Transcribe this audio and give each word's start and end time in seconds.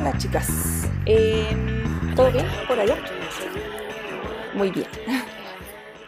Hola 0.00 0.16
chicas, 0.16 0.48
Em, 1.04 2.14
¿todo 2.16 2.32
bien 2.32 2.46
por 2.66 2.80
allá? 2.80 2.96
Muy 4.54 4.70
bien. 4.70 4.86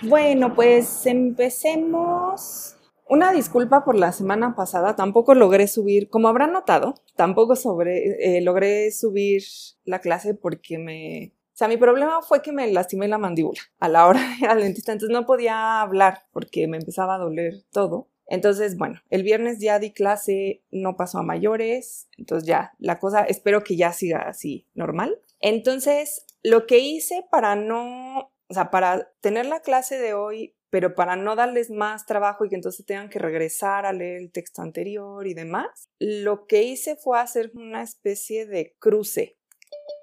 Bueno, 0.05 0.55
pues 0.55 1.05
empecemos. 1.07 2.77
Una 3.07 3.33
disculpa 3.33 3.85
por 3.85 3.95
la 3.95 4.11
semana 4.11 4.57
pasada, 4.57 4.97
tampoco 4.97 5.35
logré 5.35 5.69
subir, 5.69 6.09
como 6.09 6.27
habrán 6.29 6.53
notado, 6.53 6.95
tampoco 7.17 7.55
sobre, 7.55 8.39
eh, 8.39 8.41
logré 8.41 8.91
subir 8.91 9.43
la 9.85 10.01
clase 10.01 10.35
porque 10.35 10.79
me... 10.79 11.35
O 11.53 11.57
sea, 11.57 11.69
mi 11.69 11.77
problema 11.77 12.23
fue 12.23 12.41
que 12.41 12.51
me 12.51 12.73
lastimé 12.73 13.07
la 13.09 13.19
mandíbula 13.19 13.61
a 13.79 13.89
la 13.89 14.07
hora 14.07 14.21
de 14.21 14.37
ir 14.41 14.47
al 14.47 14.61
dentista, 14.63 14.93
entonces 14.93 15.13
no 15.13 15.27
podía 15.27 15.83
hablar 15.83 16.23
porque 16.33 16.67
me 16.67 16.79
empezaba 16.79 17.17
a 17.17 17.19
doler 17.19 17.63
todo. 17.71 18.09
Entonces, 18.33 18.79
bueno, 18.79 18.99
el 19.11 19.25
viernes 19.25 19.59
ya 19.59 19.79
di 19.79 19.93
clase, 19.93 20.63
no 20.71 20.97
pasó 20.97 21.19
a 21.19 21.23
mayores, 21.23 22.09
entonces 22.17 22.49
ya, 22.49 22.73
la 22.79 22.99
cosa, 22.99 23.25
espero 23.25 23.63
que 23.63 23.77
ya 23.77 23.93
siga 23.93 24.27
así, 24.27 24.67
normal. 24.73 25.21
Entonces, 25.39 26.25
lo 26.43 26.67
que 26.67 26.79
hice 26.79 27.27
para 27.31 27.57
no, 27.57 28.33
o 28.49 28.55
sea, 28.55 28.71
para 28.71 29.13
tener 29.21 29.45
la 29.45 29.61
clase 29.61 29.99
de 29.99 30.15
hoy, 30.15 30.57
pero 30.71 30.95
para 30.95 31.15
no 31.15 31.37
darles 31.37 31.69
más 31.71 32.07
trabajo 32.07 32.47
y 32.47 32.49
que 32.49 32.55
entonces 32.55 32.87
tengan 32.87 33.11
que 33.11 33.19
regresar 33.19 33.85
a 33.85 33.93
leer 33.93 34.23
el 34.23 34.33
texto 34.33 34.63
anterior 34.63 35.27
y 35.27 35.35
demás, 35.35 35.91
lo 35.99 36.47
que 36.47 36.63
hice 36.63 36.97
fue 36.97 37.21
hacer 37.21 37.51
una 37.55 37.83
especie 37.83 38.47
de 38.47 38.75
cruce 38.79 39.37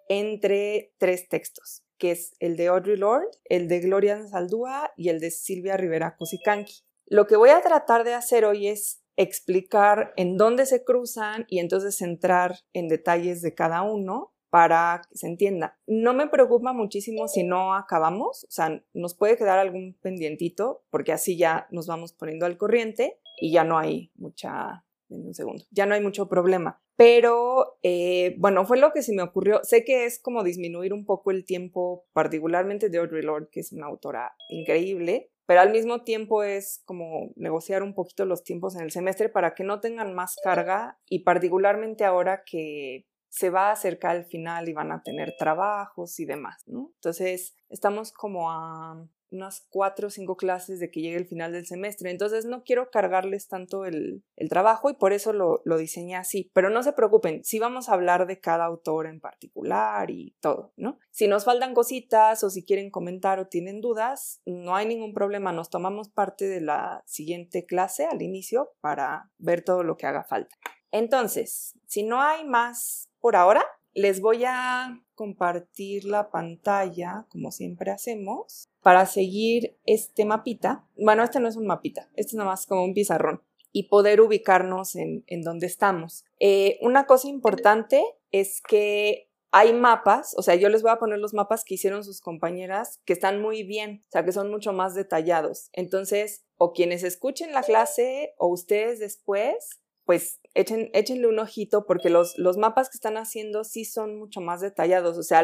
entre 0.07 0.93
tres 0.99 1.27
textos, 1.29 1.83
que 1.97 2.11
es 2.11 2.35
el 2.37 2.57
de 2.57 2.67
Audre 2.67 2.95
Lorde, 2.95 3.25
el 3.45 3.67
de 3.67 3.79
Gloria 3.79 4.27
Saldúa 4.27 4.93
y 4.95 5.09
el 5.09 5.19
de 5.19 5.31
Silvia 5.31 5.77
Rivera 5.77 6.15
Cusicanqui. 6.15 6.83
Lo 7.09 7.25
que 7.25 7.35
voy 7.35 7.49
a 7.49 7.61
tratar 7.61 8.03
de 8.03 8.13
hacer 8.13 8.45
hoy 8.45 8.67
es 8.67 9.03
explicar 9.17 10.13
en 10.15 10.37
dónde 10.37 10.67
se 10.67 10.83
cruzan 10.83 11.45
y 11.49 11.57
entonces 11.57 12.01
entrar 12.03 12.59
en 12.71 12.87
detalles 12.87 13.41
de 13.41 13.55
cada 13.55 13.81
uno 13.81 14.31
para 14.51 15.01
que 15.09 15.17
se 15.17 15.27
entienda. 15.27 15.79
No 15.87 16.13
me 16.13 16.27
preocupa 16.27 16.71
muchísimo 16.71 17.27
si 17.27 17.43
no 17.43 17.73
acabamos, 17.73 18.43
o 18.43 18.51
sea, 18.51 18.83
nos 18.93 19.15
puede 19.15 19.37
quedar 19.37 19.57
algún 19.57 19.97
pendientito 19.99 20.83
porque 20.91 21.11
así 21.11 21.35
ya 21.35 21.67
nos 21.71 21.87
vamos 21.87 22.13
poniendo 22.13 22.45
al 22.45 22.57
corriente 22.57 23.19
y 23.41 23.51
ya 23.51 23.63
no 23.63 23.79
hay 23.79 24.11
mucha, 24.15 24.85
en 25.09 25.25
un 25.25 25.33
segundo, 25.33 25.63
ya 25.71 25.87
no 25.87 25.95
hay 25.95 26.01
mucho 26.01 26.29
problema. 26.29 26.79
Pero 26.95 27.79
eh, 27.81 28.35
bueno, 28.37 28.65
fue 28.65 28.77
lo 28.77 28.91
que 28.91 29.01
se 29.01 29.13
me 29.13 29.23
ocurrió. 29.23 29.61
Sé 29.63 29.83
que 29.83 30.05
es 30.05 30.19
como 30.19 30.43
disminuir 30.43 30.93
un 30.93 31.05
poco 31.05 31.31
el 31.31 31.43
tiempo, 31.43 32.05
particularmente 32.13 32.89
de 32.89 32.99
Audre 32.99 33.23
Lorde, 33.23 33.49
que 33.51 33.61
es 33.61 33.71
una 33.71 33.87
autora 33.87 34.35
increíble, 34.49 35.31
pero 35.49 35.61
al 35.61 35.71
mismo 35.71 36.03
tiempo 36.03 36.43
es 36.43 36.83
como 36.85 37.31
negociar 37.35 37.81
un 37.81 37.95
poquito 37.95 38.23
los 38.23 38.43
tiempos 38.43 38.75
en 38.75 38.81
el 38.81 38.91
semestre 38.91 39.29
para 39.29 39.55
que 39.55 39.63
no 39.63 39.79
tengan 39.79 40.13
más 40.13 40.35
carga 40.43 40.99
y 41.07 41.23
particularmente 41.23 42.05
ahora 42.05 42.43
que 42.45 43.07
se 43.29 43.49
va 43.49 43.69
a 43.69 43.71
acercar 43.71 44.15
el 44.15 44.25
final 44.25 44.69
y 44.69 44.73
van 44.73 44.91
a 44.91 45.01
tener 45.01 45.33
trabajos 45.39 46.19
y 46.19 46.25
demás, 46.25 46.61
¿no? 46.67 46.91
Entonces, 46.93 47.55
estamos 47.67 48.11
como 48.11 48.51
a 48.51 49.03
unas 49.31 49.65
cuatro 49.69 50.07
o 50.07 50.09
cinco 50.09 50.35
clases 50.37 50.79
de 50.79 50.89
que 50.89 51.01
llegue 51.01 51.17
el 51.17 51.27
final 51.27 51.51
del 51.51 51.65
semestre. 51.65 52.11
Entonces 52.11 52.45
no 52.45 52.63
quiero 52.63 52.89
cargarles 52.89 53.47
tanto 53.47 53.85
el, 53.85 54.23
trabajo 54.49 54.89
y 54.89 54.93
por 54.95 55.13
eso 55.13 55.31
lo, 55.33 55.61
lo, 55.65 55.77
diseñé 55.77 56.15
así. 56.15 56.49
Pero 56.53 56.69
no 56.69 56.81
se 56.81 56.93
preocupen, 56.93 57.43
sí 57.43 57.59
vamos 57.59 57.87
a 57.89 57.93
hablar 57.93 58.25
de 58.25 58.39
cada 58.39 58.65
autor 58.65 59.05
en 59.05 59.19
particular 59.19 60.09
y 60.09 60.35
todo, 60.39 60.73
¿no? 60.75 60.97
Si 61.11 61.27
nos 61.27 61.45
faltan 61.45 61.73
cositas 61.73 62.43
o 62.43 62.49
si 62.49 62.65
quieren 62.65 62.89
comentar 62.89 63.39
o 63.39 63.47
tienen 63.47 63.81
dudas, 63.81 64.41
no 64.45 64.75
hay 64.75 64.87
ningún 64.87 65.13
problema. 65.13 65.51
Nos 65.51 65.69
tomamos 65.69 66.09
parte 66.09 66.47
de 66.47 66.61
la 66.61 67.03
siguiente 67.05 67.65
clase 67.65 68.05
al 68.05 68.21
inicio 68.21 68.71
para 68.81 69.31
ver 69.37 69.63
todo 69.63 69.83
lo 69.83 69.97
que 69.97 70.07
haga 70.07 70.23
falta. 70.23 70.55
Entonces, 70.91 71.77
si 71.85 72.03
no 72.03 72.21
hay 72.21 72.45
más 72.45 73.09
por 73.19 73.35
ahora, 73.35 73.65
les 73.93 74.21
voy 74.21 74.43
a 74.45 75.01
compartir 75.15 76.05
la 76.05 76.29
pantalla, 76.29 77.25
como 77.29 77.51
siempre 77.51 77.91
hacemos, 77.91 78.69
para 78.81 79.05
seguir 79.05 79.77
este 79.85 80.25
mapita. 80.25 80.85
Bueno, 80.95 81.23
este 81.23 81.39
no 81.39 81.47
es 81.47 81.55
un 81.55 81.67
mapita, 81.67 82.09
este 82.15 82.31
es 82.31 82.33
nada 82.35 82.49
más 82.49 82.65
como 82.65 82.83
un 82.83 82.93
pizarrón 82.93 83.41
y 83.71 83.87
poder 83.89 84.21
ubicarnos 84.21 84.95
en, 84.95 85.23
dónde 85.43 85.67
estamos. 85.67 86.25
Eh, 86.39 86.79
una 86.81 87.05
cosa 87.05 87.27
importante 87.27 88.03
es 88.31 88.61
que 88.67 89.29
hay 89.51 89.73
mapas, 89.73 90.35
o 90.37 90.41
sea, 90.41 90.55
yo 90.55 90.69
les 90.69 90.81
voy 90.81 90.91
a 90.91 90.99
poner 90.99 91.19
los 91.19 91.33
mapas 91.33 91.63
que 91.63 91.73
hicieron 91.73 92.03
sus 92.03 92.21
compañeras 92.21 92.99
que 93.05 93.13
están 93.13 93.41
muy 93.41 93.63
bien, 93.63 94.03
o 94.07 94.11
sea, 94.11 94.23
que 94.23 94.31
son 94.31 94.51
mucho 94.51 94.73
más 94.73 94.93
detallados. 94.93 95.69
Entonces, 95.73 96.45
o 96.57 96.71
quienes 96.73 97.03
escuchen 97.03 97.51
la 97.51 97.63
clase 97.63 98.35
o 98.37 98.47
ustedes 98.47 98.99
después, 98.99 99.81
pues 100.09 100.41
échenle 100.55 101.27
un 101.27 101.37
ojito 101.37 101.85
porque 101.85 102.09
los, 102.09 102.35
los 102.39 102.57
mapas 102.57 102.89
que 102.89 102.95
están 102.95 103.15
haciendo 103.15 103.63
sí 103.63 103.85
son 103.85 104.17
mucho 104.17 104.41
más 104.41 104.59
detallados. 104.59 105.19
O 105.19 105.21
sea, 105.21 105.41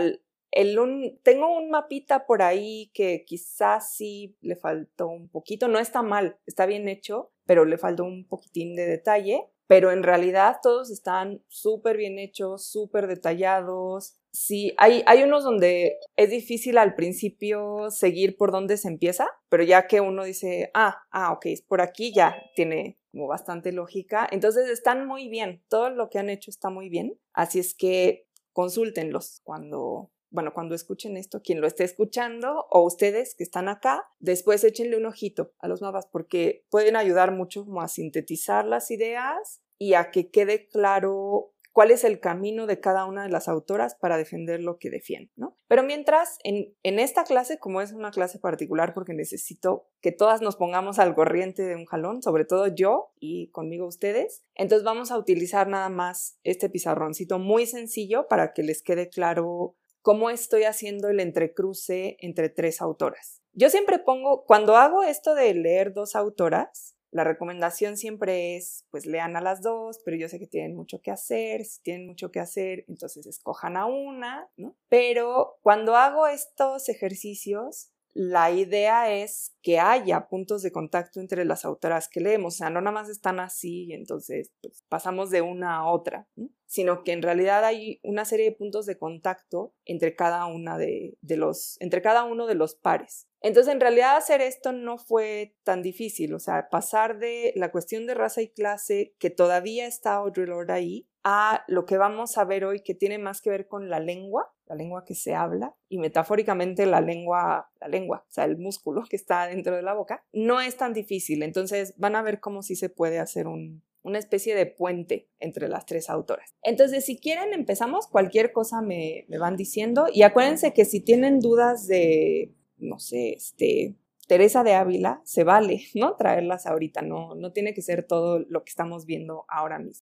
el, 0.49 0.79
un, 0.79 1.19
tengo 1.21 1.55
un 1.55 1.69
mapita 1.69 2.25
por 2.25 2.41
ahí 2.41 2.89
que 2.95 3.25
quizás 3.27 3.93
sí 3.93 4.35
le 4.41 4.55
faltó 4.55 5.07
un 5.07 5.29
poquito, 5.29 5.67
no 5.67 5.77
está 5.77 6.01
mal, 6.01 6.39
está 6.47 6.65
bien 6.65 6.87
hecho, 6.87 7.31
pero 7.45 7.63
le 7.63 7.77
faltó 7.77 8.05
un 8.05 8.25
poquitín 8.27 8.75
de 8.75 8.87
detalle. 8.87 9.51
Pero 9.67 9.91
en 9.91 10.01
realidad 10.01 10.57
todos 10.63 10.89
están 10.89 11.43
súper 11.47 11.97
bien 11.97 12.17
hechos, 12.17 12.67
súper 12.67 13.05
detallados. 13.05 14.17
Sí, 14.31 14.73
hay, 14.77 15.03
hay 15.05 15.21
unos 15.21 15.43
donde 15.43 15.99
es 16.15 16.31
difícil 16.31 16.79
al 16.79 16.95
principio 16.95 17.91
seguir 17.91 18.35
por 18.35 18.51
dónde 18.51 18.77
se 18.77 18.87
empieza, 18.87 19.27
pero 19.47 19.61
ya 19.61 19.85
que 19.85 20.01
uno 20.01 20.23
dice, 20.23 20.71
ah, 20.73 21.03
ah, 21.11 21.33
ok, 21.33 21.45
es 21.45 21.61
por 21.61 21.81
aquí, 21.81 22.11
ya 22.11 22.35
tiene 22.55 22.97
como 23.15 23.27
bastante 23.27 23.71
lógica. 23.71 24.27
Entonces 24.29 24.69
están 24.69 25.07
muy 25.07 25.29
bien, 25.29 25.63
todo 25.69 25.89
lo 25.89 26.09
que 26.09 26.19
han 26.19 26.29
hecho 26.29 26.51
está 26.51 26.69
muy 26.69 26.89
bien, 26.89 27.17
así 27.33 27.59
es 27.59 27.73
que 27.73 28.27
consúltenlos 28.51 29.39
cuando, 29.43 30.11
bueno, 30.31 30.53
cuando 30.53 30.75
escuchen 30.75 31.15
esto, 31.15 31.41
quien 31.41 31.61
lo 31.61 31.67
esté 31.67 31.85
escuchando 31.85 32.65
o 32.69 32.83
ustedes 32.83 33.33
que 33.33 33.45
están 33.45 33.69
acá, 33.69 34.05
después 34.19 34.65
échenle 34.65 34.97
un 34.97 35.05
ojito 35.05 35.53
a 35.59 35.69
los 35.69 35.81
mapas 35.81 36.07
porque 36.11 36.65
pueden 36.69 36.97
ayudar 36.97 37.31
mucho 37.31 37.63
como 37.63 37.81
a 37.81 37.87
sintetizar 37.87 38.65
las 38.65 38.91
ideas 38.91 39.61
y 39.77 39.93
a 39.93 40.11
que 40.11 40.29
quede 40.29 40.67
claro 40.67 41.54
cuál 41.75 41.91
es 41.91 42.05
el 42.05 42.21
camino 42.21 42.67
de 42.67 42.79
cada 42.79 43.03
una 43.03 43.23
de 43.23 43.29
las 43.29 43.49
autoras 43.49 43.95
para 43.95 44.15
defender 44.15 44.61
lo 44.61 44.77
que 44.77 44.89
defienden, 44.89 45.33
¿no? 45.35 45.57
Pero 45.67 45.83
mientras, 45.83 46.37
en, 46.45 46.73
en, 46.83 46.99
esta 46.99 47.25
clase, 47.25 47.59
como 47.59 47.81
es 47.81 47.91
una 47.91 48.11
clase 48.11 48.39
particular 48.39 48.93
porque 48.93 49.13
necesito 49.13 49.89
que 49.99 50.13
todas 50.13 50.39
nos 50.39 50.55
pongamos 50.55 50.99
al 50.99 51.13
corriente 51.15 51.63
de 51.63 51.75
un 51.75 51.85
jalón, 51.85 52.23
sobre 52.23 52.45
todo 52.45 52.67
yo 52.67 53.11
y 53.19 53.49
conmigo 53.51 53.87
ustedes, 53.87 54.45
entonces 54.53 54.85
vamos 54.85 55.11
a 55.11 55.17
utilizar 55.17 55.67
nada 55.67 55.89
más 55.89 56.39
este 56.45 56.69
pizarroncito 56.69 57.39
muy 57.39 57.65
sencillo 57.65 58.29
para 58.29 58.53
que 58.53 58.63
les 58.63 58.81
quede 58.81 59.09
claro 59.09 59.75
cómo 60.01 60.29
estoy 60.29 60.63
haciendo 60.63 61.09
el 61.09 61.19
entrecruce 61.19 62.15
entre 62.21 62.47
tres 62.47 62.81
autoras. 62.81 63.41
Yo 63.51 63.69
siempre 63.69 63.99
pongo, 63.99 64.45
cuando 64.45 64.77
hago 64.77 65.03
esto 65.03 65.35
de 65.35 65.53
leer 65.53 65.91
dos 65.91 66.15
autoras, 66.15 66.94
la 67.15 67.23
recomendación 67.23 67.95
siempre 67.95 68.57
es, 68.57 68.83
pues 68.91 69.05
lean 69.05 69.37
a 69.37 69.41
las 69.41 69.61
dos, 69.61 70.01
pero 70.03 70.17
yo 70.17 70.27
sé 70.27 70.37
que 70.37 70.47
tienen 70.47 70.75
mucho 70.75 71.01
que 71.01 71.11
hacer, 71.11 71.63
si 71.63 71.81
tienen 71.81 72.07
mucho 72.07 72.29
que 72.29 72.41
hacer, 72.41 72.83
entonces 72.89 73.25
escojan 73.25 73.77
a 73.77 73.85
una, 73.85 74.49
¿no? 74.57 74.75
Pero 74.89 75.57
cuando 75.61 75.95
hago 75.95 76.27
estos 76.27 76.89
ejercicios, 76.89 77.93
la 78.15 78.49
idea 78.49 79.11
es 79.11 79.57
que 79.61 79.77
haya 79.77 80.29
puntos 80.29 80.61
de 80.61 80.71
contacto 80.71 81.19
entre 81.19 81.43
las 81.43 81.65
autoras 81.65 82.07
que 82.07 82.21
leemos, 82.21 82.55
o 82.55 82.57
sea, 82.57 82.69
no 82.69 82.79
nada 82.79 82.93
más 82.93 83.09
están 83.09 83.41
así 83.41 83.87
y 83.87 83.93
entonces 83.93 84.53
pues, 84.61 84.85
pasamos 84.87 85.31
de 85.31 85.41
una 85.41 85.75
a 85.75 85.91
otra, 85.91 86.25
sino 86.65 87.03
que 87.03 87.11
en 87.11 87.21
realidad 87.21 87.65
hay 87.65 87.99
una 88.03 88.23
serie 88.23 88.45
de 88.45 88.55
puntos 88.55 88.85
de 88.85 88.97
contacto 88.97 89.73
entre 89.83 90.15
cada 90.15 90.45
una 90.45 90.77
de, 90.77 91.17
los, 91.23 91.75
entre 91.81 92.01
cada 92.01 92.23
uno 92.23 92.47
de 92.47 92.55
los 92.55 92.75
pares. 92.75 93.27
Entonces, 93.41 93.73
en 93.73 93.81
realidad 93.81 94.15
hacer 94.15 94.39
esto 94.39 94.71
no 94.71 94.97
fue 94.97 95.57
tan 95.63 95.81
difícil, 95.81 96.33
o 96.33 96.39
sea, 96.39 96.69
pasar 96.69 97.19
de 97.19 97.51
la 97.57 97.69
cuestión 97.69 98.07
de 98.07 98.13
raza 98.13 98.41
y 98.41 98.47
clase, 98.47 99.13
que 99.19 99.29
todavía 99.29 99.87
está 99.87 100.15
Audre 100.15 100.47
Lorde 100.47 100.71
ahí, 100.71 101.09
a 101.27 101.65
lo 101.67 101.87
que 101.87 101.97
vamos 101.97 102.37
a 102.37 102.45
ver 102.45 102.65
hoy 102.65 102.81
que 102.81 102.93
tiene 102.93 103.17
más 103.17 103.41
que 103.41 103.49
ver 103.49 103.67
con 103.67 103.89
la 103.89 103.99
lengua, 103.99 104.53
la 104.67 104.75
lengua 104.75 105.03
que 105.03 105.15
se 105.15 105.33
habla 105.33 105.75
y 105.89 105.97
metafóricamente 105.97 106.85
la 106.85 107.01
lengua, 107.01 107.71
la 107.81 107.87
lengua, 107.87 108.23
o 108.29 108.31
sea, 108.31 108.45
el 108.45 108.59
músculo 108.59 109.03
que 109.09 109.15
está 109.15 109.47
dentro 109.47 109.75
de 109.75 109.81
la 109.81 109.95
boca, 109.95 110.23
no 110.33 110.61
es 110.61 110.77
tan 110.77 110.93
difícil. 110.93 111.41
Entonces 111.41 111.95
van 111.97 112.15
a 112.15 112.21
ver 112.21 112.39
cómo 112.39 112.61
sí 112.61 112.75
se 112.75 112.89
puede 112.89 113.17
hacer 113.17 113.47
una 113.47 114.19
especie 114.19 114.53
de 114.53 114.67
puente 114.67 115.27
entre 115.39 115.67
las 115.67 115.87
tres 115.87 116.11
autoras. 116.11 116.53
Entonces, 116.61 117.05
si 117.05 117.17
quieren, 117.17 117.53
empezamos. 117.53 118.05
Cualquier 118.05 118.51
cosa 118.51 118.83
me, 118.83 119.25
me 119.27 119.39
van 119.39 119.57
diciendo. 119.57 120.05
Y 120.13 120.21
acuérdense 120.21 120.73
que 120.73 120.85
si 120.85 120.99
tienen 120.99 121.39
dudas 121.39 121.87
de, 121.87 122.53
no 122.77 122.99
sé, 122.99 123.33
este, 123.33 123.95
Teresa 124.27 124.63
de 124.63 124.75
Ávila, 124.75 125.21
se 125.23 125.43
vale, 125.43 125.81
¿no? 125.95 126.15
Traerlas 126.17 126.67
ahorita, 126.67 127.01
no, 127.01 127.33
no 127.33 127.51
tiene 127.51 127.73
que 127.73 127.81
ser 127.81 128.03
todo 128.03 128.39
lo 128.47 128.63
que 128.63 128.69
estamos 128.69 129.07
viendo 129.07 129.45
ahora 129.47 129.79
mismo. 129.79 130.07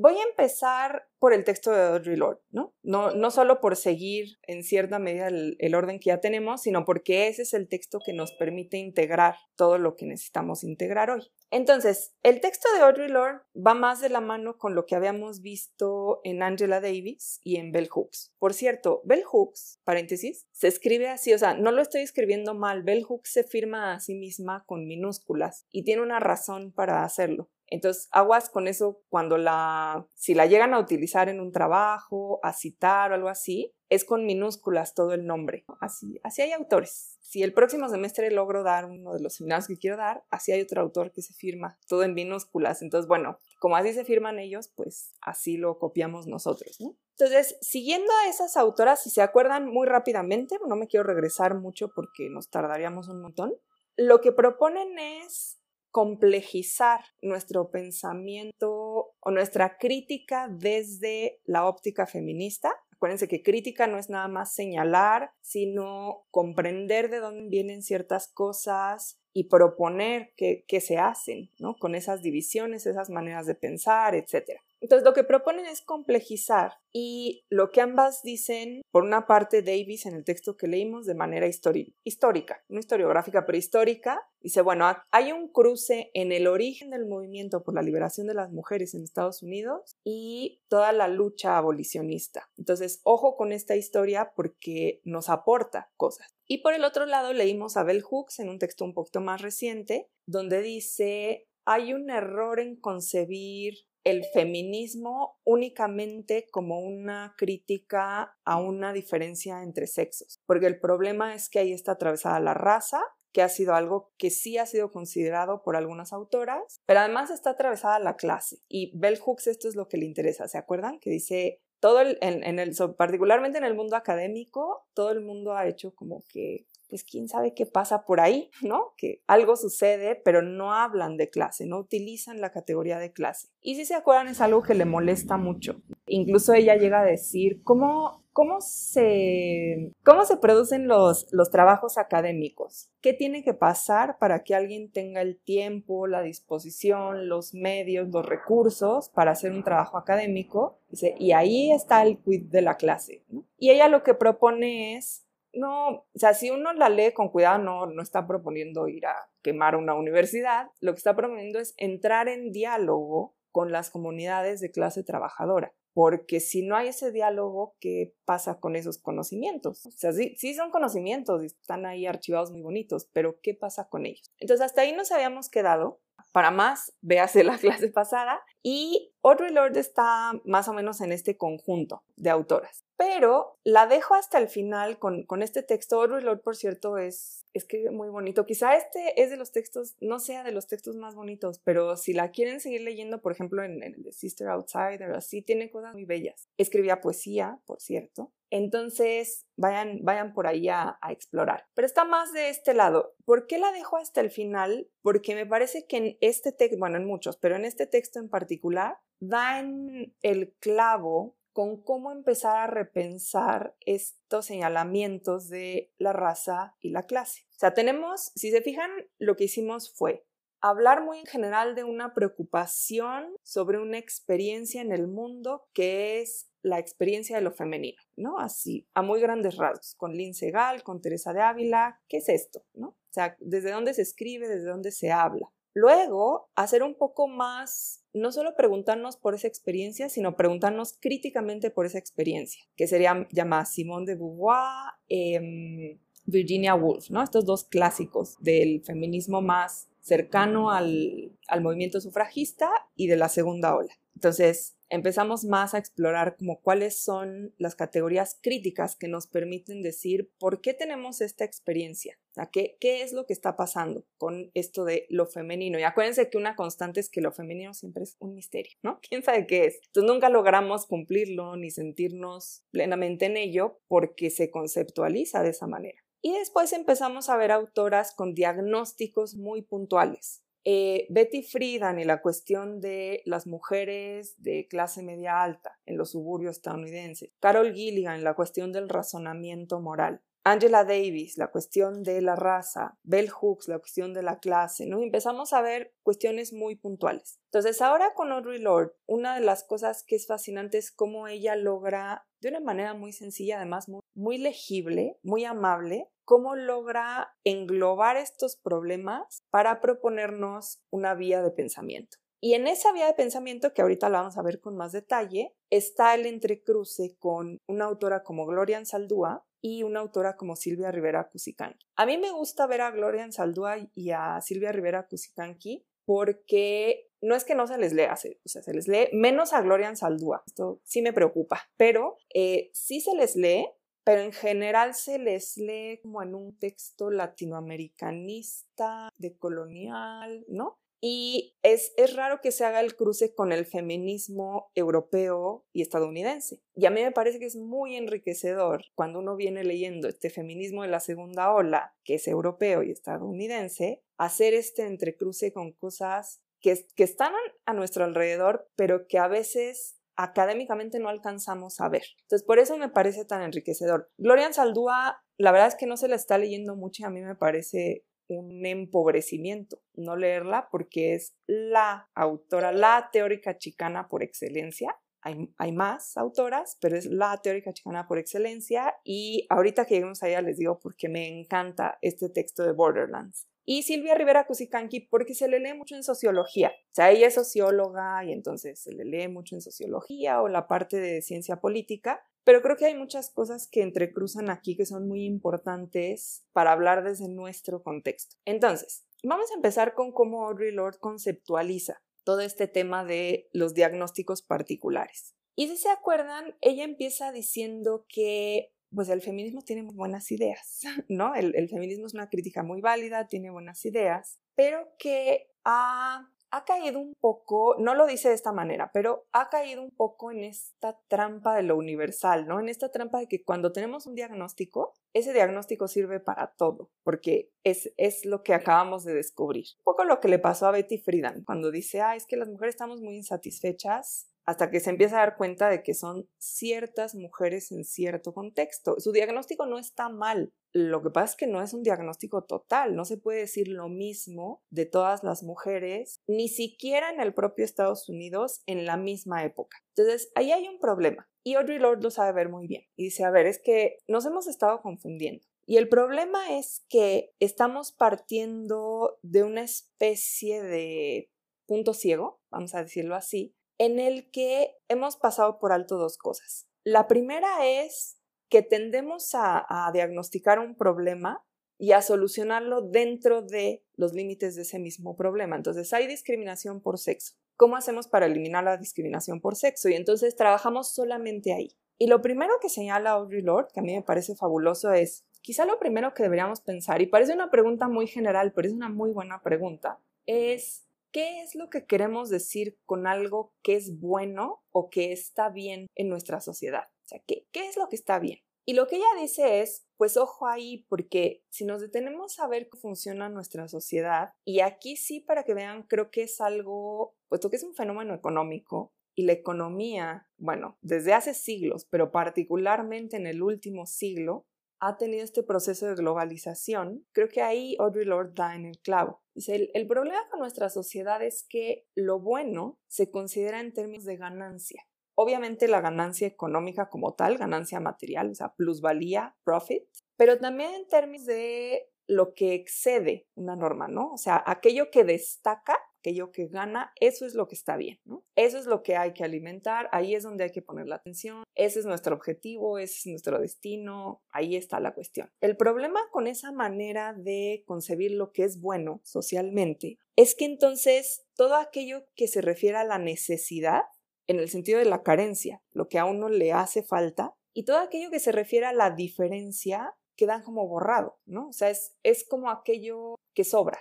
Voy 0.00 0.14
a 0.16 0.22
empezar 0.22 1.08
por 1.18 1.32
el 1.32 1.42
texto 1.42 1.72
de 1.72 1.82
Audre 1.82 2.16
Lorde, 2.16 2.40
¿no? 2.52 2.72
No, 2.84 3.10
no 3.10 3.32
solo 3.32 3.60
por 3.60 3.74
seguir 3.74 4.38
en 4.46 4.62
cierta 4.62 5.00
medida 5.00 5.26
el, 5.26 5.56
el, 5.58 5.74
orden 5.74 5.98
que 5.98 6.10
ya 6.10 6.20
tenemos, 6.20 6.62
sino 6.62 6.84
porque 6.84 7.26
ese 7.26 7.42
es 7.42 7.52
el 7.52 7.66
texto 7.66 7.98
que 8.06 8.12
nos 8.12 8.30
permite 8.30 8.76
integrar 8.76 9.34
todo 9.56 9.76
lo 9.76 9.96
que 9.96 10.06
necesitamos 10.06 10.62
integrar 10.62 11.10
hoy. 11.10 11.28
Entonces, 11.50 12.14
el 12.22 12.40
texto 12.40 12.68
de 12.74 12.82
Audre 12.82 13.08
Lorde 13.08 13.40
va 13.56 13.74
más 13.74 14.00
de 14.00 14.08
la 14.08 14.20
mano 14.20 14.56
con 14.56 14.76
lo 14.76 14.86
que 14.86 14.94
habíamos 14.94 15.42
visto 15.42 16.20
en 16.22 16.44
Angela 16.44 16.80
Davis 16.80 17.40
y 17.42 17.56
en 17.56 17.72
Bell 17.72 17.88
Hooks. 17.88 18.32
Por 18.38 18.54
cierto, 18.54 19.02
Bell 19.04 19.24
Hooks, 19.24 19.80
paréntesis, 19.82 20.46
se 20.52 20.68
escribe 20.68 21.08
así, 21.08 21.32
o 21.32 21.38
sea, 21.38 21.54
no 21.54 21.72
lo 21.72 21.82
estoy 21.82 22.02
escribiendo 22.02 22.54
mal, 22.54 22.84
Bell 22.84 23.02
Hooks 23.02 23.32
se 23.32 23.42
firma 23.42 23.94
a 23.94 23.98
sí 23.98 24.14
misma 24.14 24.62
con 24.64 24.86
minúsculas 24.86 25.66
y 25.72 25.82
tiene 25.82 26.02
una 26.02 26.20
razón 26.20 26.70
para 26.70 27.02
hacerlo. 27.02 27.50
Entonces, 27.70 28.08
aguas 28.12 28.50
con 28.50 28.66
eso 28.66 29.00
cuando 29.08 29.38
la, 29.38 30.06
si 30.14 30.34
la 30.34 30.46
llegan 30.46 30.74
a 30.74 30.80
utilizar 30.80 31.28
en 31.28 31.40
un 31.40 31.52
trabajo, 31.52 32.40
a 32.42 32.52
citar 32.52 33.10
o 33.10 33.14
algo 33.14 33.28
así, 33.28 33.74
es 33.88 34.04
con 34.04 34.26
minúsculas 34.26 34.94
todo 34.94 35.12
el 35.12 35.26
nombre. 35.26 35.64
Así, 35.80 36.20
así 36.22 36.42
hay 36.42 36.52
autores. 36.52 37.18
Si 37.20 37.42
el 37.42 37.52
próximo 37.52 37.88
semestre 37.88 38.30
logro 38.30 38.62
dar 38.62 38.86
uno 38.86 39.12
de 39.12 39.20
los 39.20 39.34
seminarios 39.34 39.66
que 39.66 39.76
quiero 39.76 39.96
dar, 39.96 40.24
así 40.30 40.52
hay 40.52 40.62
otro 40.62 40.80
autor 40.80 41.12
que 41.12 41.22
se 41.22 41.34
firma 41.34 41.78
todo 41.86 42.02
en 42.02 42.14
minúsculas. 42.14 42.80
Entonces, 42.80 43.06
bueno, 43.06 43.38
como 43.60 43.76
así 43.76 43.92
se 43.92 44.04
firman 44.04 44.38
ellos, 44.38 44.72
pues 44.74 45.14
así 45.20 45.56
lo 45.56 45.78
copiamos 45.78 46.26
nosotros, 46.26 46.80
¿no? 46.80 46.96
Entonces, 47.18 47.58
siguiendo 47.60 48.10
a 48.24 48.28
esas 48.28 48.56
autoras, 48.56 49.02
si 49.02 49.10
se 49.10 49.22
acuerdan 49.22 49.66
muy 49.66 49.86
rápidamente, 49.86 50.56
no 50.66 50.76
me 50.76 50.86
quiero 50.86 51.04
regresar 51.04 51.54
mucho 51.54 51.88
porque 51.94 52.30
nos 52.30 52.48
tardaríamos 52.48 53.08
un 53.08 53.20
montón, 53.20 53.54
lo 53.96 54.20
que 54.20 54.30
proponen 54.30 54.98
es 54.98 55.57
complejizar 55.90 57.00
nuestro 57.22 57.70
pensamiento 57.70 59.14
o 59.20 59.30
nuestra 59.30 59.78
crítica 59.78 60.48
desde 60.50 61.40
la 61.44 61.66
óptica 61.66 62.06
feminista. 62.06 62.72
Acuérdense 62.92 63.28
que 63.28 63.42
crítica 63.42 63.86
no 63.86 63.98
es 63.98 64.10
nada 64.10 64.28
más 64.28 64.54
señalar, 64.54 65.30
sino 65.40 66.26
comprender 66.30 67.10
de 67.10 67.20
dónde 67.20 67.48
vienen 67.48 67.82
ciertas 67.82 68.28
cosas 68.32 69.20
y 69.32 69.44
proponer 69.44 70.32
qué, 70.36 70.80
se 70.80 70.98
hacen, 70.98 71.50
¿no? 71.58 71.76
Con 71.76 71.94
esas 71.94 72.22
divisiones, 72.22 72.86
esas 72.86 73.08
maneras 73.08 73.46
de 73.46 73.54
pensar, 73.54 74.16
etcétera. 74.16 74.60
Entonces 74.80 75.04
lo 75.04 75.12
que 75.12 75.24
proponen 75.24 75.66
es 75.66 75.82
complejizar 75.82 76.74
y 76.92 77.44
lo 77.50 77.70
que 77.70 77.80
ambas 77.80 78.22
dicen, 78.22 78.82
por 78.90 79.04
una 79.04 79.26
parte 79.26 79.62
Davis 79.62 80.06
en 80.06 80.14
el 80.14 80.24
texto 80.24 80.56
que 80.56 80.68
leímos 80.68 81.06
de 81.06 81.14
manera 81.14 81.46
histórica, 81.46 82.62
no 82.68 82.78
historiográfica, 82.78 83.44
pero 83.44 83.58
histórica, 83.58 84.26
dice, 84.40 84.62
bueno, 84.62 84.86
hay 85.10 85.32
un 85.32 85.48
cruce 85.48 86.10
en 86.14 86.32
el 86.32 86.46
origen 86.46 86.90
del 86.90 87.06
movimiento 87.06 87.62
por 87.62 87.74
la 87.74 87.82
liberación 87.82 88.26
de 88.26 88.34
las 88.34 88.50
mujeres 88.50 88.94
en 88.94 89.02
Estados 89.02 89.42
Unidos 89.42 89.96
y 90.04 90.60
toda 90.68 90.92
la 90.92 91.08
lucha 91.08 91.58
abolicionista. 91.58 92.48
Entonces, 92.56 93.00
ojo 93.04 93.36
con 93.36 93.52
esta 93.52 93.76
historia 93.76 94.32
porque 94.34 95.00
nos 95.04 95.28
aporta 95.28 95.90
cosas. 95.96 96.28
Y 96.46 96.58
por 96.62 96.72
el 96.72 96.84
otro 96.84 97.04
lado, 97.04 97.32
leímos 97.32 97.76
a 97.76 97.84
Bell 97.84 98.02
Hooks 98.02 98.38
en 98.38 98.48
un 98.48 98.58
texto 98.58 98.84
un 98.84 98.94
poquito 98.94 99.20
más 99.20 99.42
reciente, 99.42 100.08
donde 100.26 100.62
dice, 100.62 101.48
hay 101.66 101.92
un 101.92 102.08
error 102.08 102.60
en 102.60 102.76
concebir 102.76 103.74
el 104.10 104.24
feminismo 104.24 105.38
únicamente 105.44 106.48
como 106.50 106.80
una 106.80 107.34
crítica 107.36 108.36
a 108.44 108.60
una 108.60 108.92
diferencia 108.92 109.62
entre 109.62 109.86
sexos, 109.86 110.40
porque 110.46 110.66
el 110.66 110.80
problema 110.80 111.34
es 111.34 111.50
que 111.50 111.58
ahí 111.58 111.72
está 111.72 111.92
atravesada 111.92 112.40
la 112.40 112.54
raza, 112.54 113.02
que 113.32 113.42
ha 113.42 113.48
sido 113.50 113.74
algo 113.74 114.12
que 114.16 114.30
sí 114.30 114.56
ha 114.56 114.64
sido 114.64 114.90
considerado 114.90 115.62
por 115.62 115.76
algunas 115.76 116.12
autoras, 116.14 116.80
pero 116.86 117.00
además 117.00 117.30
está 117.30 117.50
atravesada 117.50 117.98
la 117.98 118.16
clase. 118.16 118.62
Y 118.68 118.96
Bell 118.98 119.18
Hooks 119.18 119.48
esto 119.48 119.68
es 119.68 119.76
lo 119.76 119.88
que 119.88 119.98
le 119.98 120.06
interesa, 120.06 120.48
¿se 120.48 120.56
acuerdan? 120.56 120.98
Que 120.98 121.10
dice, 121.10 121.60
todo 121.78 122.00
el, 122.00 122.18
en, 122.22 122.58
el, 122.58 122.74
particularmente 122.96 123.58
en 123.58 123.64
el 123.64 123.74
mundo 123.74 123.96
académico, 123.96 124.86
todo 124.94 125.10
el 125.10 125.20
mundo 125.20 125.54
ha 125.54 125.68
hecho 125.68 125.94
como 125.94 126.24
que 126.28 126.66
pues 126.88 127.04
quién 127.04 127.28
sabe 127.28 127.54
qué 127.54 127.66
pasa 127.66 128.04
por 128.04 128.20
ahí, 128.20 128.50
¿no? 128.62 128.94
Que 128.96 129.22
algo 129.26 129.56
sucede, 129.56 130.16
pero 130.16 130.42
no 130.42 130.72
hablan 130.72 131.16
de 131.16 131.30
clase, 131.30 131.66
no 131.66 131.78
utilizan 131.78 132.40
la 132.40 132.50
categoría 132.50 132.98
de 132.98 133.12
clase. 133.12 133.48
Y 133.60 133.76
si 133.76 133.84
se 133.84 133.94
acuerdan, 133.94 134.28
es 134.28 134.40
algo 134.40 134.62
que 134.62 134.74
le 134.74 134.84
molesta 134.84 135.36
mucho. 135.36 135.82
Incluso 136.06 136.54
ella 136.54 136.76
llega 136.76 137.00
a 137.00 137.04
decir, 137.04 137.62
¿cómo, 137.62 138.24
cómo, 138.32 138.60
se, 138.60 139.92
cómo 140.04 140.24
se 140.24 140.38
producen 140.38 140.88
los, 140.88 141.26
los 141.32 141.50
trabajos 141.50 141.98
académicos? 141.98 142.90
¿Qué 143.00 143.12
tiene 143.12 143.44
que 143.44 143.54
pasar 143.54 144.18
para 144.18 144.42
que 144.42 144.54
alguien 144.54 144.90
tenga 144.90 145.20
el 145.20 145.38
tiempo, 145.38 146.06
la 146.06 146.22
disposición, 146.22 147.28
los 147.28 147.52
medios, 147.52 148.08
los 148.08 148.24
recursos 148.24 149.10
para 149.10 149.32
hacer 149.32 149.52
un 149.52 149.64
trabajo 149.64 149.98
académico? 149.98 150.78
y 151.18 151.32
ahí 151.32 151.70
está 151.70 152.02
el 152.02 152.18
quid 152.18 152.44
de 152.44 152.62
la 152.62 152.76
clase. 152.76 153.22
Y 153.58 153.70
ella 153.70 153.88
lo 153.88 154.02
que 154.02 154.14
propone 154.14 154.96
es 154.96 155.27
no, 155.52 155.88
o 155.88 156.06
sea, 156.14 156.34
si 156.34 156.50
uno 156.50 156.72
la 156.72 156.88
lee 156.88 157.12
con 157.12 157.30
cuidado, 157.30 157.58
no, 157.58 157.86
no 157.86 158.02
está 158.02 158.26
proponiendo 158.26 158.88
ir 158.88 159.06
a 159.06 159.14
quemar 159.42 159.76
una 159.76 159.94
universidad, 159.94 160.68
lo 160.80 160.92
que 160.92 160.98
está 160.98 161.16
proponiendo 161.16 161.58
es 161.58 161.74
entrar 161.76 162.28
en 162.28 162.52
diálogo 162.52 163.36
con 163.50 163.72
las 163.72 163.90
comunidades 163.90 164.60
de 164.60 164.70
clase 164.70 165.02
trabajadora, 165.02 165.72
porque 165.94 166.40
si 166.40 166.62
no 166.62 166.76
hay 166.76 166.88
ese 166.88 167.12
diálogo, 167.12 167.74
¿qué 167.80 168.14
pasa 168.24 168.60
con 168.60 168.76
esos 168.76 168.98
conocimientos? 168.98 169.86
O 169.86 169.90
sea, 169.90 170.12
sí, 170.12 170.34
sí 170.36 170.54
son 170.54 170.70
conocimientos, 170.70 171.42
están 171.42 171.86
ahí 171.86 172.06
archivados 172.06 172.52
muy 172.52 172.62
bonitos, 172.62 173.08
pero 173.12 173.40
¿qué 173.42 173.54
pasa 173.54 173.88
con 173.88 174.06
ellos? 174.06 174.32
Entonces, 174.38 174.64
hasta 174.64 174.82
ahí 174.82 174.92
nos 174.92 175.10
habíamos 175.10 175.48
quedado 175.48 176.00
para 176.32 176.50
más, 176.50 176.92
véase 177.00 177.44
la 177.44 177.58
clase 177.58 177.88
pasada. 177.88 178.40
Y 178.62 179.12
Audre 179.22 179.50
Lorde 179.50 179.80
está 179.80 180.32
más 180.44 180.68
o 180.68 180.72
menos 180.72 181.00
en 181.00 181.12
este 181.12 181.36
conjunto 181.36 182.02
de 182.16 182.30
autoras. 182.30 182.84
Pero 182.96 183.56
la 183.64 183.86
dejo 183.86 184.14
hasta 184.14 184.38
el 184.38 184.48
final 184.48 184.98
con, 184.98 185.24
con 185.24 185.42
este 185.42 185.62
texto. 185.62 186.00
Audre 186.00 186.22
Lorde, 186.22 186.42
por 186.42 186.56
cierto, 186.56 186.98
es 186.98 187.38
escribe 187.58 187.90
muy 187.90 188.08
bonito. 188.08 188.46
Quizá 188.46 188.76
este 188.76 189.20
es 189.20 189.30
de 189.30 189.36
los 189.36 189.52
textos, 189.52 189.96
no 190.00 190.18
sea 190.18 190.42
de 190.42 190.52
los 190.52 190.66
textos 190.66 190.96
más 190.96 191.14
bonitos, 191.14 191.60
pero 191.64 191.96
si 191.96 192.12
la 192.12 192.30
quieren 192.30 192.60
seguir 192.60 192.82
leyendo, 192.82 193.20
por 193.20 193.32
ejemplo, 193.32 193.62
en, 193.62 193.82
el 193.82 194.02
de 194.02 194.12
Sister 194.12 194.48
Outsider, 194.48 195.12
así, 195.12 195.42
tiene 195.42 195.70
cosas 195.70 195.92
muy 195.92 196.04
bellas. 196.04 196.48
Escribía 196.56 197.00
poesía, 197.00 197.58
por 197.66 197.80
cierto. 197.80 198.32
Entonces, 198.50 199.46
vayan, 199.56 200.00
vayan 200.02 200.32
por 200.32 200.46
ahí 200.46 200.68
a, 200.68 200.98
a, 201.00 201.12
explorar. 201.12 201.66
Pero 201.74 201.86
está 201.86 202.04
más 202.04 202.32
de 202.32 202.48
este 202.48 202.74
lado. 202.74 203.14
¿Por 203.24 203.46
qué 203.46 203.58
la 203.58 203.72
dejo 203.72 203.96
hasta 203.96 204.20
el 204.20 204.30
final? 204.30 204.88
Porque 205.02 205.34
me 205.34 205.46
parece 205.46 205.86
que 205.86 205.96
en 205.96 206.18
este 206.20 206.52
texto, 206.52 206.78
bueno, 206.78 206.96
en 206.96 207.06
muchos, 207.06 207.36
pero 207.36 207.56
en 207.56 207.64
este 207.64 207.86
texto 207.86 208.18
en 208.18 208.28
particular, 208.28 208.98
dan 209.20 210.14
el 210.22 210.54
clavo 210.60 211.36
con 211.52 211.82
cómo 211.82 212.12
empezar 212.12 212.56
a 212.56 212.66
repensar 212.68 213.74
estos 213.84 214.46
señalamientos 214.46 215.48
de 215.48 215.92
la 215.98 216.12
raza 216.12 216.76
y 216.80 216.90
la 216.90 217.06
clase. 217.06 217.46
O 217.50 217.58
sea, 217.58 217.74
tenemos, 217.74 218.30
si 218.36 218.52
se 218.52 218.62
fijan, 218.62 218.90
lo 219.18 219.34
que 219.34 219.44
hicimos 219.44 219.92
fue 219.92 220.24
hablar 220.60 221.02
muy 221.02 221.18
en 221.18 221.26
general 221.26 221.74
de 221.74 221.84
una 221.84 222.14
preocupación 222.14 223.34
sobre 223.42 223.78
una 223.78 223.98
experiencia 223.98 224.80
en 224.80 224.92
el 224.92 225.06
mundo 225.06 225.68
que 225.72 226.20
es 226.20 226.48
la 226.68 226.78
experiencia 226.78 227.36
de 227.36 227.42
lo 227.42 227.52
femenino, 227.52 228.00
¿no? 228.16 228.38
Así, 228.38 228.86
a 228.94 229.02
muy 229.02 229.20
grandes 229.20 229.56
rasgos, 229.56 229.94
con 229.96 230.12
Lynn 230.12 230.34
Segal, 230.34 230.82
con 230.82 231.00
Teresa 231.00 231.32
de 231.32 231.40
Ávila, 231.40 232.00
¿qué 232.08 232.18
es 232.18 232.28
esto, 232.28 232.64
no? 232.74 232.88
O 232.88 233.12
sea, 233.12 233.36
desde 233.40 233.70
dónde 233.70 233.94
se 233.94 234.02
escribe, 234.02 234.48
desde 234.48 234.68
dónde 234.68 234.92
se 234.92 235.10
habla. 235.10 235.50
Luego, 235.74 236.50
hacer 236.56 236.82
un 236.82 236.94
poco 236.94 237.28
más, 237.28 238.04
no 238.12 238.32
solo 238.32 238.54
preguntarnos 238.56 239.16
por 239.16 239.34
esa 239.34 239.46
experiencia, 239.46 240.08
sino 240.08 240.36
preguntarnos 240.36 240.96
críticamente 240.98 241.70
por 241.70 241.86
esa 241.86 241.98
experiencia, 241.98 242.64
que 242.76 242.86
sería 242.86 243.28
llamada 243.30 243.64
Simone 243.64 244.06
de 244.06 244.16
Beauvoir, 244.16 244.92
em, 245.08 245.98
Virginia 246.24 246.74
Woolf, 246.74 247.10
¿no? 247.10 247.22
Estos 247.22 247.44
dos 247.44 247.64
clásicos 247.64 248.36
del 248.40 248.82
feminismo 248.84 249.40
más 249.40 249.88
cercano 250.00 250.70
al, 250.70 251.38
al 251.46 251.62
movimiento 251.62 252.00
sufragista 252.00 252.70
y 252.96 253.06
de 253.06 253.16
la 253.16 253.28
segunda 253.28 253.76
ola. 253.76 253.94
Entonces, 254.14 254.77
empezamos 254.90 255.44
más 255.44 255.74
a 255.74 255.78
explorar 255.78 256.36
como 256.36 256.60
cuáles 256.60 257.02
son 257.02 257.54
las 257.58 257.74
categorías 257.74 258.38
críticas 258.40 258.96
que 258.96 259.08
nos 259.08 259.26
permiten 259.26 259.82
decir 259.82 260.30
por 260.38 260.60
qué 260.60 260.74
tenemos 260.74 261.20
esta 261.20 261.44
experiencia, 261.44 262.18
¿qué, 262.52 262.76
qué 262.80 263.02
es 263.02 263.12
lo 263.12 263.26
que 263.26 263.32
está 263.32 263.56
pasando 263.56 264.04
con 264.16 264.50
esto 264.54 264.84
de 264.84 265.06
lo 265.08 265.26
femenino. 265.26 265.78
Y 265.78 265.82
acuérdense 265.82 266.30
que 266.30 266.38
una 266.38 266.56
constante 266.56 267.00
es 267.00 267.10
que 267.10 267.20
lo 267.20 267.32
femenino 267.32 267.74
siempre 267.74 268.04
es 268.04 268.16
un 268.18 268.34
misterio, 268.34 268.72
¿no? 268.82 269.00
¿Quién 269.08 269.22
sabe 269.22 269.46
qué 269.46 269.66
es? 269.66 269.80
Entonces 269.86 270.10
nunca 270.10 270.28
logramos 270.28 270.86
cumplirlo 270.86 271.56
ni 271.56 271.70
sentirnos 271.70 272.64
plenamente 272.70 273.26
en 273.26 273.36
ello 273.36 273.80
porque 273.88 274.30
se 274.30 274.50
conceptualiza 274.50 275.42
de 275.42 275.50
esa 275.50 275.66
manera. 275.66 275.98
Y 276.20 276.32
después 276.32 276.72
empezamos 276.72 277.28
a 277.28 277.36
ver 277.36 277.52
autoras 277.52 278.12
con 278.14 278.34
diagnósticos 278.34 279.36
muy 279.36 279.62
puntuales. 279.62 280.42
Eh, 280.64 281.06
Betty 281.10 281.42
Friedan 281.42 281.98
y 281.98 282.04
la 282.04 282.20
cuestión 282.20 282.80
de 282.80 283.22
las 283.24 283.46
mujeres 283.46 284.34
de 284.38 284.66
clase 284.68 285.02
media 285.02 285.42
alta 285.42 285.78
en 285.86 285.96
los 285.96 286.10
suburbios 286.10 286.56
estadounidenses. 286.56 287.30
Carol 287.40 287.72
Gilligan, 287.72 288.24
la 288.24 288.34
cuestión 288.34 288.72
del 288.72 288.88
razonamiento 288.88 289.80
moral. 289.80 290.22
Angela 290.44 290.84
Davis, 290.84 291.36
la 291.36 291.48
cuestión 291.48 292.02
de 292.02 292.22
la 292.22 292.34
raza, 292.34 292.96
Bell 293.02 293.28
Hooks, 293.28 293.68
la 293.68 293.78
cuestión 293.80 294.14
de 294.14 294.22
la 294.22 294.38
clase, 294.38 294.86
¿no? 294.86 295.02
empezamos 295.02 295.52
a 295.52 295.60
ver 295.60 295.94
cuestiones 296.02 296.54
muy 296.54 296.74
puntuales. 296.74 297.38
Entonces, 297.52 297.82
ahora 297.82 298.14
con 298.14 298.32
Audre 298.32 298.58
Lorde, 298.58 298.94
una 299.06 299.34
de 299.34 299.42
las 299.42 299.64
cosas 299.64 300.04
que 300.04 300.16
es 300.16 300.26
fascinante 300.26 300.78
es 300.78 300.90
cómo 300.90 301.28
ella 301.28 301.54
logra, 301.54 302.26
de 302.40 302.48
una 302.48 302.60
manera 302.60 302.94
muy 302.94 303.12
sencilla, 303.12 303.56
además 303.58 303.88
muy, 303.88 304.00
muy 304.18 304.36
legible, 304.36 305.16
muy 305.22 305.44
amable, 305.44 306.10
cómo 306.24 306.56
logra 306.56 307.34
englobar 307.44 308.16
estos 308.16 308.56
problemas 308.56 309.42
para 309.50 309.80
proponernos 309.80 310.82
una 310.90 311.14
vía 311.14 311.40
de 311.40 311.52
pensamiento. 311.52 312.18
Y 312.40 312.54
en 312.54 312.66
esa 312.66 312.92
vía 312.92 313.06
de 313.06 313.14
pensamiento, 313.14 313.72
que 313.72 313.82
ahorita 313.82 314.08
la 314.08 314.18
vamos 314.18 314.36
a 314.36 314.42
ver 314.42 314.60
con 314.60 314.76
más 314.76 314.92
detalle, 314.92 315.54
está 315.70 316.14
el 316.14 316.26
entrecruce 316.26 317.16
con 317.18 317.58
una 317.66 317.86
autora 317.86 318.22
como 318.22 318.46
Gloria 318.46 318.84
Saldúa 318.84 319.44
y 319.60 319.82
una 319.82 320.00
autora 320.00 320.36
como 320.36 320.56
Silvia 320.56 320.92
Rivera 320.92 321.28
Cusicanqui. 321.28 321.86
A 321.96 322.06
mí 322.06 322.18
me 322.18 322.30
gusta 322.30 322.66
ver 322.66 322.80
a 322.80 322.90
Gloria 322.90 323.30
Saldúa 323.30 323.76
y 323.94 324.10
a 324.10 324.40
Silvia 324.40 324.72
Rivera 324.72 325.06
Cusicanqui 325.08 325.86
porque 326.04 327.08
no 327.20 327.34
es 327.34 327.44
que 327.44 327.54
no 327.54 327.66
se 327.66 327.78
les 327.78 327.92
lea, 327.92 328.14
o 328.14 328.48
sea, 328.48 328.62
se 328.62 328.72
les 328.72 328.88
lee 328.88 329.08
menos 329.12 329.52
a 329.52 329.60
Gloria 329.60 329.94
Saldúa. 329.94 330.42
Esto 330.46 330.80
sí 330.84 331.02
me 331.02 331.12
preocupa, 331.12 331.68
pero 331.76 332.16
eh, 332.32 332.70
sí 332.72 333.00
se 333.00 333.14
les 333.14 333.36
lee, 333.36 333.68
pero 334.08 334.22
en 334.22 334.32
general 334.32 334.94
se 334.94 335.18
les 335.18 335.58
lee 335.58 335.98
como 336.00 336.22
en 336.22 336.34
un 336.34 336.58
texto 336.58 337.10
latinoamericanista, 337.10 339.12
de 339.18 339.36
colonial, 339.36 340.46
¿no? 340.48 340.78
Y 340.98 341.58
es, 341.62 341.92
es, 341.98 342.16
raro 342.16 342.40
que 342.40 342.50
se 342.50 342.64
haga 342.64 342.80
el 342.80 342.96
cruce 342.96 343.34
con 343.34 343.52
el 343.52 343.66
feminismo 343.66 344.70
europeo 344.74 345.66
y 345.74 345.82
estadounidense. 345.82 346.62
Y 346.74 346.86
a 346.86 346.90
mí 346.90 347.02
me 347.02 347.12
parece 347.12 347.38
que 347.38 347.44
es 347.44 347.56
muy 347.56 347.96
enriquecedor 347.96 348.86
cuando 348.94 349.18
uno 349.18 349.36
viene 349.36 349.62
leyendo 349.62 350.08
este 350.08 350.30
feminismo 350.30 350.84
de 350.84 350.88
la 350.88 351.00
segunda 351.00 351.52
ola, 351.52 351.94
que 352.02 352.14
es 352.14 352.26
europeo 352.28 352.82
y 352.82 352.90
estadounidense, 352.90 354.02
hacer 354.16 354.54
este 354.54 354.86
entrecruce 354.86 355.52
con 355.52 355.72
cosas 355.72 356.40
que, 356.60 356.82
que 356.96 357.04
están 357.04 357.34
a 357.66 357.74
nuestro 357.74 358.06
alrededor, 358.06 358.70
pero 358.74 359.06
que 359.06 359.18
a 359.18 359.28
veces 359.28 359.97
académicamente 360.18 360.98
no 360.98 361.08
alcanzamos 361.08 361.80
a 361.80 361.88
ver. 361.88 362.02
Entonces, 362.22 362.44
por 362.44 362.58
eso 362.58 362.76
me 362.76 362.88
parece 362.88 363.24
tan 363.24 363.40
enriquecedor. 363.42 364.10
Gloria 364.18 364.52
Saldúa, 364.52 365.22
la 365.38 365.52
verdad 365.52 365.68
es 365.68 365.76
que 365.76 365.86
no 365.86 365.96
se 365.96 366.08
la 366.08 366.16
está 366.16 366.36
leyendo 366.36 366.74
mucho 366.74 367.02
y 367.02 367.06
a 367.06 367.10
mí 367.10 367.22
me 367.22 367.36
parece 367.36 368.04
un 368.26 368.66
empobrecimiento 368.66 369.80
no 369.94 370.16
leerla 370.16 370.68
porque 370.70 371.14
es 371.14 371.34
la 371.46 372.10
autora, 372.14 372.72
la 372.72 373.08
teórica 373.12 373.56
chicana 373.56 374.08
por 374.08 374.22
excelencia. 374.22 374.94
Hay, 375.20 375.52
hay, 375.56 375.72
más 375.72 376.16
autoras, 376.16 376.78
pero 376.80 376.96
es 376.96 377.06
la 377.06 377.36
teórica 377.42 377.72
chicana 377.72 378.06
por 378.06 378.18
excelencia 378.18 378.94
y 379.04 379.46
ahorita 379.50 379.84
que 379.84 379.94
lleguemos 379.94 380.22
a 380.22 380.28
ella 380.28 380.42
les 380.42 380.58
digo 380.58 380.78
porque 380.78 381.08
me 381.08 381.26
encanta 381.26 381.98
este 382.02 382.28
texto 382.28 382.62
de 382.62 382.72
Borderlands. 382.72 383.47
Y 383.70 383.82
Silvia 383.82 384.14
Rivera 384.14 384.46
Cusicanqui 384.46 385.00
porque 385.00 385.34
se 385.34 385.46
le 385.46 385.60
lee 385.60 385.74
mucho 385.74 385.94
en 385.94 386.02
sociología. 386.02 386.70
O 386.70 386.94
sea, 386.94 387.10
ella 387.10 387.26
es 387.26 387.34
socióloga 387.34 388.24
y 388.24 388.32
entonces 388.32 388.80
se 388.80 388.94
le 388.94 389.04
lee 389.04 389.28
mucho 389.28 389.56
en 389.56 389.60
sociología 389.60 390.40
o 390.40 390.48
la 390.48 390.66
parte 390.66 390.96
de 390.96 391.20
ciencia 391.20 391.60
política, 391.60 392.24
pero 392.44 392.62
creo 392.62 392.78
que 392.78 392.86
hay 392.86 392.94
muchas 392.94 393.28
cosas 393.28 393.68
que 393.70 393.82
entrecruzan 393.82 394.48
aquí 394.48 394.74
que 394.74 394.86
son 394.86 395.06
muy 395.06 395.26
importantes 395.26 396.46
para 396.54 396.72
hablar 396.72 397.04
desde 397.04 397.28
nuestro 397.28 397.82
contexto. 397.82 398.36
Entonces, 398.46 399.04
vamos 399.22 399.50
a 399.50 399.56
empezar 399.56 399.92
con 399.92 400.12
cómo 400.12 400.46
Audre 400.46 400.72
Lorde 400.72 400.96
conceptualiza 400.98 402.00
todo 402.24 402.40
este 402.40 402.68
tema 402.68 403.04
de 403.04 403.50
los 403.52 403.74
diagnósticos 403.74 404.40
particulares. 404.40 405.34
Y 405.56 405.68
si 405.68 405.76
se 405.76 405.90
acuerdan, 405.90 406.56
ella 406.62 406.84
empieza 406.84 407.32
diciendo 407.32 408.06
que 408.08 408.72
pues 408.94 409.08
el 409.08 409.22
feminismo 409.22 409.62
tiene 409.62 409.82
muy 409.82 409.94
buenas 409.94 410.30
ideas, 410.30 410.82
¿no? 411.08 411.34
El, 411.34 411.68
feminismo 411.68 412.06
es 412.06 412.14
una 412.14 412.28
crítica 412.28 412.62
muy 412.62 412.80
válida, 412.80 413.28
tiene 413.28 413.50
buenas 413.50 413.84
ideas, 413.84 414.40
pero 414.54 414.88
que 414.98 415.50
ha 415.64 416.30
ha 416.50 416.64
caído 416.64 416.98
un 416.98 417.14
poco, 417.14 417.76
no 417.78 417.94
lo 417.94 418.06
dice 418.06 418.28
de 418.28 418.34
esta 418.34 418.52
manera, 418.52 418.90
pero 418.92 419.26
ha 419.32 419.48
caído 419.50 419.82
un 419.82 419.90
poco 419.90 420.30
en 420.30 420.44
esta 420.44 420.98
trampa 421.08 421.54
de 421.54 421.62
lo 421.62 421.76
universal, 421.76 422.46
¿no? 422.46 422.60
En 422.60 422.68
esta 422.68 422.90
trampa 422.90 423.18
de 423.18 423.28
que 423.28 423.44
cuando 423.44 423.72
tenemos 423.72 424.06
un 424.06 424.14
diagnóstico, 424.14 424.94
ese 425.12 425.32
diagnóstico 425.32 425.88
sirve 425.88 426.20
para 426.20 426.54
todo, 426.56 426.90
porque 427.02 427.52
es, 427.64 427.92
es 427.96 428.24
lo 428.24 428.42
que 428.42 428.54
acabamos 428.54 429.04
de 429.04 429.14
descubrir. 429.14 429.66
Un 429.78 429.84
poco 429.84 430.04
lo 430.04 430.20
que 430.20 430.28
le 430.28 430.38
pasó 430.38 430.66
a 430.66 430.70
Betty 430.70 430.98
Friedan, 430.98 431.44
cuando 431.44 431.70
dice, 431.70 432.00
ah, 432.00 432.16
es 432.16 432.26
que 432.26 432.36
las 432.36 432.48
mujeres 432.48 432.74
estamos 432.74 433.00
muy 433.00 433.16
insatisfechas 433.16 434.28
hasta 434.48 434.70
que 434.70 434.80
se 434.80 434.88
empieza 434.88 435.16
a 435.16 435.26
dar 435.26 435.36
cuenta 435.36 435.68
de 435.68 435.82
que 435.82 435.92
son 435.92 436.26
ciertas 436.38 437.14
mujeres 437.14 437.70
en 437.70 437.84
cierto 437.84 438.32
contexto. 438.32 438.98
Su 438.98 439.12
diagnóstico 439.12 439.66
no 439.66 439.78
está 439.78 440.08
mal, 440.08 440.54
lo 440.72 441.02
que 441.02 441.10
pasa 441.10 441.32
es 441.32 441.36
que 441.36 441.46
no 441.46 441.60
es 441.60 441.74
un 441.74 441.82
diagnóstico 441.82 442.44
total, 442.44 442.96
no 442.96 443.04
se 443.04 443.18
puede 443.18 443.40
decir 443.40 443.68
lo 443.68 443.90
mismo 443.90 444.62
de 444.70 444.86
todas 444.86 445.22
las 445.22 445.42
mujeres, 445.42 446.22
ni 446.26 446.48
siquiera 446.48 447.10
en 447.10 447.20
el 447.20 447.34
propio 447.34 447.62
Estados 447.62 448.08
Unidos 448.08 448.62
en 448.64 448.86
la 448.86 448.96
misma 448.96 449.44
época. 449.44 449.76
Entonces, 449.94 450.32
ahí 450.34 450.50
hay 450.50 450.66
un 450.66 450.80
problema 450.80 451.28
y 451.44 451.56
Audre 451.56 451.78
Lorde 451.78 452.04
lo 452.04 452.10
sabe 452.10 452.32
ver 452.32 452.48
muy 452.48 452.66
bien 452.66 452.84
y 452.96 453.04
dice, 453.04 453.24
a 453.24 453.30
ver, 453.30 453.44
es 453.44 453.60
que 453.62 453.98
nos 454.08 454.24
hemos 454.24 454.46
estado 454.46 454.80
confundiendo. 454.80 455.44
Y 455.66 455.76
el 455.76 455.90
problema 455.90 456.56
es 456.56 456.86
que 456.88 457.34
estamos 457.38 457.92
partiendo 457.92 459.18
de 459.20 459.42
una 459.42 459.60
especie 459.60 460.62
de 460.62 461.30
punto 461.66 461.92
ciego, 461.92 462.40
vamos 462.50 462.74
a 462.74 462.82
decirlo 462.82 463.14
así, 463.14 463.54
en 463.78 464.00
el 464.00 464.30
que 464.30 464.76
hemos 464.88 465.16
pasado 465.16 465.58
por 465.58 465.72
alto 465.72 465.96
dos 465.96 466.18
cosas. 466.18 466.68
La 466.84 467.06
primera 467.06 467.66
es 467.66 468.20
que 468.48 468.62
tendemos 468.62 469.30
a, 469.34 469.90
diagnosticar 469.92 470.58
un 470.58 470.74
problema 470.74 471.44
y 471.78 471.92
a 471.92 472.02
solucionarlo 472.02 472.82
dentro 472.82 473.42
de 473.42 473.84
los 473.94 474.12
límites 474.12 474.56
de 474.56 474.62
ese 474.62 474.78
mismo 474.78 475.16
problema. 475.16 475.54
Entonces, 475.54 475.92
hay 475.92 476.06
discriminación 476.06 476.80
por 476.80 476.98
sexo. 476.98 477.36
¿Cómo 477.56 477.76
hacemos 477.76 478.08
para 478.08 478.26
eliminar 478.26 478.64
la 478.64 478.76
discriminación 478.76 479.40
por 479.40 479.54
sexo? 479.54 479.88
Y 479.88 479.94
entonces 479.94 480.34
trabajamos 480.34 480.92
solamente 480.92 481.52
ahí. 481.52 481.76
Y 481.98 482.06
lo 482.06 482.20
primero 482.22 482.54
que 482.60 482.68
señala 482.68 483.10
Audre 483.10 483.42
Lorde, 483.42 483.70
que 483.74 483.80
a 483.80 483.82
mí 483.82 483.94
me 483.94 484.02
parece 484.02 484.34
fabuloso, 484.34 484.92
es 484.92 485.24
quizá 485.42 485.66
lo 485.66 485.78
primero 485.78 486.14
que 486.14 486.22
deberíamos 486.22 486.60
pensar, 486.60 487.02
y 487.02 487.06
parece 487.06 487.32
una 487.32 487.50
pregunta 487.50 487.88
muy 487.88 488.06
general, 488.06 488.52
pero 488.52 488.68
es 488.68 488.74
una 488.74 488.88
muy 488.88 489.10
buena 489.12 489.42
pregunta, 489.42 489.98
es 490.26 490.87
¿qué 491.12 491.42
es 491.42 491.54
lo 491.54 491.70
que 491.70 491.86
queremos 491.86 492.30
decir 492.30 492.78
con 492.86 493.06
algo 493.06 493.54
que 493.62 493.74
es 493.76 493.98
bueno 493.98 494.62
o 494.70 494.90
que 494.90 495.12
está 495.12 495.48
bien 495.48 495.86
en 495.94 496.08
nuestra 496.08 496.40
sociedad? 496.40 496.84
O 497.04 497.08
sea, 497.08 497.22
¿qué, 497.26 497.46
¿qué 497.52 497.68
es 497.68 497.76
lo 497.76 497.88
que 497.88 497.96
está 497.96 498.18
bien? 498.18 498.40
Y 498.68 498.74
lo 498.74 498.86
que 498.86 498.96
ella 498.96 499.06
dice 499.18 499.62
es, 499.62 499.86
pues 499.96 500.18
ojo 500.18 500.46
ahí, 500.46 500.84
porque 500.90 501.42
si 501.48 501.64
nos 501.64 501.80
detenemos 501.80 502.38
a 502.38 502.46
ver 502.48 502.68
cómo 502.68 502.82
funciona 502.82 503.30
nuestra 503.30 503.66
sociedad, 503.66 504.34
y 504.44 504.60
aquí 504.60 504.96
sí 504.96 505.20
para 505.20 505.44
que 505.44 505.54
vean, 505.54 505.84
creo 505.84 506.10
que 506.10 506.24
es 506.24 506.38
algo, 506.42 507.16
puesto 507.28 507.48
que 507.48 507.56
es 507.56 507.64
un 507.64 507.74
fenómeno 507.74 508.14
económico, 508.14 508.92
y 509.14 509.22
la 509.22 509.32
economía, 509.32 510.28
bueno, 510.36 510.76
desde 510.82 511.14
hace 511.14 511.32
siglos, 511.32 511.86
pero 511.86 512.12
particularmente 512.12 513.16
en 513.16 513.26
el 513.26 513.42
último 513.42 513.86
siglo, 513.86 514.46
ha 514.80 514.96
tenido 514.96 515.24
este 515.24 515.42
proceso 515.42 515.86
de 515.86 515.94
globalización, 515.94 517.06
creo 517.12 517.28
que 517.28 517.42
ahí 517.42 517.76
Audre 517.78 518.04
Lorde 518.04 518.32
da 518.34 518.54
en 518.54 518.66
el 518.66 518.78
clavo. 518.78 519.22
Dice, 519.34 519.70
el, 519.72 519.86
problema 519.86 520.20
con 520.30 520.40
nuestra 520.40 520.70
sociedad 520.70 521.22
es 521.22 521.46
que 521.48 521.86
lo 521.94 522.20
bueno 522.20 522.78
se 522.88 523.10
considera 523.10 523.60
en 523.60 523.72
términos 523.72 524.04
de 524.04 524.16
ganancia 524.16 524.84
obviamente 525.20 525.66
la 525.66 525.80
ganancia 525.80 526.28
económica 526.28 526.88
como 526.88 527.14
tal, 527.14 527.38
ganancia 527.38 527.80
material, 527.80 528.30
o 528.30 528.34
sea, 528.36 528.54
plusvalía, 528.54 529.34
profit, 529.42 529.82
pero 530.16 530.38
también 530.38 530.72
en 530.74 530.86
términos 530.86 531.26
de 531.26 531.90
lo 532.08 532.34
que 532.34 532.54
excede 532.54 533.28
una 533.34 533.54
norma, 533.54 533.86
¿no? 533.86 534.12
O 534.12 534.16
sea, 534.16 534.42
aquello 534.46 534.90
que 534.90 535.04
destaca, 535.04 535.76
aquello 536.00 536.32
que 536.32 536.46
gana, 536.46 536.90
eso 537.00 537.26
es 537.26 537.34
lo 537.34 537.48
que 537.48 537.54
está 537.54 537.76
bien, 537.76 538.00
¿no? 538.04 538.24
Eso 538.34 538.56
es 538.56 538.64
lo 538.64 538.82
que 538.82 538.96
hay 538.96 539.12
que 539.12 539.24
alimentar, 539.24 539.88
ahí 539.92 540.14
es 540.14 540.22
donde 540.22 540.44
hay 540.44 540.50
que 540.50 540.62
poner 540.62 540.86
la 540.86 540.96
atención, 540.96 541.44
ese 541.54 541.80
es 541.80 541.84
nuestro 541.84 542.16
objetivo, 542.16 542.78
ese 542.78 542.94
es 542.94 543.06
nuestro 543.06 543.38
destino, 543.38 544.22
ahí 544.30 544.56
está 544.56 544.80
la 544.80 544.94
cuestión. 544.94 545.30
El 545.40 545.56
problema 545.56 546.00
con 546.10 546.26
esa 546.26 546.50
manera 546.50 547.12
de 547.12 547.62
concebir 547.66 548.12
lo 548.12 548.32
que 548.32 548.44
es 548.44 548.60
bueno 548.60 549.00
socialmente 549.04 549.98
es 550.16 550.34
que 550.34 550.46
entonces 550.46 551.26
todo 551.36 551.56
aquello 551.56 552.06
que 552.16 552.26
se 552.26 552.40
refiere 552.40 552.78
a 552.78 552.84
la 552.84 552.98
necesidad 552.98 553.82
en 554.26 554.38
el 554.38 554.48
sentido 554.48 554.78
de 554.78 554.86
la 554.86 555.02
carencia, 555.02 555.62
lo 555.72 555.88
que 555.88 555.98
a 555.98 556.06
uno 556.06 556.28
le 556.28 556.52
hace 556.52 556.82
falta, 556.82 557.34
y 557.54 557.64
todo 557.64 557.78
aquello 557.78 558.10
que 558.10 558.20
se 558.20 558.32
refiere 558.32 558.66
a 558.66 558.72
la 558.72 558.90
diferencia 558.90 559.94
queda 560.18 560.42
como 560.42 560.68
borrado, 560.68 561.16
¿no? 561.24 561.48
O 561.48 561.52
sea, 561.52 561.70
es, 561.70 561.96
es 562.02 562.26
como 562.28 562.50
aquello 562.50 563.14
que 563.34 563.44
sobra, 563.44 563.78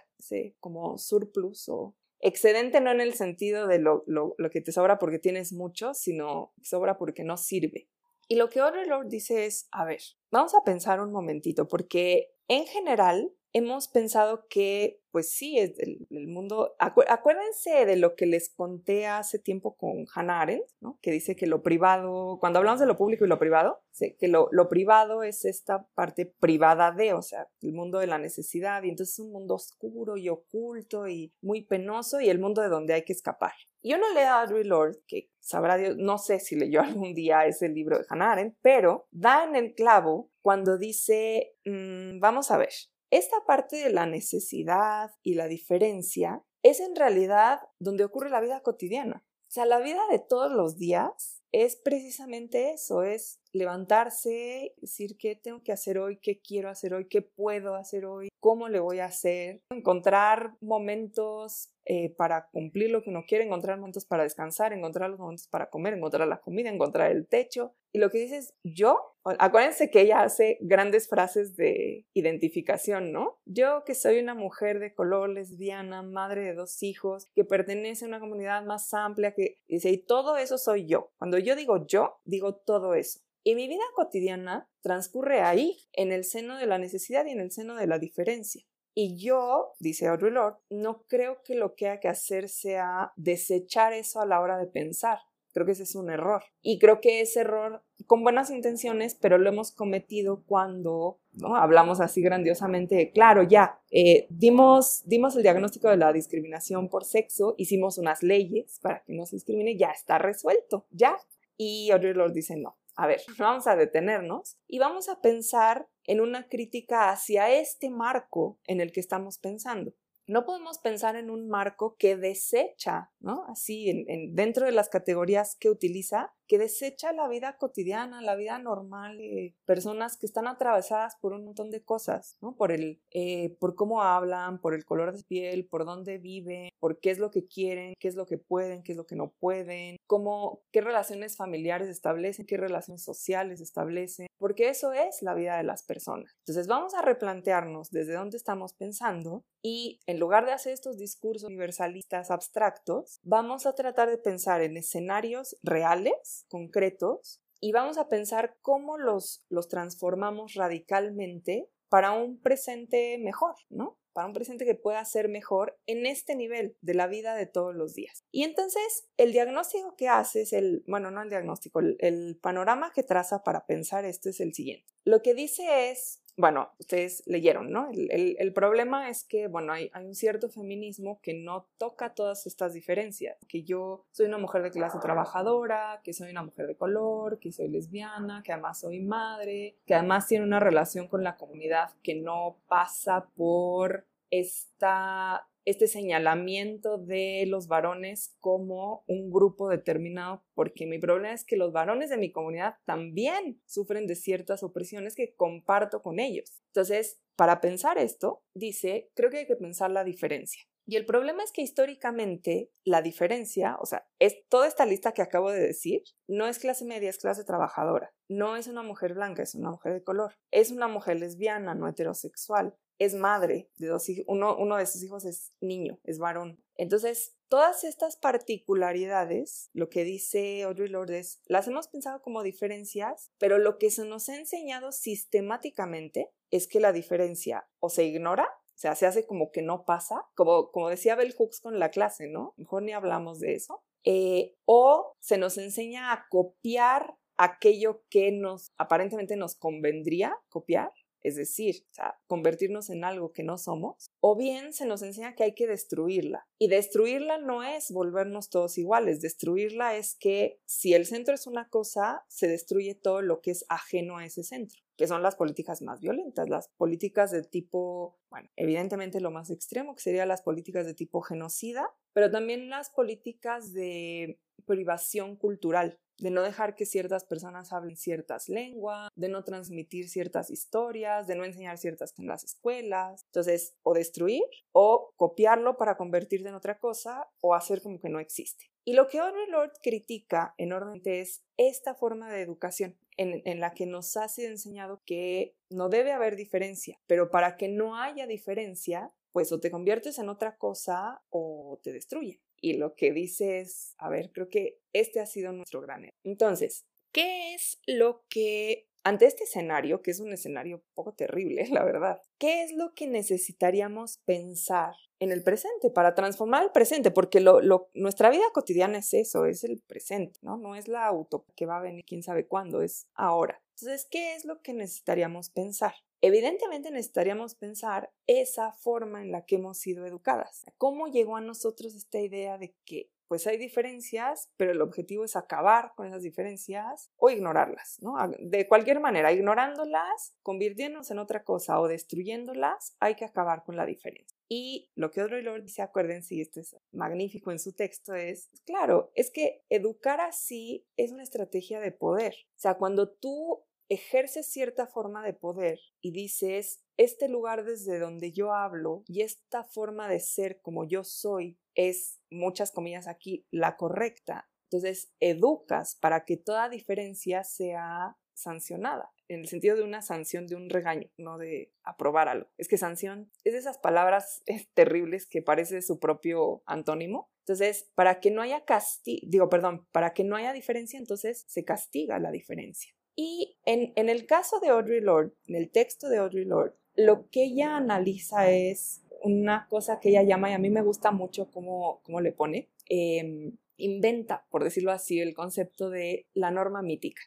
como 0.60 0.98
surplus 0.98 1.68
o 1.68 1.96
excedente 2.20 2.80
no 2.80 2.92
en 2.92 3.02
el 3.02 3.16
sentido 3.16 3.68
de 3.68 3.80
lo, 3.80 4.04
lo, 4.08 4.36
lo, 4.38 4.50
que 4.50 4.62
te 4.62 4.72
sobra 4.72 5.00
porque 5.00 5.20
tienes 5.20 5.52
mucho, 5.52 5.94
sino 5.94 6.54
sobra 6.62 6.98
porque 6.98 7.24
no 7.24 7.38
sirve. 7.38 7.90
Y 8.28 8.36
lo 8.36 8.50
que 8.50 8.60
Audre 8.60 8.86
Lorde 8.86 9.10
dice 9.10 9.46
es, 9.46 9.68
a 9.72 9.84
ver, 9.84 10.02
vamos 10.32 10.54
a 10.54 10.64
pensar 10.64 11.00
un 11.00 11.12
momentito, 11.12 11.68
porque 11.68 12.34
en 12.48 12.66
general 12.66 13.34
hemos 13.54 13.88
pensado 13.88 14.46
que, 14.50 15.02
pues 15.12 15.32
sí, 15.32 15.58
es 15.58 15.74
el, 15.80 16.28
mundo. 16.28 16.76
acuérdense 16.80 17.86
de 17.86 17.96
lo 17.96 18.16
que 18.16 18.26
les 18.26 18.50
conté 18.50 19.08
hace 19.08 19.40
tiempo 19.40 19.76
con 19.76 20.06
Hannah 20.14 20.42
Arendt, 20.42 20.66
¿no? 20.80 21.00
que 21.02 21.12
dice 21.12 21.36
que 21.36 21.48
lo 21.48 21.64
privado, 21.64 22.38
cuando 22.40 22.60
hablamos 22.60 22.80
de 22.80 22.86
lo 22.86 22.98
público 22.98 23.26
y 23.26 23.28
lo 23.28 23.40
privado, 23.40 23.82
que 24.20 24.28
lo, 24.28 24.50
lo, 24.52 24.70
privado 24.70 25.24
es 25.24 25.46
esta 25.46 25.88
parte 25.96 26.26
privada 26.26 26.92
de, 26.92 27.14
o 27.14 27.22
sea, 27.22 27.48
el 27.62 27.74
mundo 27.74 28.00
de 28.00 28.08
la 28.08 28.20
necesidad, 28.20 28.84
y 28.84 28.90
entonces 28.90 29.16
es 29.16 29.20
un 29.20 29.32
mundo 29.32 29.56
oscuro 29.56 30.18
y 30.18 30.30
oculto 30.30 31.08
y 31.08 31.34
muy 31.42 31.64
penoso, 31.64 32.22
y 32.22 32.30
el 32.30 32.40
mundo 32.40 32.62
de 32.62 32.70
donde 32.70 32.94
hay 32.94 33.04
que 33.04 33.14
escapar. 33.14 33.54
Yo 33.84 33.98
no 33.98 34.14
leo 34.14 34.28
a 34.28 34.42
Audre 34.42 34.66
Lorde, 34.66 35.00
que 35.08 35.30
sabrá 35.40 35.78
Dios, 35.78 35.96
no 35.98 36.18
sé 36.18 36.40
si 36.40 36.56
leyó 36.56 36.82
algún 36.82 37.14
día 37.14 37.46
ese 37.46 37.70
libro 37.70 37.98
de 37.98 38.06
Hannah 38.10 38.34
Arendt, 38.34 38.58
pero 38.62 39.08
da 39.12 39.46
en 39.46 39.56
el 39.56 39.74
clavo 39.74 40.30
cuando 40.42 40.78
dice, 40.78 41.56
mm, 41.66 42.20
vamos 42.20 42.52
a 42.52 42.58
ver, 42.58 42.74
esta 43.10 43.38
parte 43.46 43.78
de 43.78 43.90
la 43.90 44.06
necesidad 44.06 45.12
y 45.24 45.36
la 45.36 45.48
diferencia 45.48 46.44
es 46.64 46.80
en 46.80 46.96
realidad 46.96 47.62
donde 47.80 48.04
ocurre 48.04 48.30
la 48.30 48.42
vida 48.42 48.62
cotidiana. 48.62 49.26
O 49.48 49.50
sea, 49.50 49.66
la 49.66 49.80
vida 49.80 50.02
de 50.12 50.20
todos 50.20 50.52
los 50.52 50.78
días 50.78 51.42
es 51.54 51.78
precisamente 51.78 52.74
eso, 52.74 53.04
es 53.04 53.40
levantarse, 53.54 54.74
decir 54.78 55.18
qué 55.18 55.36
tengo 55.36 55.64
que 55.64 55.72
hacer 55.72 55.98
hoy, 55.98 56.18
qué 56.18 56.40
quiero 56.40 56.70
hacer 56.70 56.94
hoy, 56.94 57.06
qué 57.06 57.22
puedo 57.22 57.76
hacer 57.76 58.06
hoy, 58.06 58.30
cómo 58.40 58.70
le 58.70 58.80
voy 58.80 59.00
a 59.00 59.06
hacer, 59.06 59.62
encontrar 59.70 60.54
momentos 60.62 61.70
eh, 61.90 62.14
para 62.18 62.50
cumplir 62.50 62.92
lo 62.92 63.02
que 63.02 63.10
uno 63.10 63.24
quiere, 63.26 63.46
encontrar 63.46 63.78
momentos 63.78 64.04
para 64.04 64.24
descansar, 64.24 64.74
encontrar 64.74 65.10
los 65.10 65.20
momentos 65.20 65.48
para 65.48 65.70
comer, 65.70 65.94
encontrar 65.94 66.28
la 66.28 66.42
comida, 66.42 66.70
encontrar 66.70 67.12
el 67.12 67.26
techo. 67.28 67.74
Y 67.94 68.00
lo 68.00 68.10
que 68.10 68.18
dices, 68.18 68.54
yo, 68.64 69.16
acuérdense 69.24 69.90
que 69.90 70.02
ella 70.02 70.22
hace 70.22 70.58
grandes 70.60 71.08
frases 71.08 71.56
de 71.56 72.06
identificación, 72.14 73.14
¿no? 73.14 73.40
Yo 73.46 73.84
que 73.86 73.96
soy 73.96 74.20
una 74.20 74.34
mujer 74.34 74.80
de 74.80 74.94
color, 74.94 75.30
lesbiana, 75.30 76.02
madre 76.02 76.42
de 76.42 76.56
dos 76.56 76.84
hijos, 76.84 77.28
que 77.34 77.46
pertenece 77.46 78.04
a 78.04 78.10
una 78.10 78.20
comunidad 78.20 78.66
más 78.66 78.94
amplia, 78.94 79.34
que 79.34 79.62
dice, 79.70 79.90
y 79.90 79.98
todo 79.98 80.36
eso 80.36 80.58
soy 80.58 80.88
yo. 80.88 81.12
Cuando 81.18 81.38
yo 81.38 81.56
digo 81.56 81.88
yo, 81.88 82.18
digo 82.26 82.54
todo 82.56 82.96
eso. 82.96 83.22
Y 83.48 83.56
mi 83.56 83.70
vida 83.70 83.86
cotidiana 83.96 84.70
transcurre 84.82 85.40
ahí, 85.40 85.78
en 85.94 86.12
el 86.12 86.26
seno 86.26 86.58
de 86.58 86.66
la 86.66 86.80
necesidad 86.80 87.26
y 87.26 87.30
en 87.30 87.40
el 87.40 87.50
seno 87.50 87.78
de 87.78 87.88
la 87.88 87.98
diferencia. 87.98 88.66
Y 88.94 89.16
yo, 89.16 89.72
dice 89.80 90.08
Audre 90.08 90.32
Lorde, 90.32 90.58
no 90.70 91.06
creo 91.08 91.42
que 91.46 91.56
lo 91.56 91.74
que 91.74 91.88
hay 91.88 92.02
que 92.02 92.10
hacer 92.10 92.50
sea 92.50 93.14
desechar 93.16 93.94
eso 93.94 94.20
a 94.20 94.26
la 94.26 94.42
hora 94.42 94.58
de 94.58 94.68
pensar. 94.68 95.20
Creo 95.54 95.66
que 95.66 95.72
ese 95.72 95.84
es 95.84 95.96
un 95.96 96.10
error. 96.10 96.44
Y 96.62 96.78
creo 96.78 97.00
que 97.00 97.22
ese 97.22 97.40
error, 97.40 97.86
con 98.06 98.22
buenas 98.22 98.50
intenciones, 98.50 99.16
pero 99.16 99.38
lo 99.38 99.48
hemos 99.48 99.72
cometido 99.72 100.44
cuando 100.46 101.22
¿no? 101.32 101.56
hablamos 101.56 102.02
así 102.02 102.22
grandiosamente, 102.22 103.14
claro, 103.14 103.44
ya, 103.44 103.80
eh, 103.92 104.28
dimos, 104.30 105.04
dimos 105.06 105.38
el 105.38 105.44
diagnóstico 105.44 105.88
de 105.88 105.96
la 105.96 106.12
discriminación 106.12 106.90
por 106.90 107.06
sexo, 107.06 107.56
hicimos 107.58 107.98
unas 107.98 108.24
leyes 108.24 108.78
para 108.82 109.06
que 109.06 109.14
no 109.14 109.26
se 109.26 109.38
discrimine, 109.38 109.78
ya 109.78 109.92
está 109.92 110.18
resuelto, 110.18 110.86
ya. 110.92 111.16
Y 111.56 111.92
Audre 111.92 112.14
Lorde 112.14 112.34
dice, 112.34 112.58
no, 112.58 112.78
a 112.98 113.08
ver, 113.08 113.22
vamos 113.40 113.68
a 113.68 113.76
detenernos 113.76 114.58
y 114.68 114.80
vamos 114.80 115.08
a 115.08 115.22
pensar 115.22 115.88
en 116.04 116.20
una 116.20 116.48
crítica 116.50 117.10
hacia 117.10 117.50
este 117.52 117.90
marco 117.90 118.60
en 118.66 118.82
el 118.82 118.92
que 118.92 119.00
estamos 119.00 119.38
pensando. 119.38 119.94
No 120.26 120.44
podemos 120.46 120.80
pensar 120.80 121.16
en 121.16 121.30
un 121.30 121.48
marco 121.48 121.96
que 121.98 122.18
desecha, 122.18 123.12
¿no? 123.20 123.46
Así, 123.48 123.90
en, 123.90 124.36
dentro 124.36 124.66
de 124.66 124.74
las 124.74 124.90
categorías 124.90 125.56
que 125.56 125.70
utiliza, 125.70 126.34
que 126.48 126.58
desecha 126.58 127.12
la 127.12 127.28
vida 127.28 127.58
cotidiana, 127.58 128.22
la 128.22 128.36
vida 128.36 128.58
normal, 128.60 129.18
de 129.18 129.56
personas 129.66 130.18
que 130.18 130.26
están 130.26 130.48
atravesadas 130.48 131.16
por 131.22 131.34
un 131.34 131.46
montón 131.46 131.70
de 131.72 131.84
cosas, 131.84 132.38
¿no? 132.42 132.56
Por, 132.56 132.72
el, 132.72 133.02
eh, 133.12 133.56
por 133.60 133.76
cómo 133.76 134.02
hablan, 134.02 134.60
por 134.60 134.74
el 134.74 134.86
color 134.86 135.16
de 135.16 135.24
piel, 135.24 135.68
por 135.68 135.86
dónde 135.86 136.18
viven, 136.18 136.70
por 136.80 137.00
qué 137.00 137.12
es 137.12 137.20
lo 137.20 137.32
que 137.32 137.46
quieren, 137.46 137.94
qué 138.00 138.08
es 138.08 138.16
lo 138.16 138.26
que 138.26 138.38
pueden, 138.38 138.84
qué 138.84 138.94
es 138.94 138.98
lo 138.98 139.06
que 139.06 139.16
no 139.16 139.34
pueden, 139.40 139.98
cómo, 140.08 140.62
qué 140.72 140.82
relaciones 140.82 141.36
familiares 141.36 141.90
establecen, 141.90 142.46
qué 142.46 142.58
relaciones 142.58 143.04
sociales 143.04 143.62
establecen, 143.62 144.28
porque 144.38 144.70
eso 144.70 144.94
es 144.94 145.22
la 145.22 145.34
vida 145.34 145.58
de 145.58 145.64
las 145.64 145.84
personas. 145.84 146.32
Entonces 146.40 146.68
vamos 146.68 146.94
a 146.94 147.02
replantearnos 147.02 147.92
desde 147.92 148.14
dónde 148.14 148.38
estamos 148.38 148.74
pensando 148.74 149.44
y 149.62 150.00
en 150.06 150.20
lugar 150.20 150.46
de 150.46 150.54
hacer 150.54 150.74
estos 150.74 150.98
discursos 150.98 151.48
universalistas 151.48 152.32
abstractos, 152.32 153.20
vamos 153.24 153.66
a 153.66 153.74
tratar 153.74 154.10
de 154.10 154.18
pensar 154.18 154.62
en 154.62 154.78
escenarios 154.78 155.58
reales 155.64 156.37
concretos 156.50 157.42
y 157.60 157.72
vamos 157.72 157.98
a 157.98 158.08
pensar 158.08 158.58
cómo 158.62 158.98
los, 158.98 159.44
los 159.50 159.68
transformamos 159.68 160.54
radicalmente 160.54 161.70
para 161.90 162.12
un 162.12 162.40
presente 162.40 163.18
mejor, 163.18 163.56
¿no? 163.70 163.98
Para 164.14 164.28
un 164.28 164.34
presente 164.34 164.66
que 164.66 164.76
pueda 164.76 165.04
ser 165.06 165.30
mejor 165.30 165.80
en 165.86 166.06
este 166.06 166.36
nivel 166.36 166.76
de 166.82 166.94
la 166.94 167.08
vida 167.08 167.36
de 167.36 167.46
todos 167.46 167.76
los 167.76 167.94
días. 167.94 168.24
Y 168.32 168.44
entonces 168.44 169.08
el 169.18 169.32
diagnóstico 169.32 169.96
que 169.96 170.10
hace 170.10 170.42
es 170.42 170.54
el, 170.54 170.84
bueno, 170.88 171.12
no 171.12 171.22
el 171.22 171.30
diagnóstico, 171.30 171.80
el 171.80 172.38
panorama 172.42 172.92
que 172.94 173.04
traza 173.04 173.44
para 173.44 173.66
pensar 173.66 174.06
esto 174.06 174.30
es 174.30 174.40
el 174.40 174.54
siguiente. 174.54 174.92
Lo 175.04 175.22
que 175.22 175.34
dice 175.34 175.92
es, 175.92 176.22
bueno, 176.38 176.72
ustedes 176.80 177.24
leyeron, 177.26 177.72
¿no? 177.72 177.90
El, 177.92 178.54
problema 178.54 179.10
es 179.10 179.24
que, 179.24 179.48
bueno, 179.48 179.74
hay, 179.74 179.92
un 179.96 180.14
cierto 180.14 180.50
feminismo 180.50 181.20
que 181.22 181.34
no 181.34 181.68
toca 181.80 182.14
todas 182.14 182.46
estas 182.46 182.74
diferencias, 182.74 183.38
que 183.48 183.64
yo 183.64 184.06
soy 184.12 184.28
una 184.28 184.38
mujer 184.38 184.62
de 184.62 184.70
clase 184.70 185.00
trabajadora, 185.00 186.00
que 186.04 186.14
soy 186.14 186.30
una 186.30 186.44
mujer 186.44 186.68
de 186.68 186.78
color, 186.78 187.40
que 187.40 187.52
soy 187.52 187.70
lesbiana, 187.70 188.44
que 188.44 188.54
además 188.54 188.80
soy 188.80 189.00
madre, 189.00 189.78
que 189.88 189.96
además 189.96 190.28
tiene 190.28 190.46
una 190.46 190.60
relación 190.60 191.08
con 191.08 191.24
la 191.24 191.38
comunidad 191.38 191.90
que 192.04 192.14
no 192.14 192.60
pasa 192.68 193.30
por 193.36 194.06
esta 194.30 195.48
este 195.68 195.88
señalamiento 195.88 196.98
de 196.98 197.44
los 197.46 197.68
varones 197.68 198.38
como 198.40 199.04
un 199.06 199.30
grupo 199.30 199.68
determinado, 199.68 200.42
porque 200.54 200.86
mi 200.86 200.98
problema 200.98 201.34
es 201.34 201.44
que 201.44 201.58
los 201.58 201.74
varones 201.74 202.10
de 202.10 202.16
mi 202.16 202.32
comunidad 202.32 202.76
también 202.86 203.62
sufren 203.66 204.08
de 204.08 204.16
ciertas 204.16 204.64
opresiones 204.64 205.14
que 205.14 205.36
comparto 205.36 206.02
con 206.02 206.20
ellos. 206.20 206.62
Entonces, 206.68 207.20
para 207.36 207.60
pensar 207.60 207.98
esto, 207.98 208.44
dice, 208.54 209.12
creo 209.14 209.30
que 209.30 209.40
hay 209.40 209.46
que 209.46 209.58
pensar 209.58 209.92
la 209.92 210.06
diferencia. 210.06 210.62
Y 210.86 210.96
el 210.96 211.06
problema 211.06 211.44
es 211.44 211.52
que 211.52 211.64
históricamente 211.64 212.72
la 212.86 213.02
diferencia, 213.02 213.76
o 213.82 213.86
sea, 213.86 214.08
es 214.20 214.48
toda 214.48 214.70
esta 214.70 214.86
lista 214.86 215.12
que 215.12 215.22
acabo 215.22 215.52
de 215.52 215.60
decir, 215.60 216.02
no 216.30 216.48
es 216.48 216.60
clase 216.60 216.86
media, 216.86 217.10
es 217.10 217.18
clase 217.18 217.44
trabajadora. 217.44 218.14
No 218.30 218.56
es 218.56 218.68
una 218.68 218.84
mujer 218.84 219.16
blanca, 219.16 219.44
es 219.44 219.54
una 219.54 219.72
mujer 219.72 219.92
de 219.92 220.04
color. 220.04 220.36
Es 220.50 220.72
una 220.72 220.88
mujer 220.88 221.20
lesbiana, 221.20 221.76
no 221.76 221.90
heterosexual 221.90 222.74
es 223.00 223.14
madre 223.14 223.70
de 223.78 223.88
dos 223.88 224.08
hijos, 224.10 224.26
uno, 224.28 224.56
uno 224.58 224.78
de 224.78 224.86
sus 224.86 225.04
hijos 225.04 225.26
es 225.26 225.54
niño, 225.62 226.00
es 226.04 226.20
varón. 226.20 226.64
Entonces, 226.76 227.36
todas 227.48 227.84
estas 227.84 228.18
particularidades, 228.18 229.70
lo 229.74 229.90
que 229.90 230.04
dice 230.04 230.64
Audre 230.64 230.90
Lorde 230.90 231.20
es, 231.20 231.42
las 231.46 231.68
hemos 231.68 231.88
pensado 231.88 232.22
como 232.22 232.44
diferencias, 232.44 233.32
pero 233.38 233.58
lo 233.58 233.78
que 233.78 233.92
se 233.92 234.06
nos 234.06 234.30
ha 234.30 234.38
enseñado 234.38 234.92
sistemáticamente 234.92 236.32
es 236.52 236.68
que 236.68 236.80
la 236.80 236.94
diferencia 236.94 237.68
o 237.80 237.90
se 237.90 238.06
ignora, 238.06 238.46
o 238.46 238.80
sea, 238.80 238.96
se 238.96 239.06
hace 239.06 239.26
como 239.26 239.52
que 239.52 239.62
no 239.62 239.86
pasa, 239.86 240.26
como, 240.36 240.72
como 240.72 240.90
decía 240.90 241.16
Bell 241.16 241.34
Hooks 241.34 241.62
con 241.62 241.80
la 241.80 241.90
clase, 241.90 242.28
¿no? 242.28 242.54
Mejor 242.58 242.84
ni 242.84 242.94
hablamos 242.94 243.40
de 243.40 243.56
eso. 243.56 243.84
Eh, 244.04 244.56
o 244.66 245.16
se 245.20 245.38
nos 245.38 245.58
enseña 245.58 246.14
a 246.14 246.28
copiar 246.30 247.18
aquello 247.38 248.04
que 248.10 248.32
nos 248.32 248.72
aparentemente 248.78 249.36
nos 249.36 249.56
convendría 249.56 250.38
copiar 250.50 250.92
es 251.24 251.36
decir, 251.36 251.86
convertirnos 252.28 252.90
en 252.90 253.04
algo 253.04 253.32
que 253.32 253.44
no 253.44 253.58
somos, 253.58 254.12
o 254.20 254.36
bien 254.36 254.74
se 254.74 254.86
nos 254.86 255.02
enseña 255.02 255.36
que 255.36 255.44
hay 255.44 255.54
que 255.54 255.68
destruirla. 255.68 256.48
Y 256.60 256.68
destruirla 256.68 257.38
no 257.38 257.64
es 257.64 257.92
volvernos 257.92 258.50
todos 258.50 258.78
iguales, 258.78 259.22
destruirla 259.22 259.96
es 259.96 260.16
que 260.16 260.60
si 260.66 260.94
el 260.94 261.06
centro 261.06 261.34
es 261.34 261.48
una 261.48 261.70
cosa, 261.70 262.24
se 262.28 262.48
destruye 262.48 262.96
todo 262.96 263.22
lo 263.22 263.42
que 263.42 263.52
es 263.52 263.66
ajeno 263.70 264.18
a 264.18 264.26
ese 264.26 264.44
centro 264.44 264.82
que 264.98 265.08
son 265.08 265.22
las 265.22 265.36
políticas 265.36 265.82
más 265.84 266.02
violentas, 266.02 266.50
las 266.50 266.70
políticas 266.70 267.30
de 267.30 267.44
tipo, 267.44 268.18
bueno, 268.32 268.50
evidentemente 268.56 269.22
lo 269.22 269.30
más 269.30 269.52
extremo, 269.52 269.96
que 269.96 270.02
serían 270.02 270.28
las 270.28 270.42
políticas 270.42 270.88
de 270.88 270.96
tipo 270.96 271.22
genocida, 271.22 271.88
pero 272.14 272.32
también 272.32 272.70
las 272.70 272.90
políticas 272.90 273.74
de 273.74 274.40
privación 274.66 275.36
cultural, 275.36 276.00
de 276.20 276.32
no 276.32 276.42
dejar 276.42 276.76
que 276.76 276.86
ciertas 276.86 277.24
personas 277.24 277.72
hablen 277.72 277.98
ciertas 277.98 278.50
lenguas, 278.50 279.10
de 279.16 279.30
no 279.30 279.44
transmitir 279.44 280.10
ciertas 280.10 280.50
historias, 280.50 281.28
de 281.28 281.36
no 281.36 281.46
enseñar 281.46 281.78
ciertas 281.78 282.14
en 282.18 282.28
las 282.28 282.44
escuelas. 282.44 283.22
Entonces, 283.28 283.76
o 283.84 283.94
destruir 283.94 284.44
o 284.72 285.14
copiarlo 285.16 285.78
para 285.78 285.98
convertirse 285.98 286.48
en 286.48 286.56
otra 286.56 286.80
cosa 286.80 287.28
o 287.42 287.54
hacer 287.54 287.82
como 287.82 288.00
que 288.00 288.10
no 288.10 288.20
existe. 288.20 288.72
Y 288.84 288.94
lo 288.94 289.08
que 289.08 289.20
Audre 289.20 289.48
Lorde 289.48 289.74
critica 289.84 290.56
enormemente 290.58 291.20
es 291.20 291.44
esta 291.58 291.94
forma 291.94 292.32
de 292.32 292.42
educación 292.42 292.98
en, 293.18 293.42
en, 293.46 293.60
la 293.60 293.74
que 293.74 293.86
nos 293.86 294.16
ha 294.16 294.30
sido 294.30 294.50
enseñado 294.50 295.02
que 295.06 295.58
no 295.70 295.90
debe 295.90 296.14
haber 296.14 296.38
diferencia, 296.38 296.98
pero 297.06 297.30
para 297.30 297.58
que 297.58 297.68
no 297.68 297.98
haya 297.98 298.28
diferencia, 298.28 299.12
pues 299.34 299.52
o 299.52 299.60
te 299.60 299.72
conviertes 299.72 300.20
en 300.20 300.30
otra 300.30 300.58
cosa 300.58 301.22
o 301.30 301.80
te 301.84 301.92
destruyen 301.92 302.40
y 302.62 302.74
lo 302.74 302.96
que 302.96 303.12
dice 303.12 303.60
es, 303.60 303.96
a 303.98 304.10
ver, 304.10 304.32
creo 304.32 304.50
que 304.50 304.80
este 304.94 305.20
ha 305.20 305.26
sido 305.26 305.52
nuestro 305.54 305.82
gran 305.82 306.04
error. 306.04 306.14
Entonces, 306.24 306.86
¿qué 307.12 307.54
es 307.54 307.80
lo 307.86 308.26
que 308.30 308.90
ante 309.08 309.26
este 309.26 309.46
escenario, 309.46 310.02
que 310.02 310.12
es 310.12 310.20
un 310.20 310.34
escenario 310.34 310.84
poco 310.94 311.14
terrible, 311.14 311.66
la 311.72 311.86
verdad, 311.86 312.22
¿qué 312.38 312.64
es 312.64 312.74
lo 312.74 312.94
que 312.94 313.08
necesitaríamos 313.08 314.18
pensar 314.26 314.96
en 315.20 315.32
el 315.32 315.44
presente 315.44 315.90
para 315.90 316.14
transformar 316.14 316.64
el 316.64 316.72
presente? 316.72 317.10
Porque 317.12 317.40
lo, 317.40 317.62
nuestra 317.94 318.30
vida 318.30 318.44
cotidiana 318.54 318.98
es 318.98 319.14
eso, 319.14 319.46
es 319.46 319.64
el 319.64 319.82
presente, 319.82 320.40
¿no? 320.42 320.58
No 320.58 320.76
es 320.76 320.90
la 320.90 321.12
utopía 321.14 321.54
que 321.56 321.66
va 321.66 321.78
a 321.78 321.82
venir 321.82 322.04
quién 322.06 322.22
sabe 322.22 322.48
cuándo, 322.48 322.82
es 322.82 323.08
ahora. 323.14 323.62
Entonces, 323.80 324.08
¿qué 324.12 324.36
es 324.36 324.44
lo 324.44 324.62
que 324.62 324.74
necesitaríamos 324.74 325.50
pensar? 325.52 325.94
Evidentemente 326.20 326.92
necesitaríamos 326.92 327.56
pensar 327.56 328.12
esa 328.26 328.74
forma 328.74 329.22
en 329.22 329.32
la 329.32 329.46
que 329.46 329.56
hemos 329.56 329.78
sido 329.78 330.06
educadas. 330.06 330.66
¿Cómo 330.78 331.08
llegó 331.08 331.38
a 331.38 331.42
nosotros 331.42 331.96
esta 331.96 332.20
idea 332.20 332.58
de 332.58 332.76
que 332.86 333.12
pues 333.28 333.46
hay 333.48 333.58
diferencias, 333.58 334.52
pero 334.58 334.72
el 334.72 334.82
objetivo 334.82 335.24
es 335.24 335.36
acabar 335.36 335.94
con 335.96 336.08
esas 336.08 336.24
diferencias 336.24 337.12
o 337.18 337.30
ignorarlas, 337.30 337.98
¿no? 338.02 338.16
De 338.40 338.68
cualquier 338.68 339.00
manera, 339.00 339.32
ignorándolas, 339.32 340.36
convirtiéndonos 340.44 341.12
en 341.12 341.20
otra 341.20 341.44
cosa 341.44 341.80
o 341.80 341.88
destruyéndolas, 341.88 342.96
hay 343.00 343.16
que 343.16 343.26
acabar 343.26 343.64
con 343.64 343.76
la 343.76 343.86
diferencia. 343.86 344.38
Y 344.50 344.90
lo 344.96 345.12
que 345.12 345.22
Audre 345.22 345.42
Lorde 345.42 345.64
dice, 345.64 345.82
acuérdense, 345.82 346.36
y 346.36 346.42
esto 346.42 346.62
es 346.62 346.76
magnífico 346.92 347.52
en 347.52 347.60
su 347.60 347.74
texto, 347.74 348.14
es, 348.14 348.50
claro, 348.66 349.12
es 349.14 349.30
que 349.30 349.64
educar 349.70 350.22
así 350.22 350.88
es 350.96 351.12
una 351.12 351.24
estrategia 351.24 351.82
de 351.82 351.92
poder. 351.92 352.34
O 352.56 352.60
sea, 352.60 352.76
cuando 352.76 353.10
tú 353.10 353.66
ejerces 353.90 354.48
cierta 354.48 354.88
forma 354.88 355.24
de 355.24 355.34
poder 355.34 355.80
y 356.02 356.12
dices, 356.12 356.82
este 356.98 357.30
lugar 357.30 357.64
desde 357.64 358.00
donde 358.00 358.32
yo 358.32 358.54
hablo 358.54 359.04
y 359.08 359.22
esta 359.22 359.64
forma 359.64 360.08
de 360.08 360.20
ser 360.20 360.62
como 360.62 360.84
yo 360.84 361.04
soy 361.04 361.58
es, 361.76 362.20
muchas 362.30 362.72
comillas 362.72 363.08
aquí, 363.08 363.46
la 363.52 363.78
correcta. 363.78 364.50
Entonces, 364.70 365.14
educas 365.20 365.96
para 365.96 366.26
que 366.26 366.38
toda 366.38 366.70
diferencia 366.70 367.44
sea 367.44 368.18
sancionada, 368.34 369.12
en 369.30 369.42
el 369.42 369.48
sentido 369.48 369.76
de 369.76 369.84
una 369.84 370.02
sanción 370.02 370.48
de 370.48 370.56
un 370.56 370.70
regaño, 370.70 371.10
no 371.18 371.38
de 371.38 371.72
aprobar 371.84 372.28
algo. 372.28 372.50
Es 372.58 372.68
que 372.68 372.78
sanción 372.78 373.32
es 373.44 373.54
de 373.54 373.60
esas 373.60 373.78
palabras 373.78 374.44
terribles 374.74 375.26
que 375.26 375.42
parece 375.42 375.82
su 375.82 376.00
propio 376.00 376.64
antónimo. 376.66 377.30
Entonces, 377.40 377.90
para 377.96 378.20
que 378.20 378.32
no 378.32 378.42
haya 378.42 378.66
castigo, 378.66 379.26
digo, 379.30 379.50
perdón, 379.50 379.88
para 379.92 380.14
que 380.14 380.24
no 380.24 380.36
haya 380.36 380.54
diferencia, 380.54 381.00
entonces 381.00 381.46
se 381.48 381.64
castiga 381.64 382.20
la 382.20 382.32
diferencia. 382.32 382.94
Y 383.20 383.58
en, 383.66 384.10
el 384.10 384.28
caso 384.28 384.60
de 384.60 384.70
Audre 384.70 385.02
Lorde, 385.02 385.34
en 385.48 385.56
el 385.56 385.72
texto 385.72 386.08
de 386.08 386.18
Audre 386.18 386.46
Lorde, 386.46 386.76
lo 386.98 387.30
que 387.30 387.44
ella 387.44 387.78
analiza 387.78 388.50
es 388.50 389.04
una 389.22 389.68
cosa 389.70 390.00
que 390.00 390.10
ella 390.10 390.24
llama, 390.24 390.50
y 390.50 390.54
a 390.54 390.58
mí 390.58 390.72
me 390.72 390.82
gusta 390.82 391.12
mucho 391.12 391.50
cómo, 391.52 392.02
cómo 392.04 392.22
le 392.22 392.32
pone, 392.32 392.70
em, 392.90 393.56
inventa, 393.78 394.48
por 394.50 394.64
decirlo 394.64 394.92
así, 394.92 395.20
el 395.20 395.36
concepto 395.36 395.92
de 395.92 396.26
la 396.34 396.50
norma 396.50 396.82
mítica. 396.82 397.22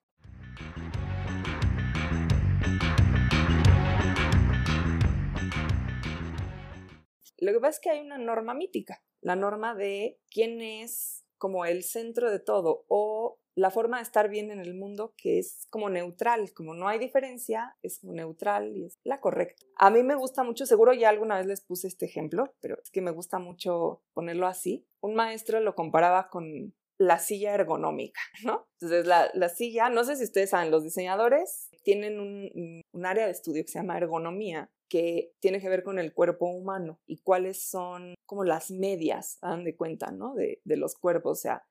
Lo 7.38 7.52
que 7.52 7.60
pasa 7.60 7.70
es 7.70 7.80
que 7.80 7.90
hay 7.90 8.00
una 8.00 8.18
norma 8.18 8.54
mítica, 8.54 9.04
la 9.20 9.36
norma 9.36 9.76
de 9.76 10.18
quién 10.30 10.60
es 10.60 11.24
como 11.38 11.64
el 11.64 11.84
centro 11.84 12.30
de 12.30 12.40
todo 12.40 12.84
o 12.88 13.38
la 13.60 13.70
forma 13.70 13.98
de 13.98 14.04
estar 14.04 14.30
bien 14.30 14.50
en 14.50 14.58
el 14.58 14.72
mundo 14.74 15.12
que 15.18 15.38
es 15.38 15.66
como 15.68 15.90
neutral, 15.90 16.50
como 16.54 16.72
no 16.72 16.88
hay 16.88 16.98
diferencia, 16.98 17.76
es 17.82 17.98
como 17.98 18.14
neutral 18.14 18.74
y 18.74 18.86
es 18.86 18.98
la 19.04 19.20
correcta. 19.20 19.66
A 19.76 19.90
mí 19.90 20.02
me 20.02 20.14
gusta 20.14 20.42
mucho, 20.42 20.64
seguro 20.64 20.94
ya 20.94 21.10
alguna 21.10 21.36
vez 21.36 21.46
les 21.46 21.60
puse 21.60 21.86
este 21.86 22.06
ejemplo, 22.06 22.54
pero 22.60 22.78
es 22.82 22.90
que 22.90 23.02
me 23.02 23.10
gusta 23.10 23.38
mucho 23.38 24.02
ponerlo 24.14 24.46
así. 24.46 24.86
Un 25.02 25.14
maestro 25.14 25.60
lo 25.60 25.74
comparaba 25.74 26.30
con 26.30 26.74
la 26.98 27.18
silla 27.18 27.54
ergonómica, 27.54 28.20
¿no? 28.44 28.66
Entonces, 28.80 29.06
la, 29.06 29.30
la 29.34 29.50
silla, 29.50 29.90
no 29.90 30.04
sé 30.04 30.16
si 30.16 30.24
ustedes 30.24 30.50
saben, 30.50 30.70
los 30.70 30.82
diseñadores 30.82 31.68
tienen 31.82 32.18
un, 32.18 32.82
un 32.92 33.06
área 33.06 33.26
de 33.26 33.32
estudio 33.32 33.62
que 33.62 33.70
se 33.70 33.78
llama 33.78 33.98
ergonomía, 33.98 34.70
que 34.88 35.32
tiene 35.38 35.60
que 35.60 35.68
ver 35.68 35.82
con 35.82 35.98
el 35.98 36.12
cuerpo 36.12 36.46
humano 36.46 36.98
y 37.06 37.18
cuáles 37.18 37.62
son 37.62 38.14
como 38.26 38.44
las 38.44 38.70
medias, 38.70 39.38
dan 39.40 39.64
de 39.64 39.76
cuenta, 39.76 40.10
¿no? 40.10 40.34
De, 40.34 40.60
de 40.64 40.76
los 40.76 40.94
cuerpos, 40.94 41.38
o 41.38 41.40
sea, 41.40 41.62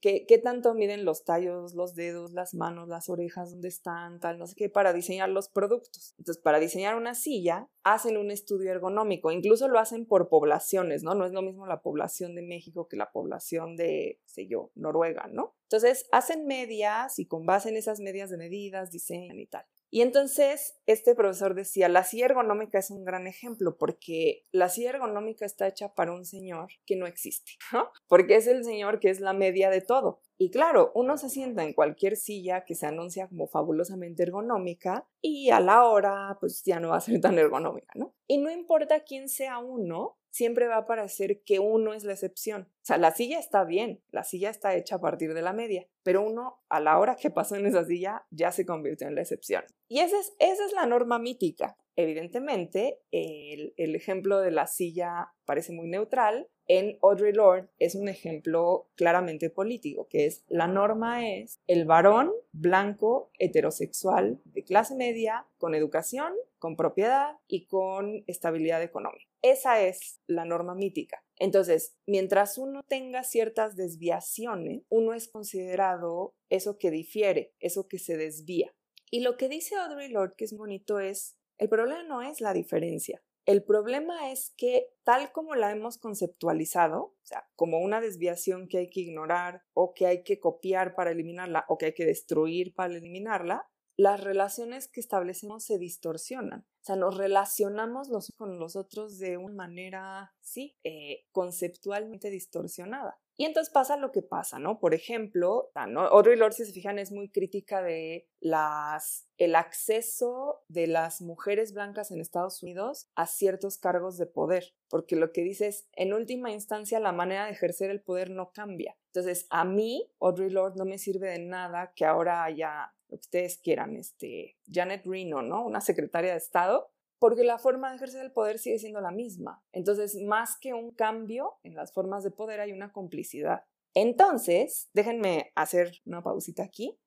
qué, 0.00 0.26
qué, 0.26 0.38
tanto 0.38 0.74
miden 0.74 1.04
los 1.04 1.24
tallos, 1.24 1.74
los 1.74 1.94
dedos, 1.94 2.32
las 2.32 2.54
manos, 2.54 2.88
las 2.88 3.08
orejas, 3.08 3.50
dónde 3.50 3.68
están, 3.68 4.20
tal, 4.20 4.38
no 4.38 4.46
sé 4.46 4.54
qué, 4.56 4.68
para 4.68 4.92
diseñar 4.92 5.28
los 5.28 5.48
productos. 5.48 6.14
Entonces, 6.18 6.42
para 6.42 6.58
diseñar 6.58 6.96
una 6.96 7.14
silla, 7.14 7.68
hacen 7.82 8.16
un 8.16 8.30
estudio 8.30 8.70
ergonómico, 8.70 9.30
incluso 9.30 9.68
lo 9.68 9.78
hacen 9.78 10.06
por 10.06 10.28
poblaciones, 10.28 11.02
¿no? 11.02 11.14
No 11.14 11.26
es 11.26 11.32
lo 11.32 11.42
mismo 11.42 11.66
la 11.66 11.82
población 11.82 12.34
de 12.34 12.42
México 12.42 12.88
que 12.88 12.96
la 12.96 13.10
población 13.12 13.76
de, 13.76 14.20
sé 14.24 14.46
yo, 14.46 14.70
Noruega, 14.74 15.28
¿no? 15.30 15.54
Entonces, 15.64 16.06
hacen 16.12 16.46
medias 16.46 17.18
y 17.18 17.26
con 17.26 17.46
base 17.46 17.70
en 17.70 17.76
esas 17.76 18.00
medias 18.00 18.30
de 18.30 18.36
medidas 18.36 18.90
diseñan 18.90 19.38
y 19.38 19.46
tal. 19.46 19.64
Y 19.94 20.00
entonces 20.00 20.80
este 20.86 21.14
profesor 21.14 21.54
decía, 21.54 21.86
la 21.90 22.02
silla 22.02 22.24
ergonómica 22.24 22.78
es 22.78 22.90
un 22.90 23.04
gran 23.04 23.26
ejemplo 23.26 23.76
porque 23.76 24.46
la 24.50 24.70
silla 24.70 24.88
ergonómica 24.88 25.44
está 25.44 25.68
hecha 25.68 25.94
para 25.94 26.14
un 26.14 26.24
señor 26.24 26.68
que 26.86 26.96
no 26.96 27.06
existe, 27.06 27.52
¿no? 27.74 27.90
Porque 28.08 28.36
es 28.36 28.46
el 28.46 28.64
señor 28.64 29.00
que 29.00 29.10
es 29.10 29.20
la 29.20 29.34
media 29.34 29.68
de 29.68 29.82
todo. 29.82 30.22
Y 30.38 30.50
claro, 30.50 30.92
uno 30.94 31.18
se 31.18 31.28
sienta 31.28 31.62
en 31.62 31.74
cualquier 31.74 32.16
silla 32.16 32.64
que 32.64 32.74
se 32.74 32.86
anuncia 32.86 33.28
como 33.28 33.48
fabulosamente 33.48 34.22
ergonómica 34.22 35.06
y 35.20 35.50
a 35.50 35.60
la 35.60 35.84
hora 35.84 36.38
pues 36.40 36.62
ya 36.64 36.80
no 36.80 36.88
va 36.88 36.96
a 36.96 37.00
ser 37.02 37.20
tan 37.20 37.38
ergonómica, 37.38 37.92
¿no? 37.94 38.14
Y 38.26 38.38
no 38.38 38.50
importa 38.50 39.00
quién 39.00 39.28
sea 39.28 39.58
uno, 39.58 40.16
siempre 40.32 40.66
va 40.66 40.78
a 40.78 40.86
parecer 40.86 41.42
que 41.44 41.60
uno 41.60 41.92
es 41.92 42.04
la 42.04 42.12
excepción. 42.14 42.62
O 42.62 42.84
sea, 42.84 42.96
la 42.96 43.14
silla 43.14 43.38
está 43.38 43.64
bien, 43.64 44.02
la 44.10 44.24
silla 44.24 44.50
está 44.50 44.74
hecha 44.74 44.96
a 44.96 45.00
partir 45.00 45.34
de 45.34 45.42
la 45.42 45.52
media, 45.52 45.86
pero 46.02 46.22
uno 46.22 46.58
a 46.68 46.80
la 46.80 46.98
hora 46.98 47.16
que 47.16 47.30
pasó 47.30 47.54
en 47.54 47.66
esa 47.66 47.84
silla 47.84 48.24
ya 48.30 48.50
se 48.50 48.66
convirtió 48.66 49.06
en 49.06 49.14
la 49.14 49.20
excepción. 49.20 49.62
Y 49.88 50.00
esa 50.00 50.18
es, 50.18 50.34
esa 50.38 50.64
es 50.64 50.72
la 50.72 50.86
norma 50.86 51.18
mítica. 51.18 51.76
Evidentemente, 51.94 53.00
el, 53.10 53.74
el 53.76 53.94
ejemplo 53.94 54.40
de 54.40 54.50
la 54.50 54.66
silla 54.66 55.32
parece 55.44 55.72
muy 55.72 55.86
neutral. 55.88 56.48
En 56.66 56.98
Audre 57.02 57.34
Lorde 57.34 57.68
es 57.78 57.94
un 57.94 58.08
ejemplo 58.08 58.88
claramente 58.94 59.50
político, 59.50 60.08
que 60.08 60.24
es 60.24 60.44
la 60.48 60.66
norma 60.66 61.28
es 61.28 61.60
el 61.66 61.84
varón 61.84 62.32
blanco 62.52 63.30
heterosexual 63.38 64.40
de 64.44 64.64
clase 64.64 64.94
media 64.94 65.46
con 65.58 65.74
educación, 65.74 66.32
con 66.58 66.76
propiedad 66.76 67.36
y 67.46 67.66
con 67.66 68.24
estabilidad 68.26 68.82
económica. 68.82 69.31
Esa 69.42 69.82
es 69.82 70.20
la 70.28 70.44
norma 70.44 70.74
mítica. 70.74 71.24
Entonces, 71.36 71.96
mientras 72.06 72.58
uno 72.58 72.82
tenga 72.86 73.24
ciertas 73.24 73.74
desviaciones, 73.74 74.82
uno 74.88 75.14
es 75.14 75.28
considerado 75.28 76.36
eso 76.48 76.78
que 76.78 76.92
difiere, 76.92 77.52
eso 77.58 77.88
que 77.88 77.98
se 77.98 78.16
desvía. 78.16 78.72
Y 79.10 79.20
lo 79.20 79.36
que 79.36 79.48
dice 79.48 79.74
Audre 79.74 80.08
Lorde, 80.08 80.36
que 80.38 80.44
es 80.44 80.56
bonito, 80.56 81.00
es, 81.00 81.36
el 81.58 81.68
problema 81.68 82.04
no 82.04 82.22
es 82.22 82.40
la 82.40 82.54
diferencia. 82.54 83.22
El 83.44 83.64
problema 83.64 84.30
es 84.30 84.54
que 84.56 84.90
tal 85.02 85.32
como 85.32 85.56
la 85.56 85.72
hemos 85.72 85.98
conceptualizado, 85.98 87.02
o 87.02 87.16
sea, 87.24 87.48
como 87.56 87.80
una 87.80 88.00
desviación 88.00 88.68
que 88.68 88.78
hay 88.78 88.90
que 88.90 89.00
ignorar 89.00 89.64
o 89.74 89.94
que 89.94 90.06
hay 90.06 90.22
que 90.22 90.38
copiar 90.38 90.94
para 90.94 91.10
eliminarla 91.10 91.64
o 91.68 91.76
que 91.76 91.86
hay 91.86 91.94
que 91.94 92.06
destruir 92.06 92.72
para 92.72 92.94
eliminarla, 92.94 93.68
las 93.96 94.22
relaciones 94.22 94.88
que 94.88 95.00
establecemos 95.00 95.64
se 95.64 95.78
distorsionan. 95.78 96.66
O 96.80 96.84
sea, 96.84 96.96
nos 96.96 97.16
relacionamos 97.16 98.08
los 98.08 98.32
con 98.36 98.58
los 98.58 98.76
otros 98.76 99.18
de 99.18 99.36
una 99.36 99.54
manera, 99.54 100.34
sí, 100.40 100.76
eh, 100.84 101.24
conceptualmente 101.32 102.30
distorsionada. 102.30 103.20
Y 103.42 103.44
entonces 103.44 103.72
pasa 103.72 103.96
lo 103.96 104.12
que 104.12 104.22
pasa, 104.22 104.60
¿no? 104.60 104.78
Por 104.78 104.94
ejemplo, 104.94 105.72
¿no? 105.88 106.02
Audre 106.02 106.36
Lorde, 106.36 106.58
si 106.58 106.64
se 106.64 106.72
fijan, 106.72 107.00
es 107.00 107.10
muy 107.10 107.28
crítica 107.28 107.82
de 107.82 108.28
las, 108.38 109.26
el 109.36 109.56
acceso 109.56 110.62
de 110.68 110.86
las 110.86 111.20
mujeres 111.20 111.74
blancas 111.74 112.12
en 112.12 112.20
Estados 112.20 112.62
Unidos 112.62 113.08
a 113.16 113.26
ciertos 113.26 113.78
cargos 113.78 114.16
de 114.16 114.26
poder, 114.26 114.76
porque 114.88 115.16
lo 115.16 115.32
que 115.32 115.42
dice 115.42 115.66
es, 115.66 115.88
en 115.94 116.12
última 116.12 116.52
instancia, 116.52 117.00
la 117.00 117.10
manera 117.10 117.46
de 117.46 117.50
ejercer 117.50 117.90
el 117.90 118.00
poder 118.00 118.30
no 118.30 118.52
cambia. 118.52 118.96
Entonces, 119.06 119.48
a 119.50 119.64
mí, 119.64 120.08
Audre 120.20 120.48
Lorde, 120.48 120.78
no 120.78 120.84
me 120.84 120.98
sirve 120.98 121.30
de 121.30 121.40
nada 121.40 121.94
que 121.96 122.04
ahora 122.04 122.44
haya 122.44 122.94
lo 123.08 123.18
que 123.18 123.22
ustedes 123.22 123.58
quieran, 123.58 123.96
este, 123.96 124.56
Janet 124.70 125.04
Reno, 125.04 125.42
¿no? 125.42 125.66
Una 125.66 125.80
secretaria 125.80 126.30
de 126.30 126.38
Estado, 126.38 126.91
porque 127.22 127.44
la 127.44 127.56
forma 127.56 127.88
de 127.88 127.94
ejercer 127.94 128.24
el 128.24 128.32
poder 128.32 128.58
sigue 128.58 128.80
siendo 128.80 129.00
la 129.00 129.12
misma. 129.12 129.62
Entonces, 129.70 130.16
más 130.26 130.58
que 130.60 130.74
un 130.74 130.90
cambio 130.90 131.52
en 131.62 131.76
las 131.76 131.92
formas 131.92 132.24
de 132.24 132.32
poder, 132.32 132.58
hay 132.58 132.72
una 132.72 132.90
complicidad. 132.90 133.62
Entonces, 133.94 134.90
déjenme 134.92 135.52
hacer 135.54 135.92
una 136.04 136.20
pausita 136.24 136.64
aquí. 136.64 136.98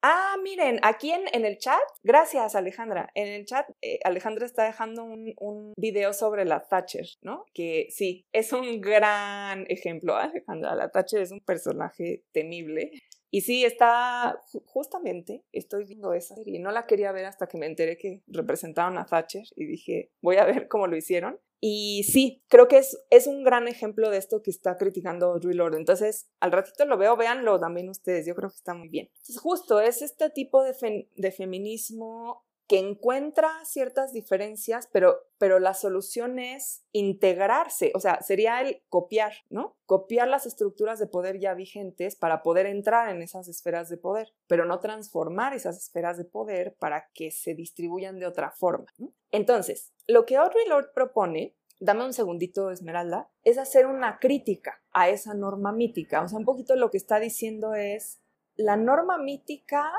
Ah, 0.00 0.36
miren, 0.44 0.78
aquí 0.84 1.10
en, 1.10 1.22
en 1.32 1.44
el 1.44 1.58
chat, 1.58 1.80
gracias 2.04 2.54
Alejandra, 2.54 3.10
en 3.14 3.26
el 3.26 3.46
chat 3.46 3.68
eh, 3.80 3.98
Alejandra 4.04 4.46
está 4.46 4.62
dejando 4.64 5.02
un, 5.02 5.32
un, 5.38 5.72
video 5.76 6.12
sobre 6.12 6.44
la 6.44 6.60
Thatcher, 6.60 7.06
¿no? 7.22 7.44
Que 7.52 7.88
sí, 7.90 8.26
es 8.30 8.52
un 8.52 8.80
gran 8.80 9.64
ejemplo, 9.68 10.14
Alejandra. 10.14 10.76
La 10.76 10.90
Thatcher 10.90 11.20
es 11.20 11.32
un 11.32 11.40
personaje 11.40 12.22
temible 12.32 12.92
y 13.34 13.40
sí, 13.40 13.64
está 13.64 14.40
justamente, 14.66 15.42
estoy 15.50 15.86
viendo 15.86 16.12
esa 16.12 16.36
serie. 16.36 16.60
No 16.60 16.70
la 16.70 16.86
quería 16.86 17.10
ver 17.10 17.24
hasta 17.24 17.48
que 17.48 17.58
me 17.58 17.66
enteré 17.66 17.98
que 17.98 18.22
representaron 18.28 18.96
a 18.96 19.06
Thatcher 19.06 19.42
y 19.56 19.64
dije, 19.66 20.12
voy 20.22 20.36
a 20.36 20.44
ver 20.44 20.68
cómo 20.68 20.86
lo 20.86 20.96
hicieron. 20.96 21.40
Y 21.58 22.04
sí, 22.04 22.44
creo 22.46 22.68
que 22.68 22.78
es, 22.78 22.96
es 23.10 23.26
un 23.26 23.42
gran 23.42 23.66
ejemplo 23.66 24.08
de 24.08 24.18
esto 24.18 24.40
que 24.40 24.52
está 24.52 24.76
criticando 24.76 25.32
Audre 25.32 25.52
Lorde. 25.52 25.78
Entonces, 25.78 26.28
al 26.38 26.52
ratito 26.52 26.84
lo 26.84 26.96
veo, 26.96 27.16
véanlo 27.16 27.58
también 27.58 27.88
ustedes, 27.88 28.24
yo 28.24 28.36
creo 28.36 28.50
que 28.50 28.54
está 28.54 28.72
muy 28.72 28.88
bien. 28.88 29.08
Entonces, 29.12 29.40
justo 29.40 29.80
es 29.80 30.00
este 30.00 30.30
tipo 30.30 30.62
de, 30.62 31.08
de 31.16 31.32
feminismo 31.32 32.44
que 32.66 32.78
encuentra 32.78 33.50
ciertas 33.64 34.12
diferencias, 34.12 34.88
pero, 34.90 35.18
pero 35.38 35.58
la 35.58 35.74
solución 35.74 36.38
es 36.38 36.82
integrarse, 36.92 37.92
o 37.94 38.00
sea, 38.00 38.22
sería 38.22 38.62
el 38.62 38.82
copiar, 38.88 39.34
¿no? 39.50 39.76
Copiar 39.84 40.28
las 40.28 40.46
estructuras 40.46 40.98
de 40.98 41.06
poder 41.06 41.38
ya 41.38 41.54
vigentes 41.54 42.16
para 42.16 42.42
poder 42.42 42.66
entrar 42.66 43.10
en 43.10 43.20
esas 43.20 43.48
esferas 43.48 43.88
de 43.90 43.98
poder, 43.98 44.32
pero 44.46 44.64
no 44.64 44.80
transformar 44.80 45.52
esas 45.52 45.76
esferas 45.76 46.16
de 46.16 46.24
poder 46.24 46.74
para 46.78 47.10
que 47.12 47.30
se 47.30 47.54
distribuyan 47.54 48.18
de 48.18 48.26
otra 48.26 48.50
forma. 48.50 48.86
Entonces, 49.30 49.92
lo 50.06 50.24
que 50.24 50.36
Audre 50.36 50.66
Lorde 50.66 50.90
propone 50.94 51.54
dame 51.80 52.04
un 52.04 52.12
segundito, 52.12 52.70
Esmeralda, 52.70 53.28
es 53.42 53.58
hacer 53.58 53.86
una 53.86 54.18
crítica 54.18 54.80
a 54.92 55.08
esa 55.08 55.34
norma 55.34 55.72
mítica. 55.72 56.22
O 56.22 56.28
sea, 56.28 56.38
un 56.38 56.44
poquito 56.44 56.76
lo 56.76 56.90
que 56.90 56.96
está 56.96 57.20
diciendo 57.20 57.74
es, 57.74 58.20
la 58.56 58.76
norma 58.76 59.18
mítica 59.18 59.92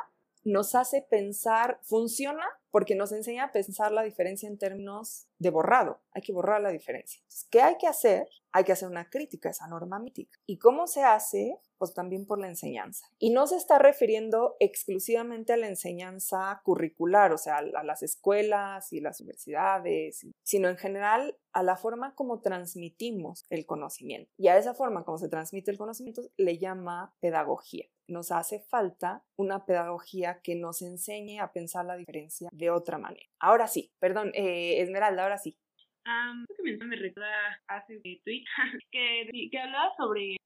nos 0.45 0.75
hace 0.75 1.01
pensar, 1.01 1.79
funciona 1.81 2.45
porque 2.69 2.93
nos 2.93 3.11
enseña 3.11 3.45
a 3.45 3.51
pensar 3.51 3.91
la 3.91 4.03
diferencia 4.03 4.47
en 4.47 4.57
términos 4.57 5.27
de 5.39 5.49
borrado. 5.49 6.01
Hay 6.11 6.21
que 6.21 6.33
borrar 6.33 6.61
la 6.61 6.69
diferencia. 6.69 7.21
¿Qué 7.49 7.61
hay 7.61 7.77
que 7.77 7.87
hacer? 7.87 8.27
Hay 8.51 8.63
que 8.63 8.73
hacer 8.73 8.89
una 8.89 9.09
crítica 9.09 9.49
a 9.49 9.53
esa 9.53 9.67
norma 9.67 9.97
mítica. 9.97 10.37
¿Y 10.45 10.59
cómo 10.59 10.85
se 10.85 11.01
hace? 11.01 11.57
Pues 11.77 11.93
también 11.93 12.25
por 12.27 12.39
la 12.39 12.47
enseñanza. 12.47 13.07
Y 13.17 13.31
no 13.31 13.47
se 13.47 13.55
está 13.55 13.79
refiriendo 13.79 14.55
exclusivamente 14.59 15.53
a 15.53 15.57
la 15.57 15.67
enseñanza 15.67 16.61
curricular, 16.63 17.31
o 17.31 17.37
sea, 17.37 17.57
a 17.57 17.83
las 17.83 18.03
escuelas 18.03 18.93
y 18.93 18.99
las 18.99 19.21
universidades, 19.21 20.27
sino 20.43 20.69
en 20.69 20.77
general 20.77 21.37
a 21.53 21.63
la 21.63 21.77
forma 21.77 22.13
como 22.13 22.41
transmitimos 22.41 23.45
el 23.49 23.65
conocimiento. 23.65 24.31
Y 24.37 24.49
a 24.49 24.57
esa 24.57 24.73
forma 24.73 25.05
como 25.05 25.17
se 25.17 25.29
transmite 25.29 25.71
el 25.71 25.77
conocimiento 25.77 26.21
le 26.37 26.57
llama 26.59 27.15
pedagogía 27.19 27.87
nos 28.07 28.31
hace 28.31 28.59
falta 28.59 29.23
una 29.35 29.65
pedagogía 29.65 30.41
que 30.41 30.55
nos 30.55 30.81
enseñe 30.81 31.39
a 31.39 31.51
pensar 31.51 31.85
la 31.85 31.95
diferencia 31.95 32.49
de 32.51 32.69
otra 32.69 32.97
manera. 32.97 33.25
Ahora 33.39 33.67
sí, 33.67 33.91
perdón, 33.99 34.31
eh, 34.33 34.81
Esmeralda, 34.81 35.23
ahora 35.23 35.37
sí. 35.37 35.57
Um, 36.05 36.45
que 36.45 36.85
me, 36.85 36.95
recuerda 36.95 37.31
hace 37.67 37.97
un 37.97 38.03
tweet 38.03 38.43
que, 38.91 39.49
que 39.51 39.59
hablaba 39.59 39.91
sobre 39.97 40.37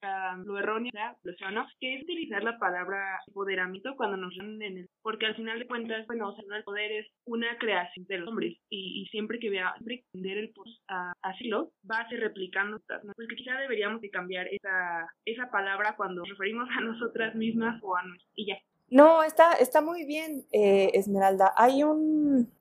lo 0.45 0.57
erróneo, 0.57 0.91
lo 1.23 1.33
que 1.79 1.95
es 1.95 2.03
utilizar 2.03 2.43
la 2.43 2.57
palabra 2.57 3.19
empoderamiento 3.27 3.95
cuando 3.97 4.15
nos 4.15 4.33
en 4.39 4.61
el 4.61 4.89
porque 5.01 5.25
al 5.25 5.35
final 5.35 5.59
de 5.59 5.67
cuentas, 5.67 6.07
bueno, 6.07 6.29
o 6.29 6.53
el 6.53 6.63
poder 6.63 6.91
es 6.91 7.07
una 7.25 7.57
creación 7.57 8.05
de 8.07 8.19
los 8.19 8.29
hombres 8.29 8.57
y, 8.69 9.05
siempre 9.11 9.39
que 9.39 9.49
vea 9.49 9.73
entender 9.79 10.37
el 10.37 10.51
post 10.51 10.81
a, 10.87 11.13
lo 11.41 11.71
va 11.89 11.99
a 11.99 12.09
ser 12.09 12.19
replicando, 12.19 12.79
¿no? 13.03 13.13
Pues 13.15 13.27
que 13.27 13.35
quizá 13.35 13.57
deberíamos 13.57 14.01
de 14.01 14.09
cambiar 14.09 14.47
esa, 14.47 15.07
esa 15.25 15.49
palabra 15.49 15.95
cuando 15.97 16.21
nos 16.21 16.29
referimos 16.29 16.69
a 16.77 16.81
nosotras 16.81 17.35
mismas 17.35 17.81
o 17.83 17.95
a 17.95 18.03
nosotros 18.03 18.29
y 18.35 18.47
ya. 18.47 18.57
No, 18.89 19.23
está, 19.23 19.53
está 19.53 19.81
muy 19.81 20.05
bien, 20.05 20.45
eh, 20.51 20.91
Esmeralda. 20.93 21.53
Hay 21.55 21.83
un, 21.83 22.51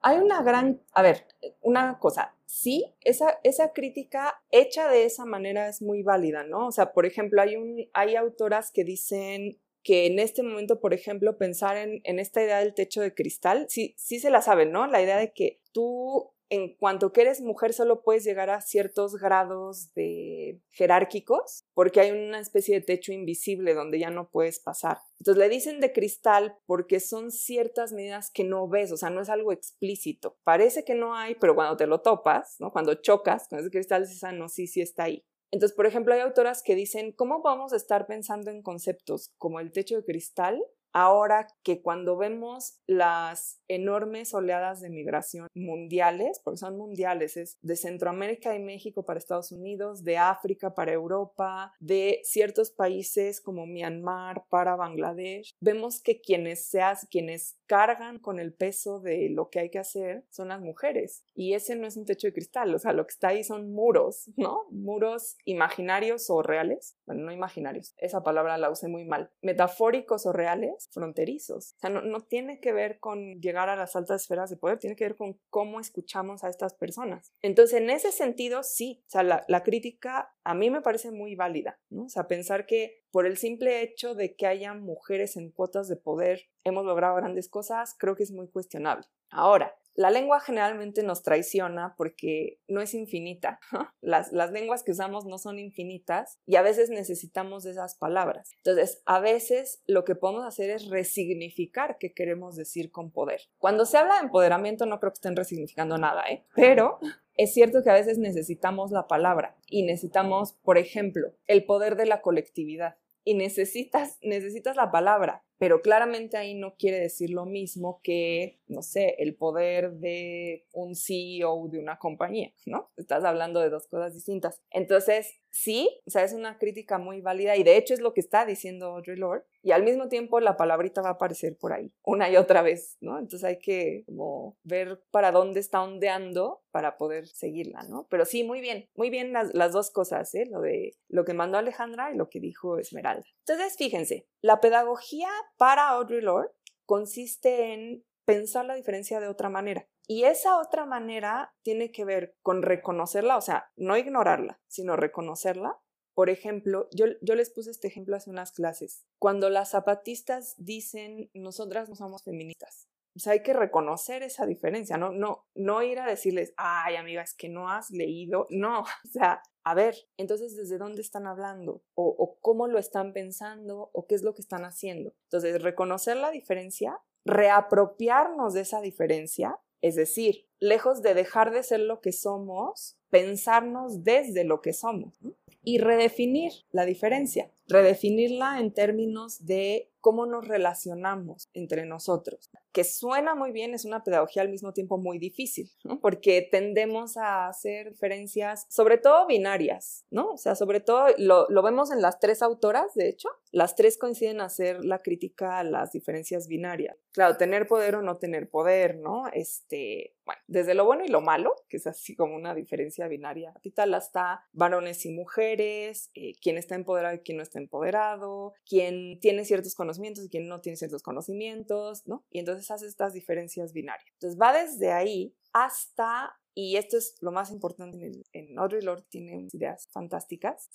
hay 0.00 0.18
una 0.18 0.42
gran, 0.42 0.80
a 0.92 1.02
ver, 1.02 1.26
una 1.62 1.98
cosa, 1.98 2.33
sí, 2.54 2.94
esa, 3.00 3.40
esa 3.42 3.72
crítica 3.72 4.40
hecha 4.50 4.88
de 4.88 5.04
esa 5.04 5.24
manera 5.24 5.68
es 5.68 5.82
muy 5.82 6.02
válida, 6.02 6.44
¿no? 6.44 6.68
O 6.68 6.72
sea, 6.72 6.92
por 6.92 7.04
ejemplo, 7.04 7.42
hay, 7.42 7.56
un, 7.56 7.88
hay 7.92 8.14
autoras 8.14 8.70
que 8.70 8.84
dicen 8.84 9.58
que 9.82 10.06
en 10.06 10.20
este 10.20 10.44
momento, 10.44 10.80
por 10.80 10.94
ejemplo, 10.94 11.36
pensar 11.36 11.76
en, 11.76 12.00
en 12.04 12.20
esta 12.20 12.42
idea 12.42 12.60
del 12.60 12.72
techo 12.72 13.00
de 13.02 13.12
cristal, 13.12 13.66
sí, 13.68 13.94
sí 13.98 14.20
se 14.20 14.30
la 14.30 14.40
saben, 14.40 14.70
¿no? 14.70 14.86
La 14.86 15.02
idea 15.02 15.18
de 15.18 15.32
que 15.32 15.60
tú 15.72 16.32
en 16.54 16.74
cuanto 16.76 17.12
que 17.12 17.22
eres 17.22 17.40
mujer 17.40 17.72
solo 17.72 18.02
puedes 18.02 18.24
llegar 18.24 18.50
a 18.50 18.60
ciertos 18.60 19.16
grados 19.16 19.92
de 19.94 20.60
jerárquicos 20.70 21.64
porque 21.74 22.00
hay 22.00 22.10
una 22.10 22.40
especie 22.40 22.74
de 22.74 22.80
techo 22.84 23.12
invisible 23.12 23.74
donde 23.74 23.98
ya 23.98 24.10
no 24.10 24.30
puedes 24.30 24.60
pasar. 24.60 24.98
Entonces 25.20 25.38
le 25.38 25.48
dicen 25.48 25.80
de 25.80 25.92
cristal 25.92 26.56
porque 26.66 27.00
son 27.00 27.30
ciertas 27.30 27.92
medidas 27.92 28.30
que 28.30 28.44
no 28.44 28.68
ves, 28.68 28.92
o 28.92 28.96
sea, 28.96 29.10
no 29.10 29.20
es 29.20 29.28
algo 29.28 29.52
explícito. 29.52 30.38
Parece 30.44 30.84
que 30.84 30.94
no 30.94 31.14
hay, 31.14 31.34
pero 31.34 31.54
cuando 31.54 31.76
te 31.76 31.86
lo 31.86 32.00
topas, 32.00 32.56
¿no? 32.58 32.72
Cuando 32.72 32.94
chocas 32.94 33.48
con 33.48 33.58
ese 33.58 33.70
cristal, 33.70 34.02
dices, 34.02 34.24
ah, 34.24 34.32
no, 34.32 34.48
sí, 34.48 34.66
sí 34.66 34.80
está 34.80 35.04
ahí. 35.04 35.24
Entonces, 35.50 35.76
por 35.76 35.86
ejemplo, 35.86 36.14
hay 36.14 36.20
autoras 36.20 36.62
que 36.64 36.74
dicen, 36.74 37.12
¿cómo 37.12 37.40
vamos 37.40 37.72
a 37.72 37.76
estar 37.76 38.06
pensando 38.06 38.50
en 38.50 38.62
conceptos 38.62 39.32
como 39.38 39.60
el 39.60 39.70
techo 39.70 39.96
de 39.96 40.04
cristal 40.04 40.60
ahora 40.94 41.48
que 41.64 41.82
cuando 41.82 42.16
vemos 42.16 42.80
las 42.86 43.60
enormes 43.66 44.32
oleadas 44.32 44.80
de 44.80 44.90
migración 44.90 45.48
mundiales, 45.54 46.40
porque 46.42 46.58
son 46.58 46.78
mundiales, 46.78 47.36
es 47.36 47.58
de 47.62 47.76
Centroamérica 47.76 48.54
y 48.54 48.60
México 48.60 49.04
para 49.04 49.18
Estados 49.18 49.50
Unidos, 49.50 50.04
de 50.04 50.18
África 50.18 50.74
para 50.74 50.92
Europa, 50.92 51.74
de 51.80 52.20
ciertos 52.22 52.70
países 52.70 53.40
como 53.40 53.66
Myanmar 53.66 54.46
para 54.48 54.76
Bangladesh, 54.76 55.56
vemos 55.60 56.00
que 56.00 56.20
quienes 56.20 56.66
seas, 56.66 57.08
quienes 57.10 57.58
cargan 57.66 58.20
con 58.20 58.38
el 58.38 58.54
peso 58.54 59.00
de 59.00 59.30
lo 59.30 59.50
que 59.50 59.58
hay 59.58 59.70
que 59.70 59.80
hacer 59.80 60.24
son 60.30 60.48
las 60.48 60.60
mujeres. 60.60 61.24
Y 61.34 61.54
ese 61.54 61.74
no 61.74 61.88
es 61.88 61.96
un 61.96 62.04
techo 62.04 62.28
de 62.28 62.32
cristal, 62.32 62.72
o 62.72 62.78
sea, 62.78 62.92
lo 62.92 63.04
que 63.04 63.12
está 63.12 63.28
ahí 63.28 63.42
son 63.42 63.72
muros, 63.72 64.30
¿no? 64.36 64.66
Muros 64.70 65.36
imaginarios 65.44 66.30
o 66.30 66.40
reales, 66.42 66.96
bueno, 67.04 67.24
no 67.24 67.32
imaginarios, 67.32 67.94
esa 67.96 68.22
palabra 68.22 68.58
la 68.58 68.70
usé 68.70 68.86
muy 68.86 69.04
mal, 69.04 69.32
metafóricos 69.42 70.24
o 70.26 70.32
reales 70.32 70.83
fronterizos. 70.90 71.74
O 71.74 71.78
sea, 71.80 71.90
no, 71.90 72.20
tiene 72.22 72.60
que 72.60 72.72
ver 72.72 72.98
con 72.98 73.40
llegar 73.40 73.68
a 73.68 73.76
las 73.76 73.96
altas 73.96 74.22
esferas 74.22 74.50
de 74.50 74.56
poder, 74.56 74.78
tiene 74.78 74.96
que 74.96 75.04
ver 75.04 75.16
con 75.16 75.38
cómo 75.50 75.80
escuchamos 75.80 76.44
a 76.44 76.48
estas 76.48 76.74
personas. 76.74 77.32
Entonces, 77.42 77.80
en 77.80 77.90
ese 77.90 78.12
sentido, 78.12 78.62
sí, 78.62 79.02
o 79.06 79.10
sea, 79.10 79.22
la, 79.22 79.44
la 79.48 79.62
crítica 79.62 80.32
a 80.44 80.54
mí 80.54 80.70
me 80.70 80.82
parece 80.82 81.10
muy 81.10 81.34
válida, 81.34 81.80
¿no? 81.90 82.04
O 82.04 82.08
sea, 82.08 82.28
pensar 82.28 82.66
que 82.66 83.02
por 83.10 83.26
el 83.26 83.36
simple 83.36 83.82
hecho 83.82 84.14
de 84.14 84.34
que 84.34 84.46
haya 84.46 84.74
mujeres 84.74 85.36
en 85.36 85.50
cuotas 85.50 85.88
de 85.88 85.96
poder 85.96 86.42
hemos 86.64 86.84
logrado 86.84 87.16
grandes 87.16 87.48
cosas, 87.48 87.94
creo 87.98 88.16
que 88.16 88.24
es 88.24 88.32
muy 88.32 88.48
cuestionable. 88.48 89.06
Ahora, 89.30 89.74
la 89.94 90.10
lengua 90.10 90.40
generalmente 90.40 91.02
nos 91.02 91.22
traiciona 91.22 91.94
porque 91.96 92.58
no 92.68 92.80
es 92.80 92.94
infinita. 92.94 93.60
Las, 94.00 94.32
las, 94.32 94.52
lenguas 94.52 94.82
que 94.82 94.92
usamos 94.92 95.24
no 95.24 95.38
son 95.38 95.58
infinitas 95.58 96.38
y 96.46 96.56
a 96.56 96.62
veces 96.62 96.90
necesitamos 96.90 97.64
esas 97.64 97.96
palabras. 97.96 98.50
Entonces, 98.58 99.02
a 99.06 99.20
veces 99.20 99.82
lo 99.86 100.04
que 100.04 100.14
podemos 100.14 100.44
hacer 100.44 100.70
es 100.70 100.88
resignificar 100.88 101.96
qué 101.98 102.12
queremos 102.12 102.56
decir 102.56 102.90
con 102.90 103.10
poder. 103.10 103.40
Cuando 103.58 103.86
se 103.86 103.96
habla 103.98 104.16
de 104.16 104.24
empoderamiento 104.24 104.86
no 104.86 105.00
creo 105.00 105.12
que 105.12 105.18
estén 105.18 105.36
resignificando 105.36 105.96
nada, 105.96 106.22
¿eh? 106.28 106.44
Pero 106.54 106.98
es 107.36 107.52
cierto 107.52 107.82
que 107.82 107.90
a 107.90 107.94
veces 107.94 108.18
necesitamos 108.18 108.90
la 108.90 109.06
palabra 109.06 109.56
y 109.66 109.82
necesitamos, 109.82 110.52
por 110.52 110.78
ejemplo, 110.78 111.32
el 111.46 111.64
poder 111.64 111.96
de 111.96 112.06
la 112.06 112.20
colectividad 112.20 112.96
y 113.24 113.34
necesitas, 113.34 114.18
necesitas 114.22 114.76
la 114.76 114.90
palabra, 114.90 115.42
pero 115.58 115.82
claramente 115.82 116.36
ahí 116.36 116.54
no 116.54 116.74
quiere 116.76 116.98
decir 116.98 117.30
lo 117.30 117.46
mismo 117.46 118.00
que, 118.02 118.58
no 118.66 118.82
sé, 118.82 119.16
el 119.18 119.34
poder 119.34 119.92
de 119.92 120.66
un 120.72 120.94
CEO 120.94 121.68
de 121.68 121.78
una 121.78 121.98
compañía, 121.98 122.52
¿no? 122.66 122.90
Estás 122.96 123.24
hablando 123.24 123.60
de 123.60 123.70
dos 123.70 123.86
cosas 123.86 124.14
distintas. 124.14 124.60
Entonces, 124.70 125.34
sí, 125.50 126.00
o 126.06 126.10
sea, 126.10 126.24
es 126.24 126.32
una 126.32 126.58
crítica 126.58 126.98
muy 126.98 127.20
válida 127.20 127.56
y 127.56 127.62
de 127.62 127.76
hecho 127.76 127.94
es 127.94 128.00
lo 128.00 128.12
que 128.12 128.20
está 128.20 128.44
diciendo 128.44 128.86
Audre 128.86 129.16
Lorde 129.16 129.44
y 129.62 129.70
al 129.70 129.84
mismo 129.84 130.08
tiempo 130.08 130.40
la 130.40 130.56
palabrita 130.56 131.00
va 131.00 131.10
a 131.10 131.12
aparecer 131.12 131.56
por 131.56 131.72
ahí 131.72 131.92
una 132.02 132.28
y 132.28 132.36
otra 132.36 132.62
vez, 132.62 132.96
¿no? 133.00 133.18
Entonces 133.18 133.44
hay 133.44 133.58
que 133.58 134.02
como 134.06 134.58
ver 134.64 135.02
para 135.10 135.30
dónde 135.30 135.60
está 135.60 135.82
ondeando 135.82 136.62
para 136.72 136.96
poder 136.96 137.28
seguirla, 137.28 137.84
¿no? 137.84 138.06
Pero 138.10 138.24
sí, 138.24 138.42
muy 138.42 138.60
bien, 138.60 138.88
muy 138.96 139.10
bien 139.10 139.32
las, 139.32 139.54
las 139.54 139.72
dos 139.72 139.90
cosas, 139.90 140.34
¿eh? 140.34 140.46
Lo 140.50 140.60
de 140.60 140.96
lo 141.08 141.24
que 141.24 141.34
mandó 141.34 141.58
Alejandra 141.58 142.12
y 142.12 142.16
lo 142.16 142.28
que 142.28 142.40
dijo 142.40 142.78
Esmeralda. 142.78 143.24
Entonces, 143.46 143.76
fíjense, 143.76 144.26
la 144.44 144.60
pedagogía 144.60 145.30
para 145.56 145.88
Audre 145.88 146.20
Lorde 146.20 146.50
consiste 146.84 147.72
en 147.72 148.04
pensar 148.26 148.66
la 148.66 148.74
diferencia 148.74 149.18
de 149.18 149.28
otra 149.28 149.48
manera. 149.48 149.88
Y 150.06 150.24
esa 150.24 150.60
otra 150.60 150.84
manera 150.84 151.54
tiene 151.62 151.90
que 151.90 152.04
ver 152.04 152.36
con 152.42 152.60
reconocerla, 152.60 153.38
o 153.38 153.40
sea, 153.40 153.72
no 153.76 153.96
ignorarla, 153.96 154.60
sino 154.66 154.96
reconocerla. 154.96 155.80
Por 156.12 156.28
ejemplo, 156.28 156.88
yo, 156.92 157.06
yo 157.22 157.36
les 157.36 157.48
puse 157.48 157.70
este 157.70 157.88
ejemplo 157.88 158.16
hace 158.16 158.28
unas 158.28 158.52
clases. 158.52 159.06
Cuando 159.18 159.48
las 159.48 159.70
zapatistas 159.70 160.56
dicen, 160.58 161.30
nosotras 161.32 161.88
no 161.88 161.94
somos 161.94 162.22
feministas, 162.22 162.86
o 163.16 163.18
sea, 163.20 163.34
hay 163.34 163.42
que 163.42 163.52
reconocer 163.52 164.22
esa 164.22 164.46
diferencia, 164.46 164.96
no, 164.96 165.12
no, 165.12 165.46
no 165.54 165.82
ir 165.82 166.00
a 166.00 166.06
decirles, 166.06 166.52
ay 166.56 166.96
amiga, 166.96 167.22
es 167.22 167.34
que 167.34 167.48
no 167.48 167.70
has 167.70 167.90
leído, 167.90 168.46
no, 168.50 168.80
o 169.04 169.08
sea, 169.12 169.42
a 169.66 169.74
ver, 169.74 169.96
entonces, 170.18 170.56
¿desde 170.56 170.76
dónde 170.76 171.00
están 171.00 171.26
hablando? 171.26 171.82
O, 171.94 172.36
cómo 172.42 172.66
lo 172.66 172.78
están 172.78 173.14
pensando? 173.14 173.88
¿O 173.94 174.06
qué 174.06 174.14
es 174.14 174.22
lo 174.22 174.34
que 174.34 174.42
están 174.42 174.66
haciendo? 174.66 175.14
Entonces, 175.30 175.62
reconocer 175.62 176.18
la 176.18 176.30
diferencia, 176.30 177.00
reapropiarnos 177.24 178.52
de 178.52 178.60
esa 178.60 178.82
diferencia, 178.82 179.58
es 179.80 179.96
decir, 179.96 180.46
lejos 180.60 181.00
de 181.00 181.14
dejar 181.14 181.50
de 181.50 181.62
ser 181.62 181.80
lo 181.80 182.02
que 182.02 182.12
somos, 182.12 182.98
pensarnos 183.08 184.04
desde 184.04 184.44
lo 184.44 184.60
que 184.60 184.74
somos 184.74 185.14
y 185.62 185.78
redefinir 185.78 186.52
la 186.70 186.84
diferencia. 186.84 187.50
redefinirla 187.66 188.60
en 188.60 188.74
términos 188.74 189.46
de 189.46 189.90
cómo 190.04 190.26
nos 190.26 190.46
relacionamos 190.46 191.48
entre 191.54 191.86
nosotros, 191.86 192.50
que 192.72 192.84
suena 192.84 193.34
muy 193.34 193.52
bien, 193.52 193.72
es 193.72 193.86
una 193.86 194.04
pedagogía 194.04 194.42
al 194.42 194.50
mismo 194.50 194.74
tiempo 194.74 194.98
muy 194.98 195.18
difícil, 195.18 195.70
¿no? 195.82 195.98
Porque 195.98 196.46
tendemos 196.52 197.16
a 197.16 197.48
hacer 197.48 197.92
diferencias, 197.92 198.66
sobre 198.68 198.98
todo 198.98 199.26
binarias, 199.26 200.04
¿no? 200.10 200.32
O 200.32 200.36
sea, 200.36 200.56
sobre 200.56 200.80
todo 200.80 201.06
lo, 201.16 201.46
lo 201.48 201.62
vemos 201.62 201.90
en 201.90 202.02
las 202.02 202.20
tres 202.20 202.42
autoras, 202.42 202.92
de 202.92 203.08
hecho, 203.08 203.30
las 203.50 203.76
tres 203.76 203.96
coinciden 203.96 204.42
a 204.42 204.46
hacer 204.46 204.84
la 204.84 205.00
crítica 205.00 205.58
a 205.58 205.64
las 205.64 205.92
diferencias 205.92 206.48
binarias. 206.48 206.98
Claro, 207.12 207.38
tener 207.38 207.66
poder 207.66 207.94
o 207.94 208.02
no 208.02 208.18
tener 208.18 208.50
poder, 208.50 208.98
¿no? 208.98 209.28
Este, 209.32 210.16
bueno, 210.26 210.42
desde 210.48 210.74
lo 210.74 210.84
bueno 210.84 211.04
y 211.06 211.08
lo 211.08 211.22
malo, 211.22 211.54
que 211.70 211.78
es 211.78 211.86
así 211.86 212.14
como 212.14 212.34
una 212.34 212.54
diferencia 212.54 213.08
binaria 213.08 213.54
capital, 213.54 213.94
hasta 213.94 214.44
varones 214.52 215.06
y 215.06 215.12
mujeres, 215.12 216.10
eh, 216.14 216.34
quién 216.42 216.58
está 216.58 216.74
empoderado 216.74 217.14
y 217.14 217.20
quién 217.20 217.38
no 217.38 217.42
está 217.42 217.58
empoderado, 217.58 218.52
quién 218.68 219.18
tiene 219.20 219.46
ciertos 219.46 219.74
conocimientos 219.74 219.93
y 219.98 220.28
quién 220.28 220.48
no 220.48 220.60
tiene 220.60 220.76
ciertos 220.76 221.02
conocimientos, 221.02 222.06
¿no? 222.06 222.24
Y 222.30 222.38
entonces 222.38 222.70
hace 222.70 222.86
estas 222.86 223.12
diferencias 223.12 223.72
binarias. 223.72 224.06
Entonces 224.14 224.40
va 224.40 224.52
desde 224.52 224.92
ahí 224.92 225.34
hasta 225.52 226.38
y 226.54 226.76
esto 226.76 226.96
es 226.96 227.16
lo 227.20 227.32
más 227.32 227.50
importante 227.50 227.98
en, 228.06 228.22
en 228.32 228.58
Audre 228.58 228.80
Lorde, 228.82 229.04
tiene 229.08 229.48
ideas 229.52 229.88
fantásticas, 229.90 230.70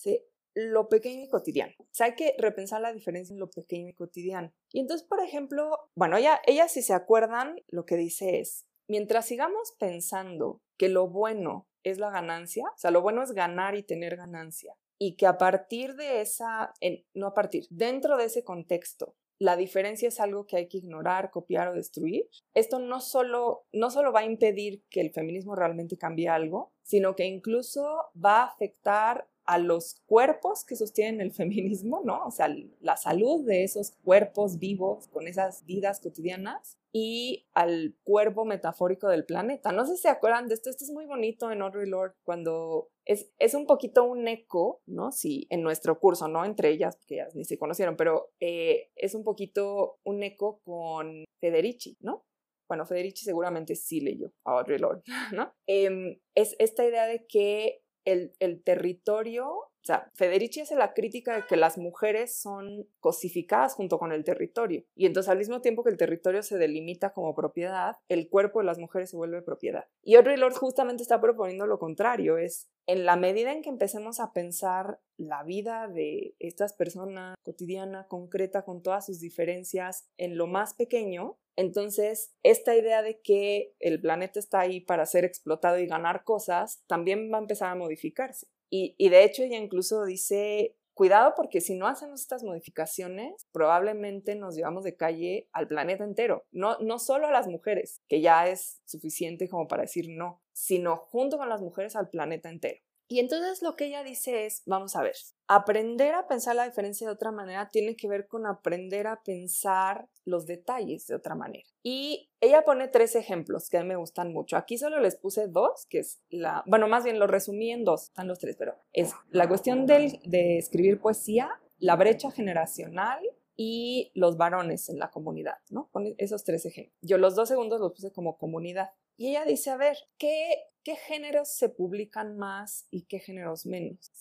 lo 0.53 0.89
pequeño 0.89 1.23
y 1.23 1.29
cotidiano. 1.29 1.73
O 1.79 1.87
sea, 1.91 2.07
hay 2.07 2.15
que 2.15 2.35
repensar 2.37 2.81
la 2.81 2.91
diferencia 2.91 3.33
en 3.33 3.39
lo 3.39 3.49
pequeño 3.49 3.89
y 3.89 3.93
cotidiano. 3.93 4.51
Y 4.71 4.79
entonces, 4.79 5.07
por 5.07 5.21
ejemplo, 5.21 5.71
bueno, 5.95 6.17
ella, 6.17 6.41
ella 6.45 6.67
si 6.67 6.81
se 6.81 6.93
acuerdan, 6.93 7.61
lo 7.67 7.85
que 7.85 7.95
dice 7.95 8.39
es, 8.39 8.65
mientras 8.87 9.25
sigamos 9.25 9.73
pensando 9.79 10.61
que 10.77 10.89
lo 10.89 11.07
bueno 11.07 11.67
es 11.83 11.97
la 11.97 12.09
ganancia, 12.09 12.65
o 12.65 12.77
sea, 12.77 12.91
lo 12.91 13.01
bueno 13.01 13.23
es 13.23 13.31
ganar 13.31 13.75
y 13.75 13.83
tener 13.83 14.17
ganancia, 14.17 14.75
y 14.99 15.15
que 15.15 15.25
a 15.25 15.37
partir 15.37 15.95
de 15.95 16.21
esa, 16.21 16.73
no 17.13 17.27
a 17.27 17.33
partir, 17.33 17.65
dentro 17.69 18.17
de 18.17 18.25
ese 18.25 18.43
contexto, 18.43 19.15
la 19.39 19.55
diferencia 19.55 20.09
es 20.09 20.19
algo 20.19 20.45
que 20.45 20.57
hay 20.57 20.67
que 20.67 20.79
ignorar, 20.79 21.31
copiar 21.31 21.69
o 21.69 21.73
destruir. 21.73 22.29
Esto 22.53 22.79
no 22.79 22.99
solo, 22.99 23.63
no 23.71 23.89
solo 23.89 24.11
va 24.11 24.19
a 24.19 24.25
impedir 24.25 24.83
que 24.89 24.99
el 24.99 25.11
feminismo 25.11 25.55
realmente 25.55 25.97
cambie 25.97 26.27
algo, 26.27 26.73
sino 26.83 27.15
que 27.15 27.25
incluso 27.25 28.11
va 28.13 28.41
a 28.41 28.47
afectar 28.47 29.29
a 29.45 29.57
los 29.57 30.01
cuerpos 30.05 30.63
que 30.65 30.75
sostienen 30.75 31.21
el 31.21 31.31
feminismo, 31.33 32.01
¿no? 32.03 32.25
O 32.25 32.31
sea, 32.31 32.53
la 32.81 32.97
salud 32.97 33.45
de 33.45 33.63
esos 33.63 33.91
cuerpos 34.03 34.59
vivos 34.59 35.07
con 35.07 35.27
esas 35.27 35.65
vidas 35.65 36.01
cotidianas 36.01 36.77
y 36.91 37.45
al 37.53 37.95
cuerpo 38.03 38.45
metafórico 38.45 39.07
del 39.07 39.25
planeta. 39.25 39.71
No 39.71 39.85
sé 39.85 39.95
si 39.95 40.03
se 40.03 40.09
acuerdan 40.09 40.47
de 40.47 40.55
esto, 40.55 40.69
esto 40.69 40.83
es 40.83 40.91
muy 40.91 41.05
bonito 41.05 41.51
en 41.51 41.61
Audre 41.61 41.87
Lorde 41.87 42.15
cuando 42.23 42.89
es, 43.09 43.33
es 43.39 43.55
un 43.55 43.65
poquito 43.65 44.03
un 44.03 44.27
eco, 44.27 44.83
¿no? 44.85 45.11
Sí, 45.11 45.47
en 45.49 45.63
nuestro 45.63 45.99
curso, 45.99 46.27
¿no? 46.27 46.45
Entre 46.45 46.69
ellas, 46.69 46.95
porque 46.95 47.15
ellas 47.15 47.35
ni 47.35 47.43
se 47.43 47.57
conocieron, 47.57 47.97
pero 47.97 48.29
eh, 48.39 48.91
es 48.95 49.15
un 49.15 49.23
poquito 49.23 49.97
un 50.03 50.21
eco 50.21 50.61
con 50.63 51.25
Federici, 51.41 51.97
¿no? 52.01 52.27
Bueno, 52.69 52.85
Federici 52.85 53.25
seguramente 53.25 53.73
sí 53.73 53.99
leyó 53.99 54.31
a 54.45 54.59
Audre 54.59 54.77
Lorde, 54.77 55.01
¿no? 55.33 55.51
Em, 55.65 56.19
es 56.35 56.55
esta 56.59 56.85
idea 56.85 57.07
de 57.07 57.25
que 57.25 57.81
el, 58.05 58.33
el 58.39 58.61
territorio, 58.63 59.68
o 59.81 59.85
sea, 59.85 60.11
Federici 60.13 60.61
hace 60.61 60.75
la 60.75 60.93
crítica 60.93 61.35
de 61.35 61.45
que 61.47 61.55
las 61.55 61.77
mujeres 61.77 62.35
son 62.35 62.87
cosificadas 62.99 63.73
junto 63.73 63.97
con 63.97 64.11
el 64.11 64.23
territorio. 64.23 64.83
Y 64.95 65.05
entonces 65.05 65.29
al 65.29 65.37
mismo 65.37 65.61
tiempo 65.61 65.83
que 65.83 65.89
el 65.89 65.97
territorio 65.97 66.43
se 66.43 66.57
delimita 66.57 67.13
como 67.13 67.33
propiedad, 67.33 67.95
el 68.09 68.29
cuerpo 68.29 68.59
de 68.59 68.65
las 68.65 68.77
mujeres 68.77 69.09
se 69.09 69.17
vuelve 69.17 69.41
propiedad. 69.41 69.85
Y 70.03 70.15
Audre 70.15 70.37
Lorde 70.37 70.57
justamente 70.57 71.03
está 71.03 71.21
proponiendo 71.21 71.65
lo 71.65 71.79
contrario, 71.79 72.37
es 72.37 72.69
en 72.87 73.05
la 73.05 73.15
medida 73.15 73.53
en 73.53 73.61
que 73.61 73.69
empecemos 73.69 74.19
a 74.19 74.33
pensar 74.33 74.99
la 75.17 75.43
vida 75.43 75.87
de 75.87 76.35
estas 76.39 76.73
personas 76.73 77.35
cotidiana, 77.43 78.07
concreta, 78.07 78.63
con 78.63 78.81
todas 78.81 79.05
sus 79.05 79.19
diferencias 79.19 80.09
en 80.17 80.37
lo 80.37 80.47
más 80.47 80.73
pequeño, 80.73 81.37
entonces, 81.59 82.33
esta 82.41 82.73
idea 82.73 83.01
de 83.01 83.19
que 83.19 83.73
el 83.81 83.99
planeta 83.99 84.39
está 84.39 84.61
ahí 84.61 84.79
para 84.79 85.05
ser 85.05 85.25
explotado 85.25 85.77
y 85.77 85.87
ganar 85.87 86.23
cosas 86.23 86.85
también 86.87 87.29
va 87.33 87.37
a 87.37 87.41
empezar 87.41 87.69
a 87.69 87.75
modificarse. 87.75 88.47
Y, 88.69 89.09
de 89.09 89.23
hecho 89.23 89.43
ella 89.43 89.57
incluso 89.57 90.05
dice, 90.05 90.75
cuidado 90.93 91.33
porque 91.35 91.61
si 91.61 91.75
no 91.75 91.87
hacemos 91.87 92.21
estas 92.21 92.43
modificaciones, 92.43 93.47
probablemente 93.51 94.35
nos 94.35 94.55
llevamos 94.55 94.83
de 94.83 94.95
calle 94.95 95.47
al 95.51 95.67
planeta 95.67 96.03
entero, 96.03 96.45
no, 96.51 96.77
no 96.79 96.99
solo 96.99 97.27
a 97.27 97.31
las 97.31 97.47
mujeres, 97.47 98.01
que 98.07 98.21
ya 98.21 98.47
es 98.47 98.81
suficiente 98.85 99.49
como 99.49 99.67
para 99.67 99.83
decir 99.83 100.07
no, 100.09 100.41
sino 100.53 100.97
junto 100.97 101.37
con 101.37 101.49
las 101.49 101.61
mujeres 101.61 101.95
al 101.95 102.09
planeta 102.09 102.49
entero. 102.49 102.79
Y 103.11 103.19
entonces 103.19 103.63
lo 103.63 103.75
que 103.75 103.87
ella 103.87 104.03
dice 104.03 104.45
es, 104.45 104.61
vamos 104.67 104.95
a 104.95 105.01
ver, 105.01 105.15
aprender 105.47 106.13
a 106.13 106.27
pensar 106.27 106.55
la 106.55 106.65
diferencia 106.65 107.07
de 107.07 107.13
otra 107.13 107.31
manera 107.31 107.67
tiene 107.71 107.95
que 107.95 108.07
ver 108.07 108.27
con 108.27 108.45
aprender 108.45 109.07
a 109.07 109.23
pensar 109.23 110.07
los 110.25 110.45
detalles 110.45 111.07
de 111.07 111.15
otra 111.15 111.33
manera. 111.33 111.67
Y 111.81 112.29
ella 112.39 112.63
pone 112.63 112.87
tres 112.87 113.15
ejemplos 113.15 113.67
que 113.67 113.79
a 113.79 113.81
mí 113.81 113.87
me 113.87 113.95
gustan 113.95 114.31
mucho. 114.31 114.57
Aquí 114.57 114.77
solo 114.77 114.99
les 114.99 115.15
puse 115.15 115.47
dos, 115.47 115.87
que 115.89 115.99
es 115.99 116.21
la, 116.29 116.63
bueno, 116.67 116.87
más 116.87 117.03
bien 117.03 117.17
lo 117.17 117.25
resumí 117.25 117.71
en 117.71 117.83
dos, 117.83 118.09
están 118.09 118.27
los 118.27 118.37
tres, 118.37 118.55
pero 118.57 118.75
es 118.93 119.11
la 119.31 119.47
cuestión 119.47 119.87
del, 119.87 120.19
de 120.25 120.59
escribir 120.59 121.01
poesía, 121.01 121.49
la 121.79 121.95
brecha 121.95 122.29
generacional 122.29 123.19
y 123.55 124.11
los 124.13 124.37
varones 124.37 124.87
en 124.87 124.99
la 124.99 125.09
comunidad, 125.09 125.55
¿no? 125.71 125.89
Pone 125.91 126.13
esos 126.19 126.43
tres 126.43 126.63
ejemplos. 126.65 126.95
Yo 127.01 127.17
los 127.17 127.35
dos 127.35 127.49
segundos 127.49 127.81
los 127.81 127.91
puse 127.91 128.11
como 128.11 128.37
comunidad. 128.37 128.91
Y 129.17 129.31
ella 129.31 129.45
dice, 129.45 129.71
a 129.71 129.77
ver, 129.77 129.97
¿qué, 130.17 130.53
qué 130.89 130.95
géneros 130.95 131.49
se 131.49 131.69
publican 131.69 132.35
más 132.35 132.87
y 132.89 133.03
qué 133.03 133.19
géneros 133.19 133.67
menos? 133.67 134.11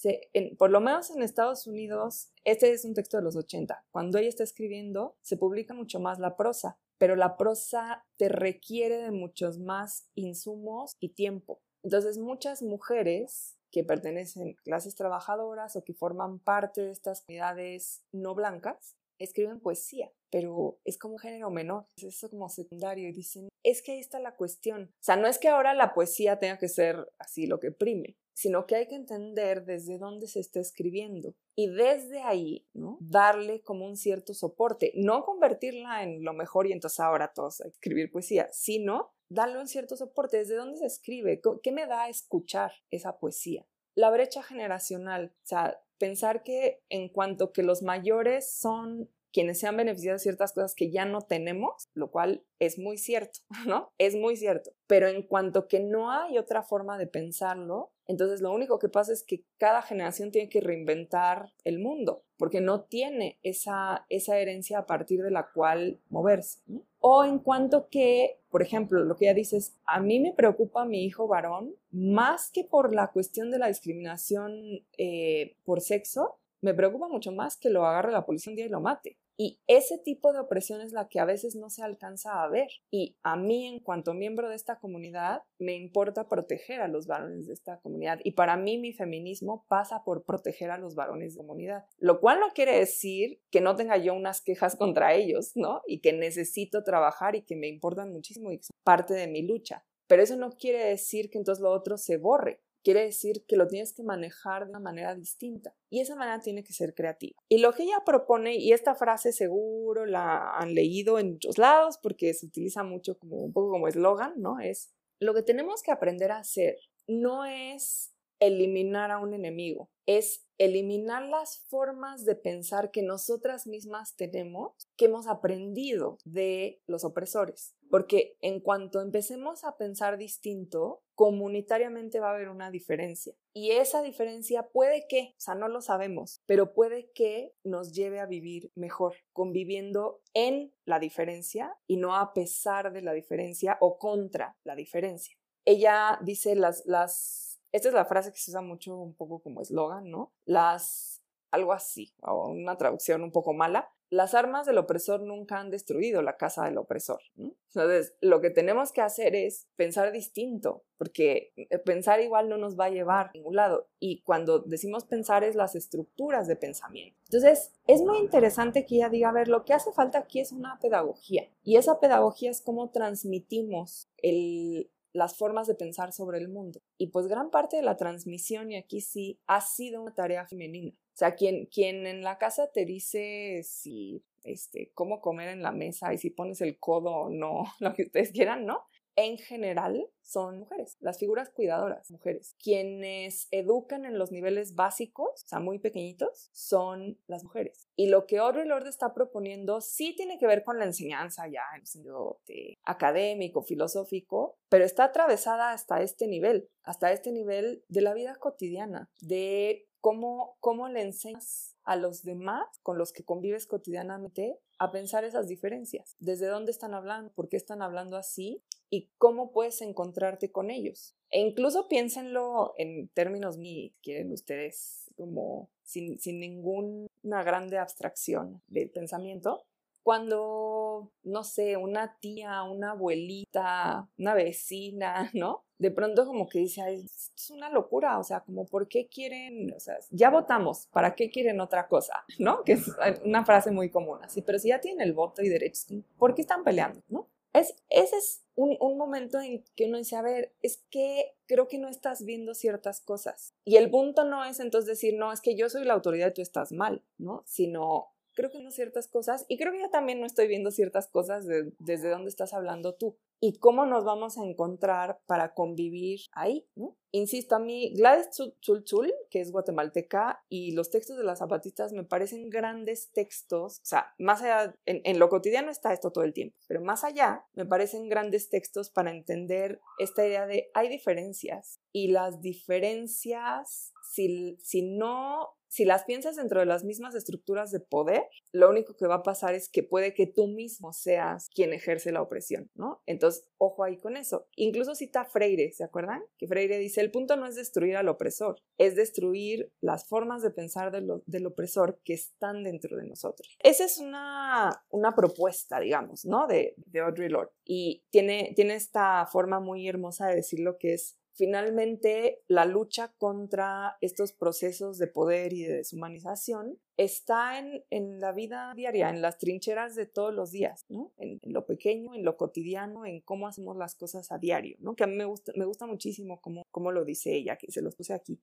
por 0.58 0.70
lo 0.70 0.82
menos 0.82 1.10
en 1.10 1.22
Estados 1.22 1.66
Unidos, 1.66 2.30
este 2.44 2.70
es 2.72 2.84
un 2.84 2.92
texto 2.92 3.16
de 3.16 3.22
los 3.22 3.36
80. 3.36 3.86
Cuando 3.90 4.18
ella 4.18 4.28
está 4.28 4.44
escribiendo, 4.44 5.16
se 5.22 5.38
publica 5.38 5.72
mucho 5.72 5.98
más 5.98 6.18
la 6.18 6.36
prosa, 6.36 6.78
pero 6.98 7.16
la 7.16 7.38
prosa 7.38 8.04
te 8.18 8.28
requiere 8.28 8.98
de 8.98 9.10
muchos 9.12 9.58
más 9.58 10.10
insumos 10.14 10.92
y 11.00 11.14
tiempo. 11.14 11.62
Entonces, 11.82 12.18
muchas 12.18 12.62
mujeres 12.62 13.56
que 13.70 13.82
pertenecen 13.82 14.50
a 14.50 14.62
clases 14.62 14.94
trabajadoras 14.94 15.74
o 15.74 15.84
que 15.84 15.94
forman 15.94 16.38
parte 16.38 16.82
de 16.82 16.90
estas 16.90 17.22
comunidades 17.22 18.04
no 18.12 18.34
blancas, 18.34 18.94
escriben 19.18 19.60
poesía, 19.60 20.12
pero 20.30 20.80
es 20.84 20.98
como 20.98 21.14
un 21.14 21.20
género 21.20 21.50
menor, 21.50 21.86
es 21.96 22.04
eso 22.04 22.30
como 22.30 22.48
secundario 22.48 23.08
y 23.08 23.12
dicen, 23.12 23.48
es 23.62 23.82
que 23.82 23.92
ahí 23.92 23.98
está 23.98 24.18
la 24.18 24.36
cuestión. 24.36 24.90
O 24.94 25.02
sea, 25.02 25.16
no 25.16 25.26
es 25.26 25.38
que 25.38 25.48
ahora 25.48 25.74
la 25.74 25.94
poesía 25.94 26.38
tenga 26.38 26.58
que 26.58 26.68
ser 26.68 26.96
así 27.18 27.46
lo 27.46 27.60
que 27.60 27.70
prime, 27.70 28.16
sino 28.34 28.66
que 28.66 28.76
hay 28.76 28.86
que 28.86 28.94
entender 28.94 29.64
desde 29.64 29.98
dónde 29.98 30.28
se 30.28 30.40
está 30.40 30.60
escribiendo 30.60 31.34
y 31.56 31.68
desde 31.68 32.20
ahí, 32.20 32.66
¿no? 32.72 32.98
Darle 33.00 33.62
como 33.62 33.86
un 33.86 33.96
cierto 33.96 34.32
soporte, 34.32 34.92
no 34.94 35.24
convertirla 35.24 36.04
en 36.04 36.22
lo 36.22 36.32
mejor 36.32 36.68
y 36.68 36.72
entonces 36.72 37.00
ahora 37.00 37.32
todos 37.34 37.60
a 37.60 37.68
escribir 37.68 38.12
poesía, 38.12 38.48
sino 38.52 39.12
darle 39.28 39.58
un 39.58 39.66
cierto 39.66 39.96
soporte, 39.96 40.38
desde 40.38 40.54
dónde 40.54 40.78
se 40.78 40.86
escribe, 40.86 41.40
qué 41.62 41.72
me 41.72 41.86
da 41.86 42.08
escuchar 42.08 42.72
esa 42.90 43.18
poesía. 43.18 43.66
La 43.96 44.10
brecha 44.10 44.44
generacional, 44.44 45.34
o 45.34 45.46
sea, 45.46 45.80
pensar 45.98 46.42
que 46.42 46.80
en 46.88 47.08
cuanto 47.08 47.52
que 47.52 47.62
los 47.62 47.82
mayores 47.82 48.50
son 48.50 49.08
quienes 49.32 49.60
se 49.60 49.66
han 49.66 49.76
beneficiado 49.76 50.14
de 50.14 50.20
ciertas 50.20 50.52
cosas 50.52 50.74
que 50.74 50.90
ya 50.90 51.04
no 51.04 51.20
tenemos, 51.20 51.88
lo 51.94 52.10
cual 52.10 52.44
es 52.58 52.78
muy 52.78 52.96
cierto, 52.98 53.40
¿no? 53.66 53.92
Es 53.98 54.16
muy 54.16 54.36
cierto. 54.36 54.72
Pero 54.86 55.08
en 55.08 55.22
cuanto 55.22 55.68
que 55.68 55.80
no 55.80 56.10
hay 56.10 56.38
otra 56.38 56.62
forma 56.62 56.98
de 56.98 57.06
pensarlo, 57.06 57.92
entonces 58.08 58.40
lo 58.40 58.52
único 58.52 58.78
que 58.78 58.88
pasa 58.88 59.12
es 59.12 59.22
que 59.22 59.44
cada 59.58 59.82
generación 59.82 60.32
tiene 60.32 60.48
que 60.48 60.62
reinventar 60.62 61.52
el 61.64 61.78
mundo, 61.78 62.24
porque 62.38 62.62
no 62.62 62.80
tiene 62.80 63.38
esa, 63.42 64.06
esa 64.08 64.38
herencia 64.38 64.78
a 64.78 64.86
partir 64.86 65.22
de 65.22 65.30
la 65.30 65.50
cual 65.52 66.00
moverse. 66.08 66.60
O 67.00 67.24
en 67.24 67.38
cuanto 67.38 67.88
que, 67.90 68.40
por 68.50 68.62
ejemplo, 68.62 69.04
lo 69.04 69.16
que 69.16 69.26
ella 69.26 69.34
dice 69.34 69.58
es, 69.58 69.76
a 69.84 70.00
mí 70.00 70.20
me 70.20 70.32
preocupa 70.32 70.86
mi 70.86 71.04
hijo 71.04 71.28
varón 71.28 71.74
más 71.90 72.50
que 72.50 72.64
por 72.64 72.94
la 72.94 73.12
cuestión 73.12 73.50
de 73.50 73.58
la 73.58 73.68
discriminación 73.68 74.82
eh, 74.96 75.56
por 75.64 75.82
sexo, 75.82 76.38
me 76.62 76.74
preocupa 76.74 77.08
mucho 77.08 77.30
más 77.30 77.56
que 77.56 77.70
lo 77.70 77.86
agarre 77.86 78.10
la 78.10 78.24
policía 78.24 78.50
un 78.50 78.56
día 78.56 78.66
y 78.66 78.70
lo 78.70 78.80
mate. 78.80 79.18
Y 79.40 79.60
ese 79.68 79.98
tipo 79.98 80.32
de 80.32 80.40
opresión 80.40 80.80
es 80.80 80.90
la 80.90 81.08
que 81.08 81.20
a 81.20 81.24
veces 81.24 81.54
no 81.54 81.70
se 81.70 81.84
alcanza 81.84 82.42
a 82.42 82.48
ver. 82.48 82.68
Y 82.90 83.16
a 83.22 83.36
mí, 83.36 83.66
en 83.66 83.78
cuanto 83.78 84.12
miembro 84.12 84.48
de 84.48 84.56
esta 84.56 84.80
comunidad, 84.80 85.42
me 85.60 85.74
importa 85.74 86.28
proteger 86.28 86.80
a 86.80 86.88
los 86.88 87.06
varones 87.06 87.46
de 87.46 87.52
esta 87.52 87.78
comunidad. 87.78 88.18
Y 88.24 88.32
para 88.32 88.56
mí, 88.56 88.78
mi 88.78 88.92
feminismo 88.92 89.64
pasa 89.68 90.02
por 90.02 90.24
proteger 90.24 90.72
a 90.72 90.78
los 90.78 90.96
varones 90.96 91.34
de 91.34 91.38
comunidad. 91.38 91.84
Lo 91.98 92.18
cual 92.18 92.40
no 92.40 92.48
quiere 92.52 92.76
decir 92.76 93.40
que 93.50 93.60
no 93.60 93.76
tenga 93.76 93.96
yo 93.96 94.12
unas 94.12 94.40
quejas 94.40 94.74
contra 94.74 95.14
ellos, 95.14 95.52
¿no? 95.54 95.82
Y 95.86 96.00
que 96.00 96.12
necesito 96.12 96.82
trabajar 96.82 97.36
y 97.36 97.42
que 97.42 97.54
me 97.54 97.68
importan 97.68 98.12
muchísimo 98.12 98.50
y 98.50 98.58
son 98.60 98.74
parte 98.82 99.14
de 99.14 99.28
mi 99.28 99.42
lucha. 99.42 99.84
Pero 100.08 100.22
eso 100.22 100.34
no 100.36 100.50
quiere 100.50 100.84
decir 100.84 101.30
que 101.30 101.38
entonces 101.38 101.62
lo 101.62 101.70
otro 101.70 101.96
se 101.96 102.16
borre 102.16 102.60
quiere 102.88 103.04
decir 103.04 103.44
que 103.46 103.56
lo 103.56 103.68
tienes 103.68 103.92
que 103.92 104.02
manejar 104.02 104.64
de 104.64 104.70
una 104.70 104.80
manera 104.80 105.14
distinta 105.14 105.74
y 105.90 106.00
esa 106.00 106.16
manera 106.16 106.40
tiene 106.40 106.64
que 106.64 106.72
ser 106.72 106.94
creativa. 106.94 107.38
Y 107.46 107.58
lo 107.58 107.74
que 107.74 107.82
ella 107.82 108.02
propone, 108.02 108.56
y 108.56 108.72
esta 108.72 108.94
frase 108.94 109.30
seguro 109.30 110.06
la 110.06 110.56
han 110.56 110.72
leído 110.72 111.18
en 111.18 111.32
muchos 111.32 111.58
lados 111.58 111.98
porque 112.02 112.32
se 112.32 112.46
utiliza 112.46 112.84
mucho 112.84 113.18
como 113.18 113.44
un 113.44 113.52
poco 113.52 113.72
como 113.72 113.88
eslogan, 113.88 114.40
¿no? 114.40 114.58
Es 114.58 114.90
lo 115.20 115.34
que 115.34 115.42
tenemos 115.42 115.82
que 115.82 115.90
aprender 115.90 116.32
a 116.32 116.38
hacer 116.38 116.78
no 117.06 117.44
es 117.44 118.14
eliminar 118.40 119.10
a 119.10 119.18
un 119.18 119.34
enemigo, 119.34 119.90
es 120.06 120.46
eliminar 120.58 121.22
las 121.22 121.58
formas 121.68 122.24
de 122.24 122.34
pensar 122.34 122.90
que 122.90 123.02
nosotras 123.02 123.66
mismas 123.66 124.16
tenemos, 124.16 124.72
que 124.96 125.04
hemos 125.04 125.26
aprendido 125.26 126.18
de 126.24 126.82
los 126.86 127.04
opresores. 127.04 127.76
Porque 127.90 128.36
en 128.40 128.60
cuanto 128.60 129.00
empecemos 129.00 129.64
a 129.64 129.76
pensar 129.76 130.18
distinto, 130.18 131.02
comunitariamente 131.14 132.20
va 132.20 132.30
a 132.30 132.34
haber 132.34 132.48
una 132.48 132.70
diferencia. 132.70 133.34
Y 133.52 133.72
esa 133.72 134.02
diferencia 134.02 134.68
puede 134.68 135.06
que, 135.08 135.34
o 135.36 135.40
sea, 135.40 135.54
no 135.54 135.68
lo 135.68 135.80
sabemos, 135.80 136.42
pero 136.46 136.74
puede 136.74 137.10
que 137.12 137.54
nos 137.64 137.92
lleve 137.92 138.20
a 138.20 138.26
vivir 138.26 138.70
mejor, 138.74 139.14
conviviendo 139.32 140.20
en 140.34 140.72
la 140.84 140.98
diferencia 140.98 141.76
y 141.86 141.96
no 141.96 142.16
a 142.16 142.32
pesar 142.34 142.92
de 142.92 143.02
la 143.02 143.12
diferencia 143.12 143.78
o 143.80 143.98
contra 143.98 144.56
la 144.64 144.74
diferencia. 144.74 145.36
Ella 145.64 146.18
dice 146.22 146.54
las, 146.54 146.84
las 146.86 147.47
esta 147.72 147.88
es 147.88 147.94
la 147.94 148.04
frase 148.04 148.32
que 148.32 148.38
se 148.38 148.50
usa 148.50 148.60
mucho 148.60 148.96
un 148.96 149.14
poco 149.14 149.40
como 149.40 149.60
eslogan, 149.60 150.10
¿no? 150.10 150.32
Las, 150.44 151.22
algo 151.50 151.72
así, 151.72 152.14
o 152.22 152.48
una 152.48 152.76
traducción 152.76 153.22
un 153.22 153.32
poco 153.32 153.52
mala. 153.52 153.90
Las 154.10 154.34
armas 154.34 154.64
del 154.64 154.78
opresor 154.78 155.20
nunca 155.20 155.58
han 155.58 155.70
destruido 155.70 156.22
la 156.22 156.38
casa 156.38 156.64
del 156.64 156.78
opresor. 156.78 157.20
Entonces, 157.36 158.14
lo 158.22 158.40
que 158.40 158.48
tenemos 158.48 158.90
que 158.90 159.02
hacer 159.02 159.36
es 159.36 159.66
pensar 159.76 160.12
distinto, 160.12 160.82
porque 160.96 161.52
eh, 161.56 161.78
pensar 161.78 162.20
igual 162.20 162.48
no 162.48 162.56
nos 162.56 162.78
va 162.78 162.86
a 162.86 162.90
llevar 162.90 163.26
a 163.26 163.32
ningún 163.34 163.56
lado. 163.56 163.86
Y 163.98 164.22
cuando 164.22 164.60
decimos 164.60 165.04
pensar 165.04 165.44
es 165.44 165.54
las 165.54 165.74
estructuras 165.74 166.48
de 166.48 166.56
pensamiento. 166.56 167.20
Entonces, 167.24 167.74
es 167.86 168.00
muy 168.00 168.16
interesante 168.16 168.86
que 168.86 168.94
ella 168.94 169.10
diga, 169.10 169.28
a 169.28 169.32
ver, 169.32 169.48
lo 169.48 169.66
que 169.66 169.74
hace 169.74 169.92
falta 169.92 170.20
aquí 170.20 170.40
es 170.40 170.52
una 170.52 170.78
pedagogía. 170.80 171.50
Y 171.62 171.76
esa 171.76 172.00
pedagogía 172.00 172.50
es 172.50 172.62
cómo 172.62 172.88
transmitimos 172.88 174.08
el, 174.16 174.90
las 175.12 175.36
formas 175.36 175.66
de 175.66 175.74
pensar 175.74 176.12
sobre 176.12 176.38
el 176.38 176.48
mundo. 176.48 176.80
Y 176.96 177.08
pues 177.08 177.26
gran 177.26 177.50
parte 177.50 177.76
de 177.76 177.82
la 177.82 177.96
transmisión, 177.96 178.70
y 178.70 178.76
aquí 178.76 179.00
sí, 179.00 179.38
ha 179.46 179.60
sido 179.60 180.02
una 180.02 180.14
tarea 180.14 180.46
femenina. 180.46 180.92
O 180.92 181.16
sea, 181.18 181.34
quien, 181.34 181.66
quien 181.66 182.06
en 182.06 182.22
la 182.22 182.38
casa 182.38 182.70
te 182.72 182.84
dice 182.84 183.62
si, 183.64 184.22
este, 184.44 184.90
cómo 184.94 185.20
comer 185.20 185.48
en 185.48 185.62
la 185.62 185.72
mesa 185.72 186.12
y 186.14 186.18
si 186.18 186.30
pones 186.30 186.60
el 186.60 186.78
codo 186.78 187.10
o 187.10 187.30
no, 187.30 187.64
lo 187.80 187.94
que 187.94 188.02
ustedes 188.02 188.30
quieran, 188.32 188.66
¿no? 188.66 188.84
En 189.18 189.36
general 189.36 190.08
son 190.22 190.60
mujeres, 190.60 190.96
las 191.00 191.18
figuras 191.18 191.50
cuidadoras, 191.50 192.08
mujeres. 192.08 192.54
Quienes 192.62 193.48
educan 193.50 194.04
en 194.04 194.16
los 194.16 194.30
niveles 194.30 194.76
básicos, 194.76 195.42
o 195.42 195.48
sea, 195.48 195.58
muy 195.58 195.80
pequeñitos, 195.80 196.50
son 196.52 197.18
las 197.26 197.42
mujeres. 197.42 197.88
Y 197.96 198.10
lo 198.10 198.26
que 198.26 198.38
Audre 198.38 198.64
Lorde 198.64 198.90
está 198.90 199.14
proponiendo 199.14 199.80
sí 199.80 200.14
tiene 200.14 200.38
que 200.38 200.46
ver 200.46 200.62
con 200.62 200.78
la 200.78 200.84
enseñanza 200.84 201.48
ya 201.48 201.64
en 201.76 201.84
sentido 201.84 202.40
académico, 202.84 203.62
filosófico, 203.62 204.56
pero 204.68 204.84
está 204.84 205.04
atravesada 205.04 205.72
hasta 205.72 206.00
este 206.00 206.28
nivel, 206.28 206.70
hasta 206.84 207.10
este 207.10 207.32
nivel 207.32 207.82
de 207.88 208.02
la 208.02 208.14
vida 208.14 208.36
cotidiana, 208.36 209.10
de 209.20 209.88
cómo, 210.00 210.56
cómo 210.60 210.88
le 210.88 211.02
enseñas 211.02 211.76
a 211.82 211.96
los 211.96 212.22
demás 212.22 212.68
con 212.82 212.98
los 212.98 213.12
que 213.12 213.24
convives 213.24 213.66
cotidianamente 213.66 214.60
a 214.78 214.92
pensar 214.92 215.24
esas 215.24 215.48
diferencias. 215.48 216.14
¿Desde 216.18 216.46
dónde 216.46 216.70
están 216.70 216.94
hablando? 216.94 217.32
¿Por 217.32 217.48
qué 217.48 217.56
están 217.56 217.82
hablando 217.82 218.16
así? 218.16 218.62
¿Y 218.90 219.08
cómo 219.18 219.50
puedes 219.52 219.80
encontrarte 219.82 220.50
con 220.50 220.70
ellos? 220.70 221.14
E 221.30 221.40
incluso 221.40 221.88
piénsenlo 221.88 222.74
en 222.78 223.08
términos 223.08 223.58
mi, 223.58 223.94
quieren 224.02 224.32
ustedes, 224.32 225.10
como 225.16 225.68
sin, 225.82 226.18
sin 226.18 226.40
ninguna 226.40 227.08
grande 227.42 227.78
abstracción 227.78 228.62
del 228.68 228.90
pensamiento. 228.90 229.64
Cuando, 230.02 231.10
no 231.22 231.44
sé, 231.44 231.76
una 231.76 232.16
tía, 232.18 232.62
una 232.62 232.92
abuelita, 232.92 234.08
una 234.16 234.34
vecina, 234.34 235.30
¿no? 235.34 235.64
de 235.78 235.90
pronto 235.92 236.26
como 236.26 236.48
que 236.48 236.58
dice, 236.58 236.82
es 236.92 237.50
una 237.50 237.70
locura, 237.70 238.18
o 238.18 238.24
sea, 238.24 238.40
como, 238.40 238.66
¿por 238.66 238.88
qué 238.88 239.06
quieren, 239.06 239.72
o 239.74 239.80
sea, 239.80 239.96
ya 240.10 240.28
votamos, 240.28 240.88
¿para 240.92 241.14
qué 241.14 241.30
quieren 241.30 241.60
otra 241.60 241.86
cosa? 241.86 242.24
¿No? 242.38 242.64
Que 242.64 242.72
es 242.72 242.90
una 243.24 243.44
frase 243.44 243.70
muy 243.70 243.88
común, 243.88 244.18
así, 244.22 244.42
pero 244.42 244.58
si 244.58 244.68
ya 244.68 244.80
tienen 244.80 245.06
el 245.06 245.12
voto 245.12 245.42
y 245.42 245.48
derechos, 245.48 245.86
¿por 246.18 246.34
qué 246.34 246.42
están 246.42 246.64
peleando? 246.64 247.00
¿No? 247.08 247.28
Es, 247.52 247.74
ese 247.88 248.16
es 248.16 248.44
un, 248.54 248.76
un, 248.80 248.98
momento 248.98 249.40
en 249.40 249.64
que 249.74 249.86
uno 249.86 249.98
dice, 249.98 250.16
a 250.16 250.22
ver, 250.22 250.52
es 250.62 250.82
que 250.90 251.34
creo 251.46 251.66
que 251.66 251.78
no 251.78 251.88
estás 251.88 252.24
viendo 252.24 252.54
ciertas 252.54 253.00
cosas. 253.00 253.54
Y 253.64 253.76
el 253.76 253.90
punto 253.90 254.24
no 254.24 254.44
es 254.44 254.60
entonces 254.60 254.88
decir, 254.88 255.14
no, 255.14 255.32
es 255.32 255.40
que 255.40 255.56
yo 255.56 255.68
soy 255.68 255.84
la 255.84 255.94
autoridad 255.94 256.28
y 256.28 256.34
tú 256.34 256.42
estás 256.42 256.72
mal, 256.72 257.02
¿no? 257.16 257.42
Sino 257.46 258.12
creo 258.34 258.50
que 258.50 258.60
no 258.60 258.70
ciertas 258.70 259.08
cosas 259.08 259.44
y 259.48 259.56
creo 259.56 259.72
que 259.72 259.80
yo 259.80 259.90
también 259.90 260.20
no 260.20 260.26
estoy 260.26 260.46
viendo 260.46 260.70
ciertas 260.70 261.08
cosas 261.08 261.44
desde 261.46 262.08
donde 262.08 262.28
estás 262.28 262.54
hablando 262.54 262.94
tú 262.94 263.16
y 263.40 263.58
cómo 263.58 263.86
nos 263.86 264.04
vamos 264.04 264.38
a 264.38 264.44
encontrar 264.44 265.20
para 265.26 265.54
convivir 265.54 266.20
ahí, 266.32 266.66
¿no? 266.74 266.96
Insisto, 267.10 267.56
a 267.56 267.58
mí 267.58 267.94
Gladys 267.96 268.28
Chulchul, 268.60 269.12
que 269.30 269.40
es 269.40 269.50
guatemalteca, 269.50 270.44
y 270.48 270.72
los 270.72 270.90
textos 270.90 271.16
de 271.16 271.24
las 271.24 271.38
zapatistas 271.38 271.92
me 271.92 272.04
parecen 272.04 272.50
grandes 272.50 273.10
textos, 273.12 273.78
o 273.78 273.84
sea, 273.84 274.14
más 274.18 274.42
allá, 274.42 274.76
en, 274.84 275.00
en 275.04 275.18
lo 275.18 275.28
cotidiano 275.28 275.70
está 275.70 275.92
esto 275.92 276.10
todo 276.10 276.24
el 276.24 276.34
tiempo, 276.34 276.56
pero 276.66 276.82
más 276.82 277.04
allá 277.04 277.46
me 277.54 277.64
parecen 277.64 278.08
grandes 278.08 278.50
textos 278.50 278.90
para 278.90 279.10
entender 279.10 279.80
esta 279.98 280.26
idea 280.26 280.46
de 280.46 280.70
hay 280.74 280.88
diferencias 280.88 281.80
y 281.92 282.08
las 282.08 282.42
diferencias, 282.42 283.94
si, 284.12 284.58
si 284.60 284.82
no 284.82 285.54
si 285.68 285.84
las 285.84 286.04
piensas 286.04 286.36
dentro 286.36 286.60
de 286.60 286.66
las 286.66 286.82
mismas 286.82 287.14
estructuras 287.14 287.70
de 287.70 287.80
poder, 287.80 288.24
lo 288.52 288.70
único 288.70 288.96
que 288.96 289.06
va 289.06 289.16
a 289.16 289.22
pasar 289.22 289.54
es 289.54 289.68
que 289.68 289.82
puede 289.82 290.14
que 290.14 290.26
tú 290.26 290.48
mismo 290.48 290.92
seas 290.92 291.48
quien 291.54 291.72
ejerce 291.74 292.10
la 292.10 292.22
opresión, 292.22 292.70
¿no? 292.74 293.02
Entonces, 293.06 293.27
ojo 293.58 293.84
ahí 293.84 293.98
con 293.98 294.16
eso. 294.16 294.46
Incluso 294.56 294.94
cita 294.94 295.24
Freire, 295.24 295.72
¿se 295.72 295.84
acuerdan? 295.84 296.22
Que 296.38 296.46
Freire 296.46 296.78
dice, 296.78 297.00
el 297.00 297.10
punto 297.10 297.36
no 297.36 297.46
es 297.46 297.54
destruir 297.54 297.96
al 297.96 298.08
opresor, 298.08 298.60
es 298.78 298.96
destruir 298.96 299.72
las 299.80 300.06
formas 300.06 300.42
de 300.42 300.50
pensar 300.50 300.92
del 300.92 301.46
opresor 301.46 302.00
que 302.04 302.14
están 302.14 302.64
dentro 302.64 302.96
de 302.96 303.06
nosotros. 303.06 303.56
Esa 303.58 303.84
es 303.84 303.98
una, 303.98 304.84
una 304.90 305.14
propuesta, 305.14 305.80
digamos, 305.80 306.24
¿no? 306.24 306.46
De, 306.46 306.74
de 306.76 307.00
Audre 307.00 307.28
Lorde. 307.28 307.52
Y 307.64 308.04
tiene, 308.10 308.52
tiene 308.56 308.74
esta 308.74 309.26
forma 309.26 309.60
muy 309.60 309.88
hermosa 309.88 310.28
de 310.28 310.36
decir 310.36 310.60
lo 310.60 310.78
que 310.78 310.94
es 310.94 311.17
Finalmente, 311.38 312.42
la 312.48 312.64
lucha 312.64 313.14
contra 313.16 313.96
estos 314.00 314.32
procesos 314.32 314.98
de 314.98 315.06
poder 315.06 315.52
y 315.52 315.62
de 315.62 315.76
deshumanización 315.76 316.80
está 316.96 317.60
en, 317.60 318.18
la 318.18 318.32
vida 318.32 318.74
diaria, 318.74 319.08
en 319.08 319.22
las 319.22 319.38
trincheras 319.38 319.94
de 319.94 320.06
todos 320.06 320.34
los 320.34 320.50
días, 320.50 320.84
¿no? 320.88 321.12
En, 321.16 321.38
lo 321.44 321.64
pequeño, 321.64 322.12
en 322.16 322.24
lo 322.24 322.36
cotidiano, 322.36 323.06
en 323.06 323.20
cómo 323.20 323.46
hacemos 323.46 323.76
las 323.76 323.94
cosas 323.94 324.32
a 324.32 324.38
diario, 324.38 324.78
¿no? 324.80 324.96
Que 324.96 325.04
a 325.04 325.06
mí 325.06 325.14
me 325.14 325.26
gusta, 325.26 325.52
me 325.54 325.64
gusta 325.64 325.86
muchísimo 325.86 326.40
cómo, 326.40 326.64
cómo 326.72 326.90
lo 326.90 327.04
dice 327.04 327.32
ella, 327.36 327.54
que 327.56 327.70
se 327.70 327.82
los 327.82 327.94
puse 327.94 328.14
aquí. 328.14 328.40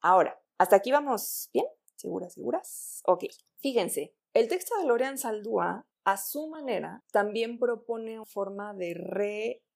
Ahora, 0.00 0.40
¿hasta 0.56 0.76
aquí 0.76 0.92
vamos 0.92 1.50
bien? 1.52 1.66
¿Seguras, 1.96 2.34
seguras? 2.34 3.02
Ok, 3.06 3.24
fíjense, 3.56 4.14
el 4.34 4.48
texto 4.48 4.76
de 4.78 4.86
Lorean 4.86 5.18
Saldúa, 5.18 5.86
a 6.04 6.16
su 6.16 6.48
manera, 6.48 7.02
también 7.12 7.58
propone 7.58 8.16
una 8.16 8.24
forma 8.24 8.72
de 8.72 8.94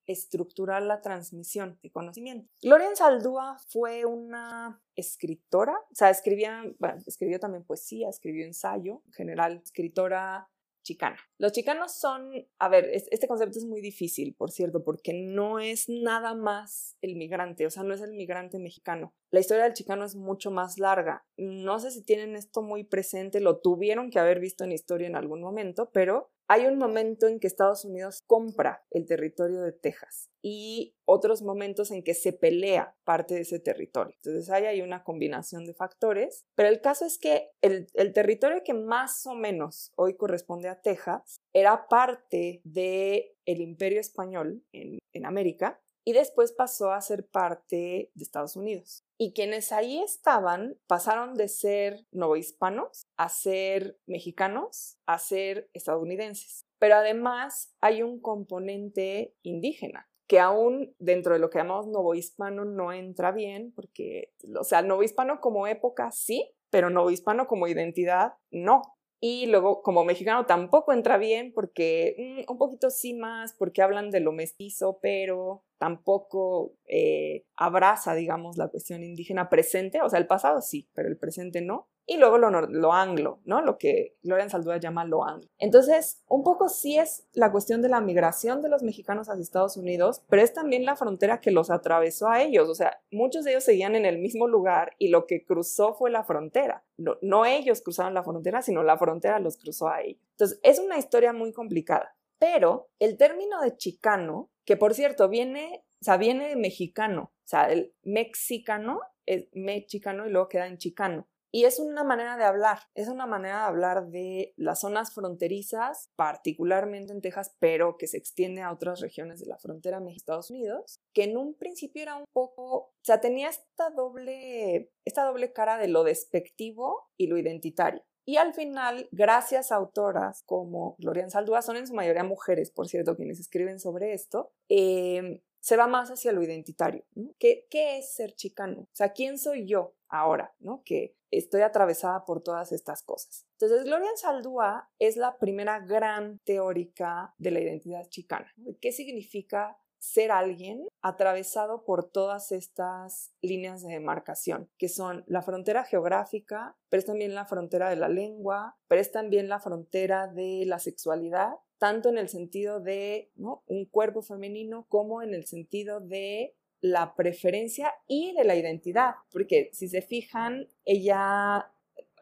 reestructurar 0.07 0.83
la 0.83 1.01
transmisión 1.01 1.79
de 1.83 1.91
conocimiento. 1.91 2.49
Lorean 2.63 2.97
Saldúa 2.97 3.59
fue 3.69 4.05
una 4.07 4.83
escritora, 4.97 5.75
o 5.75 5.95
sea, 5.95 6.11
escribía, 6.11 6.63
escribió 7.07 7.39
también 7.39 7.65
poesía, 7.65 8.09
escribió 8.09 8.47
ensayo, 8.47 9.03
en 9.07 9.13
general, 9.13 9.61
escritora 9.63 10.49
chicana. 10.83 11.19
Los 11.39 11.53
chicanos 11.53 11.95
son, 11.95 12.33
a 12.59 12.69
ver, 12.69 12.91
este 12.93 13.29
concepto 13.29 13.59
es 13.59 13.65
muy 13.65 13.81
difícil, 13.81 14.35
por 14.35 14.51
cierto, 14.51 14.83
porque 14.83 15.13
no 15.13 15.59
es 15.59 15.89
nada 15.89 16.35
más 16.35 16.97
el 17.01 17.17
migrante, 17.17 17.67
o 17.67 17.71
sea, 17.71 17.83
no 17.83 17.95
es 17.95 18.01
el 18.01 18.13
migrante 18.13 18.59
mexicano. 18.59 19.15
La 19.31 19.41
historia 19.41 19.65
del 19.65 19.75
chicano 19.75 20.05
es 20.05 20.15
mucho 20.15 20.51
más 20.51 20.79
larga. 20.79 21.25
No 21.37 21.79
sé 21.79 21.91
si 21.91 22.03
tienen 22.03 22.37
esto 22.37 22.63
muy 22.63 22.85
presente, 22.85 23.41
lo 23.41 23.61
tuvieron 23.61 24.11
que 24.11 24.19
haber 24.19 24.41
visto 24.41 24.65
en 24.65 24.73
historia 24.73 25.07
en 25.07 25.17
algún 25.17 25.41
momento, 25.41 25.91
pero 25.93 26.32
hay 26.49 26.67
un 26.67 26.79
momento 26.79 27.27
en 27.27 27.41
que 27.41 27.47
Estados 27.47 27.85
Unidos 27.85 28.21
compra 28.27 28.85
el 28.91 29.07
territorio 29.07 29.63
de 29.63 29.73
Texas 29.73 30.31
y 30.43 30.95
otros 31.05 31.43
momentos 31.43 31.91
en 31.91 32.03
que 32.03 32.15
se 32.15 32.33
pelea 32.33 32.97
parte 33.05 33.35
de 33.35 33.41
ese 33.41 33.59
territorio. 33.59 34.15
Entonces 34.17 34.51
ahí 34.51 34.67
hay 34.67 34.83
una 34.83 35.05
combinación 35.05 35.65
de 35.65 35.75
factores, 35.75 36.45
pero 36.55 36.69
el 36.69 36.81
caso 36.81 37.07
es 37.07 37.19
que 37.19 37.51
el, 37.61 37.87
territorio 38.13 38.63
que 38.65 38.75
más 38.75 39.27
o 39.27 39.35
menos 39.35 39.93
hoy 39.97 40.15
corresponde 40.17 40.69
a 40.69 40.81
Texas 40.81 41.37
era 41.53 41.87
parte 41.89 42.61
del 42.65 43.25
el 43.45 43.61
imperio 43.61 44.01
español 44.01 44.63
en 44.73 45.27
América 45.27 45.81
y 46.05 46.13
después 46.13 46.53
pasó 46.53 46.93
a 46.93 47.01
ser 47.01 47.27
parte 47.27 48.11
de 48.15 48.23
Estados 48.23 48.57
Unidos. 48.57 49.05
Y 49.25 49.35
quienes 49.35 49.71
ahí 49.71 50.03
estaban 50.03 50.77
pasaron 50.89 51.35
de 51.35 51.47
ser 51.47 52.05
novohispanos 52.11 53.07
a 53.17 53.29
ser 53.29 53.97
mexicanos, 54.05 54.99
a 55.07 55.17
ser 55.21 55.71
estadounidenses. 55.75 56.67
Pero 56.81 56.97
además 56.97 57.73
hay 57.81 58.03
un 58.03 58.21
componente 58.21 59.33
indígena 59.43 60.11
que 60.27 60.41
aún 60.41 60.97
dentro 60.99 61.35
de 61.35 61.39
lo 61.39 61.51
que 61.51 61.59
llamamos 61.59 61.87
novohispano 61.87 62.65
no 62.65 62.93
entra 62.93 63.31
bien, 63.31 63.73
porque, 63.77 64.33
o 64.59 64.65
sea, 64.65 64.83
novohispano 64.83 65.41
como 65.41 65.69
época 65.69 66.11
sí, 66.11 66.53
pero 66.71 66.91
novohispano 66.91 67.47
como 67.47 67.69
identidad 67.69 68.33
no. 68.51 68.83
Y 69.25 69.47
luego, 69.47 69.83
como 69.83 70.05
mexicano, 70.05 70.47
tampoco 70.47 70.93
entra 70.93 71.17
bien 71.17 71.53
porque 71.55 72.17
mm, 72.19 72.51
un 72.51 72.59
poquito 72.59 72.91
sí 72.91 73.15
más, 73.15 73.55
porque 73.57 73.81
hablan 73.81 74.11
de 74.11 74.19
lo 74.19 74.33
mestizo, 74.33 74.99
pero 75.01 75.63
tampoco 75.79 76.75
eh, 76.89 77.45
abraza, 77.55 78.15
digamos, 78.15 78.57
la 78.57 78.67
cuestión 78.67 79.05
indígena 79.05 79.49
presente. 79.49 80.03
O 80.03 80.11
sea, 80.11 80.19
el 80.19 80.27
pasado 80.27 80.61
sí, 80.61 80.89
pero 80.93 81.09
el 81.09 81.17
presente 81.17 81.61
no 81.61 81.92
y 82.07 82.17
luego 82.17 82.39
lo, 82.39 82.51
lo, 82.51 82.93
anglo, 82.93 83.41
¿no? 83.45 83.63
Lo 83.63 83.79
que 83.79 84.17
Gloria 84.23 84.49
Saldúa 84.49 84.79
llama 84.79 85.05
lo 85.05 85.25
anglo. 85.25 85.49
Entonces, 85.59 86.23
un 86.27 86.43
poco 86.43 86.69
sí 86.69 86.99
es 86.99 87.29
la 87.33 87.53
cuestión 87.53 87.81
de 87.81 87.89
la 87.89 88.01
migración 88.01 88.61
de 88.61 88.69
los 88.69 88.83
mexicanos 88.83 89.29
hacia 89.29 89.43
Estados 89.43 89.77
Unidos, 89.77 90.23
pero 90.29 90.43
es 90.43 90.53
también 90.53 90.85
la 90.85 90.97
frontera 90.97 91.41
que 91.41 91.53
los 91.53 91.71
atravesó 91.71 92.29
a 92.29 92.43
ellos. 92.43 92.69
O 92.69 92.75
sea, 92.75 93.01
muchos 93.11 93.45
de 93.45 93.53
ellos 93.53 93.65
seguían 93.65 93.95
en 93.95 94.05
el 94.05 94.19
mismo 94.19 94.49
lugar 94.49 94.95
y 94.99 95.09
lo 95.09 95.27
que 95.27 95.45
cruzó 95.45 95.95
fue 95.95 96.11
la 96.11 96.25
frontera. 96.25 96.85
No, 96.97 97.17
no 97.23 97.47
ellos 97.47 97.83
cruzaron 97.83 98.15
la 98.15 98.25
frontera, 98.25 98.63
sino 98.63 98.83
la 98.83 98.99
frontera 98.99 99.39
los 99.39 99.57
cruzó 99.57 99.89
a 99.89 100.03
ellos. 100.03 100.21
Entonces, 100.33 100.59
es 100.63 100.79
una 100.79 100.99
historia 100.99 101.33
muy 101.33 101.53
complicada. 101.53 102.17
Pero 102.39 102.89
el 102.99 103.17
término 103.17 103.61
de 103.61 103.77
chicano, 103.77 104.51
que 104.65 104.77
por 104.77 104.95
cierto 104.95 105.29
viene, 105.29 105.85
o 106.01 106.05
sea, 106.05 106.17
viene 106.17 106.49
de 106.49 106.57
mexicano, 106.57 107.33
o 107.33 107.49
sea, 107.49 107.71
el 107.71 107.95
mexicano 108.03 109.01
es 109.27 109.47
mexicano 109.53 110.27
y 110.27 110.31
luego 110.31 110.49
queda 110.49 110.67
en 110.67 110.79
chicano. 110.79 111.29
Y 111.55 111.67
es 111.67 111.79
una 111.79 112.03
manera 112.03 112.39
de 112.39 112.45
hablar, 112.45 112.79
es 112.95 113.09
una 113.09 113.27
manera 113.27 113.59
de 113.59 113.65
hablar 113.65 114.07
de 114.09 114.55
las 114.57 114.81
zonas 114.81 115.13
fronterizas, 115.13 116.11
particularmente 116.17 117.13
en 117.13 117.21
Texas, 117.21 117.55
pero 117.59 117.99
que 117.99 118.07
se 118.07 118.17
extiende 118.17 118.63
a 118.63 118.73
otras 118.73 119.01
regiones 119.01 119.39
de 119.39 119.47
la 119.47 119.59
frontera 119.59 120.01
México-Estados 120.01 120.51
Unidos, 120.51 120.99
que 121.13 121.25
en 121.25 121.37
un 121.37 121.55
principio 121.55 122.03
era 122.03 122.17
un 122.17 122.25
poco, 122.33 122.77
o 122.77 122.93
sea, 123.03 123.21
tenía 123.21 123.51
esta 123.51 123.91
doble, 123.91 124.91
esta 125.05 125.25
doble 125.25 125.53
cara 125.53 125.77
de 125.77 125.89
lo 125.89 126.05
despectivo 126.05 127.11
y 127.19 127.27
lo 127.27 127.37
identitario. 127.37 128.03
Y 128.25 128.37
al 128.37 128.55
final, 128.55 129.09
gracias 129.11 129.73
a 129.73 129.77
autoras 129.77 130.45
como 130.47 130.97
Gloria 130.99 131.29
Saldúa, 131.29 131.61
son 131.61 131.77
en 131.77 131.87
su 131.87 131.93
mayoría 131.93 132.25
mujeres, 132.25 132.71
por 132.71 132.89
cierto, 132.89 133.15
quienes 133.15 133.39
escriben 133.41 133.79
sobre 133.79 134.15
esto, 134.15 134.53
eh, 134.71 135.43
se 135.61 135.77
va 135.77 135.87
más 135.87 136.11
hacia 136.11 136.33
lo 136.33 136.43
identitario. 136.43 137.05
¿Qué, 137.39 137.67
¿Qué, 137.69 137.99
es 137.99 138.15
ser 138.15 138.33
chicano? 138.35 138.83
O 138.83 138.95
sea, 138.95 139.13
¿quién 139.13 139.39
soy 139.39 139.67
yo 139.67 139.95
ahora? 140.13 140.55
¿no? 140.61 140.83
Que 140.85 141.17
estoy 141.31 141.63
atravesada 141.63 142.25
por 142.25 142.43
todas 142.43 142.71
estas 142.71 143.03
cosas. 143.03 143.47
Entonces, 143.59 143.85
Gloria 143.85 144.09
Saldúa 144.17 144.91
es 144.99 145.17
la 145.17 145.39
primera 145.39 145.81
gran 145.81 146.39
teórica 146.45 147.35
de 147.39 147.51
la 147.51 147.61
identidad 147.61 148.07
chicana. 148.09 148.53
¿Qué 148.81 148.93
significa 148.93 149.79
ser 149.99 150.33
alguien 150.33 150.85
atravesado 151.01 151.85
por 151.85 152.11
todas 152.11 152.51
estas 152.51 153.33
líneas 153.41 153.83
de 153.83 153.93
demarcación, 153.93 154.69
que 154.77 154.89
son 154.89 155.23
la 155.29 155.43
frontera 155.43 155.85
geográfica, 155.85 156.77
pero 156.89 156.99
es 156.99 157.07
también 157.07 157.37
la 157.37 157.47
frontera 157.47 157.89
de 157.89 157.95
la 157.95 158.09
lengua, 158.09 158.77
pero 158.89 159.01
es 159.01 159.13
también 159.13 159.49
la 159.49 159.61
frontera 159.61 160.27
de 160.27 160.65
la 160.67 160.81
sexualidad 160.81 161.55
tanto 161.83 162.11
en 162.11 162.17
el 162.17 162.29
sentido 162.29 162.79
de 162.79 163.33
un 163.35 163.87
cuerpo 163.87 164.23
femenino 164.23 164.87
como 164.89 165.21
en 165.21 165.35
el 165.35 165.47
sentido 165.47 165.99
de 165.99 166.55
la 166.83 167.15
preferencia 167.15 167.95
y 168.07 168.35
de 168.35 168.45
la 168.45 168.57
identidad, 168.57 169.15
porque 169.31 169.71
si 169.73 169.89
se 169.89 170.03
fijan, 170.03 170.69
ella 170.85 171.71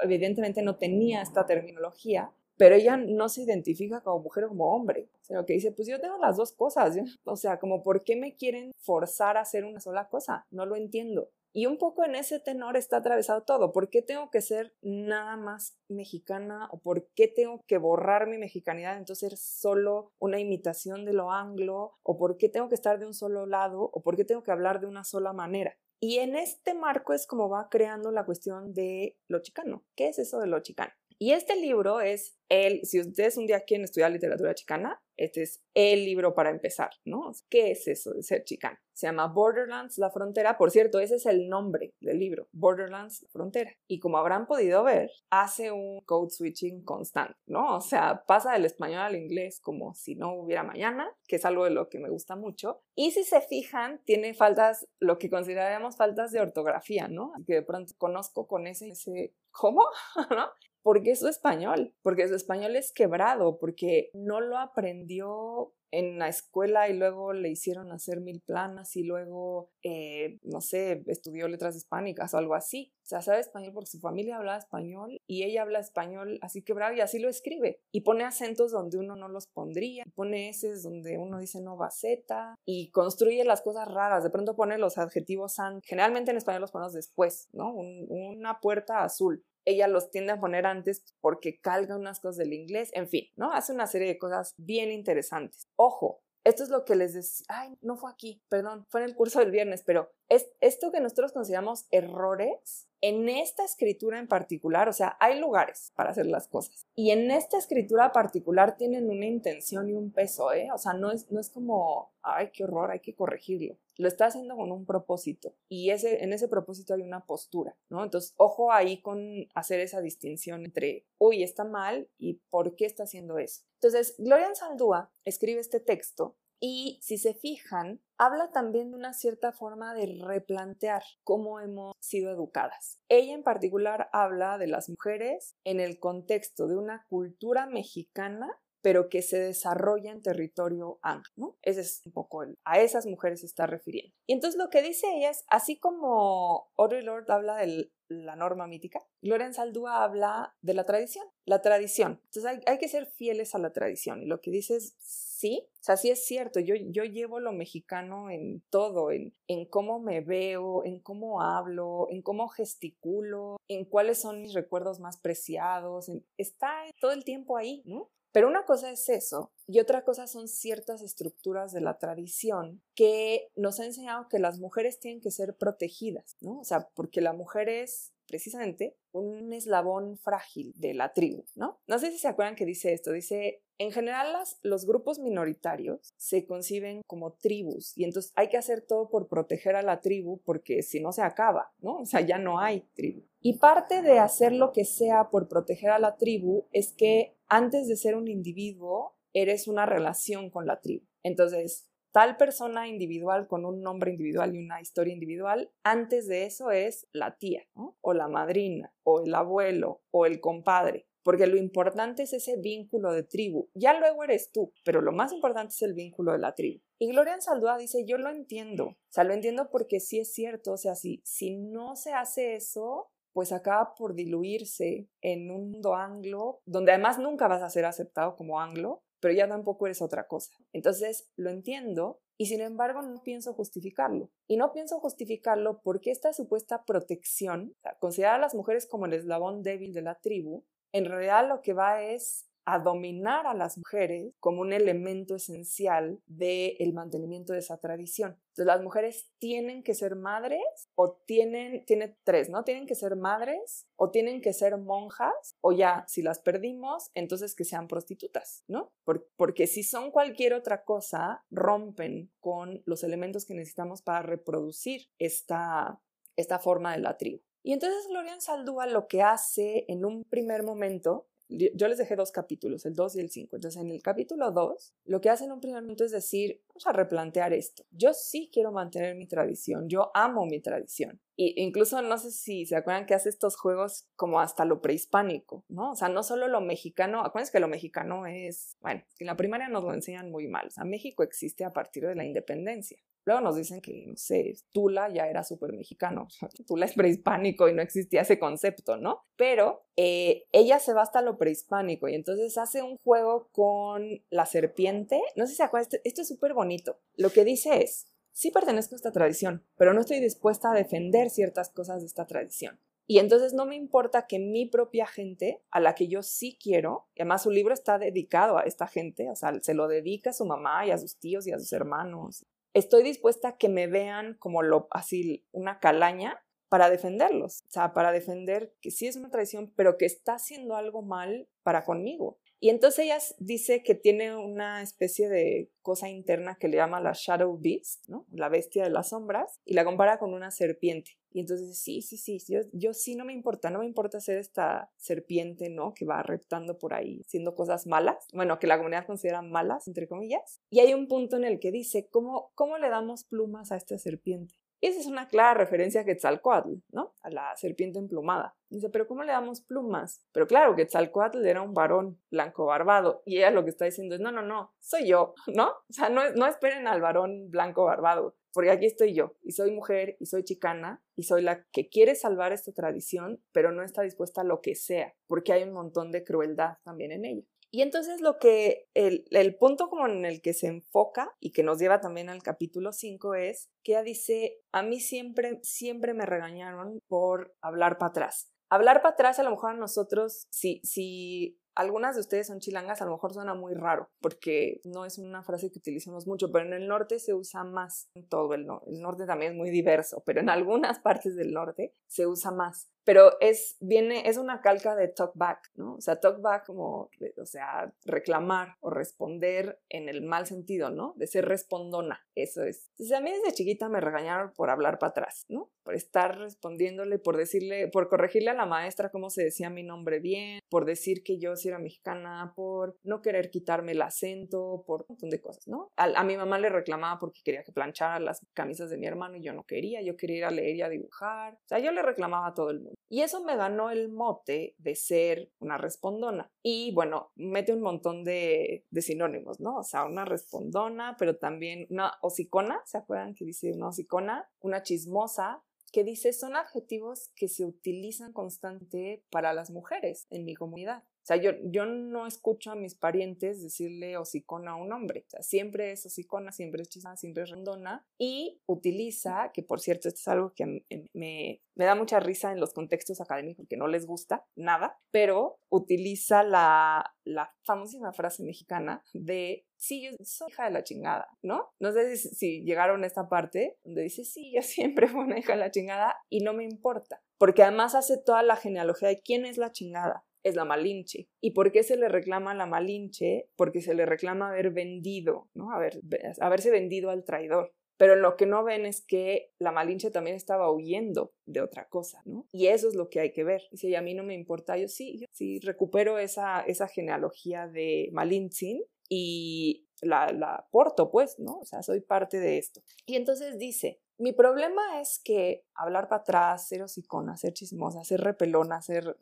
evidentemente 0.00 0.62
no 0.62 0.76
tenía 0.76 1.22
esta 1.22 1.46
terminología, 1.46 2.30
pero 2.56 2.74
ella 2.74 2.98
no 2.98 3.30
se 3.30 3.40
identifica 3.42 4.02
como 4.02 4.22
mujer 4.22 4.44
o 4.44 4.48
como 4.48 4.74
hombre, 4.74 5.08
sino 5.22 5.46
que 5.46 5.54
dice, 5.54 5.72
pues 5.72 5.88
yo 5.88 5.98
tengo 5.98 6.18
las 6.18 6.36
dos 6.36 6.52
cosas, 6.52 6.94
o 7.24 7.36
sea, 7.36 7.58
como 7.58 7.82
por 7.82 8.04
qué 8.04 8.16
me 8.16 8.36
quieren 8.36 8.70
forzar 8.76 9.38
a 9.38 9.40
hacer 9.40 9.64
una 9.64 9.80
sola 9.80 10.08
cosa, 10.08 10.46
no 10.50 10.66
lo 10.66 10.76
entiendo. 10.76 11.30
Y 11.52 11.66
un 11.66 11.78
poco 11.78 12.04
en 12.04 12.14
ese 12.14 12.38
tenor 12.38 12.76
está 12.76 12.98
atravesado 12.98 13.42
todo. 13.42 13.72
¿Por 13.72 13.90
qué 13.90 14.02
tengo 14.02 14.30
que 14.30 14.40
ser 14.40 14.74
nada 14.82 15.36
más 15.36 15.76
mexicana 15.88 16.68
o 16.70 16.80
por 16.80 17.08
qué 17.14 17.26
tengo 17.26 17.64
que 17.66 17.78
borrar 17.78 18.28
mi 18.28 18.38
mexicanidad, 18.38 18.96
entonces 18.96 19.30
ser 19.30 19.38
solo 19.38 20.12
una 20.18 20.38
imitación 20.38 21.04
de 21.04 21.12
lo 21.12 21.32
anglo 21.32 21.98
o 22.02 22.18
por 22.18 22.36
qué 22.36 22.48
tengo 22.48 22.68
que 22.68 22.76
estar 22.76 22.98
de 22.98 23.06
un 23.06 23.14
solo 23.14 23.46
lado 23.46 23.82
o 23.82 24.02
por 24.02 24.16
qué 24.16 24.24
tengo 24.24 24.42
que 24.42 24.52
hablar 24.52 24.80
de 24.80 24.86
una 24.86 25.04
sola 25.04 25.32
manera? 25.32 25.76
Y 26.00 26.18
en 26.18 26.34
este 26.34 26.72
marco 26.72 27.12
es 27.12 27.26
como 27.26 27.50
va 27.50 27.68
creando 27.68 28.10
la 28.10 28.24
cuestión 28.24 28.72
de 28.72 29.18
lo 29.28 29.42
chicano. 29.42 29.84
¿Qué 29.96 30.08
es 30.08 30.18
eso 30.18 30.40
de 30.40 30.46
lo 30.46 30.60
chicano? 30.60 30.92
Y 31.18 31.32
este 31.32 31.54
libro 31.56 32.00
es 32.00 32.38
el, 32.48 32.82
si 32.86 32.98
ustedes 33.00 33.36
un 33.36 33.46
día 33.46 33.60
quieren 33.60 33.84
estudiar 33.84 34.10
literatura 34.10 34.54
chicana, 34.54 35.02
este 35.20 35.42
es 35.42 35.62
el 35.74 36.04
libro 36.06 36.34
para 36.34 36.50
empezar, 36.50 36.90
¿no? 37.04 37.30
¿Qué 37.50 37.70
es 37.70 37.86
eso 37.86 38.12
de 38.12 38.22
ser 38.22 38.42
chicano? 38.44 38.78
Se 38.92 39.06
llama 39.06 39.28
Borderlands, 39.28 39.98
la 39.98 40.10
frontera. 40.10 40.56
Por 40.56 40.70
cierto, 40.70 40.98
ese 40.98 41.16
es 41.16 41.26
el 41.26 41.48
nombre 41.48 41.94
del 42.00 42.18
libro, 42.18 42.48
Borderlands, 42.52 43.22
la 43.22 43.28
frontera. 43.30 43.70
Y 43.86 43.98
como 43.98 44.18
habrán 44.18 44.46
podido 44.46 44.82
ver, 44.82 45.10
hace 45.30 45.70
un 45.70 46.00
code 46.06 46.30
switching 46.30 46.84
constante, 46.84 47.34
¿no? 47.46 47.76
O 47.76 47.80
sea, 47.80 48.24
pasa 48.26 48.52
del 48.52 48.64
español 48.64 49.00
al 49.00 49.16
inglés 49.16 49.60
como 49.60 49.94
si 49.94 50.16
no 50.16 50.34
hubiera 50.34 50.62
mañana, 50.62 51.10
que 51.26 51.36
es 51.36 51.44
algo 51.44 51.64
de 51.64 51.70
lo 51.70 51.88
que 51.88 51.98
me 51.98 52.10
gusta 52.10 52.34
mucho. 52.36 52.82
Y 52.94 53.10
si 53.10 53.24
se 53.24 53.40
fijan, 53.42 54.00
tiene 54.04 54.34
faltas, 54.34 54.86
lo 55.00 55.18
que 55.18 55.30
consideraríamos 55.30 55.96
faltas 55.96 56.32
de 56.32 56.40
ortografía, 56.40 57.08
¿no? 57.08 57.32
Que 57.46 57.54
de 57.54 57.62
pronto 57.62 57.92
conozco 57.98 58.46
con 58.46 58.66
ese, 58.66 58.88
ese 58.88 59.34
¿cómo? 59.50 59.84
¿no? 60.30 60.48
Porque 60.82 61.16
su 61.16 61.28
español, 61.28 61.94
porque 62.02 62.28
su 62.28 62.34
español 62.34 62.76
es 62.76 62.92
quebrado, 62.92 63.58
porque 63.58 64.10
no 64.14 64.40
lo 64.40 64.58
aprendió 64.58 65.74
en 65.92 66.18
la 66.18 66.28
escuela 66.28 66.88
y 66.88 66.96
luego 66.96 67.32
le 67.32 67.50
hicieron 67.50 67.90
hacer 67.92 68.20
mil 68.20 68.40
planas 68.40 68.96
y 68.96 69.02
luego, 69.02 69.70
eh, 69.82 70.38
no 70.42 70.60
sé, 70.60 71.02
estudió 71.06 71.48
letras 71.48 71.76
hispánicas 71.76 72.32
o 72.34 72.38
algo 72.38 72.54
así. 72.54 72.92
O 73.02 73.06
sea, 73.10 73.22
sabe 73.22 73.40
español 73.40 73.72
porque 73.74 73.90
su 73.90 73.98
familia 73.98 74.36
habla 74.36 74.56
español 74.56 75.20
y 75.26 75.42
ella 75.42 75.62
habla 75.62 75.80
español 75.80 76.38
así 76.42 76.62
quebrado 76.62 76.94
y 76.94 77.00
así 77.00 77.18
lo 77.18 77.28
escribe. 77.28 77.80
Y 77.90 78.02
pone 78.02 78.24
acentos 78.24 78.70
donde 78.70 78.98
uno 78.98 79.16
no 79.16 79.28
los 79.28 79.48
pondría, 79.48 80.04
pone 80.14 80.48
S 80.48 80.80
donde 80.82 81.18
uno 81.18 81.40
dice 81.40 81.60
no 81.60 81.76
Z 81.90 82.56
y 82.64 82.90
construye 82.90 83.44
las 83.44 83.62
cosas 83.62 83.88
raras. 83.88 84.22
De 84.22 84.30
pronto 84.30 84.54
pone 84.54 84.78
los 84.78 84.96
adjetivos 84.96 85.54
san. 85.54 85.80
Generalmente 85.82 86.30
en 86.30 86.36
español 86.36 86.60
los 86.60 86.70
ponemos 86.70 86.92
después, 86.92 87.48
¿no? 87.52 87.74
una 87.74 88.60
puerta 88.60 89.02
azul 89.02 89.44
ella 89.64 89.88
los 89.88 90.10
tiende 90.10 90.32
a 90.32 90.40
poner 90.40 90.66
antes 90.66 91.04
porque 91.20 91.60
calga 91.60 91.96
unas 91.96 92.20
cosas 92.20 92.38
del 92.38 92.52
inglés, 92.52 92.90
en 92.94 93.08
fin, 93.08 93.26
¿no? 93.36 93.52
Hace 93.52 93.72
una 93.72 93.86
serie 93.86 94.08
de 94.08 94.18
cosas 94.18 94.54
bien 94.56 94.90
interesantes. 94.90 95.68
Ojo, 95.76 96.22
esto 96.44 96.62
es 96.62 96.70
lo 96.70 96.84
que 96.84 96.96
les 96.96 97.14
decía, 97.14 97.46
ay, 97.48 97.78
no 97.82 97.96
fue 97.96 98.10
aquí, 98.10 98.42
perdón, 98.48 98.86
fue 98.88 99.02
en 99.02 99.10
el 99.10 99.16
curso 99.16 99.40
del 99.40 99.50
viernes, 99.50 99.82
pero 99.84 100.10
es 100.28 100.50
esto 100.60 100.90
que 100.90 101.00
nosotros 101.00 101.32
consideramos 101.32 101.86
errores 101.90 102.89
en 103.02 103.28
esta 103.28 103.64
escritura 103.64 104.18
en 104.18 104.28
particular, 104.28 104.88
o 104.88 104.92
sea, 104.92 105.16
hay 105.20 105.38
lugares 105.40 105.92
para 105.94 106.10
hacer 106.10 106.26
las 106.26 106.48
cosas. 106.48 106.86
Y 106.94 107.10
en 107.10 107.30
esta 107.30 107.56
escritura 107.56 108.12
particular 108.12 108.76
tienen 108.76 109.08
una 109.08 109.26
intención 109.26 109.88
y 109.88 109.94
un 109.94 110.10
peso, 110.10 110.52
¿eh? 110.52 110.68
O 110.74 110.78
sea, 110.78 110.92
no 110.92 111.10
es, 111.10 111.30
no 111.30 111.40
es 111.40 111.48
como, 111.48 112.12
ay, 112.22 112.50
qué 112.52 112.64
horror, 112.64 112.90
hay 112.90 113.00
que 113.00 113.14
corregirlo. 113.14 113.76
Lo 113.96 114.08
está 114.08 114.26
haciendo 114.26 114.56
con 114.56 114.70
un 114.72 114.86
propósito 114.86 115.54
y 115.68 115.90
ese, 115.90 116.24
en 116.24 116.32
ese 116.32 116.48
propósito 116.48 116.94
hay 116.94 117.02
una 117.02 117.26
postura, 117.26 117.76
¿no? 117.88 118.04
Entonces, 118.04 118.34
ojo 118.36 118.72
ahí 118.72 119.00
con 119.00 119.48
hacer 119.54 119.80
esa 119.80 120.00
distinción 120.00 120.64
entre, 120.64 121.06
uy, 121.18 121.42
está 121.42 121.64
mal 121.64 122.08
y 122.18 122.40
por 122.50 122.76
qué 122.76 122.86
está 122.86 123.04
haciendo 123.04 123.38
eso. 123.38 123.62
Entonces, 123.74 124.14
Gloria 124.18 124.54
Saldúa 124.54 125.10
escribe 125.24 125.60
este 125.60 125.80
texto 125.80 126.36
y 126.60 126.98
si 127.02 127.18
se 127.18 127.34
fijan, 127.34 128.00
habla 128.18 128.52
también 128.52 128.90
de 128.90 128.96
una 128.96 129.14
cierta 129.14 129.50
forma 129.50 129.94
de 129.94 130.18
replantear 130.22 131.02
cómo 131.24 131.58
hemos 131.58 131.96
sido 132.00 132.30
educadas. 132.30 133.00
Ella 133.08 133.34
en 133.34 133.42
particular 133.42 134.10
habla 134.12 134.58
de 134.58 134.66
las 134.66 134.90
mujeres 134.90 135.56
en 135.64 135.80
el 135.80 135.98
contexto 135.98 136.68
de 136.68 136.76
una 136.76 137.06
cultura 137.08 137.66
mexicana 137.66 138.60
pero 138.82 139.08
que 139.08 139.22
se 139.22 139.38
desarrolla 139.38 140.10
en 140.10 140.22
territorio 140.22 140.98
anglo. 141.02 141.58
Ese 141.62 141.82
es 141.82 142.02
un 142.06 142.12
poco 142.12 142.44
a 142.64 142.80
esas 142.80 143.06
mujeres 143.06 143.40
se 143.40 143.46
está 143.46 143.66
refiriendo. 143.66 144.14
Y 144.26 144.32
entonces 144.32 144.58
lo 144.58 144.70
que 144.70 144.82
dice 144.82 145.06
ella 145.14 145.30
es, 145.30 145.44
así 145.48 145.78
como 145.78 146.70
Audre 146.76 147.02
Lorde 147.02 147.32
habla 147.32 147.56
de 147.56 147.92
la 148.08 148.36
norma 148.36 148.66
mítica, 148.66 149.06
Lorenz 149.20 149.56
Saldúa 149.56 150.02
habla 150.02 150.56
de 150.62 150.74
la 150.74 150.84
tradición, 150.84 151.26
la 151.44 151.60
tradición. 151.62 152.20
Entonces 152.24 152.46
hay, 152.46 152.60
hay 152.66 152.78
que 152.78 152.88
ser 152.88 153.06
fieles 153.06 153.54
a 153.54 153.58
la 153.58 153.72
tradición 153.72 154.22
y 154.22 154.26
lo 154.26 154.40
que 154.40 154.50
dice 154.50 154.76
es 154.76 154.96
sí, 155.40 155.66
o 155.66 155.82
sea, 155.82 155.96
sí 155.96 156.10
es 156.10 156.24
cierto, 156.26 156.60
yo, 156.60 156.74
yo 156.76 157.04
llevo 157.04 157.40
lo 157.40 157.52
mexicano 157.52 158.30
en 158.30 158.62
todo, 158.68 159.10
en, 159.10 159.34
en 159.48 159.64
cómo 159.64 159.98
me 159.98 160.20
veo, 160.20 160.84
en 160.84 161.00
cómo 161.00 161.40
hablo, 161.40 162.08
en 162.10 162.20
cómo 162.20 162.48
gesticulo, 162.48 163.56
en 163.66 163.86
cuáles 163.86 164.20
son 164.20 164.42
mis 164.42 164.52
recuerdos 164.52 165.00
más 165.00 165.18
preciados, 165.18 166.10
está 166.36 166.70
todo 167.00 167.12
el 167.12 167.24
tiempo 167.24 167.56
ahí, 167.56 167.82
¿no? 167.86 168.10
Pero 168.32 168.46
una 168.46 168.64
cosa 168.64 168.92
es 168.92 169.08
eso 169.08 169.52
y 169.66 169.80
otra 169.80 170.04
cosa 170.04 170.26
son 170.26 170.46
ciertas 170.46 171.02
estructuras 171.02 171.72
de 171.72 171.80
la 171.80 171.98
tradición 171.98 172.80
que 172.94 173.48
nos 173.56 173.80
ha 173.80 173.86
enseñado 173.86 174.28
que 174.28 174.38
las 174.38 174.60
mujeres 174.60 175.00
tienen 175.00 175.20
que 175.20 175.32
ser 175.32 175.56
protegidas, 175.56 176.36
¿no? 176.40 176.60
O 176.60 176.64
sea, 176.64 176.88
porque 176.94 177.20
la 177.20 177.32
mujer 177.32 177.68
es 177.68 178.12
precisamente 178.28 178.96
un 179.10 179.52
eslabón 179.52 180.16
frágil 180.16 180.72
de 180.76 180.94
la 180.94 181.12
tribu, 181.12 181.44
¿no? 181.56 181.80
No 181.88 181.98
sé 181.98 182.12
si 182.12 182.18
se 182.18 182.28
acuerdan 182.28 182.54
que 182.54 182.66
dice 182.66 182.92
esto, 182.92 183.10
dice, 183.10 183.64
en 183.80 183.92
general 183.92 184.26
los 184.62 184.86
grupos 184.86 185.18
minoritarios 185.18 186.12
se 186.18 186.44
conciben 186.44 187.00
como 187.06 187.32
tribus 187.32 187.96
y 187.96 188.04
entonces 188.04 188.30
hay 188.36 188.50
que 188.50 188.58
hacer 188.58 188.82
todo 188.82 189.08
por 189.08 189.26
proteger 189.26 189.74
a 189.74 189.80
la 189.80 190.02
tribu 190.02 190.42
porque 190.44 190.82
si 190.82 191.00
no 191.00 191.12
se 191.12 191.22
acaba, 191.22 191.72
¿no? 191.78 192.00
O 192.00 192.04
sea, 192.04 192.20
ya 192.20 192.36
no 192.36 192.60
hay 192.60 192.82
tribu. 192.94 193.22
Y 193.40 193.58
parte 193.58 194.02
de 194.02 194.18
hacer 194.18 194.52
lo 194.52 194.72
que 194.72 194.84
sea 194.84 195.30
por 195.30 195.48
proteger 195.48 195.92
a 195.92 195.98
la 195.98 196.18
tribu 196.18 196.66
es 196.72 196.92
que 196.92 197.38
antes 197.48 197.88
de 197.88 197.96
ser 197.96 198.16
un 198.16 198.28
individuo, 198.28 199.16
eres 199.32 199.66
una 199.66 199.86
relación 199.86 200.50
con 200.50 200.66
la 200.66 200.80
tribu. 200.80 201.06
Entonces, 201.22 201.88
tal 202.12 202.36
persona 202.36 202.86
individual 202.86 203.46
con 203.46 203.64
un 203.64 203.80
nombre 203.80 204.10
individual 204.10 204.54
y 204.54 204.58
una 204.58 204.82
historia 204.82 205.14
individual, 205.14 205.70
antes 205.84 206.28
de 206.28 206.44
eso 206.44 206.70
es 206.70 207.08
la 207.12 207.38
tía, 207.38 207.62
o 208.02 208.12
la 208.12 208.28
madrina, 208.28 208.92
o 209.04 209.24
el 209.24 209.34
abuelo, 209.34 210.02
o 210.10 210.26
el 210.26 210.40
compadre. 210.40 211.06
Porque 211.22 211.46
lo 211.46 211.56
importante 211.56 212.22
es 212.22 212.32
ese 212.32 212.56
vínculo 212.56 213.12
de 213.12 213.22
tribu. 213.22 213.68
Ya 213.74 213.98
luego 213.98 214.24
eres 214.24 214.50
tú, 214.52 214.72
pero 214.84 215.00
lo 215.00 215.12
más 215.12 215.32
importante 215.32 215.72
es 215.72 215.82
el 215.82 215.94
vínculo 215.94 216.32
de 216.32 216.38
la 216.38 216.54
tribu. 216.54 216.82
Y 216.98 217.08
Gloria 217.08 217.40
Saldúa 217.40 217.76
dice, 217.76 218.04
yo 218.06 218.18
lo 218.18 218.30
entiendo. 218.30 218.86
O 218.86 218.96
sea, 219.08 219.24
lo 219.24 219.34
entiendo 219.34 219.68
porque 219.70 220.00
sí 220.00 220.18
es 220.18 220.32
cierto. 220.32 220.72
O 220.72 220.76
sea, 220.76 220.94
si, 220.94 221.20
si 221.24 221.56
no 221.56 221.96
se 221.96 222.12
hace 222.12 222.54
eso, 222.54 223.10
pues 223.32 223.52
acaba 223.52 223.94
por 223.94 224.14
diluirse 224.14 225.08
en 225.20 225.50
un 225.50 225.70
mundo 225.70 225.94
anglo, 225.94 226.60
donde 226.64 226.92
además 226.92 227.18
nunca 227.18 227.48
vas 227.48 227.62
a 227.62 227.70
ser 227.70 227.84
aceptado 227.84 228.36
como 228.36 228.60
anglo, 228.60 229.02
pero 229.20 229.34
ya 229.34 229.48
tampoco 229.48 229.86
eres 229.86 230.02
otra 230.02 230.26
cosa. 230.26 230.52
Entonces, 230.72 231.30
lo 231.36 231.50
entiendo 231.50 232.20
y 232.36 232.46
sin 232.46 232.62
embargo 232.62 233.02
no 233.02 233.22
pienso 233.22 233.52
justificarlo. 233.52 234.30
Y 234.46 234.56
no 234.56 234.72
pienso 234.72 234.98
justificarlo 234.98 235.82
porque 235.82 236.10
esta 236.10 236.32
supuesta 236.32 236.84
protección, 236.84 237.76
o 237.84 237.98
considerar 237.98 238.36
a 238.36 238.40
las 238.40 238.54
mujeres 238.54 238.86
como 238.86 239.06
el 239.06 239.12
eslabón 239.12 239.62
débil 239.62 239.92
de 239.92 240.02
la 240.02 240.14
tribu, 240.14 240.64
en 240.92 241.04
realidad 241.04 241.48
lo 241.48 241.60
que 241.60 241.72
va 241.72 242.02
es 242.02 242.50
a 242.64 242.78
dominar 242.78 243.46
a 243.46 243.54
las 243.54 243.78
mujeres 243.78 244.32
como 244.38 244.60
un 244.60 244.72
elemento 244.72 245.34
esencial 245.34 246.20
del 246.26 246.92
mantenimiento 246.92 247.52
de 247.52 247.58
esa 247.58 247.78
tradición. 247.78 248.38
Entonces 248.50 248.66
las 248.66 248.82
mujeres 248.82 249.30
tienen 249.38 249.82
que 249.82 249.94
ser 249.94 250.14
madres 250.14 250.60
o 250.94 251.20
tienen, 251.26 251.84
tiene 251.86 252.16
tres, 252.22 252.48
¿no? 252.48 252.62
Tienen 252.62 252.86
que 252.86 252.94
ser 252.94 253.16
madres 253.16 253.88
o 253.96 254.10
tienen 254.10 254.40
que 254.40 254.52
ser 254.52 254.76
monjas 254.76 255.56
o 255.60 255.72
ya, 255.72 256.04
si 256.06 256.22
las 256.22 256.38
perdimos, 256.38 257.10
entonces 257.14 257.54
que 257.54 257.64
sean 257.64 257.88
prostitutas, 257.88 258.64
¿no? 258.68 258.92
porque 259.36 259.66
si 259.66 259.82
son 259.82 260.12
cualquier 260.12 260.54
otra 260.54 260.84
cosa, 260.84 261.44
rompen 261.50 262.30
con 262.38 262.82
los 262.84 263.02
elementos 263.02 263.44
que 263.44 263.54
necesitamos 263.54 264.02
para 264.02 264.22
reproducir 264.22 265.08
esta, 265.18 266.00
esta 266.36 266.60
forma 266.60 266.92
de 266.92 266.98
la 267.00 267.16
tribu. 267.16 267.40
Y 267.62 267.72
entonces 267.72 268.06
Gloria 268.08 268.40
Saldúa 268.40 268.86
lo 268.86 269.06
que 269.06 269.22
hace 269.22 269.84
en 269.88 270.04
un 270.04 270.24
primer 270.24 270.62
momento 270.62 271.26
yo 271.50 271.88
les 271.88 271.98
dejé 271.98 272.14
dos 272.16 272.30
capítulos, 272.30 272.86
el 272.86 272.94
2 272.94 273.16
y 273.16 273.20
el 273.20 273.30
5. 273.30 273.56
Entonces, 273.56 273.80
en 273.80 273.90
el 273.90 274.02
capítulo 274.02 274.52
2, 274.52 274.94
lo 275.06 275.20
que 275.20 275.30
hacen 275.30 275.46
en 275.46 275.52
un 275.52 275.60
primer 275.60 275.82
momento 275.82 276.04
es 276.04 276.12
decir, 276.12 276.62
vamos 276.68 276.86
a 276.86 276.92
replantear 276.92 277.52
esto. 277.52 277.84
Yo 277.90 278.14
sí 278.14 278.50
quiero 278.52 278.72
mantener 278.72 279.16
mi 279.16 279.26
tradición, 279.26 279.88
yo 279.88 280.10
amo 280.14 280.46
mi 280.46 280.60
tradición. 280.60 281.20
Y 281.36 281.60
incluso 281.60 282.02
no 282.02 282.18
sé 282.18 282.30
si 282.30 282.66
se 282.66 282.76
acuerdan 282.76 283.06
que 283.06 283.14
hace 283.14 283.28
estos 283.28 283.56
juegos 283.56 284.06
como 284.14 284.40
hasta 284.40 284.64
lo 284.64 284.80
prehispánico, 284.80 285.64
¿no? 285.68 285.92
O 285.92 285.96
sea, 285.96 286.08
no 286.08 286.22
solo 286.22 286.48
lo 286.48 286.60
mexicano, 286.60 287.24
acuérdense 287.24 287.52
que 287.52 287.60
lo 287.60 287.68
mexicano 287.68 288.26
es, 288.26 288.76
bueno, 288.80 289.02
en 289.18 289.26
la 289.26 289.36
primaria 289.36 289.68
nos 289.68 289.82
lo 289.82 289.92
enseñan 289.92 290.30
muy 290.30 290.46
mal. 290.46 290.68
O 290.68 290.70
sea, 290.70 290.84
México 290.84 291.22
existe 291.22 291.64
a 291.64 291.72
partir 291.72 292.06
de 292.06 292.14
la 292.14 292.24
independencia. 292.24 292.98
Luego 293.30 293.42
nos 293.42 293.54
dicen 293.54 293.80
que, 293.80 294.06
no 294.08 294.16
sé, 294.16 294.56
Tula 294.72 295.08
ya 295.08 295.28
era 295.28 295.44
súper 295.44 295.72
mexicano. 295.72 296.26
Tula 296.66 296.86
es 296.86 296.94
prehispánico 296.94 297.68
y 297.68 297.72
no 297.72 297.80
existía 297.80 298.22
ese 298.22 298.40
concepto, 298.40 298.96
¿no? 298.96 299.22
Pero 299.36 299.84
eh, 299.94 300.48
ella 300.50 300.80
se 300.80 300.94
va 300.94 301.02
hasta 301.02 301.22
lo 301.22 301.38
prehispánico 301.38 302.08
y 302.08 302.16
entonces 302.16 302.58
hace 302.58 302.82
un 302.82 302.96
juego 303.04 303.48
con 303.52 304.20
la 304.30 304.46
serpiente. 304.46 305.22
No 305.36 305.46
sé 305.46 305.52
si 305.52 305.56
se 305.58 305.62
acuerdan, 305.62 306.00
esto, 306.02 306.22
es 306.22 306.26
súper 306.26 306.54
bonito. 306.54 306.98
Lo 307.14 307.30
que 307.30 307.44
dice 307.44 307.84
es, 307.84 308.08
sí 308.32 308.50
pertenezco 308.50 308.96
a 308.96 308.98
esta 308.98 309.12
tradición, 309.12 309.64
pero 309.76 309.94
no 309.94 310.00
estoy 310.00 310.18
dispuesta 310.18 310.72
a 310.72 310.74
defender 310.74 311.30
ciertas 311.30 311.70
cosas 311.70 312.00
de 312.00 312.06
esta 312.06 312.26
tradición. 312.26 312.80
Y 313.06 313.20
entonces 313.20 313.52
no 313.54 313.64
me 313.64 313.76
importa 313.76 314.26
que 314.26 314.40
mi 314.40 314.66
propia 314.66 315.06
gente, 315.06 315.62
a 315.70 315.78
la 315.78 315.94
que 315.94 316.08
yo 316.08 316.24
sí 316.24 316.58
quiero, 316.60 317.06
y 317.14 317.22
además 317.22 317.44
su 317.44 317.52
libro 317.52 317.74
está 317.74 317.96
dedicado 317.96 318.58
a 318.58 318.62
esta 318.62 318.88
gente, 318.88 319.30
o 319.30 319.36
sea, 319.36 319.52
se 319.62 319.74
lo 319.74 319.86
dedica 319.86 320.30
a 320.30 320.32
su 320.32 320.46
mamá 320.46 320.84
y 320.84 320.90
a 320.90 320.98
sus 320.98 321.16
tíos 321.16 321.46
y 321.46 321.52
a 321.52 321.60
sus 321.60 321.72
hermanos, 321.72 322.44
estoy 322.74 323.02
dispuesta 323.02 323.48
a 323.48 323.56
que 323.56 323.68
me 323.68 323.86
vean 323.86 324.36
como 324.38 324.62
lo, 324.62 324.88
así 324.90 325.46
una 325.52 325.80
calaña 325.80 326.42
para 326.68 326.88
defenderlos, 326.88 327.62
o 327.62 327.70
sea, 327.70 327.92
para 327.92 328.12
defender 328.12 328.72
que 328.80 328.92
sí 328.92 329.08
es 329.08 329.16
una 329.16 329.30
tradición, 329.30 329.72
pero 329.74 329.98
que 329.98 330.06
está 330.06 330.34
haciendo 330.34 330.76
algo 330.76 331.02
mal 331.02 331.48
para 331.64 331.84
conmigo. 331.84 332.38
Y 332.60 332.68
entonces 332.68 333.06
ella 333.06 333.18
dice 333.38 333.82
que 333.82 333.94
tiene 333.94 334.36
una 334.36 334.82
especie 334.82 335.28
de 335.28 335.72
cosa 335.82 336.08
interna 336.08 336.58
que 336.60 336.68
le 336.68 336.76
llama 336.76 337.00
la 337.00 337.12
Shadow 337.12 337.58
Beast, 337.58 338.08
¿no? 338.08 338.26
La 338.30 338.48
bestia 338.48 338.84
de 338.84 338.90
las 338.90 339.08
sombras, 339.08 339.60
y 339.64 339.74
la 339.74 339.84
compara 339.84 340.18
con 340.18 340.32
una 340.32 340.50
serpiente. 340.50 341.19
Y 341.32 341.40
entonces, 341.40 341.78
sí, 341.78 342.02
sí, 342.02 342.16
sí, 342.16 342.38
yo, 342.48 342.60
yo 342.72 342.92
sí 342.92 343.14
no 343.14 343.24
me 343.24 343.32
importa, 343.32 343.70
no 343.70 343.78
me 343.78 343.86
importa 343.86 344.20
ser 344.20 344.38
esta 344.38 344.90
serpiente, 344.96 345.70
¿no? 345.70 345.94
Que 345.94 346.04
va 346.04 346.22
reptando 346.22 346.78
por 346.78 346.94
ahí, 346.94 347.20
haciendo 347.24 347.54
cosas 347.54 347.86
malas, 347.86 348.26
bueno, 348.32 348.58
que 348.58 348.66
la 348.66 348.78
comunidad 348.78 349.06
considera 349.06 349.42
malas, 349.42 349.86
entre 349.86 350.08
comillas. 350.08 350.60
Y 350.70 350.80
hay 350.80 350.94
un 350.94 351.08
punto 351.08 351.36
en 351.36 351.44
el 351.44 351.60
que 351.60 351.70
dice, 351.70 352.08
¿cómo, 352.10 352.50
cómo 352.54 352.78
le 352.78 352.88
damos 352.88 353.24
plumas 353.24 353.70
a 353.72 353.76
esta 353.76 353.98
serpiente? 353.98 354.54
Y 354.82 354.86
esa 354.86 355.00
es 355.00 355.06
una 355.06 355.28
clara 355.28 355.54
referencia 355.54 356.00
a 356.00 356.04
Quetzalcoatl, 356.04 356.76
¿no? 356.92 357.12
A 357.22 357.28
la 357.28 357.54
serpiente 357.56 357.98
emplumada. 357.98 358.56
Dice, 358.70 358.88
pero 358.88 359.06
¿cómo 359.06 359.24
le 359.24 359.32
damos 359.32 359.60
plumas? 359.60 360.22
Pero 360.32 360.46
claro, 360.46 360.74
Quetzalcoatl 360.74 361.44
era 361.44 361.60
un 361.60 361.74
varón 361.74 362.18
blanco 362.30 362.64
barbado 362.64 363.22
y 363.26 363.36
ella 363.38 363.50
lo 363.50 363.62
que 363.62 363.70
está 363.70 363.84
diciendo 363.84 364.14
es, 364.14 364.22
no, 364.22 364.32
no, 364.32 364.40
no, 364.40 364.72
soy 364.80 365.06
yo, 365.06 365.34
¿no? 365.48 365.68
O 365.68 365.92
sea, 365.92 366.08
no, 366.08 366.22
no 366.30 366.46
esperen 366.46 366.86
al 366.86 367.02
varón 367.02 367.50
blanco 367.50 367.84
barbado, 367.84 368.36
porque 368.52 368.70
aquí 368.70 368.86
estoy 368.86 369.14
yo 369.14 369.36
y 369.42 369.52
soy 369.52 369.70
mujer 369.70 370.16
y 370.18 370.26
soy 370.26 370.44
chicana 370.44 371.02
y 371.16 371.24
soy 371.24 371.42
la 371.42 371.64
que 371.72 371.88
quiere 371.88 372.14
salvar 372.14 372.52
esta 372.52 372.72
tradición, 372.72 373.42
pero 373.52 373.72
no 373.72 373.82
está 373.82 374.02
dispuesta 374.02 374.40
a 374.40 374.44
lo 374.44 374.60
que 374.60 374.74
sea, 374.74 375.14
porque 375.26 375.52
hay 375.52 375.62
un 375.62 375.72
montón 375.72 376.10
de 376.12 376.24
crueldad 376.24 376.78
también 376.84 377.12
en 377.12 377.24
ella. 377.24 377.44
Y 377.72 377.82
entonces 377.82 378.20
lo 378.20 378.38
que, 378.38 378.88
el, 378.94 379.24
el, 379.30 379.56
punto 379.56 379.88
como 379.88 380.08
en 380.08 380.24
el 380.24 380.42
que 380.42 380.54
se 380.54 380.66
enfoca 380.66 381.36
y 381.38 381.52
que 381.52 381.62
nos 381.62 381.78
lleva 381.78 382.00
también 382.00 382.28
al 382.28 382.42
capítulo 382.42 382.92
5 382.92 383.34
es 383.34 383.70
que 383.84 383.92
ella 383.92 384.02
dice, 384.02 384.58
a 384.72 384.82
mí 384.82 384.98
siempre, 384.98 385.60
siempre 385.62 386.12
me 386.12 386.26
regañaron 386.26 387.00
por 387.06 387.54
hablar 387.60 387.98
para 387.98 388.10
atrás. 388.10 388.50
Hablar 388.70 389.02
para 389.02 389.14
atrás 389.14 389.38
a 389.38 389.44
lo 389.44 389.50
mejor 389.50 389.70
a 389.70 389.74
nosotros, 389.74 390.48
si, 390.50 390.80
si 390.82 391.60
algunas 391.80 392.14
de 392.14 392.20
ustedes 392.20 392.46
son 392.46 392.60
chilangas, 392.60 393.00
a 393.00 393.06
lo 393.06 393.12
mejor 393.12 393.32
suena 393.32 393.54
muy 393.54 393.72
raro, 393.72 394.10
porque 394.20 394.82
no 394.84 395.06
es 395.06 395.16
una 395.16 395.42
frase 395.42 395.70
que 395.70 395.78
utilicemos 395.78 396.26
mucho, 396.26 396.52
pero 396.52 396.66
en 396.66 396.74
el 396.74 396.86
norte 396.86 397.18
se 397.18 397.32
usa 397.32 397.64
más 397.64 398.10
en 398.14 398.28
todo 398.28 398.52
el 398.52 398.66
norte. 398.66 398.90
El 398.90 399.00
norte 399.00 399.24
también 399.24 399.52
es 399.52 399.56
muy 399.56 399.70
diverso, 399.70 400.22
pero 400.26 400.40
en 400.40 400.50
algunas 400.50 400.98
partes 401.00 401.36
del 401.36 401.52
norte 401.52 401.94
se 402.06 402.26
usa 402.26 402.50
más 402.50 402.90
pero 403.04 403.32
es, 403.40 403.76
viene, 403.80 404.28
es 404.28 404.36
una 404.36 404.60
calca 404.60 404.94
de 404.94 405.08
talk 405.08 405.32
back, 405.34 405.70
¿no? 405.74 405.94
O 405.94 406.00
sea, 406.00 406.20
talk 406.20 406.40
back 406.40 406.66
como, 406.66 407.10
o 407.36 407.46
sea, 407.46 407.92
reclamar 408.04 408.76
o 408.80 408.90
responder 408.90 409.80
en 409.88 410.08
el 410.08 410.22
mal 410.22 410.46
sentido, 410.46 410.90
¿no? 410.90 411.14
De 411.16 411.26
ser 411.26 411.46
respondona, 411.46 412.26
eso 412.34 412.62
es. 412.64 412.90
Entonces 412.92 413.16
a 413.16 413.20
mí 413.20 413.30
desde 413.30 413.54
chiquita 413.54 413.88
me 413.88 414.00
regañaron 414.00 414.52
por 414.54 414.70
hablar 414.70 414.98
para 414.98 415.10
atrás, 415.10 415.44
¿no? 415.48 415.70
Por 415.82 415.94
estar 415.94 416.38
respondiéndole, 416.38 417.18
por 417.18 417.36
decirle, 417.36 417.88
por 417.88 418.08
corregirle 418.08 418.50
a 418.50 418.54
la 418.54 418.66
maestra 418.66 419.10
cómo 419.10 419.30
se 419.30 419.44
decía 419.44 419.70
mi 419.70 419.82
nombre 419.82 420.20
bien, 420.20 420.60
por 420.68 420.84
decir 420.84 421.22
que 421.24 421.38
yo 421.38 421.56
sí 421.56 421.68
era 421.68 421.78
mexicana, 421.78 422.52
por 422.54 422.96
no 423.02 423.22
querer 423.22 423.50
quitarme 423.50 423.92
el 423.92 424.02
acento, 424.02 424.84
por 424.86 425.02
un 425.02 425.06
montón 425.10 425.30
de 425.30 425.40
cosas, 425.40 425.66
¿no? 425.66 425.90
A, 425.96 426.04
a 426.04 426.24
mi 426.24 426.36
mamá 426.36 426.58
le 426.58 426.68
reclamaba 426.68 427.18
porque 427.18 427.40
quería 427.44 427.64
que 427.64 427.72
planchara 427.72 428.20
las 428.20 428.46
camisas 428.52 428.90
de 428.90 428.98
mi 428.98 429.06
hermano 429.06 429.36
y 429.36 429.42
yo 429.42 429.52
no 429.52 429.64
quería, 429.64 430.02
yo 430.02 430.16
quería 430.16 430.36
ir 430.38 430.44
a 430.44 430.50
leer 430.50 430.76
y 430.76 430.82
a 430.82 430.88
dibujar, 430.88 431.54
o 431.54 431.68
sea, 431.68 431.78
yo 431.78 431.92
le 431.92 432.02
reclamaba 432.02 432.48
a 432.48 432.54
todo 432.54 432.70
el 432.70 432.80
mundo. 432.80 432.89
Y 433.08 433.22
eso 433.22 433.42
me 433.42 433.56
ganó 433.56 433.90
el 433.90 434.08
mote 434.08 434.74
de 434.78 434.94
ser 434.94 435.50
una 435.58 435.78
respondona. 435.78 436.50
Y 436.62 436.92
bueno, 436.94 437.32
mete 437.34 437.72
un 437.72 437.82
montón 437.82 438.24
de, 438.24 438.86
sinónimos, 439.00 439.60
¿no? 439.60 439.78
O 439.78 439.82
sea, 439.82 440.04
una 440.04 440.24
respondona, 440.24 441.16
pero 441.18 441.36
también 441.36 441.86
una 441.90 442.12
hocicona, 442.22 442.82
¿se 442.86 442.98
acuerdan 442.98 443.34
que 443.34 443.44
dice 443.44 443.72
una 443.72 443.88
hocicona? 443.88 444.48
Una 444.60 444.82
chismosa, 444.82 445.62
que 445.92 446.04
dice 446.04 446.32
son 446.32 446.56
adjetivos 446.56 447.32
que 447.34 447.48
se 447.48 447.64
utilizan 447.64 448.32
constante 448.32 449.24
para 449.30 449.52
las 449.52 449.70
mujeres 449.70 450.26
en 450.30 450.44
mi 450.44 450.54
comunidad. 450.54 451.02
O 451.22 451.26
sea, 451.26 451.36
yo, 451.36 451.52
yo 451.64 451.86
no 451.86 452.26
escucho 452.26 452.70
a 452.70 452.76
mis 452.76 452.94
parientes 452.94 453.62
decirle 453.62 454.16
hocicona 454.16 454.72
a 454.72 454.76
un 454.76 454.92
hombre. 454.92 455.24
O 455.26 455.30
sea, 455.30 455.42
siempre 455.42 455.92
es 455.92 456.04
hocicona, 456.06 456.52
siempre 456.52 456.82
es 456.82 456.88
chisada, 456.88 457.16
siempre 457.16 457.42
es 457.42 457.50
rondona. 457.50 458.06
Y 458.18 458.60
utiliza, 458.66 459.50
que 459.52 459.62
por 459.62 459.80
cierto, 459.80 460.08
esto 460.08 460.20
es 460.20 460.28
algo 460.28 460.52
que 460.54 460.82
me, 461.12 461.62
me 461.74 461.84
da 461.84 461.94
mucha 461.94 462.20
risa 462.20 462.52
en 462.52 462.60
los 462.60 462.74
contextos 462.74 463.20
académicos 463.20 463.66
que 463.68 463.76
no 463.76 463.88
les 463.88 464.06
gusta 464.06 464.46
nada, 464.54 464.98
pero 465.10 465.60
utiliza 465.70 466.42
la, 466.42 467.14
la 467.24 467.54
famosísima 467.64 468.12
frase 468.12 468.42
mexicana 468.42 469.02
de 469.14 469.66
sí, 469.76 470.02
yo 470.02 470.10
soy 470.22 470.50
hija 470.50 470.64
de 470.64 470.72
la 470.72 470.84
chingada, 470.84 471.28
¿no? 471.42 471.72
No 471.80 471.92
sé 471.92 472.16
si, 472.16 472.62
llegaron 472.64 473.02
a 473.02 473.06
esta 473.06 473.28
parte 473.28 473.78
donde 473.82 474.02
dice, 474.02 474.24
sí, 474.24 474.52
yo 474.54 474.62
siempre 474.62 475.08
fui 475.08 475.20
una 475.20 475.38
hija 475.38 475.54
de 475.54 475.58
la 475.58 475.70
chingada 475.70 476.16
y 476.28 476.40
no 476.40 476.52
me 476.52 476.64
importa, 476.64 477.22
porque 477.38 477.62
además 477.62 477.94
hace 477.94 478.18
toda 478.18 478.42
la 478.42 478.56
genealogía 478.56 479.08
de 479.08 479.20
quién 479.20 479.46
es 479.46 479.56
la 479.56 479.72
chingada. 479.72 480.24
Es 480.42 480.54
la 480.54 480.64
Malinche. 480.64 481.28
¿Y 481.40 481.50
por 481.50 481.72
qué 481.72 481.82
se 481.82 481.96
le 481.96 482.08
reclama 482.08 482.52
a 482.52 482.54
la 482.54 482.66
Malinche? 482.66 483.48
Porque 483.56 483.80
se 483.80 483.94
le 483.94 484.06
reclama 484.06 484.48
haber 484.48 484.70
vendido, 484.70 485.48
¿no? 485.54 485.72
Haber, 485.72 486.00
haberse 486.40 486.70
vendido 486.70 487.10
al 487.10 487.24
traidor. 487.24 487.72
Pero 488.00 488.16
lo 488.16 488.36
que 488.38 488.46
no 488.46 488.64
ven 488.64 488.86
es 488.86 489.04
que 489.04 489.52
la 489.58 489.72
Malinche 489.72 490.10
también 490.10 490.34
estaba 490.34 490.72
huyendo 490.72 491.34
de 491.44 491.60
otra 491.60 491.86
cosa, 491.86 492.22
¿no? 492.24 492.48
Y 492.50 492.68
eso 492.68 492.88
es 492.88 492.94
lo 492.94 493.10
que 493.10 493.20
hay 493.20 493.32
que 493.32 493.44
ver. 493.44 493.60
Dice, 493.70 493.90
y 493.90 493.94
a 493.94 494.00
mí 494.00 494.14
no 494.14 494.24
me 494.24 494.32
importa, 494.32 494.78
yo 494.78 494.88
sí, 494.88 495.18
yo 495.20 495.26
sí 495.30 495.60
recupero 495.60 496.16
esa, 496.18 496.62
esa 496.62 496.88
genealogía 496.88 497.68
de 497.68 498.08
Malintzin 498.12 498.82
y 499.10 499.86
la, 500.00 500.32
la 500.32 500.54
aporto, 500.54 501.10
pues, 501.10 501.38
¿no? 501.38 501.58
O 501.58 501.66
sea, 501.66 501.82
soy 501.82 502.00
parte 502.00 502.40
de 502.40 502.56
esto. 502.56 502.80
Y 503.04 503.16
entonces 503.16 503.58
dice, 503.58 504.00
mi 504.20 504.32
problema 504.32 505.00
es 505.00 505.20
que 505.24 505.64
hablar 505.74 506.08
para 506.08 506.20
atrás, 506.22 506.68
ser 506.68 506.82
hocicona, 506.82 507.36
ser 507.36 507.54
chismosa, 507.54 508.04
ser 508.04 508.20
repelona, 508.20 508.82
ser, 508.82 509.16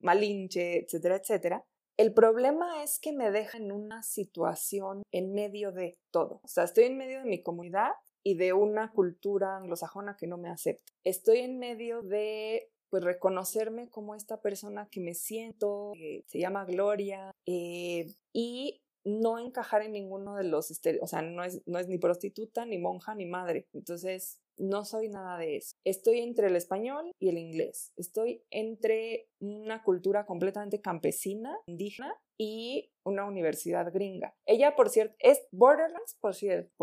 malinche, 0.00 0.78
etcétera, 0.78 1.16
etcétera. 1.16 1.64
El 1.96 2.12
problema 2.12 2.82
es 2.82 2.98
que 2.98 3.12
me 3.12 3.30
deja 3.30 3.58
en 3.58 3.70
una 3.70 4.02
situación 4.02 5.02
en 5.12 5.32
medio 5.32 5.72
de 5.72 5.98
todo. 6.10 6.40
O 6.42 6.48
sea, 6.48 6.64
estoy 6.64 6.84
en 6.84 6.96
medio 6.96 7.18
de 7.18 7.28
mi 7.28 7.42
comunidad 7.42 7.92
y 8.22 8.34
de 8.34 8.52
una 8.54 8.90
cultura 8.90 9.56
anglosajona 9.56 10.16
que 10.16 10.26
no 10.26 10.38
me 10.38 10.48
acepta. 10.48 10.92
Estoy 11.04 11.40
en 11.40 11.58
medio 11.58 12.02
de 12.02 12.70
pues 12.88 13.04
reconocerme 13.04 13.90
como 13.90 14.14
esta 14.14 14.40
persona 14.40 14.88
que 14.90 15.00
me 15.00 15.14
siento, 15.14 15.92
que 15.94 16.24
se 16.28 16.38
llama 16.38 16.64
Gloria, 16.64 17.32
eh, 17.44 18.06
y 18.32 18.83
no 19.04 19.38
encajar 19.38 19.82
en 19.82 19.92
ninguno 19.92 20.36
de 20.36 20.44
los, 20.44 20.70
o 21.00 21.06
sea, 21.06 21.22
no 21.22 21.44
es, 21.44 21.62
no 21.66 21.78
es 21.78 21.88
ni 21.88 21.98
prostituta, 21.98 22.64
ni 22.64 22.78
monja, 22.78 23.14
ni 23.14 23.26
madre. 23.26 23.68
Entonces, 23.72 24.40
no 24.56 24.84
soy 24.84 25.08
nada 25.08 25.38
de 25.38 25.56
eso. 25.56 25.76
Estoy 25.84 26.20
entre 26.20 26.46
el 26.46 26.56
español 26.56 27.12
y 27.18 27.28
el 27.28 27.38
inglés. 27.38 27.92
Estoy 27.96 28.44
entre 28.50 29.28
una 29.40 29.82
cultura 29.82 30.26
completamente 30.26 30.80
campesina, 30.80 31.56
indígena, 31.66 32.14
y 32.36 32.90
una 33.04 33.26
universidad 33.26 33.92
gringa. 33.92 34.34
Ella, 34.46 34.74
por 34.74 34.88
cierto, 34.88 35.14
es 35.18 35.42
Borderlands, 35.52 36.16
por, 36.20 36.34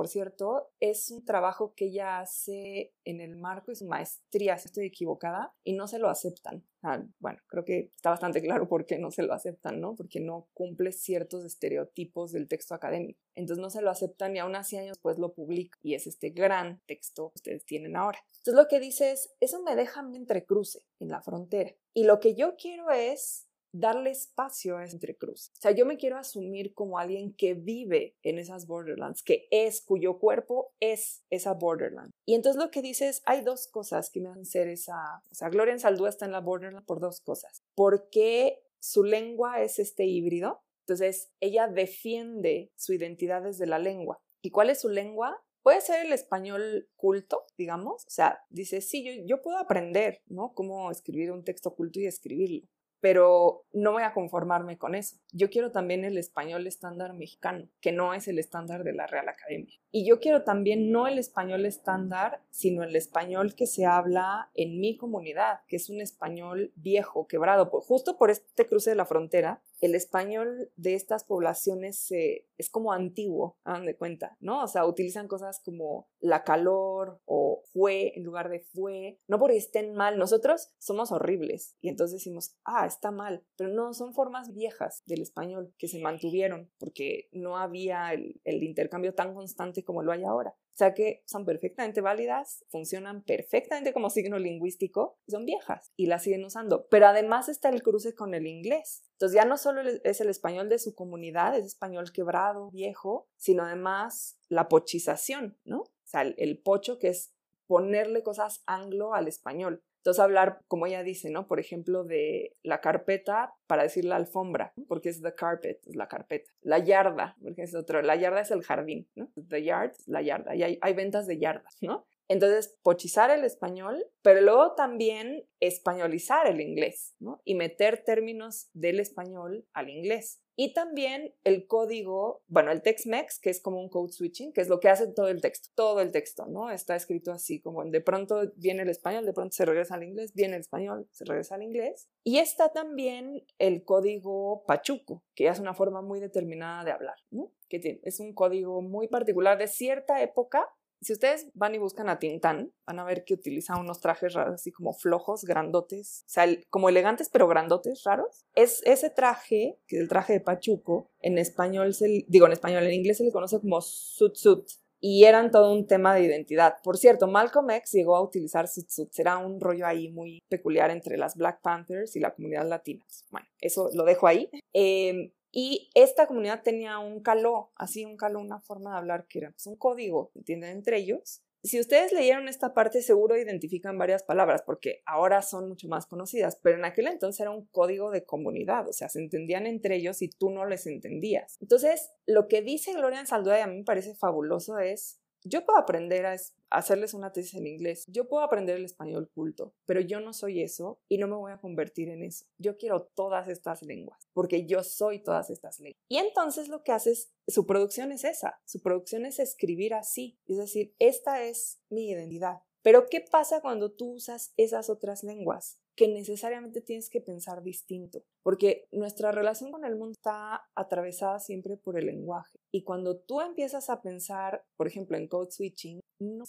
cierto, 0.08 0.70
es 0.80 1.10
un 1.10 1.26
trabajo 1.26 1.74
que 1.76 1.86
ella 1.86 2.20
hace 2.20 2.94
en 3.04 3.22
el 3.22 3.36
marco 3.36 3.72
de 3.72 3.76
su 3.76 3.86
maestría, 3.86 4.58
si 4.58 4.68
estoy 4.68 4.86
equivocada, 4.86 5.56
y 5.64 5.74
no 5.74 5.88
se 5.88 5.98
lo 5.98 6.10
aceptan. 6.10 6.64
Ah, 6.84 7.04
bueno, 7.20 7.40
creo 7.48 7.66
que 7.66 7.90
está 7.96 8.12
bastante 8.12 8.42
claro 8.42 8.68
por 8.68 8.86
qué 8.86 8.98
no 8.98 9.12
se 9.12 9.24
lo 9.24 9.34
aceptan, 9.34 9.82
¿no? 9.82 9.96
Porque 9.96 10.20
no 10.20 10.48
cumple 10.54 10.92
ciertos 10.92 11.44
estereotipos 11.44 12.32
del 12.32 12.48
texto 12.48 12.76
académico. 12.76 13.20
Entonces 13.36 13.62
no 13.62 13.70
se 13.70 13.82
lo 13.82 13.90
aceptan 13.90 14.36
y 14.36 14.40
aún 14.40 14.56
así 14.56 14.78
años 14.78 14.98
después 14.98 15.18
lo 15.18 15.34
publica 15.34 15.78
y 15.82 15.96
es 15.96 16.08
este 16.08 16.30
gran 16.30 16.82
texto 16.86 17.30
que 17.30 17.38
ustedes 17.38 17.66
tienen 17.66 17.96
ahora. 17.96 18.20
Entonces 18.38 18.56
lo 18.56 18.68
que 18.68 18.80
dice 18.80 19.12
es, 19.12 19.34
eso 19.40 19.62
me 19.62 19.76
deja 19.76 20.02
entre 20.14 20.46
cruce 20.46 20.86
en 21.00 21.10
la 21.10 21.22
frontera. 21.22 21.72
Y 21.94 22.06
lo 22.06 22.20
que 22.20 22.36
yo 22.36 22.56
quiero 22.56 22.90
es 22.90 23.48
darle 23.74 24.12
espacio 24.12 24.78
a 24.78 24.84
ese 24.84 24.96
entrecruz. 24.96 25.52
O 25.58 25.62
sea, 25.62 25.72
yo 25.72 25.86
me 25.86 25.98
quiero 25.98 26.18
asumir 26.18 26.74
como 26.74 26.98
alguien 26.98 27.34
que 27.34 27.54
vive 27.54 28.16
en 28.22 28.38
esas 28.38 28.68
borderlands, 28.68 29.24
que 29.24 29.48
es, 29.52 29.82
cuyo 29.82 30.20
cuerpo 30.20 30.74
es 30.80 31.24
esa 31.30 31.54
borderland. 31.54 32.12
Y 32.26 32.36
entonces 32.36 32.62
lo 32.62 32.72
que 32.72 32.82
dice 32.82 33.08
es, 33.08 33.22
hay 33.26 33.42
dos 33.42 33.68
cosas 33.68 34.10
que 34.10 34.22
me 34.22 34.30
hacen 34.30 34.46
ser 34.46 34.68
esa, 34.68 35.24
o 35.32 35.36
sea, 35.36 35.50
Gloria 35.50 35.74
en 35.74 35.80
Saldúa 35.80 36.10
está 36.10 36.26
en 36.26 36.32
la 36.32 36.42
borderland 36.42 36.86
por 36.86 37.00
dos 37.00 37.22
cosas. 37.22 37.64
Porque 37.76 38.64
su 38.80 39.04
lengua 39.04 39.62
es 39.62 39.80
este 39.80 40.06
híbrido, 40.06 40.62
entonces 40.82 41.32
ella 41.40 41.68
defiende 41.68 42.72
su 42.76 42.94
identidad 42.94 43.44
desde 43.44 43.68
la 43.68 43.80
lengua. 43.80 44.20
¿Y 44.42 44.52
cuál 44.52 44.70
es 44.70 44.82
su 44.82 44.90
lengua? 44.90 45.42
Puede 45.64 45.82
ser 45.82 46.06
el 46.06 46.12
español 46.12 46.90
culto, 46.96 47.46
digamos, 47.56 48.04
o 48.08 48.10
sea, 48.10 48.40
dice, 48.50 48.82
sí, 48.82 49.04
yo, 49.04 49.24
yo 49.28 49.44
puedo 49.44 49.60
aprender, 49.60 50.24
¿no? 50.26 50.54
Cómo 50.56 50.90
escribir 50.90 51.32
un 51.32 51.44
texto 51.44 51.76
culto 51.76 52.00
y 52.00 52.08
escribirlo 52.08 52.68
pero 53.02 53.66
no 53.74 53.92
voy 53.92 54.04
a 54.04 54.14
conformarme 54.14 54.78
con 54.78 54.96
eso. 54.96 55.18
Yo 55.32 55.50
quiero 55.50 55.72
también 55.72 56.06
el 56.06 56.18
español 56.18 56.68
estándar 56.68 57.14
mexicano, 57.14 57.68
que 57.82 57.92
no 57.92 58.14
es 58.14 58.28
el 58.28 58.40
estándar 58.40 58.84
de 58.84 58.94
la 58.94 59.08
Real 59.08 59.28
Academia. 59.28 59.76
Y 59.92 60.08
yo 60.08 60.20
quiero 60.20 60.44
también 60.44 60.92
no 60.92 61.08
el 61.08 61.18
español 61.18 61.66
estándar, 61.66 62.42
sino 62.52 62.84
el 62.84 62.96
español 62.96 63.56
que 63.56 63.66
se 63.66 63.86
habla 63.86 64.52
en 64.54 64.80
mi 64.80 64.96
comunidad, 64.96 65.62
que 65.68 65.76
es 65.78 65.90
un 65.90 66.00
español 66.00 66.72
viejo, 66.76 67.28
quebrado. 67.28 67.66
Justo 67.66 68.18
por 68.18 68.30
este 68.30 68.68
cruce 68.68 68.92
de 68.92 68.96
la 68.96 69.06
frontera, 69.06 69.62
el 69.82 69.96
español 69.96 70.72
de 70.76 70.94
estas 70.94 71.24
poblaciones 71.24 72.12
es 72.12 72.70
como 72.70 72.94
antiguo, 72.94 73.58
hagan 73.64 73.86
de 73.86 73.98
cuenta, 73.98 74.38
¿no? 74.40 74.64
O 74.64 74.68
sea, 74.68 74.86
utilizan 74.86 75.28
cosas 75.28 75.60
como 75.64 76.08
la 76.20 76.44
calor 76.44 77.20
o 77.26 77.64
fue 77.74 78.14
en 78.16 78.24
lugar 78.24 78.50
de 78.50 78.60
fue, 78.60 79.20
no 79.28 79.40
porque 79.40 79.58
estén 79.58 79.94
mal, 79.94 80.18
nosotros 80.18 80.70
somos 80.78 81.12
horribles 81.12 81.76
y 81.82 81.90
entonces 81.90 82.20
decimos, 82.20 82.56
ah, 82.64 82.86
está 82.86 83.12
mal, 83.12 83.44
pero 83.58 83.72
no, 83.72 83.94
son 83.94 84.14
formas 84.14 84.54
viejas 84.54 85.02
del 85.06 85.22
español 85.22 85.74
que 85.78 85.88
se 85.88 86.00
mantuvieron 86.00 86.72
porque 86.78 87.28
no 87.32 87.58
había 87.58 88.14
el, 88.14 88.40
el 88.44 88.64
intercambio 88.64 89.16
tan 89.16 89.34
constante 89.34 89.84
como 89.84 90.04
lo 90.04 90.12
hay 90.12 90.24
ahora. 90.24 90.56
O 90.74 90.78
sea 90.78 90.94
que 90.94 91.24
son 91.26 91.46
perfectamente 91.46 92.02
válidas, 92.02 92.66
funcionan 92.70 93.24
perfectamente 93.24 93.94
como 93.94 94.10
signo 94.10 94.40
lingüístico, 94.40 95.20
son 95.28 95.46
viejas 95.46 95.92
y 95.98 96.08
las 96.08 96.24
siguen 96.24 96.46
usando. 96.46 96.88
Pero 96.88 97.08
además 97.08 97.50
está 97.50 97.70
el 97.70 97.84
cruce 97.84 98.16
con 98.16 98.34
el 98.34 98.48
inglés. 98.48 99.04
Entonces 99.14 99.36
ya 99.36 99.46
no 99.46 99.58
solo 99.58 99.82
es 99.82 100.22
el 100.22 100.30
español 100.30 100.70
de 100.70 100.80
su 100.80 100.96
comunidad, 100.96 101.58
es 101.58 101.66
español 101.66 102.12
quebrado, 102.12 102.72
viejo, 102.72 103.28
sino 103.38 103.64
además 103.64 104.38
la 104.48 104.70
pochización, 104.70 105.58
¿no? 105.66 105.82
O 105.82 106.08
sea, 106.12 106.22
el 106.22 106.62
pocho 106.62 107.00
que 107.00 107.10
es 107.10 107.34
ponerle 107.68 108.24
cosas 108.24 108.64
anglo 108.66 109.14
al 109.14 109.28
español. 109.28 109.84
Entonces 110.02 110.20
hablar, 110.20 110.62
como 110.68 110.88
ella 110.88 111.04
dice, 111.04 111.30
¿no? 111.30 111.48
Por 111.48 111.60
ejemplo, 111.60 112.04
de 112.04 112.58
la 112.64 112.82
carpeta 112.82 113.54
para 113.68 113.84
decir 113.84 114.04
la 114.04 114.16
alfombra, 114.16 114.74
porque 114.88 115.10
es 115.10 115.22
the 115.22 115.36
carpet, 115.36 115.80
es 115.86 115.96
la 115.96 116.08
carpeta. 116.08 116.52
La 116.64 116.80
yarda, 116.80 117.38
porque 117.40 117.62
es 117.62 117.76
otro, 117.76 118.02
la 118.02 118.16
yarda 118.16 118.42
es 118.42 118.50
el 118.50 118.64
jardín, 118.64 119.08
¿no? 119.14 119.32
The 119.48 119.64
yard, 119.64 119.94
la 120.08 120.24
yarda, 120.24 120.56
y 120.56 120.64
hay, 120.64 120.80
hay 120.82 120.94
ventas 120.94 121.28
de 121.28 121.38
yardas, 121.38 121.78
¿no? 121.82 122.08
Entonces, 122.28 122.80
pochizar 122.82 123.30
el 123.30 123.44
español, 123.44 124.08
pero 124.22 124.42
luego 124.42 124.74
también 124.74 125.46
españolizar 125.60 126.48
el 126.48 126.62
inglés, 126.62 127.14
¿no? 127.20 127.42
Y 127.44 127.56
meter 127.56 128.04
términos 128.04 128.70
del 128.74 129.02
español 129.02 129.68
al 129.74 129.90
inglés. 129.90 130.42
Y 130.56 130.74
también 130.74 131.34
el 131.44 131.66
código, 131.68 132.44
bueno, 132.48 132.72
el 132.72 132.82
text-mex, 132.82 133.40
que 133.40 133.50
es 133.50 133.62
como 133.62 133.80
un 133.80 133.90
code 133.90 134.12
switching, 134.12 134.54
que 134.54 134.62
es 134.62 134.68
lo 134.68 134.80
que 134.80 134.90
hace 134.90 135.08
todo 135.08 135.28
el 135.28 135.42
texto, 135.42 135.70
todo 135.76 136.02
el 136.02 136.12
texto, 136.12 136.46
¿no? 136.46 136.70
Está 136.70 136.96
escrito 136.96 137.32
así, 137.32 137.62
como 137.62 137.84
de 137.86 138.02
pronto 138.02 138.52
viene 138.56 138.84
el 138.84 138.90
español, 138.90 139.26
de 139.26 139.34
pronto 139.34 139.56
se 139.56 139.66
regresa 139.66 139.96
al 139.96 140.04
inglés, 140.04 140.34
viene 140.34 140.56
el 140.56 140.62
español, 140.62 141.08
se 141.12 141.26
regresa 141.26 141.56
al 141.56 141.64
inglés. 141.64 142.10
Y 142.24 142.40
está 142.40 142.72
también 142.72 143.44
el 143.60 143.84
código 143.84 144.64
pachuco, 144.68 145.24
que 145.36 145.48
es 145.48 145.60
una 145.60 145.74
forma 145.74 146.02
muy 146.02 146.20
determinada 146.20 146.84
de 146.84 146.92
hablar, 146.92 147.18
¿no? 147.32 147.52
Que 147.70 148.00
es 148.04 148.20
un 148.20 148.34
código 148.34 148.82
muy 148.82 149.08
particular 149.08 149.58
de 149.58 149.68
cierta 149.68 150.22
época 150.22 150.68
si 151.02 151.14
ustedes 151.14 151.48
van 151.54 151.74
y 151.74 151.80
buscan 151.80 152.10
a 152.10 152.20
Tintán, 152.20 152.72
van 152.86 153.00
a 153.00 153.04
ver 153.04 153.26
que 153.26 153.34
utiliza 153.34 153.78
unos 153.78 154.00
trajes 154.00 154.34
raros, 154.34 154.56
así 154.56 154.72
como 154.72 154.94
flojos, 154.94 155.44
grandotes, 155.44 156.24
o 156.28 156.30
sea, 156.30 156.46
como 156.70 156.90
elegantes 156.90 157.30
pero 157.30 157.48
grandotes, 157.48 158.04
raros. 158.04 158.46
Es 158.56 158.82
ese 158.86 159.10
traje, 159.10 159.80
que 159.88 159.98
es 159.98 160.02
el 160.04 160.08
traje 160.08 160.34
de 160.34 160.42
Pachuco, 160.42 161.10
en 161.22 161.38
español, 161.38 161.94
se, 161.94 162.26
digo 162.28 162.46
en 162.46 162.52
español, 162.54 162.84
en 162.84 162.94
inglés 162.94 163.18
se 163.18 163.24
le 163.24 163.32
conoce 163.32 163.60
como 163.60 163.82
suit 163.82 164.36
suit, 164.36 164.68
y 165.00 165.24
eran 165.24 165.50
todo 165.50 165.74
un 165.74 165.88
tema 165.88 166.14
de 166.14 166.22
identidad. 166.22 166.76
Por 166.84 166.98
cierto, 166.98 167.28
Malcolm 167.28 167.72
X 167.72 167.94
llegó 167.94 168.16
a 168.16 168.22
utilizar 168.22 168.68
suit 168.68 168.88
suit, 168.88 169.10
era 169.18 169.38
un 169.40 169.60
rollo 169.60 169.88
ahí 169.88 170.10
muy 170.10 170.40
peculiar 170.48 170.92
entre 170.92 171.18
las 171.18 171.36
Black 171.36 171.62
Panthers 171.62 172.16
y 172.16 172.20
la 172.20 172.36
comunidad 172.36 172.70
latina. 172.70 173.04
Bueno, 173.32 173.48
eso 173.60 173.90
lo 173.96 174.06
dejo 174.06 174.28
ahí. 174.28 174.50
Eh, 174.74 175.34
y 175.52 175.90
esta 175.96 176.28
comunidad 176.28 176.64
tenía 176.64 177.00
un 177.00 177.22
caló, 177.22 177.72
así 177.76 178.06
un 178.06 178.18
caló, 178.18 178.40
una 178.40 178.62
forma 178.62 178.92
de 178.92 178.98
hablar 178.98 179.28
que 179.28 179.40
era 179.40 179.52
pues, 179.52 179.68
un 179.68 179.76
código, 179.76 180.32
¿entienden? 180.36 180.72
Entre 180.72 180.98
ellos. 180.98 181.44
Si 181.64 181.80
ustedes 181.80 182.12
leyeron 182.12 182.48
esta 182.48 182.74
parte, 182.74 183.04
seguro 183.04 183.38
identifican 183.38 183.98
varias 184.00 184.24
palabras, 184.24 184.64
porque 184.64 185.04
ahora 185.06 185.44
son 185.44 185.70
mucho 185.70 185.88
más 185.88 186.08
conocidas, 186.08 186.58
pero 186.64 186.78
en 186.78 186.86
aquel 186.86 187.06
entonces 187.06 187.40
era 187.40 187.52
un 187.52 187.68
código 187.68 188.10
de 188.10 188.26
comunidad, 188.26 188.88
o 188.88 188.94
sea, 188.94 189.10
se 189.10 189.20
entendían 189.20 189.68
entre 189.68 189.98
ellos 189.98 190.24
y 190.24 190.30
tú 190.30 190.50
no 190.50 190.66
les 190.66 190.88
entendías. 190.88 191.58
Entonces, 191.62 192.10
lo 192.26 192.48
que 192.48 192.64
dice 192.64 192.94
Gloria 192.94 193.20
en 193.20 193.28
y 193.28 193.62
a 193.62 193.68
mí 193.68 193.78
me 193.78 193.84
parece 193.84 194.16
fabuloso 194.16 194.80
es, 194.80 195.21
yo 195.44 195.66
puedo 195.66 195.80
aprender 195.80 196.26
a 196.26 196.36
hacerles 196.70 197.14
una 197.14 197.32
tesis 197.32 197.56
en 197.56 197.68
inglés, 197.68 198.06
yo 198.08 198.28
puedo 198.28 198.44
aprender 198.44 198.78
el 198.78 198.86
español 198.86 199.30
culto, 199.34 199.74
pero 199.86 200.00
yo 200.00 200.20
no 200.20 200.34
soy 200.34 200.62
eso 200.62 201.00
y 201.10 201.18
no 201.18 201.28
me 201.28 201.36
voy 201.36 201.52
a 201.52 201.60
convertir 201.60 202.10
en 202.10 202.24
eso. 202.24 202.46
Yo 202.58 202.78
quiero 202.78 203.04
todas 203.16 203.48
estas 203.48 203.82
lenguas, 203.82 204.30
porque 204.34 204.66
yo 204.66 204.84
soy 204.84 205.20
todas 205.20 205.50
estas 205.50 205.80
lenguas. 205.80 206.02
Y 206.08 206.18
entonces 206.18 206.68
lo 206.68 206.84
que 206.84 206.92
hace 206.92 207.12
es, 207.12 207.32
su 207.48 207.66
producción 207.66 208.12
es 208.12 208.24
esa, 208.24 208.62
su 208.66 208.82
producción 208.82 209.26
es 209.26 209.40
escribir 209.40 209.94
así, 209.94 210.40
es 210.48 210.58
decir, 210.58 210.96
esta 211.00 211.44
es 211.44 211.82
mi 211.90 212.10
identidad. 212.10 212.62
Pero 212.84 213.08
¿qué 213.10 213.22
pasa 213.22 213.62
cuando 213.62 213.92
tú 213.92 214.14
usas 214.14 214.54
esas 214.58 214.90
otras 214.90 215.24
lenguas? 215.24 215.81
Que 216.02 216.08
necesariamente 216.08 216.82
tienes 216.82 217.12
que 217.12 217.22
pensar 217.22 217.62
distinto, 217.62 218.24
porque 218.42 218.88
nuestra 218.92 219.32
relación 219.32 219.72
con 219.72 219.86
el 219.86 219.96
mundo 219.96 220.14
está 220.14 220.64
atravesada 220.74 221.38
siempre 221.38 221.78
por 221.78 221.96
el 221.96 222.08
lenguaje. 222.08 222.58
Y 222.72 222.82
cuando 222.82 223.20
tú 223.20 223.40
empiezas 223.40 223.92
a 223.92 224.02
pensar, 224.02 224.66
por 224.78 224.88
ejemplo, 224.88 225.16
en 225.16 225.28
code 225.28 225.52
switching, 225.52 226.00
no 226.22 226.46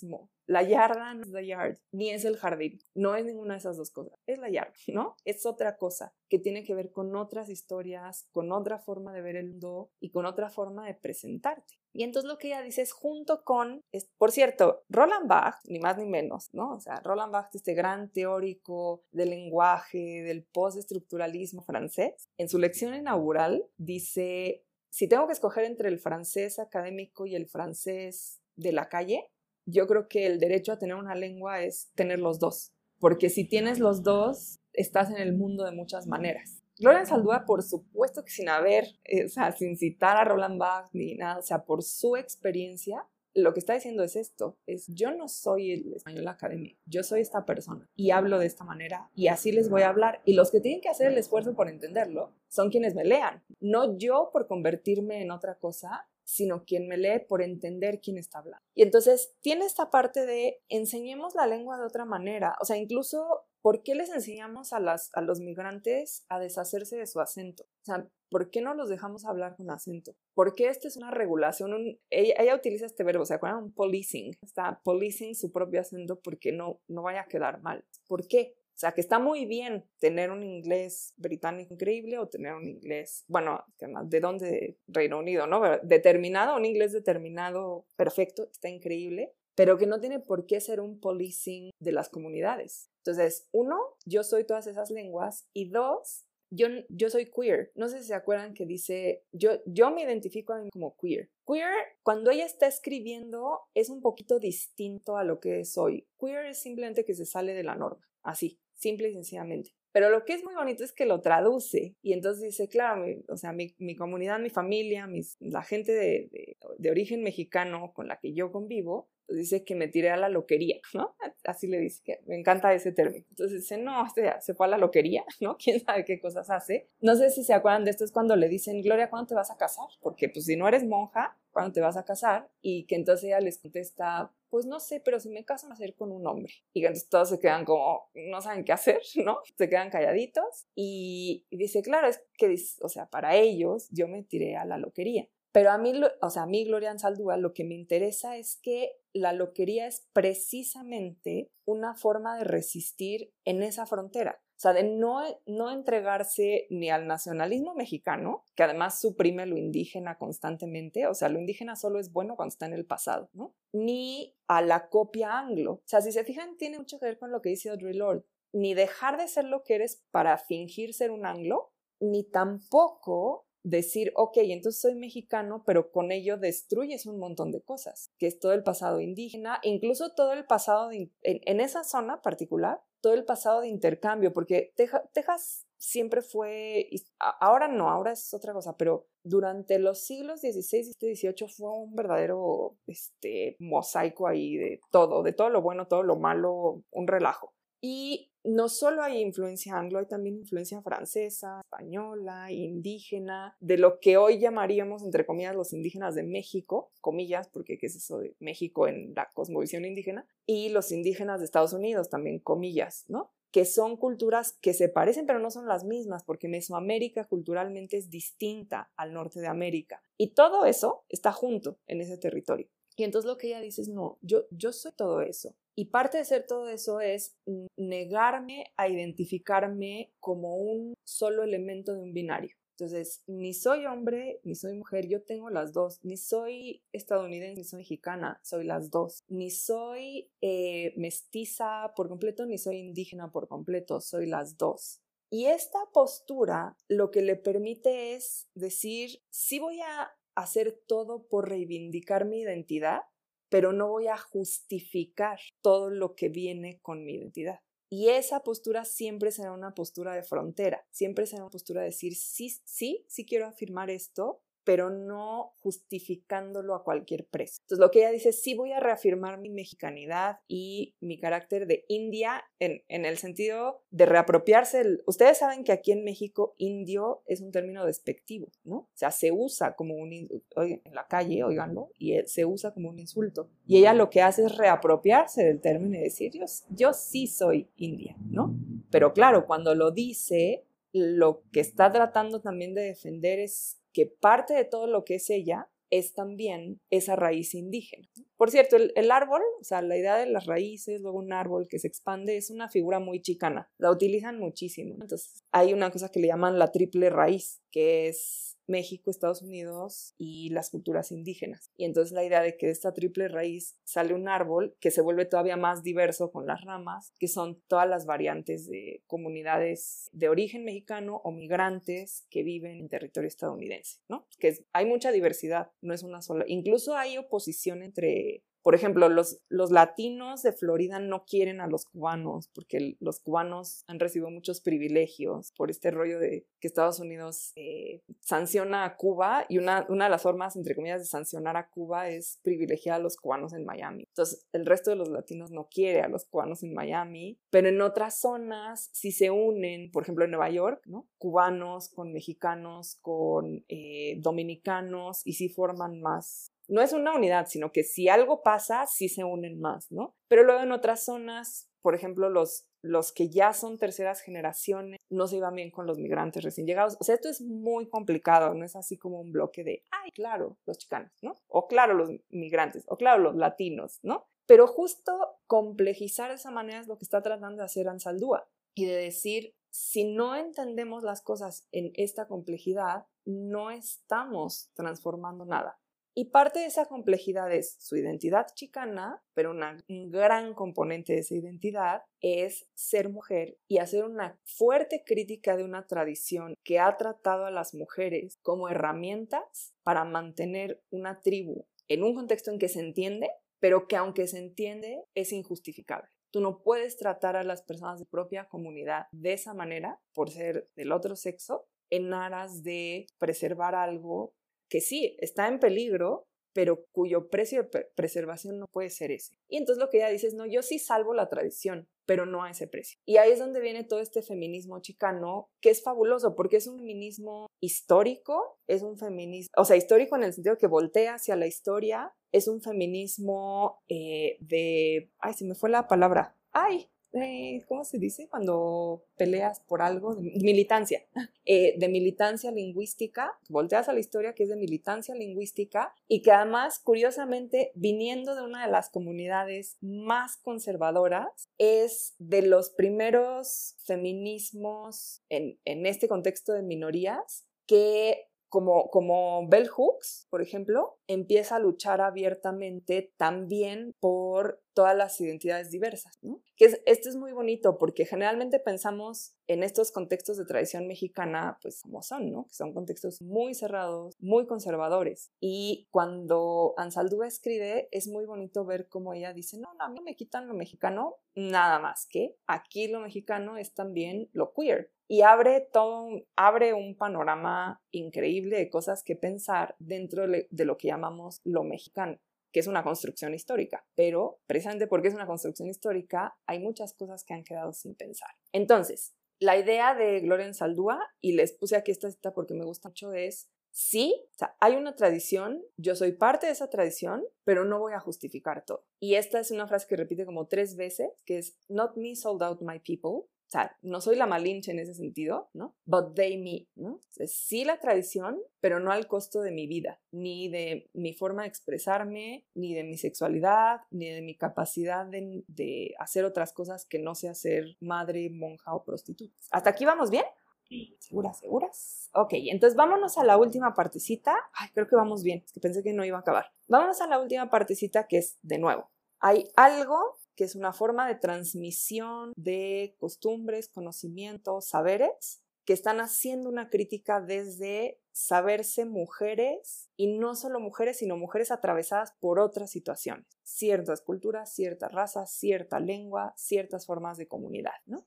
la 0.46 0.62
yarda 0.62 1.14
no 1.14 1.22
es 1.22 1.30
la 1.30 1.42
yard, 1.42 1.78
ni 1.92 2.10
es 2.10 2.24
el 2.24 2.36
jardín, 2.36 2.78
no 2.94 3.14
es 3.14 3.24
ninguna 3.24 3.54
de 3.54 3.58
esas 3.58 3.76
dos 3.76 3.90
cosas, 3.90 4.18
es 4.26 4.38
la 4.38 4.50
yarda, 4.50 4.74
¿no? 4.88 5.16
Es 5.24 5.46
otra 5.46 5.76
cosa 5.76 6.14
que 6.28 6.38
tiene 6.38 6.64
que 6.64 6.74
ver 6.74 6.90
con 6.90 7.14
otras 7.16 7.48
historias, 7.48 8.28
con 8.32 8.52
otra 8.52 8.78
forma 8.78 9.12
de 9.12 9.22
ver 9.22 9.36
el 9.36 9.50
mundo 9.50 9.90
y 10.00 10.10
con 10.10 10.26
otra 10.26 10.50
forma 10.50 10.86
de 10.86 10.94
presentarte. 10.94 11.78
Y 11.94 12.04
entonces 12.04 12.28
lo 12.28 12.38
que 12.38 12.48
ella 12.48 12.62
dice 12.62 12.82
es 12.82 12.92
junto 12.92 13.44
con, 13.44 13.84
por 14.16 14.32
cierto, 14.32 14.82
Roland 14.88 15.28
Bach, 15.28 15.56
ni 15.64 15.78
más 15.78 15.98
ni 15.98 16.06
menos, 16.06 16.48
¿no? 16.52 16.72
O 16.72 16.80
sea, 16.80 17.00
Roland 17.00 17.32
Bach, 17.32 17.50
este 17.52 17.74
gran 17.74 18.10
teórico 18.10 19.04
del 19.10 19.30
lenguaje, 19.30 20.22
del 20.22 20.44
postestructuralismo 20.44 21.62
francés, 21.62 22.28
en 22.38 22.48
su 22.48 22.58
lección 22.58 22.94
inaugural 22.94 23.66
dice, 23.76 24.64
si 24.90 25.06
tengo 25.06 25.26
que 25.26 25.34
escoger 25.34 25.64
entre 25.64 25.88
el 25.88 25.98
francés 25.98 26.58
académico 26.58 27.26
y 27.26 27.36
el 27.36 27.46
francés 27.46 28.40
de 28.56 28.72
la 28.72 28.88
calle, 28.88 29.30
yo 29.66 29.86
creo 29.86 30.08
que 30.08 30.26
el 30.26 30.38
derecho 30.38 30.72
a 30.72 30.78
tener 30.78 30.96
una 30.96 31.14
lengua 31.14 31.62
es 31.62 31.90
tener 31.94 32.18
los 32.18 32.38
dos, 32.38 32.72
porque 32.98 33.30
si 33.30 33.44
tienes 33.44 33.78
los 33.78 34.02
dos, 34.02 34.60
estás 34.72 35.10
en 35.10 35.18
el 35.18 35.34
mundo 35.34 35.64
de 35.64 35.72
muchas 35.72 36.06
maneras. 36.06 36.62
Gloria 36.78 37.04
Saldúa, 37.04 37.44
por 37.44 37.62
supuesto 37.62 38.24
que 38.24 38.30
sin 38.30 38.48
haber, 38.48 38.86
eh, 39.04 39.26
o 39.26 39.28
sea, 39.28 39.52
sin 39.52 39.76
citar 39.76 40.16
a 40.16 40.24
Roland 40.24 40.58
Bach 40.58 40.88
ni 40.92 41.14
nada, 41.14 41.38
o 41.38 41.42
sea, 41.42 41.64
por 41.64 41.82
su 41.82 42.16
experiencia, 42.16 43.06
lo 43.34 43.54
que 43.54 43.60
está 43.60 43.74
diciendo 43.74 44.02
es 44.02 44.16
esto, 44.16 44.58
es 44.66 44.86
yo 44.88 45.10
no 45.10 45.28
soy 45.28 45.72
el 45.72 45.94
español 45.94 46.28
académico, 46.28 46.80
yo 46.86 47.02
soy 47.02 47.20
esta 47.20 47.46
persona 47.46 47.88
y 47.96 48.10
hablo 48.10 48.38
de 48.38 48.46
esta 48.46 48.64
manera 48.64 49.10
y 49.14 49.28
así 49.28 49.52
les 49.52 49.70
voy 49.70 49.82
a 49.82 49.88
hablar 49.88 50.20
y 50.24 50.34
los 50.34 50.50
que 50.50 50.60
tienen 50.60 50.80
que 50.80 50.88
hacer 50.88 51.10
el 51.10 51.18
esfuerzo 51.18 51.54
por 51.54 51.68
entenderlo 51.68 52.32
son 52.48 52.70
quienes 52.70 52.94
me 52.94 53.04
lean, 53.04 53.42
no 53.60 53.96
yo 53.96 54.30
por 54.32 54.46
convertirme 54.46 55.22
en 55.22 55.30
otra 55.30 55.54
cosa, 55.54 56.06
sino 56.24 56.64
quien 56.64 56.88
me 56.88 56.96
lee 56.96 57.24
por 57.28 57.42
entender 57.42 58.00
quién 58.00 58.18
está 58.18 58.38
hablando. 58.38 58.64
Y 58.74 58.82
entonces 58.82 59.34
tiene 59.40 59.64
esta 59.64 59.90
parte 59.90 60.26
de 60.26 60.60
enseñemos 60.68 61.34
la 61.34 61.46
lengua 61.46 61.78
de 61.78 61.86
otra 61.86 62.04
manera, 62.04 62.56
o 62.60 62.64
sea, 62.64 62.76
incluso 62.76 63.46
¿por 63.62 63.82
qué 63.82 63.94
les 63.94 64.10
enseñamos 64.10 64.72
a, 64.72 64.80
las, 64.80 65.10
a 65.14 65.20
los 65.20 65.40
migrantes 65.40 66.26
a 66.28 66.38
deshacerse 66.38 66.96
de 66.96 67.06
su 67.06 67.20
acento? 67.20 67.62
O 67.62 67.84
sea, 67.84 68.08
¿por 68.28 68.50
qué 68.50 68.60
no 68.60 68.74
los 68.74 68.88
dejamos 68.88 69.24
hablar 69.24 69.56
con 69.56 69.70
acento? 69.70 70.14
¿Por 70.34 70.54
qué 70.54 70.68
esta 70.68 70.88
es 70.88 70.96
una 70.96 71.10
regulación? 71.10 71.98
ella, 72.10 72.54
utiliza 72.54 72.86
este 72.86 73.04
verbo, 73.04 73.24
¿se 73.24 73.34
acuerdan? 73.34 73.64
Un 73.64 73.72
policing. 73.72 74.32
Está 74.42 74.80
policing 74.84 75.34
su 75.34 75.52
propio 75.52 75.80
acento 75.80 76.20
porque 76.20 76.52
no, 76.52 76.80
no 76.88 77.02
vaya 77.02 77.22
a 77.22 77.28
quedar 77.28 77.62
mal. 77.62 77.84
¿Por 78.08 78.26
qué? 78.26 78.54
O 78.74 78.78
sea, 78.82 78.92
que 78.92 79.00
está 79.00 79.18
muy 79.18 79.46
bien 79.46 79.84
tener 79.98 80.30
un 80.30 80.42
inglés 80.42 81.14
británico 81.16 81.74
increíble 81.74 82.18
o 82.18 82.28
tener 82.28 82.54
un 82.54 82.66
inglés, 82.66 83.24
bueno, 83.28 83.64
¿de 84.04 84.20
dónde? 84.20 84.78
Reino 84.88 85.18
Unido, 85.18 85.46
¿no? 85.46 85.60
Determinado, 85.82 86.56
un 86.56 86.64
inglés 86.64 86.92
determinado 86.92 87.86
perfecto, 87.96 88.48
está 88.50 88.68
increíble, 88.68 89.34
pero 89.54 89.78
que 89.78 89.86
no 89.86 90.00
tiene 90.00 90.18
por 90.18 90.46
qué 90.46 90.60
ser 90.60 90.80
un 90.80 90.98
policing 90.98 91.70
de 91.78 91.92
las 91.92 92.08
comunidades. 92.08 92.90
Entonces, 92.98 93.48
uno, 93.52 93.78
yo 94.04 94.22
soy 94.24 94.44
todas 94.44 94.66
esas 94.66 94.90
lenguas 94.90 95.46
y 95.52 95.68
dos, 95.68 96.24
yo, 96.50 96.68
yo 96.88 97.10
soy 97.10 97.30
queer. 97.30 97.72
No 97.74 97.88
sé 97.88 97.98
si 97.98 98.08
se 98.08 98.14
acuerdan 98.14 98.54
que 98.54 98.66
dice, 98.66 99.24
yo, 99.32 99.62
yo 99.66 99.90
me 99.90 100.02
identifico 100.02 100.52
a 100.52 100.60
mí 100.60 100.70
como 100.70 100.96
queer. 100.96 101.30
Queer, 101.46 101.72
cuando 102.02 102.30
ella 102.30 102.44
está 102.44 102.66
escribiendo, 102.66 103.60
es 103.74 103.90
un 103.90 104.00
poquito 104.00 104.38
distinto 104.38 105.16
a 105.16 105.24
lo 105.24 105.40
que 105.40 105.64
soy. 105.64 106.06
Queer 106.20 106.46
es 106.46 106.58
simplemente 106.58 107.04
que 107.04 107.14
se 107.14 107.26
sale 107.26 107.54
de 107.54 107.64
la 107.64 107.74
norma, 107.74 108.06
así, 108.22 108.58
simple 108.74 109.08
y 109.08 109.12
sencillamente. 109.14 109.72
Pero 109.92 110.08
lo 110.08 110.24
que 110.24 110.32
es 110.32 110.42
muy 110.42 110.54
bonito 110.54 110.84
es 110.84 110.92
que 110.92 111.04
lo 111.04 111.20
traduce 111.20 111.96
y 112.00 112.14
entonces 112.14 112.42
dice, 112.42 112.68
claro, 112.68 113.04
o 113.28 113.36
sea, 113.36 113.52
mi, 113.52 113.74
mi, 113.78 113.94
comunidad, 113.94 114.40
mi 114.40 114.48
familia, 114.48 115.06
mis, 115.06 115.36
la 115.38 115.62
gente 115.62 115.92
de, 115.92 116.28
de, 116.32 116.56
de, 116.78 116.90
origen 116.90 117.22
mexicano 117.22 117.92
con 117.92 118.08
la 118.08 118.18
que 118.18 118.32
yo 118.32 118.50
convivo, 118.50 119.10
pues 119.26 119.38
dice 119.38 119.64
que 119.64 119.74
me 119.74 119.88
tiré 119.88 120.10
a 120.10 120.16
la 120.16 120.28
loquería, 120.28 120.80
¿no? 120.94 121.14
Así 121.44 121.66
le 121.66 121.78
dice, 121.78 122.02
que 122.04 122.20
me 122.26 122.38
encanta 122.38 122.72
ese 122.72 122.92
término. 122.92 123.24
Entonces 123.30 123.62
dice, 123.62 123.78
no, 123.78 124.06
este 124.06 124.32
se 124.40 124.54
fue 124.54 124.66
a 124.66 124.70
la 124.70 124.78
loquería, 124.78 125.24
¿no? 125.40 125.56
¿Quién 125.56 125.80
sabe 125.84 126.04
qué 126.04 126.20
cosas 126.20 126.50
hace? 126.50 126.88
No 127.00 127.16
sé 127.16 127.30
si 127.30 127.44
se 127.44 127.54
acuerdan 127.54 127.84
de 127.84 127.90
esto, 127.90 128.04
es 128.04 128.12
cuando 128.12 128.36
le 128.36 128.48
dicen, 128.48 128.82
Gloria, 128.82 129.10
¿cuándo 129.10 129.28
te 129.28 129.34
vas 129.34 129.50
a 129.50 129.56
casar? 129.56 129.86
Porque 130.00 130.28
pues 130.28 130.46
si 130.46 130.56
no 130.56 130.68
eres 130.68 130.84
monja, 130.84 131.36
¿cuándo 131.50 131.72
te 131.72 131.80
vas 131.80 131.96
a 131.96 132.04
casar? 132.04 132.50
Y 132.60 132.84
que 132.86 132.96
entonces 132.96 133.24
ella 133.24 133.40
les 133.40 133.58
contesta, 133.58 134.32
pues 134.50 134.66
no 134.66 134.80
sé, 134.80 135.00
pero 135.00 135.20
si 135.20 135.28
me 135.28 135.44
caso 135.44 135.70
a 135.70 135.76
ser 135.76 135.94
con 135.94 136.12
un 136.12 136.26
hombre. 136.26 136.52
Y 136.72 136.80
entonces 136.80 137.08
todos 137.08 137.28
se 137.28 137.38
quedan 137.38 137.64
como, 137.64 138.10
no 138.14 138.40
saben 138.40 138.64
qué 138.64 138.72
hacer, 138.72 139.00
¿no? 139.24 139.38
Se 139.56 139.68
quedan 139.68 139.90
calladitos 139.90 140.66
y, 140.74 141.46
dice, 141.50 141.82
claro, 141.82 142.08
es 142.08 142.22
que, 142.36 142.54
o 142.80 142.88
sea, 142.88 143.06
para 143.06 143.36
ellos 143.36 143.88
yo 143.90 144.08
me 144.08 144.22
tiré 144.22 144.56
a 144.56 144.64
la 144.64 144.78
loquería. 144.78 145.28
Pero 145.52 145.70
a 145.70 145.78
mí, 145.78 145.92
o 146.20 146.30
sea, 146.30 146.42
a 146.42 146.46
mí, 146.46 146.64
Gloria 146.64 146.90
Ansaldúa, 146.90 147.36
lo 147.36 147.52
que 147.52 147.64
me 147.64 147.74
interesa 147.74 148.36
es 148.38 148.58
que 148.62 148.96
la 149.12 149.34
loquería 149.34 149.86
es 149.86 150.08
precisamente 150.14 151.50
una 151.66 151.94
forma 151.94 152.38
de 152.38 152.44
resistir 152.44 153.32
en 153.44 153.62
esa 153.62 153.84
frontera. 153.84 154.40
O 154.56 154.60
sea, 154.62 154.72
de 154.72 154.84
no, 154.84 155.20
no 155.46 155.70
entregarse 155.72 156.68
ni 156.70 156.88
al 156.88 157.06
nacionalismo 157.06 157.74
mexicano, 157.74 158.44
que 158.54 158.62
además 158.62 159.00
suprime 159.00 159.44
lo 159.44 159.58
indígena 159.58 160.16
constantemente, 160.18 161.06
o 161.08 161.14
sea, 161.14 161.28
lo 161.28 161.40
indígena 161.40 161.74
solo 161.74 161.98
es 161.98 162.12
bueno 162.12 162.36
cuando 162.36 162.52
está 162.52 162.66
en 162.66 162.74
el 162.74 162.86
pasado, 162.86 163.28
¿no? 163.32 163.56
Ni 163.72 164.36
a 164.46 164.62
la 164.62 164.88
copia 164.88 165.36
anglo. 165.36 165.72
O 165.72 165.82
sea, 165.84 166.00
si 166.00 166.12
se 166.12 166.24
fijan, 166.24 166.56
tiene 166.56 166.78
mucho 166.78 167.00
que 167.00 167.06
ver 167.06 167.18
con 167.18 167.32
lo 167.32 167.42
que 167.42 167.50
dice 167.50 167.70
Audre 167.70 167.92
Lorde. 167.92 168.24
Ni 168.52 168.74
dejar 168.74 169.18
de 169.18 169.28
ser 169.28 169.46
lo 169.46 169.64
que 169.64 169.74
eres 169.74 170.04
para 170.12 170.38
fingir 170.38 170.94
ser 170.94 171.10
un 171.10 171.26
anglo, 171.26 171.72
ni 172.00 172.22
tampoco 172.22 173.46
decir, 173.62 174.12
ok, 174.16 174.38
entonces 174.38 174.80
soy 174.80 174.94
mexicano, 174.94 175.62
pero 175.64 175.90
con 175.92 176.10
ello 176.10 176.36
destruyes 176.36 177.06
un 177.06 177.18
montón 177.18 177.52
de 177.52 177.62
cosas, 177.62 178.10
que 178.18 178.26
es 178.26 178.38
todo 178.38 178.52
el 178.52 178.62
pasado 178.62 179.00
indígena, 179.00 179.60
incluso 179.62 180.14
todo 180.14 180.32
el 180.32 180.44
pasado, 180.44 180.90
en, 180.92 181.60
esa 181.60 181.84
zona 181.84 182.22
particular, 182.22 182.80
todo 183.00 183.14
el 183.14 183.24
pasado 183.24 183.60
de 183.60 183.68
intercambio, 183.68 184.32
porque 184.32 184.72
Texas, 185.12 185.66
siempre 185.76 186.22
fue, 186.22 186.88
ahora 187.18 187.68
no, 187.68 187.88
ahora 187.88 188.12
es 188.12 188.32
otra 188.34 188.52
cosa, 188.52 188.76
pero 188.76 189.08
durante 189.24 189.78
los 189.78 190.00
siglos 190.00 190.40
XVI 190.40 190.94
y 191.00 191.16
XVIII 191.16 191.48
fue 191.48 191.70
un 191.70 191.94
verdadero 191.94 192.76
este, 192.86 193.56
mosaico 193.58 194.28
ahí 194.28 194.56
de 194.56 194.80
todo, 194.90 195.22
de 195.22 195.32
todo 195.32 195.50
lo 195.50 195.62
bueno, 195.62 195.86
todo 195.88 196.02
lo 196.02 196.16
malo, 196.16 196.82
un 196.90 197.06
relajo. 197.06 197.52
Y 197.80 198.31
no 198.44 198.68
solo 198.68 199.02
hay 199.02 199.20
influencia 199.20 199.76
anglo, 199.76 199.98
hay 199.98 200.06
también 200.06 200.36
influencia 200.36 200.82
francesa, 200.82 201.60
española, 201.60 202.50
indígena, 202.50 203.56
de 203.60 203.78
lo 203.78 204.00
que 204.00 204.16
hoy 204.16 204.38
llamaríamos, 204.38 205.02
entre 205.02 205.24
comillas, 205.24 205.54
los 205.54 205.72
indígenas 205.72 206.14
de 206.14 206.22
México, 206.22 206.90
comillas, 207.00 207.48
porque 207.48 207.78
qué 207.78 207.86
es 207.86 207.96
eso 207.96 208.18
de 208.18 208.34
México 208.40 208.88
en 208.88 209.14
la 209.14 209.28
cosmovisión 209.32 209.84
indígena, 209.84 210.26
y 210.46 210.70
los 210.70 210.92
indígenas 210.92 211.40
de 211.40 211.46
Estados 211.46 211.72
Unidos, 211.72 212.10
también 212.10 212.38
comillas, 212.38 213.04
¿no? 213.08 213.30
que 213.52 213.66
son 213.66 213.98
culturas 213.98 214.56
que 214.62 214.72
se 214.72 214.88
parecen 214.88 215.26
pero 215.26 215.38
no 215.38 215.50
son 215.50 215.68
las 215.68 215.84
mismas, 215.84 216.24
porque 216.24 216.48
Mesoamérica 216.48 217.26
culturalmente 217.26 217.98
es 217.98 218.08
distinta 218.08 218.90
al 218.96 219.12
norte 219.12 219.40
de 219.40 219.46
América. 219.46 220.02
Y 220.16 220.28
todo 220.28 220.64
eso 220.64 221.04
está 221.10 221.32
junto 221.32 221.78
en 221.86 222.00
ese 222.00 222.16
territorio. 222.16 222.68
Y 222.96 223.04
entonces 223.04 223.28
lo 223.28 223.38
que 223.38 223.48
ella 223.48 223.60
dice 223.60 223.82
es, 223.82 223.88
no, 223.88 224.18
yo, 224.20 224.44
yo 224.50 224.72
soy 224.72 224.92
todo 224.92 225.20
eso. 225.20 225.54
Y 225.74 225.86
parte 225.86 226.18
de 226.18 226.24
ser 226.24 226.46
todo 226.46 226.68
eso 226.68 227.00
es 227.00 227.36
negarme 227.76 228.72
a 228.76 228.88
identificarme 228.88 230.12
como 230.20 230.56
un 230.56 230.94
solo 231.04 231.42
elemento 231.42 231.94
de 231.94 232.00
un 232.00 232.12
binario. 232.12 232.56
Entonces, 232.72 233.22
ni 233.26 233.54
soy 233.54 233.86
hombre, 233.86 234.40
ni 234.44 234.54
soy 234.54 234.74
mujer, 234.74 235.06
yo 235.06 235.22
tengo 235.22 235.50
las 235.50 235.72
dos. 235.72 236.00
Ni 236.02 236.16
soy 236.16 236.82
estadounidense, 236.92 237.60
ni 237.60 237.64
soy 237.64 237.78
mexicana, 237.78 238.40
soy 238.42 238.64
las 238.64 238.90
dos. 238.90 239.22
Ni 239.28 239.50
soy 239.50 240.30
eh, 240.40 240.92
mestiza 240.96 241.92
por 241.94 242.08
completo, 242.08 242.44
ni 242.44 242.58
soy 242.58 242.78
indígena 242.78 243.30
por 243.30 243.46
completo, 243.46 244.00
soy 244.00 244.26
las 244.26 244.56
dos. 244.58 245.00
Y 245.30 245.46
esta 245.46 245.78
postura 245.94 246.76
lo 246.88 247.10
que 247.10 247.22
le 247.22 247.36
permite 247.36 248.14
es 248.14 248.48
decir, 248.54 249.22
sí 249.30 249.58
voy 249.58 249.80
a 249.80 250.10
hacer 250.34 250.82
todo 250.86 251.26
por 251.28 251.48
reivindicar 251.48 252.24
mi 252.24 252.40
identidad, 252.40 253.02
pero 253.48 253.72
no 253.72 253.88
voy 253.88 254.08
a 254.08 254.16
justificar 254.16 255.38
todo 255.60 255.90
lo 255.90 256.14
que 256.14 256.28
viene 256.28 256.80
con 256.80 257.04
mi 257.04 257.14
identidad. 257.14 257.60
Y 257.90 258.08
esa 258.08 258.42
postura 258.42 258.86
siempre 258.86 259.30
será 259.32 259.52
una 259.52 259.74
postura 259.74 260.14
de 260.14 260.22
frontera, 260.22 260.86
siempre 260.90 261.26
será 261.26 261.42
una 261.42 261.50
postura 261.50 261.82
de 261.82 261.88
decir, 261.88 262.14
sí, 262.16 262.48
sí, 262.64 263.04
sí 263.06 263.26
quiero 263.26 263.46
afirmar 263.46 263.90
esto, 263.90 264.40
pero 264.64 264.90
no 264.90 265.54
justificándolo 265.60 266.74
a 266.74 266.84
cualquier 266.84 267.26
precio. 267.26 267.62
Entonces, 267.62 267.80
lo 267.80 267.90
que 267.90 268.00
ella 268.00 268.10
dice, 268.10 268.32
sí 268.32 268.54
voy 268.54 268.72
a 268.72 268.80
reafirmar 268.80 269.38
mi 269.38 269.50
mexicanidad 269.50 270.38
y 270.48 270.94
mi 271.00 271.18
carácter 271.18 271.66
de 271.66 271.84
india 271.88 272.44
en, 272.58 272.82
en 272.88 273.04
el 273.04 273.18
sentido 273.18 273.82
de 273.90 274.06
reapropiarse. 274.06 274.98
ustedes 275.06 275.38
saben 275.38 275.64
que 275.64 275.72
aquí 275.72 275.92
en 275.92 276.04
México 276.04 276.54
indio 276.58 277.22
es 277.26 277.40
un 277.40 277.50
término 277.50 277.84
despectivo, 277.84 278.48
¿no? 278.64 278.76
O 278.76 278.90
sea, 278.94 279.10
se 279.10 279.32
usa 279.32 279.74
como 279.74 279.94
un, 279.94 280.12
en 280.12 280.80
la 280.92 281.06
calle, 281.06 281.44
oiganlo, 281.44 281.90
y 281.98 282.18
se 282.26 282.44
usa 282.44 282.72
como 282.72 282.88
un 282.88 282.98
insulto. 282.98 283.48
Y 283.66 283.78
ella 283.78 283.94
lo 283.94 284.10
que 284.10 284.22
hace 284.22 284.44
es 284.44 284.56
reapropiarse 284.56 285.44
del 285.44 285.60
término 285.60 285.96
y 285.96 286.02
decir, 286.02 286.32
yo, 286.32 286.44
yo 286.70 286.92
sí 286.92 287.26
soy 287.26 287.68
india, 287.76 288.16
¿no? 288.30 288.54
Pero 288.90 289.12
claro, 289.12 289.46
cuando 289.46 289.74
lo 289.74 289.90
dice, 289.90 290.64
lo 290.92 291.42
que 291.52 291.60
está 291.60 291.90
tratando 291.90 292.40
también 292.40 292.74
de 292.74 292.82
defender 292.82 293.38
es 293.38 293.81
que 293.92 294.06
parte 294.06 294.54
de 294.54 294.64
todo 294.64 294.86
lo 294.86 295.04
que 295.04 295.16
es 295.16 295.30
ella 295.30 295.68
es 295.92 296.14
también 296.14 296.80
esa 296.88 297.16
raíz 297.16 297.54
indígena. 297.54 298.08
Por 298.38 298.50
cierto, 298.50 298.76
el, 298.76 299.10
árbol, 299.10 299.42
o 299.60 299.64
sea, 299.64 299.82
la 299.82 299.98
idea 299.98 300.16
de 300.16 300.24
las 300.24 300.46
raíces, 300.46 301.02
luego 301.02 301.18
un 301.18 301.34
árbol 301.34 301.66
que 301.68 301.78
se 301.78 301.86
expande, 301.86 302.38
es 302.38 302.50
una 302.50 302.70
figura 302.70 302.98
muy 302.98 303.20
chicana. 303.20 303.70
La 303.76 303.90
utilizan 303.90 304.38
muchísimo. 304.38 304.94
Entonces, 305.02 305.44
hay 305.52 305.74
una 305.74 305.90
cosa 305.90 306.08
que 306.08 306.18
le 306.18 306.28
llaman 306.28 306.58
la 306.58 306.72
triple 306.72 307.10
raíz, 307.10 307.60
que 307.70 308.08
es 308.08 308.51
México, 308.66 309.10
Estados 309.10 309.42
Unidos 309.42 310.14
y 310.18 310.50
las 310.50 310.70
culturas 310.70 311.12
indígenas. 311.12 311.70
Y 311.76 311.84
entonces 311.84 312.12
la 312.12 312.24
idea 312.24 312.42
de 312.42 312.56
que 312.56 312.66
de 312.66 312.72
esta 312.72 312.92
triple 312.92 313.28
raíz 313.28 313.76
sale 313.84 314.14
un 314.14 314.28
árbol 314.28 314.76
que 314.80 314.90
se 314.90 315.00
vuelve 315.00 315.24
todavía 315.24 315.56
más 315.56 315.82
diverso 315.82 316.30
con 316.30 316.46
las 316.46 316.62
ramas, 316.62 317.12
que 317.18 317.28
son 317.28 317.60
todas 317.68 317.88
las 317.88 318.06
variantes 318.06 318.68
de 318.68 319.02
comunidades 319.06 320.08
de 320.12 320.28
origen 320.28 320.64
mexicano 320.64 321.20
o 321.24 321.32
migrantes 321.32 322.26
que 322.30 322.42
viven 322.42 322.78
en 322.78 322.88
territorio 322.88 323.28
estadounidense, 323.28 324.00
¿no? 324.08 324.26
Que 324.38 324.64
hay 324.72 324.86
mucha 324.86 325.12
diversidad, 325.12 325.70
no 325.80 325.94
es 325.94 326.02
una 326.02 326.22
sola. 326.22 326.44
Incluso 326.46 326.96
hay 326.96 327.18
oposición 327.18 327.82
entre 327.82 328.44
por 328.62 328.74
ejemplo, 328.74 329.08
los, 329.08 329.40
los 329.48 329.70
latinos 329.70 330.42
de 330.42 330.52
Florida 330.52 331.00
no 331.00 331.24
quieren 331.24 331.60
a 331.60 331.66
los 331.66 331.84
cubanos 331.84 332.48
porque 332.54 332.96
los 333.00 333.20
cubanos 333.20 333.84
han 333.86 333.98
recibido 333.98 334.30
muchos 334.30 334.60
privilegios 334.60 335.52
por 335.56 335.70
este 335.70 335.90
rollo 335.90 336.18
de 336.18 336.46
que 336.60 336.68
Estados 336.68 337.00
Unidos 337.00 337.52
eh, 337.56 338.02
sanciona 338.20 338.84
a 338.84 338.96
Cuba 338.96 339.46
y 339.48 339.58
una, 339.58 339.84
una 339.88 340.04
de 340.04 340.10
las 340.10 340.22
formas, 340.22 340.54
entre 340.56 340.76
comillas, 340.76 341.00
de 341.00 341.06
sancionar 341.06 341.56
a 341.56 341.68
Cuba 341.68 342.08
es 342.08 342.38
privilegiar 342.42 342.96
a 342.96 343.02
los 343.02 343.16
cubanos 343.16 343.52
en 343.52 343.64
Miami. 343.64 344.04
Entonces, 344.08 344.46
el 344.52 344.64
resto 344.64 344.90
de 344.90 344.96
los 344.96 345.08
latinos 345.08 345.50
no 345.50 345.68
quiere 345.68 346.00
a 346.00 346.08
los 346.08 346.24
cubanos 346.26 346.62
en 346.62 346.72
Miami, 346.72 347.40
pero 347.50 347.68
en 347.68 347.80
otras 347.80 348.20
zonas 348.20 348.90
sí 348.92 349.10
se 349.10 349.30
unen, 349.30 349.90
por 349.90 350.04
ejemplo, 350.04 350.24
en 350.24 350.30
Nueva 350.30 350.50
York, 350.50 350.82
¿no? 350.86 351.08
Cubanos 351.18 351.88
con 351.88 352.12
mexicanos, 352.12 352.98
con 353.00 353.64
eh, 353.68 354.18
dominicanos 354.20 355.22
y 355.24 355.34
sí 355.34 355.48
forman 355.48 356.00
más 356.00 356.52
no 356.72 356.80
es 356.80 356.94
una 356.94 357.14
unidad, 357.14 357.48
sino 357.48 357.70
que 357.70 357.84
si 357.84 358.08
algo 358.08 358.42
pasa, 358.42 358.86
sí 358.86 359.10
se 359.10 359.24
unen 359.24 359.60
más, 359.60 359.92
¿no? 359.92 360.16
Pero 360.26 360.42
luego 360.42 360.62
en 360.62 360.72
otras 360.72 361.04
zonas, 361.04 361.70
por 361.82 361.94
ejemplo, 361.94 362.30
los, 362.30 362.66
los 362.80 363.12
que 363.12 363.28
ya 363.28 363.52
son 363.52 363.76
terceras 363.76 364.22
generaciones 364.22 364.98
no 365.10 365.26
se 365.26 365.36
iban 365.36 365.54
bien 365.54 365.70
con 365.70 365.86
los 365.86 365.98
migrantes 365.98 366.42
recién 366.42 366.66
llegados. 366.66 366.96
O 366.98 367.04
sea, 367.04 367.14
esto 367.14 367.28
es 367.28 367.42
muy 367.42 367.90
complicado, 367.90 368.54
no 368.54 368.64
es 368.64 368.74
así 368.74 368.96
como 368.96 369.20
un 369.20 369.32
bloque 369.32 369.64
de, 369.64 369.84
ay, 369.90 370.12
claro, 370.12 370.56
los 370.64 370.78
chicanos, 370.78 371.12
¿no? 371.20 371.34
O 371.46 371.66
claro, 371.66 371.92
los 371.92 372.08
migrantes, 372.30 372.84
o 372.88 372.96
claro, 372.96 373.22
los 373.22 373.36
latinos, 373.36 373.98
¿no? 374.02 374.24
Pero 374.46 374.66
justo 374.66 375.12
complejizar 375.46 376.30
esa 376.30 376.50
manera 376.50 376.80
es 376.80 376.86
lo 376.86 376.96
que 376.96 377.04
está 377.04 377.20
tratando 377.20 377.58
de 377.58 377.66
hacer 377.66 377.86
Ansaldúa 377.86 378.48
y 378.74 378.86
de 378.86 378.96
decir, 378.96 379.54
si 379.68 380.04
no 380.04 380.36
entendemos 380.36 381.02
las 381.02 381.20
cosas 381.20 381.68
en 381.70 381.92
esta 381.96 382.26
complejidad, 382.26 383.04
no 383.26 383.70
estamos 383.70 384.70
transformando 384.72 385.44
nada. 385.44 385.81
Y 386.14 386.26
parte 386.26 386.60
de 386.60 386.66
esa 386.66 386.84
complejidad 386.84 387.50
es 387.52 387.76
su 387.78 387.96
identidad 387.96 388.46
chicana, 388.54 389.22
pero 389.32 389.50
una, 389.50 389.82
un 389.88 390.10
gran 390.10 390.52
componente 390.52 391.14
de 391.14 391.20
esa 391.20 391.34
identidad 391.34 392.02
es 392.20 392.68
ser 392.74 393.08
mujer 393.08 393.56
y 393.66 393.78
hacer 393.78 394.04
una 394.04 394.38
fuerte 394.44 395.04
crítica 395.06 395.56
de 395.56 395.64
una 395.64 395.86
tradición 395.86 396.54
que 396.64 396.78
ha 396.78 396.96
tratado 396.98 397.46
a 397.46 397.50
las 397.50 397.72
mujeres 397.72 398.38
como 398.42 398.68
herramientas 398.68 399.74
para 399.82 400.04
mantener 400.04 400.82
una 400.90 401.20
tribu 401.20 401.64
en 401.88 402.02
un 402.02 402.14
contexto 402.14 402.50
en 402.50 402.58
que 402.58 402.68
se 402.68 402.80
entiende, 402.80 403.30
pero 403.58 403.88
que 403.88 403.96
aunque 403.96 404.26
se 404.26 404.38
entiende 404.38 405.04
es 405.14 405.32
injustificable. 405.32 406.10
Tú 406.30 406.40
no 406.40 406.62
puedes 406.62 406.96
tratar 406.96 407.36
a 407.36 407.44
las 407.44 407.62
personas 407.62 407.98
de 407.98 408.06
propia 408.06 408.48
comunidad 408.48 409.06
de 409.12 409.32
esa 409.32 409.54
manera 409.54 410.00
por 410.14 410.30
ser 410.30 410.68
del 410.76 410.92
otro 410.92 411.16
sexo 411.16 411.66
en 411.90 412.14
aras 412.14 412.62
de 412.62 413.06
preservar 413.18 413.74
algo 413.74 414.34
que 414.72 414.80
sí, 414.80 415.18
está 415.20 415.48
en 415.48 415.60
peligro, 415.60 416.24
pero 416.54 416.86
cuyo 416.92 417.28
precio 417.28 417.62
de 417.62 417.84
preservación 417.94 418.58
no 418.58 418.64
puede 418.72 418.88
ser 418.88 419.10
ese. 419.10 419.34
Y 419.50 419.58
entonces 419.58 419.84
lo 419.84 419.90
que 419.90 419.98
ella 419.98 420.08
dice 420.08 420.28
es, 420.28 420.34
no, 420.34 420.46
yo 420.46 420.62
sí 420.62 420.78
salvo 420.78 421.12
la 421.12 421.28
tradición, 421.28 421.90
pero 422.06 422.24
no 422.24 422.42
a 422.42 422.50
ese 422.50 422.66
precio. 422.68 422.98
Y 423.04 423.18
ahí 423.18 423.32
es 423.32 423.38
donde 423.38 423.60
viene 423.60 423.84
todo 423.84 424.00
este 424.00 424.22
feminismo 424.22 424.80
chicano, 424.80 425.50
que 425.60 425.68
es 425.68 425.82
fabuloso, 425.82 426.34
porque 426.34 426.56
es 426.56 426.66
un 426.66 426.78
feminismo 426.78 427.48
histórico, 427.60 428.58
es 428.66 428.82
un 428.82 428.96
feminismo, 428.96 429.50
o 429.58 429.66
sea, 429.66 429.76
histórico 429.76 430.16
en 430.16 430.24
el 430.24 430.32
sentido 430.32 430.56
que 430.56 430.66
voltea 430.68 431.16
hacia 431.16 431.36
la 431.36 431.46
historia, 431.46 432.14
es 432.32 432.48
un 432.48 432.62
feminismo 432.62 433.82
eh, 433.90 434.38
de, 434.40 435.12
ay, 435.18 435.34
se 435.34 435.44
me 435.44 435.54
fue 435.54 435.68
la 435.68 435.86
palabra, 435.86 436.34
ay, 436.50 436.88
eh, 437.12 437.64
¿cómo 437.68 437.84
se 437.84 437.98
dice? 437.98 438.28
Cuando 438.28 439.04
peleas 439.16 439.60
por 439.60 439.82
algo, 439.82 440.16
militancia, 440.16 441.04
eh, 441.44 441.74
de 441.78 441.88
militancia 441.88 442.50
lingüística, 442.50 443.38
volteas 443.48 443.88
a 443.88 443.92
la 443.92 444.00
historia 444.00 444.34
que 444.34 444.44
es 444.44 444.48
de 444.48 444.56
militancia 444.56 445.14
lingüística 445.14 445.94
y 446.08 446.22
que 446.22 446.32
además, 446.32 446.78
curiosamente, 446.78 447.72
viniendo 447.74 448.34
de 448.34 448.42
una 448.42 448.64
de 448.64 448.72
las 448.72 448.88
comunidades 448.88 449.76
más 449.80 450.36
conservadoras, 450.38 451.48
es 451.58 452.14
de 452.18 452.42
los 452.42 452.70
primeros 452.70 453.76
feminismos 453.84 455.22
en, 455.28 455.58
en 455.64 455.86
este 455.86 456.08
contexto 456.08 456.52
de 456.52 456.62
minorías 456.62 457.46
que 457.66 458.28
como, 458.52 458.90
como 458.90 459.48
Bell 459.48 459.66
Hooks, 459.66 460.26
por 460.28 460.42
ejemplo, 460.42 460.98
empieza 461.06 461.56
a 461.56 461.58
luchar 461.58 462.02
abiertamente 462.02 463.14
también 463.16 463.94
por 463.98 464.62
todas 464.74 464.96
las 464.96 465.20
identidades 465.20 465.70
diversas, 465.70 466.18
¿no? 466.22 466.40
Que 466.56 466.66
es, 466.66 466.82
esto 466.86 467.08
es 467.08 467.16
muy 467.16 467.32
bonito 467.32 467.78
porque 467.78 468.04
generalmente 468.04 468.58
pensamos 468.58 469.34
en 469.46 469.62
estos 469.62 469.92
contextos 469.92 470.36
de 470.36 470.44
tradición 470.44 470.86
mexicana, 470.86 471.58
pues 471.62 471.82
como 471.82 472.02
son, 472.02 472.30
¿no? 472.32 472.46
Que 472.46 472.54
son 472.54 472.72
contextos 472.72 473.20
muy 473.20 473.54
cerrados, 473.54 474.14
muy 474.18 474.46
conservadores. 474.46 475.30
Y 475.40 475.88
cuando 475.90 476.74
Ansaldúa 476.76 477.26
escribe, 477.26 477.88
es 477.90 478.08
muy 478.08 478.24
bonito 478.24 478.64
ver 478.64 478.88
cómo 478.88 479.12
ella 479.14 479.32
dice, 479.32 479.58
no, 479.58 479.72
no, 479.74 479.84
a 479.84 479.88
mí 479.88 480.00
me 480.00 480.16
quitan 480.16 480.48
lo 480.48 480.54
mexicano, 480.54 481.16
nada 481.34 481.78
más 481.78 482.06
que 482.06 482.36
aquí 482.46 482.88
lo 482.88 483.00
mexicano 483.00 483.56
es 483.56 483.74
también 483.74 484.28
lo 484.32 484.52
queer 484.52 484.92
y 485.08 485.22
abre 485.22 485.60
todo, 485.60 486.08
abre 486.36 486.72
un 486.72 486.96
panorama 486.96 487.82
increíble 487.90 488.56
de 488.56 488.70
cosas 488.70 489.02
que 489.02 489.16
pensar 489.16 489.76
dentro 489.78 490.26
de 490.26 490.64
lo 490.64 490.78
que 490.78 490.88
llamamos 490.88 491.40
lo 491.44 491.64
mexicano 491.64 492.18
que 492.52 492.60
es 492.60 492.66
una 492.66 492.84
construcción 492.84 493.34
histórica, 493.34 493.84
pero 493.94 494.40
precisamente 494.46 494.86
porque 494.86 495.08
es 495.08 495.14
una 495.14 495.26
construcción 495.26 495.68
histórica, 495.68 496.36
hay 496.46 496.60
muchas 496.60 496.94
cosas 496.94 497.24
que 497.24 497.34
han 497.34 497.44
quedado 497.44 497.72
sin 497.72 497.94
pensar. 497.94 498.30
Entonces, 498.52 499.14
la 499.38 499.56
idea 499.56 499.94
de 499.94 500.20
Gloria 500.20 500.52
Saldúa, 500.52 501.00
y 501.20 501.32
les 501.32 501.52
puse 501.52 501.76
aquí 501.76 501.90
esta 501.90 502.10
cita 502.10 502.32
porque 502.32 502.54
me 502.54 502.64
gusta 502.64 502.90
mucho, 502.90 503.12
es 503.12 503.50
sí, 503.72 504.24
hay 504.60 504.76
una 504.76 504.94
tradición, 504.94 505.64
yo 505.76 505.96
soy 505.96 506.12
parte 506.12 506.46
de 506.46 506.52
esa 506.52 506.68
tradición, 506.70 507.24
pero 507.44 507.64
no 507.64 507.80
voy 507.80 507.94
a 507.94 508.00
justificar 508.00 508.64
todo. 508.64 508.86
Y 509.00 509.14
esta 509.14 509.40
es 509.40 509.50
una 509.50 509.66
frase 509.66 509.86
que 509.88 509.96
repite 509.96 510.26
como 510.26 510.46
tres 510.46 510.76
veces, 510.76 511.10
que 511.24 511.38
es, 511.38 511.56
not 511.68 511.96
me 511.96 512.14
sold 512.14 512.42
out 512.42 512.60
my 512.60 512.78
people, 512.78 513.28
o 513.52 513.58
sea, 513.60 513.76
no 513.82 514.00
soy 514.00 514.16
la 514.16 514.26
malinche 514.26 514.70
en 514.70 514.78
ese 514.78 514.94
sentido, 514.94 515.50
¿no? 515.52 515.76
But 515.84 516.14
they 516.14 516.38
me, 516.38 516.68
¿no? 516.74 517.00
sí 517.26 517.66
la 517.66 517.78
tradición, 517.80 518.40
pero 518.60 518.80
no 518.80 518.90
al 518.92 519.06
costo 519.06 519.42
de 519.42 519.50
mi 519.50 519.66
vida, 519.66 520.00
ni 520.10 520.48
de 520.48 520.88
mi 520.94 521.12
forma 521.12 521.42
de 521.42 521.48
expresarme, 521.48 522.46
ni 522.54 522.72
de 522.72 522.82
mi 522.82 522.96
sexualidad, 522.96 523.82
ni 523.90 524.08
de 524.08 524.22
mi 524.22 524.38
capacidad 524.38 525.04
de, 525.04 525.44
de 525.48 525.94
hacer 525.98 526.24
otras 526.24 526.54
cosas 526.54 526.86
que 526.86 526.98
no 526.98 527.14
sea 527.14 527.34
ser 527.34 527.76
madre, 527.78 528.30
monja 528.30 528.74
o 528.74 528.84
prostituta. 528.84 529.36
¿Hasta 529.50 529.68
aquí 529.68 529.84
vamos 529.84 530.08
bien? 530.08 530.24
Sí. 530.66 530.96
¿Seguras, 530.98 531.38
seguras? 531.38 532.08
Ok, 532.14 532.30
entonces 532.32 532.74
vámonos 532.74 533.18
a 533.18 533.24
la 533.24 533.36
última 533.36 533.74
partecita. 533.74 534.34
Ay, 534.54 534.70
creo 534.72 534.88
que 534.88 534.96
vamos 534.96 535.22
bien, 535.22 535.42
es 535.44 535.52
que 535.52 535.60
pensé 535.60 535.82
que 535.82 535.92
no 535.92 536.06
iba 536.06 536.16
a 536.16 536.20
acabar. 536.20 536.46
Vámonos 536.68 537.02
a 537.02 537.06
la 537.06 537.20
última 537.20 537.50
partecita 537.50 538.08
que 538.08 538.16
es, 538.16 538.38
de 538.40 538.56
nuevo, 538.56 538.88
hay 539.20 539.50
algo 539.56 540.18
que 540.36 540.44
es 540.44 540.54
una 540.54 540.72
forma 540.72 541.06
de 541.06 541.14
transmisión 541.14 542.32
de 542.36 542.96
costumbres, 542.98 543.68
conocimientos, 543.68 544.66
saberes, 544.66 545.42
que 545.64 545.72
están 545.72 546.00
haciendo 546.00 546.48
una 546.48 546.70
crítica 546.70 547.20
desde 547.20 548.00
saberse 548.10 548.84
mujeres 548.84 549.90
y 549.96 550.18
no 550.18 550.34
solo 550.34 550.58
mujeres, 550.58 550.98
sino 550.98 551.16
mujeres 551.16 551.50
atravesadas 551.50 552.14
por 552.18 552.40
otras 552.40 552.70
situaciones, 552.70 553.26
ciertas 553.42 554.00
culturas, 554.00 554.52
ciertas 554.52 554.90
razas, 554.90 555.32
cierta 555.32 555.78
lengua, 555.78 556.34
ciertas 556.36 556.84
formas 556.84 557.16
de 557.16 557.28
comunidad, 557.28 557.74
¿no? 557.86 558.06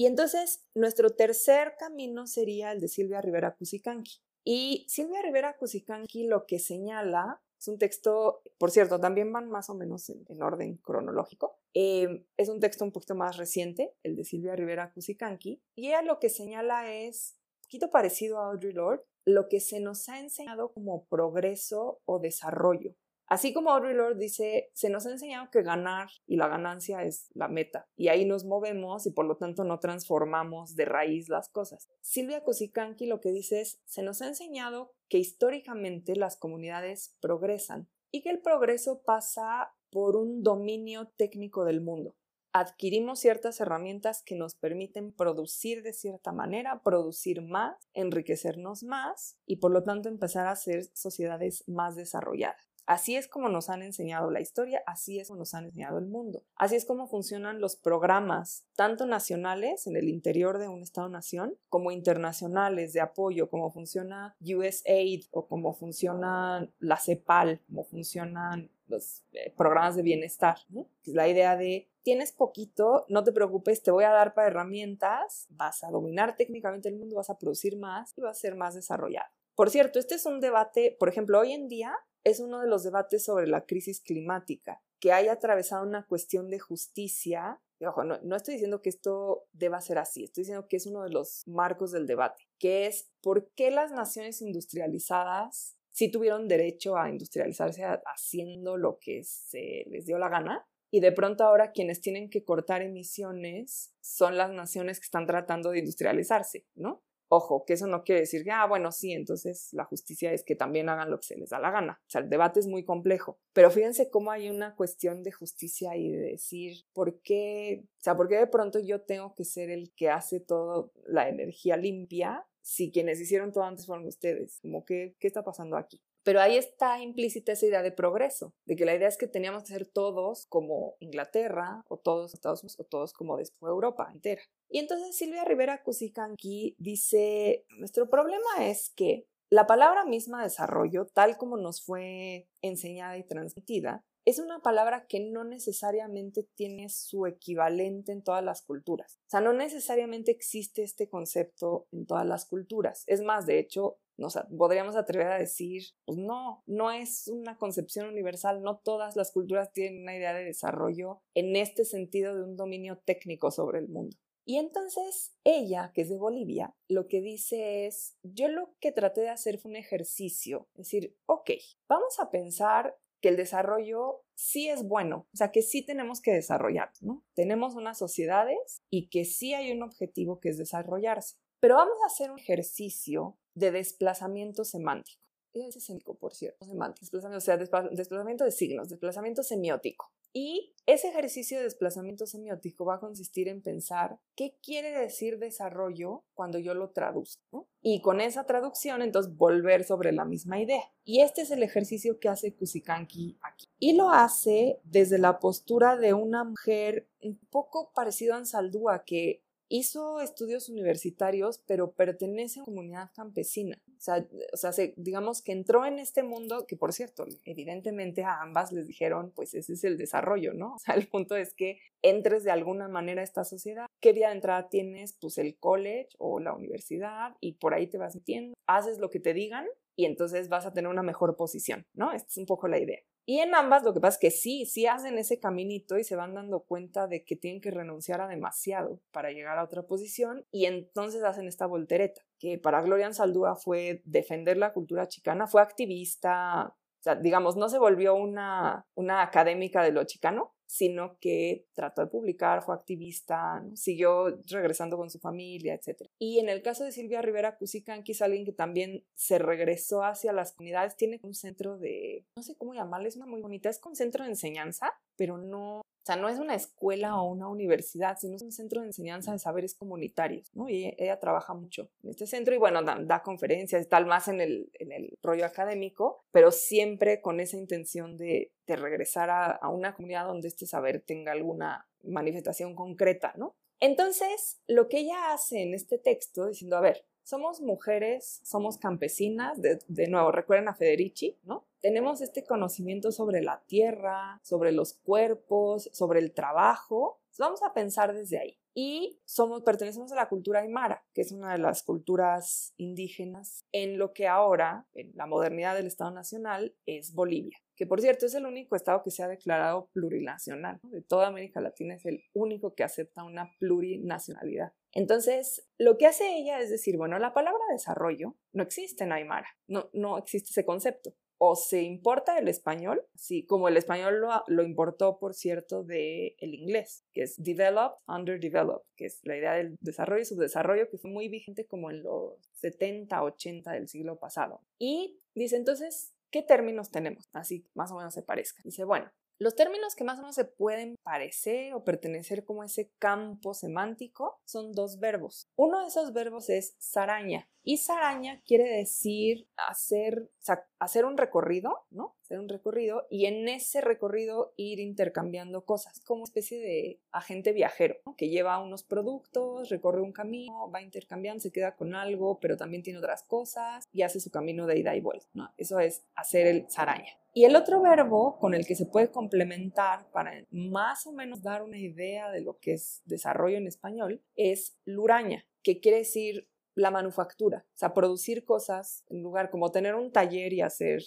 Y 0.00 0.06
entonces 0.06 0.64
nuestro 0.74 1.10
tercer 1.10 1.74
camino 1.76 2.28
sería 2.28 2.70
el 2.70 2.80
de 2.80 2.86
Silvia 2.86 3.20
Rivera 3.20 3.56
Cusicanqui. 3.56 4.20
Y 4.50 4.86
Silvia 4.88 5.20
Rivera 5.20 5.58
Cusicanqui 5.58 6.26
lo 6.26 6.46
que 6.46 6.58
señala 6.58 7.42
es 7.60 7.68
un 7.68 7.76
texto, 7.76 8.40
por 8.56 8.70
cierto, 8.70 8.98
también 8.98 9.30
van 9.30 9.50
más 9.50 9.68
o 9.68 9.74
menos 9.74 10.08
en, 10.08 10.42
orden 10.42 10.78
cronológico. 10.78 11.58
Eh, 11.74 12.24
es 12.38 12.48
un 12.48 12.58
texto 12.58 12.82
un 12.82 12.90
poquito 12.90 13.14
más 13.14 13.36
reciente, 13.36 13.94
el 14.02 14.16
de 14.16 14.24
Silvia 14.24 14.56
Rivera 14.56 14.90
Cusicanqui, 14.94 15.62
y 15.74 15.88
ella 15.88 16.00
lo 16.00 16.18
que 16.18 16.30
señala 16.30 16.90
es 16.90 17.36
un 17.36 17.62
poquito 17.64 17.90
parecido 17.90 18.38
a 18.38 18.46
Audre 18.46 18.72
Lorde, 18.72 19.04
lo 19.26 19.50
que 19.50 19.60
se 19.60 19.80
nos 19.80 20.08
ha 20.08 20.18
enseñado 20.18 20.72
como 20.72 21.04
progreso 21.04 22.00
o 22.06 22.18
desarrollo. 22.18 22.94
Así 23.28 23.52
como 23.52 23.70
Audre 23.70 23.92
Lorde 23.92 24.20
dice, 24.20 24.70
se 24.72 24.88
nos 24.88 25.04
ha 25.04 25.10
enseñado 25.10 25.50
que 25.50 25.62
ganar 25.62 26.08
y 26.26 26.36
la 26.36 26.48
ganancia 26.48 27.02
es 27.02 27.28
la 27.34 27.46
meta, 27.48 27.86
y 27.94 28.08
ahí 28.08 28.24
nos 28.24 28.46
movemos 28.46 29.06
y 29.06 29.10
por 29.10 29.26
lo 29.26 29.36
tanto 29.36 29.64
no 29.64 29.80
transformamos 29.80 30.74
de 30.76 30.86
raíz 30.86 31.28
las 31.28 31.50
cosas. 31.50 31.90
Silvia 32.00 32.42
Kosikanki 32.42 33.04
lo 33.06 33.20
que 33.20 33.30
dice 33.30 33.60
es, 33.60 33.80
se 33.84 34.02
nos 34.02 34.22
ha 34.22 34.28
enseñado 34.28 34.94
que 35.10 35.18
históricamente 35.18 36.16
las 36.16 36.36
comunidades 36.36 37.16
progresan 37.20 37.88
y 38.10 38.22
que 38.22 38.30
el 38.30 38.40
progreso 38.40 39.02
pasa 39.02 39.74
por 39.90 40.16
un 40.16 40.42
dominio 40.42 41.08
técnico 41.16 41.66
del 41.66 41.82
mundo. 41.82 42.16
Adquirimos 42.54 43.20
ciertas 43.20 43.60
herramientas 43.60 44.22
que 44.22 44.34
nos 44.34 44.54
permiten 44.54 45.12
producir 45.12 45.82
de 45.82 45.92
cierta 45.92 46.32
manera, 46.32 46.82
producir 46.82 47.42
más, 47.42 47.76
enriquecernos 47.92 48.84
más 48.84 49.38
y 49.44 49.56
por 49.56 49.70
lo 49.70 49.84
tanto 49.84 50.08
empezar 50.08 50.46
a 50.46 50.56
ser 50.56 50.84
sociedades 50.94 51.62
más 51.68 51.94
desarrolladas. 51.94 52.67
Así 52.88 53.16
es 53.16 53.28
como 53.28 53.50
nos 53.50 53.68
han 53.68 53.82
enseñado 53.82 54.30
la 54.30 54.40
historia, 54.40 54.82
así 54.86 55.20
es 55.20 55.28
como 55.28 55.40
nos 55.40 55.52
han 55.52 55.66
enseñado 55.66 55.98
el 55.98 56.06
mundo. 56.06 56.42
Así 56.56 56.74
es 56.74 56.86
como 56.86 57.06
funcionan 57.06 57.60
los 57.60 57.76
programas, 57.76 58.64
tanto 58.76 59.04
nacionales 59.04 59.86
en 59.86 59.94
el 59.94 60.08
interior 60.08 60.56
de 60.56 60.68
un 60.68 60.82
Estado-nación, 60.82 61.58
como 61.68 61.90
internacionales 61.90 62.94
de 62.94 63.02
apoyo, 63.02 63.50
como 63.50 63.70
funciona 63.70 64.34
USAID 64.40 65.26
o 65.32 65.48
como 65.48 65.74
funciona 65.74 66.66
la 66.78 66.96
CEPAL, 66.96 67.60
como 67.66 67.84
funcionan 67.84 68.70
los 68.86 69.22
eh, 69.32 69.52
programas 69.54 69.94
de 69.94 70.02
bienestar. 70.02 70.56
la 71.04 71.28
idea 71.28 71.58
de 71.58 71.90
tienes 72.04 72.32
poquito, 72.32 73.04
no 73.10 73.22
te 73.22 73.32
preocupes, 73.32 73.82
te 73.82 73.90
voy 73.90 74.04
a 74.04 74.12
dar 74.12 74.32
para 74.32 74.48
herramientas, 74.48 75.46
vas 75.50 75.84
a 75.84 75.90
dominar 75.90 76.38
técnicamente 76.38 76.88
el 76.88 76.96
mundo, 76.96 77.16
vas 77.16 77.28
a 77.28 77.36
producir 77.36 77.76
más 77.76 78.14
y 78.16 78.22
vas 78.22 78.38
a 78.38 78.40
ser 78.40 78.54
más 78.54 78.74
desarrollado. 78.74 79.28
Por 79.54 79.68
cierto, 79.68 79.98
este 79.98 80.14
es 80.14 80.24
un 80.24 80.40
debate, 80.40 80.96
por 80.98 81.10
ejemplo, 81.10 81.40
hoy 81.40 81.52
en 81.52 81.68
día 81.68 81.92
es 82.24 82.40
uno 82.40 82.60
de 82.60 82.68
los 82.68 82.84
debates 82.84 83.24
sobre 83.24 83.46
la 83.46 83.64
crisis 83.64 84.00
climática, 84.00 84.82
que 85.00 85.12
haya 85.12 85.32
atravesado 85.32 85.86
una 85.86 86.06
cuestión 86.06 86.50
de 86.50 86.58
justicia. 86.58 87.60
ojo, 87.80 88.04
no, 88.04 88.36
estoy 88.36 88.54
diciendo 88.54 88.82
que 88.82 88.88
esto 88.88 89.46
deba 89.52 89.80
ser 89.80 89.98
así, 89.98 90.24
estoy 90.24 90.42
diciendo 90.42 90.66
que 90.68 90.76
es 90.76 90.86
uno 90.86 91.02
de 91.02 91.10
los 91.10 91.42
marcos 91.46 91.92
del 91.92 92.06
debate, 92.06 92.48
que 92.58 92.86
es 92.86 93.10
por 93.22 93.50
qué 93.52 93.70
las 93.70 93.92
naciones 93.92 94.42
industrializadas 94.42 95.76
sí 95.90 96.10
tuvieron 96.10 96.48
derecho 96.48 96.96
a 96.96 97.10
industrializarse 97.10 97.84
haciendo 97.84 98.76
lo 98.76 98.98
que 99.00 99.22
se 99.24 99.84
les 99.88 100.06
dio 100.06 100.18
la 100.18 100.28
gana, 100.28 100.66
y 100.90 101.00
de 101.00 101.12
pronto 101.12 101.44
ahora 101.44 101.72
quienes 101.72 102.00
tienen 102.00 102.30
que 102.30 102.44
cortar 102.44 102.82
emisiones 102.82 103.92
son 104.00 104.36
las 104.36 104.50
naciones 104.50 105.00
que 105.00 105.04
están 105.04 105.26
tratando 105.26 105.70
de 105.70 105.80
industrializarse, 105.80 106.66
¿no? 106.74 107.02
Ojo, 107.30 107.64
que 107.66 107.74
eso 107.74 107.86
no 107.86 108.04
quiere 108.04 108.22
decir 108.22 108.42
que, 108.42 108.50
ah, 108.50 108.66
bueno, 108.66 108.90
sí, 108.90 109.12
entonces 109.12 109.68
la 109.72 109.84
justicia 109.84 110.32
es 110.32 110.44
que 110.44 110.56
también 110.56 110.88
hagan 110.88 111.10
lo 111.10 111.20
que 111.20 111.26
se 111.26 111.36
les 111.36 111.50
da 111.50 111.60
la 111.60 111.70
gana. 111.70 112.00
O 112.06 112.10
sea, 112.10 112.22
el 112.22 112.30
debate 112.30 112.60
es 112.60 112.66
muy 112.66 112.84
complejo. 112.84 113.38
Pero 113.52 113.70
fíjense 113.70 114.10
cómo 114.10 114.30
hay 114.30 114.48
una 114.48 114.74
cuestión 114.74 115.22
de 115.22 115.32
justicia 115.32 115.94
y 115.96 116.10
de 116.10 116.18
decir, 116.18 116.84
¿por 116.94 117.20
qué? 117.20 117.84
O 117.84 118.02
sea, 118.02 118.16
¿por 118.16 118.28
qué 118.28 118.36
de 118.36 118.46
pronto 118.46 118.78
yo 118.78 119.02
tengo 119.02 119.34
que 119.34 119.44
ser 119.44 119.70
el 119.70 119.92
que 119.94 120.08
hace 120.08 120.40
toda 120.40 120.88
la 121.06 121.28
energía 121.28 121.76
limpia 121.76 122.46
si 122.62 122.90
quienes 122.90 123.20
hicieron 123.20 123.52
todo 123.52 123.64
antes 123.64 123.86
fueron 123.86 124.06
ustedes? 124.06 124.58
Como 124.62 124.84
que, 124.84 125.14
¿qué 125.18 125.26
está 125.26 125.44
pasando 125.44 125.76
aquí? 125.76 126.02
Pero 126.28 126.42
ahí 126.42 126.58
está 126.58 127.00
implícita 127.00 127.52
esa 127.52 127.64
idea 127.64 127.80
de 127.80 127.90
progreso, 127.90 128.52
de 128.66 128.76
que 128.76 128.84
la 128.84 128.94
idea 128.94 129.08
es 129.08 129.16
que 129.16 129.26
teníamos 129.26 129.62
que 129.62 129.72
ser 129.72 129.86
todos 129.86 130.44
como 130.50 130.94
Inglaterra, 131.00 131.82
o 131.88 131.96
todos 131.96 132.34
Estados 132.34 132.62
Unidos, 132.62 132.78
o 132.78 132.84
todos 132.84 133.14
como 133.14 133.38
después 133.38 133.70
Europa 133.70 134.10
entera. 134.12 134.42
Y 134.68 134.78
entonces 134.78 135.16
Silvia 135.16 135.46
Rivera 135.46 135.82
Cusicanqui 135.82 136.76
dice, 136.76 137.64
nuestro 137.78 138.10
problema 138.10 138.44
es 138.60 138.90
que 138.94 139.26
la 139.48 139.66
palabra 139.66 140.04
misma 140.04 140.42
desarrollo, 140.42 141.06
tal 141.06 141.38
como 141.38 141.56
nos 141.56 141.82
fue 141.82 142.46
enseñada 142.60 143.16
y 143.16 143.24
transmitida, 143.24 144.04
es 144.24 144.38
una 144.38 144.60
palabra 144.60 145.06
que 145.06 145.20
no 145.20 145.44
necesariamente 145.44 146.48
tiene 146.54 146.88
su 146.88 147.26
equivalente 147.26 148.12
en 148.12 148.22
todas 148.22 148.44
las 148.44 148.62
culturas. 148.62 149.18
O 149.26 149.30
sea, 149.30 149.40
no 149.40 149.52
necesariamente 149.52 150.30
existe 150.30 150.82
este 150.82 151.08
concepto 151.08 151.88
en 151.92 152.06
todas 152.06 152.26
las 152.26 152.46
culturas. 152.46 153.04
Es 153.06 153.22
más, 153.22 153.46
de 153.46 153.58
hecho, 153.58 153.98
nos 154.18 154.38
podríamos 154.56 154.96
atrever 154.96 155.28
a 155.28 155.38
decir, 155.38 155.82
pues 156.04 156.18
no, 156.18 156.62
no 156.66 156.90
es 156.90 157.28
una 157.28 157.56
concepción 157.56 158.08
universal, 158.08 158.62
no 158.62 158.78
todas 158.78 159.16
las 159.16 159.30
culturas 159.30 159.72
tienen 159.72 160.02
una 160.02 160.16
idea 160.16 160.34
de 160.34 160.44
desarrollo 160.44 161.22
en 161.34 161.54
este 161.56 161.84
sentido 161.84 162.34
de 162.34 162.42
un 162.42 162.56
dominio 162.56 162.98
técnico 162.98 163.50
sobre 163.50 163.78
el 163.78 163.88
mundo. 163.88 164.16
Y 164.44 164.56
entonces 164.56 165.34
ella, 165.44 165.92
que 165.94 166.00
es 166.00 166.08
de 166.08 166.16
Bolivia, 166.16 166.74
lo 166.88 167.06
que 167.06 167.20
dice 167.20 167.86
es, 167.86 168.16
yo 168.22 168.48
lo 168.48 168.74
que 168.80 168.92
traté 168.92 169.20
de 169.20 169.28
hacer 169.28 169.58
fue 169.58 169.70
un 169.70 169.76
ejercicio, 169.76 170.68
es 170.74 170.86
decir, 170.86 171.14
ok, 171.26 171.50
vamos 171.86 172.18
a 172.18 172.30
pensar 172.30 172.98
que 173.20 173.28
el 173.28 173.36
desarrollo 173.36 174.24
sí 174.34 174.68
es 174.68 174.86
bueno, 174.86 175.26
o 175.32 175.36
sea, 175.36 175.50
que 175.50 175.62
sí 175.62 175.84
tenemos 175.84 176.20
que 176.20 176.32
desarrollar, 176.32 176.92
¿no? 177.00 177.24
Tenemos 177.34 177.74
unas 177.74 177.98
sociedades 177.98 178.82
y 178.90 179.08
que 179.08 179.24
sí 179.24 179.54
hay 179.54 179.72
un 179.72 179.82
objetivo 179.82 180.40
que 180.40 180.50
es 180.50 180.58
desarrollarse. 180.58 181.36
Pero 181.60 181.74
vamos 181.74 181.96
a 182.02 182.06
hacer 182.06 182.30
un 182.30 182.38
ejercicio 182.38 183.36
de 183.54 183.72
desplazamiento 183.72 184.64
semántico. 184.64 185.20
Ese 185.52 185.80
semántico, 185.80 186.14
por 186.14 186.34
cierto, 186.34 186.64
semántico, 186.64 187.16
o 187.16 187.40
sea, 187.40 187.56
desplazamiento 187.56 188.44
de 188.44 188.52
signos, 188.52 188.88
desplazamiento 188.88 189.42
semiótico. 189.42 190.12
Y 190.40 190.72
ese 190.86 191.08
ejercicio 191.08 191.58
de 191.58 191.64
desplazamiento 191.64 192.24
semiótico 192.24 192.84
va 192.84 192.94
a 192.94 193.00
consistir 193.00 193.48
en 193.48 193.60
pensar 193.60 194.20
qué 194.36 194.56
quiere 194.62 194.92
decir 194.92 195.40
desarrollo 195.40 196.22
cuando 196.32 196.60
yo 196.60 196.74
lo 196.74 196.90
traduzco. 196.90 197.66
Y 197.82 198.02
con 198.02 198.20
esa 198.20 198.46
traducción, 198.46 199.02
entonces, 199.02 199.36
volver 199.36 199.82
sobre 199.82 200.12
la 200.12 200.24
misma 200.24 200.60
idea. 200.60 200.84
Y 201.04 201.22
este 201.22 201.42
es 201.42 201.50
el 201.50 201.64
ejercicio 201.64 202.20
que 202.20 202.28
hace 202.28 202.54
Kusikanki 202.54 203.36
aquí. 203.42 203.66
Y 203.80 203.94
lo 203.94 204.10
hace 204.10 204.78
desde 204.84 205.18
la 205.18 205.40
postura 205.40 205.96
de 205.96 206.14
una 206.14 206.44
mujer 206.44 207.08
un 207.20 207.36
poco 207.50 207.90
parecida 207.92 208.36
a 208.36 208.38
Ansaldúa, 208.38 209.02
que 209.04 209.42
hizo 209.68 210.20
estudios 210.20 210.68
universitarios, 210.68 211.62
pero 211.66 211.92
pertenece 211.92 212.60
a 212.60 212.62
una 212.62 212.66
comunidad 212.66 213.10
campesina. 213.14 213.80
O 213.96 214.00
sea, 214.00 214.26
o 214.52 214.56
sea 214.56 214.70
digamos 214.96 215.42
que 215.42 215.52
entró 215.52 215.84
en 215.84 215.98
este 215.98 216.22
mundo, 216.22 216.66
que 216.66 216.76
por 216.76 216.92
cierto, 216.92 217.26
evidentemente 217.44 218.24
a 218.24 218.40
ambas 218.40 218.72
les 218.72 218.86
dijeron, 218.86 219.32
pues 219.34 219.54
ese 219.54 219.74
es 219.74 219.84
el 219.84 219.98
desarrollo, 219.98 220.54
¿no? 220.54 220.74
O 220.78 220.78
sea, 220.78 220.94
el 220.94 221.08
punto 221.08 221.36
es 221.36 221.54
que 221.54 221.78
entres 222.02 222.44
de 222.44 222.50
alguna 222.50 222.88
manera 222.88 223.20
a 223.20 223.24
esta 223.24 223.44
sociedad. 223.44 223.86
¿Qué 224.00 224.12
vía 224.12 224.28
de 224.28 224.36
entrada 224.36 224.68
tienes? 224.68 225.12
Pues 225.20 225.38
el 225.38 225.58
college 225.58 226.10
o 226.18 226.40
la 226.40 226.54
universidad 226.54 227.34
y 227.40 227.54
por 227.54 227.74
ahí 227.74 227.88
te 227.88 227.98
vas 227.98 228.14
metiendo, 228.14 228.54
haces 228.66 228.98
lo 228.98 229.10
que 229.10 229.20
te 229.20 229.34
digan 229.34 229.66
y 229.96 230.04
entonces 230.04 230.48
vas 230.48 230.64
a 230.64 230.72
tener 230.72 230.88
una 230.88 231.02
mejor 231.02 231.36
posición, 231.36 231.84
¿no? 231.92 232.12
Esta 232.12 232.28
es 232.28 232.38
un 232.38 232.46
poco 232.46 232.68
la 232.68 232.78
idea. 232.78 233.00
Y 233.30 233.40
en 233.40 233.54
ambas 233.54 233.82
lo 233.82 233.92
que 233.92 234.00
pasa 234.00 234.14
es 234.14 234.20
que 234.20 234.30
sí, 234.30 234.64
sí 234.64 234.86
hacen 234.86 235.18
ese 235.18 235.38
caminito 235.38 235.98
y 235.98 236.02
se 236.02 236.16
van 236.16 236.32
dando 236.32 236.60
cuenta 236.60 237.06
de 237.06 237.24
que 237.24 237.36
tienen 237.36 237.60
que 237.60 237.70
renunciar 237.70 238.22
a 238.22 238.26
demasiado 238.26 239.02
para 239.12 239.32
llegar 239.32 239.58
a 239.58 239.64
otra 239.64 239.82
posición 239.82 240.46
y 240.50 240.64
entonces 240.64 241.22
hacen 241.22 241.46
esta 241.46 241.66
voltereta, 241.66 242.22
que 242.38 242.56
para 242.56 242.80
Gloria 242.80 243.12
Saldúa 243.12 243.54
fue 243.54 244.00
defender 244.06 244.56
la 244.56 244.72
cultura 244.72 245.08
chicana, 245.08 245.46
fue 245.46 245.60
activista, 245.60 246.68
o 246.68 247.02
sea, 247.02 247.16
digamos, 247.16 247.54
no 247.54 247.68
se 247.68 247.78
volvió 247.78 248.14
una, 248.14 248.86
una 248.94 249.20
académica 249.20 249.82
de 249.82 249.92
lo 249.92 250.04
chicano, 250.04 250.54
sino 250.68 251.18
que 251.18 251.66
trató 251.72 252.02
de 252.02 252.08
publicar, 252.08 252.62
fue 252.62 252.74
activista, 252.74 253.64
siguió 253.74 254.38
regresando 254.50 254.98
con 254.98 255.08
su 255.08 255.18
familia, 255.18 255.72
etc. 255.74 256.02
Y 256.18 256.40
en 256.40 256.50
el 256.50 256.60
caso 256.60 256.84
de 256.84 256.92
Silvia 256.92 257.22
Rivera 257.22 257.56
Cusicanqui 257.56 258.12
es 258.12 258.20
alguien 258.20 258.44
que 258.44 258.52
también 258.52 259.02
se 259.14 259.38
regresó 259.38 260.04
hacia 260.04 260.32
las 260.34 260.52
comunidades, 260.52 260.94
tiene 260.94 261.20
un 261.22 261.32
centro 261.32 261.78
de, 261.78 262.26
no 262.36 262.42
sé 262.42 262.54
cómo 262.54 262.74
llamarle, 262.74 263.08
es 263.08 263.16
una 263.16 263.24
muy 263.24 263.40
bonita, 263.40 263.70
es 263.70 263.80
un 263.82 263.96
centro 263.96 264.24
de 264.24 264.30
enseñanza, 264.30 264.92
pero 265.16 265.38
no 265.38 265.80
sea, 266.08 266.16
no 266.16 266.28
es 266.28 266.38
una 266.38 266.54
escuela 266.54 267.20
o 267.20 267.30
una 267.30 267.48
universidad, 267.48 268.16
sino 268.18 268.36
es 268.36 268.42
un 268.42 268.52
centro 268.52 268.80
de 268.80 268.86
enseñanza 268.86 269.32
de 269.32 269.38
saberes 269.38 269.74
comunitarios, 269.74 270.50
¿no? 270.54 270.68
Y 270.68 270.94
ella, 270.98 271.18
trabaja 271.18 271.52
mucho 271.52 271.90
en 272.02 272.10
este 272.10 272.26
centro 272.26 272.54
y 272.54 272.58
bueno, 272.58 272.82
da, 272.82 273.22
conferencias, 273.22 273.88
tal 273.88 274.06
más 274.06 274.28
en 274.28 274.40
el, 274.40 274.70
en 274.78 275.10
rollo 275.22 275.44
académico, 275.44 276.24
pero 276.32 276.50
siempre 276.50 277.20
con 277.20 277.40
esa 277.40 277.56
intención 277.56 278.16
de, 278.16 278.52
regresar 278.66 279.30
a, 279.30 279.50
a 279.50 279.70
una 279.70 279.94
comunidad 279.94 280.26
donde 280.26 280.48
este 280.48 280.66
saber 280.66 281.00
tenga 281.00 281.32
alguna 281.32 281.88
manifestación 282.02 282.74
concreta, 282.74 283.32
¿no? 283.36 283.54
Entonces, 283.80 284.60
lo 284.66 284.88
que 284.88 285.00
ella 285.00 285.32
hace 285.32 285.62
en 285.62 285.72
este 285.72 285.98
texto, 285.98 286.46
diciendo, 286.46 286.76
a 286.76 286.80
ver, 286.80 287.04
somos 287.22 287.60
mujeres, 287.60 288.40
somos 288.44 288.78
campesinas, 288.78 289.60
de, 289.60 289.78
de 289.86 290.08
nuevo, 290.08 290.32
recuerden 290.32 290.68
a 290.68 290.74
Federici, 290.74 291.36
¿no? 291.44 291.67
Tenemos 291.80 292.20
este 292.20 292.44
conocimiento 292.44 293.12
sobre 293.12 293.42
la 293.42 293.62
tierra, 293.66 294.40
sobre 294.42 294.72
los 294.72 294.94
cuerpos, 294.94 295.90
sobre 295.92 296.20
el 296.20 296.32
trabajo. 296.32 297.20
Vamos 297.38 297.62
a 297.62 297.72
pensar 297.72 298.14
desde 298.14 298.38
ahí. 298.38 298.58
Y 298.74 299.20
somos, 299.24 299.62
pertenecemos 299.62 300.12
a 300.12 300.16
la 300.16 300.28
cultura 300.28 300.60
aymara, 300.60 301.04
que 301.12 301.22
es 301.22 301.32
una 301.32 301.52
de 301.52 301.58
las 301.58 301.82
culturas 301.82 302.74
indígenas 302.76 303.64
en 303.72 303.98
lo 303.98 304.12
que 304.12 304.28
ahora, 304.28 304.86
en 304.94 305.12
la 305.14 305.26
modernidad 305.26 305.74
del 305.74 305.86
Estado 305.86 306.12
Nacional, 306.12 306.76
es 306.86 307.12
Bolivia 307.12 307.58
que 307.78 307.86
por 307.86 308.00
cierto 308.00 308.26
es 308.26 308.34
el 308.34 308.44
único 308.44 308.74
estado 308.74 309.04
que 309.04 309.12
se 309.12 309.22
ha 309.22 309.28
declarado 309.28 309.88
plurinacional. 309.92 310.80
De 310.82 311.00
toda 311.00 311.28
América 311.28 311.60
Latina 311.60 311.94
es 311.94 312.04
el 312.06 312.24
único 312.34 312.74
que 312.74 312.82
acepta 312.82 313.22
una 313.22 313.54
plurinacionalidad. 313.60 314.72
Entonces, 314.92 315.64
lo 315.78 315.96
que 315.96 316.06
hace 316.06 316.38
ella 316.38 316.58
es 316.58 316.70
decir, 316.70 316.96
bueno, 316.96 317.20
la 317.20 317.32
palabra 317.32 317.60
desarrollo 317.70 318.34
no 318.52 318.64
existe 318.64 319.04
en 319.04 319.12
Aymara, 319.12 319.46
no, 319.68 319.90
no 319.92 320.18
existe 320.18 320.50
ese 320.50 320.64
concepto. 320.64 321.14
O 321.38 321.54
se 321.54 321.82
importa 321.82 322.38
el 322.38 322.48
español, 322.48 323.04
sí, 323.14 323.44
como 323.46 323.68
el 323.68 323.76
español 323.76 324.20
lo, 324.46 324.62
importó, 324.64 325.18
por 325.18 325.34
cierto, 325.34 325.84
del 325.84 326.34
el 326.38 326.54
inglés, 326.54 327.04
que 327.12 327.22
es 327.22 327.40
develop, 327.42 327.96
underdeveloped, 328.08 328.84
que 328.96 329.06
es 329.06 329.20
la 329.22 329.36
idea 329.36 329.52
del 329.54 329.76
desarrollo 329.80 330.22
y 330.22 330.26
subdesarrollo, 330.26 330.90
que 330.90 330.98
fue 330.98 331.10
muy 331.10 331.28
vigente 331.28 331.64
como 331.66 331.90
en 331.90 332.02
los 332.02 332.34
70, 332.54 333.22
80 333.22 333.72
del 333.72 333.88
siglo 333.88 334.18
pasado. 334.18 334.62
Y 334.78 335.20
dice 335.34 335.56
entonces, 335.56 336.12
¿qué 336.30 336.42
términos 336.42 336.90
tenemos? 336.90 337.28
Así 337.32 337.64
más 337.74 337.92
o 337.92 337.96
menos 337.96 338.14
se 338.14 338.22
parezca. 338.22 338.60
Dice, 338.64 338.84
bueno, 338.84 339.10
los 339.38 339.54
términos 339.54 339.94
que 339.94 340.04
más 340.04 340.18
o 340.18 340.22
menos 340.22 340.34
se 340.34 340.44
pueden 340.44 340.96
parecer 341.04 341.72
o 341.74 341.84
pertenecer 341.84 342.44
como 342.44 342.64
ese 342.64 342.90
campo 342.98 343.54
semántico 343.54 344.40
son 344.44 344.72
dos 344.72 344.98
verbos. 344.98 345.48
Uno 345.54 345.80
de 345.80 345.88
esos 345.88 346.12
verbos 346.12 346.50
es 346.50 346.74
saraña 346.78 347.48
y 347.62 347.76
saraña 347.76 348.42
quiere 348.46 348.64
decir 348.64 349.46
hacer, 349.68 350.30
hacer 350.78 351.04
un 351.04 351.16
recorrido, 351.16 351.84
¿no? 351.90 352.16
Hacer 352.22 352.40
un 352.40 352.48
recorrido 352.48 353.06
y 353.10 353.26
en 353.26 353.48
ese 353.48 353.80
recorrido 353.80 354.54
ir 354.56 354.80
intercambiando 354.80 355.64
cosas, 355.64 356.00
como 356.00 356.22
una 356.22 356.24
especie 356.24 356.58
de 356.58 357.00
agente 357.12 357.52
viajero, 357.52 357.96
que 358.16 358.30
lleva 358.30 358.62
unos 358.62 358.82
productos, 358.82 359.68
recorre 359.68 360.00
un 360.00 360.12
camino, 360.12 360.70
va 360.70 360.82
intercambiando, 360.82 361.40
se 361.40 361.52
queda 361.52 361.76
con 361.76 361.94
algo, 361.94 362.40
pero 362.40 362.56
también 362.56 362.82
tiene 362.82 362.98
otras 362.98 363.22
cosas 363.22 363.84
y 363.92 364.02
hace 364.02 364.18
su 364.18 364.30
camino 364.30 364.66
de 364.66 364.78
ida 364.78 364.96
y 364.96 365.00
vuelta. 365.00 365.52
Eso 365.56 365.78
es 365.78 366.04
hacer 366.14 366.46
el 366.46 366.70
saraña. 366.70 367.17
Y 367.38 367.44
el 367.44 367.54
otro 367.54 367.80
verbo 367.80 368.36
con 368.40 368.52
el 368.52 368.66
que 368.66 368.74
se 368.74 368.84
puede 368.84 369.12
complementar 369.12 370.10
para 370.10 370.44
más 370.50 371.06
o 371.06 371.12
menos 371.12 371.40
dar 371.40 371.62
una 371.62 371.78
idea 371.78 372.32
de 372.32 372.40
lo 372.40 372.58
que 372.58 372.72
es 372.72 373.00
desarrollo 373.04 373.58
en 373.58 373.68
español 373.68 374.24
es 374.34 374.76
luraña, 374.84 375.46
que 375.62 375.78
quiere 375.78 375.98
decir 375.98 376.48
la 376.74 376.90
manufactura, 376.90 377.64
o 377.64 377.76
sea, 377.76 377.94
producir 377.94 378.44
cosas 378.44 379.04
en 379.06 379.22
lugar 379.22 379.50
como 379.50 379.70
tener 379.70 379.94
un 379.94 380.10
taller 380.10 380.52
y 380.52 380.62
hacer 380.62 381.00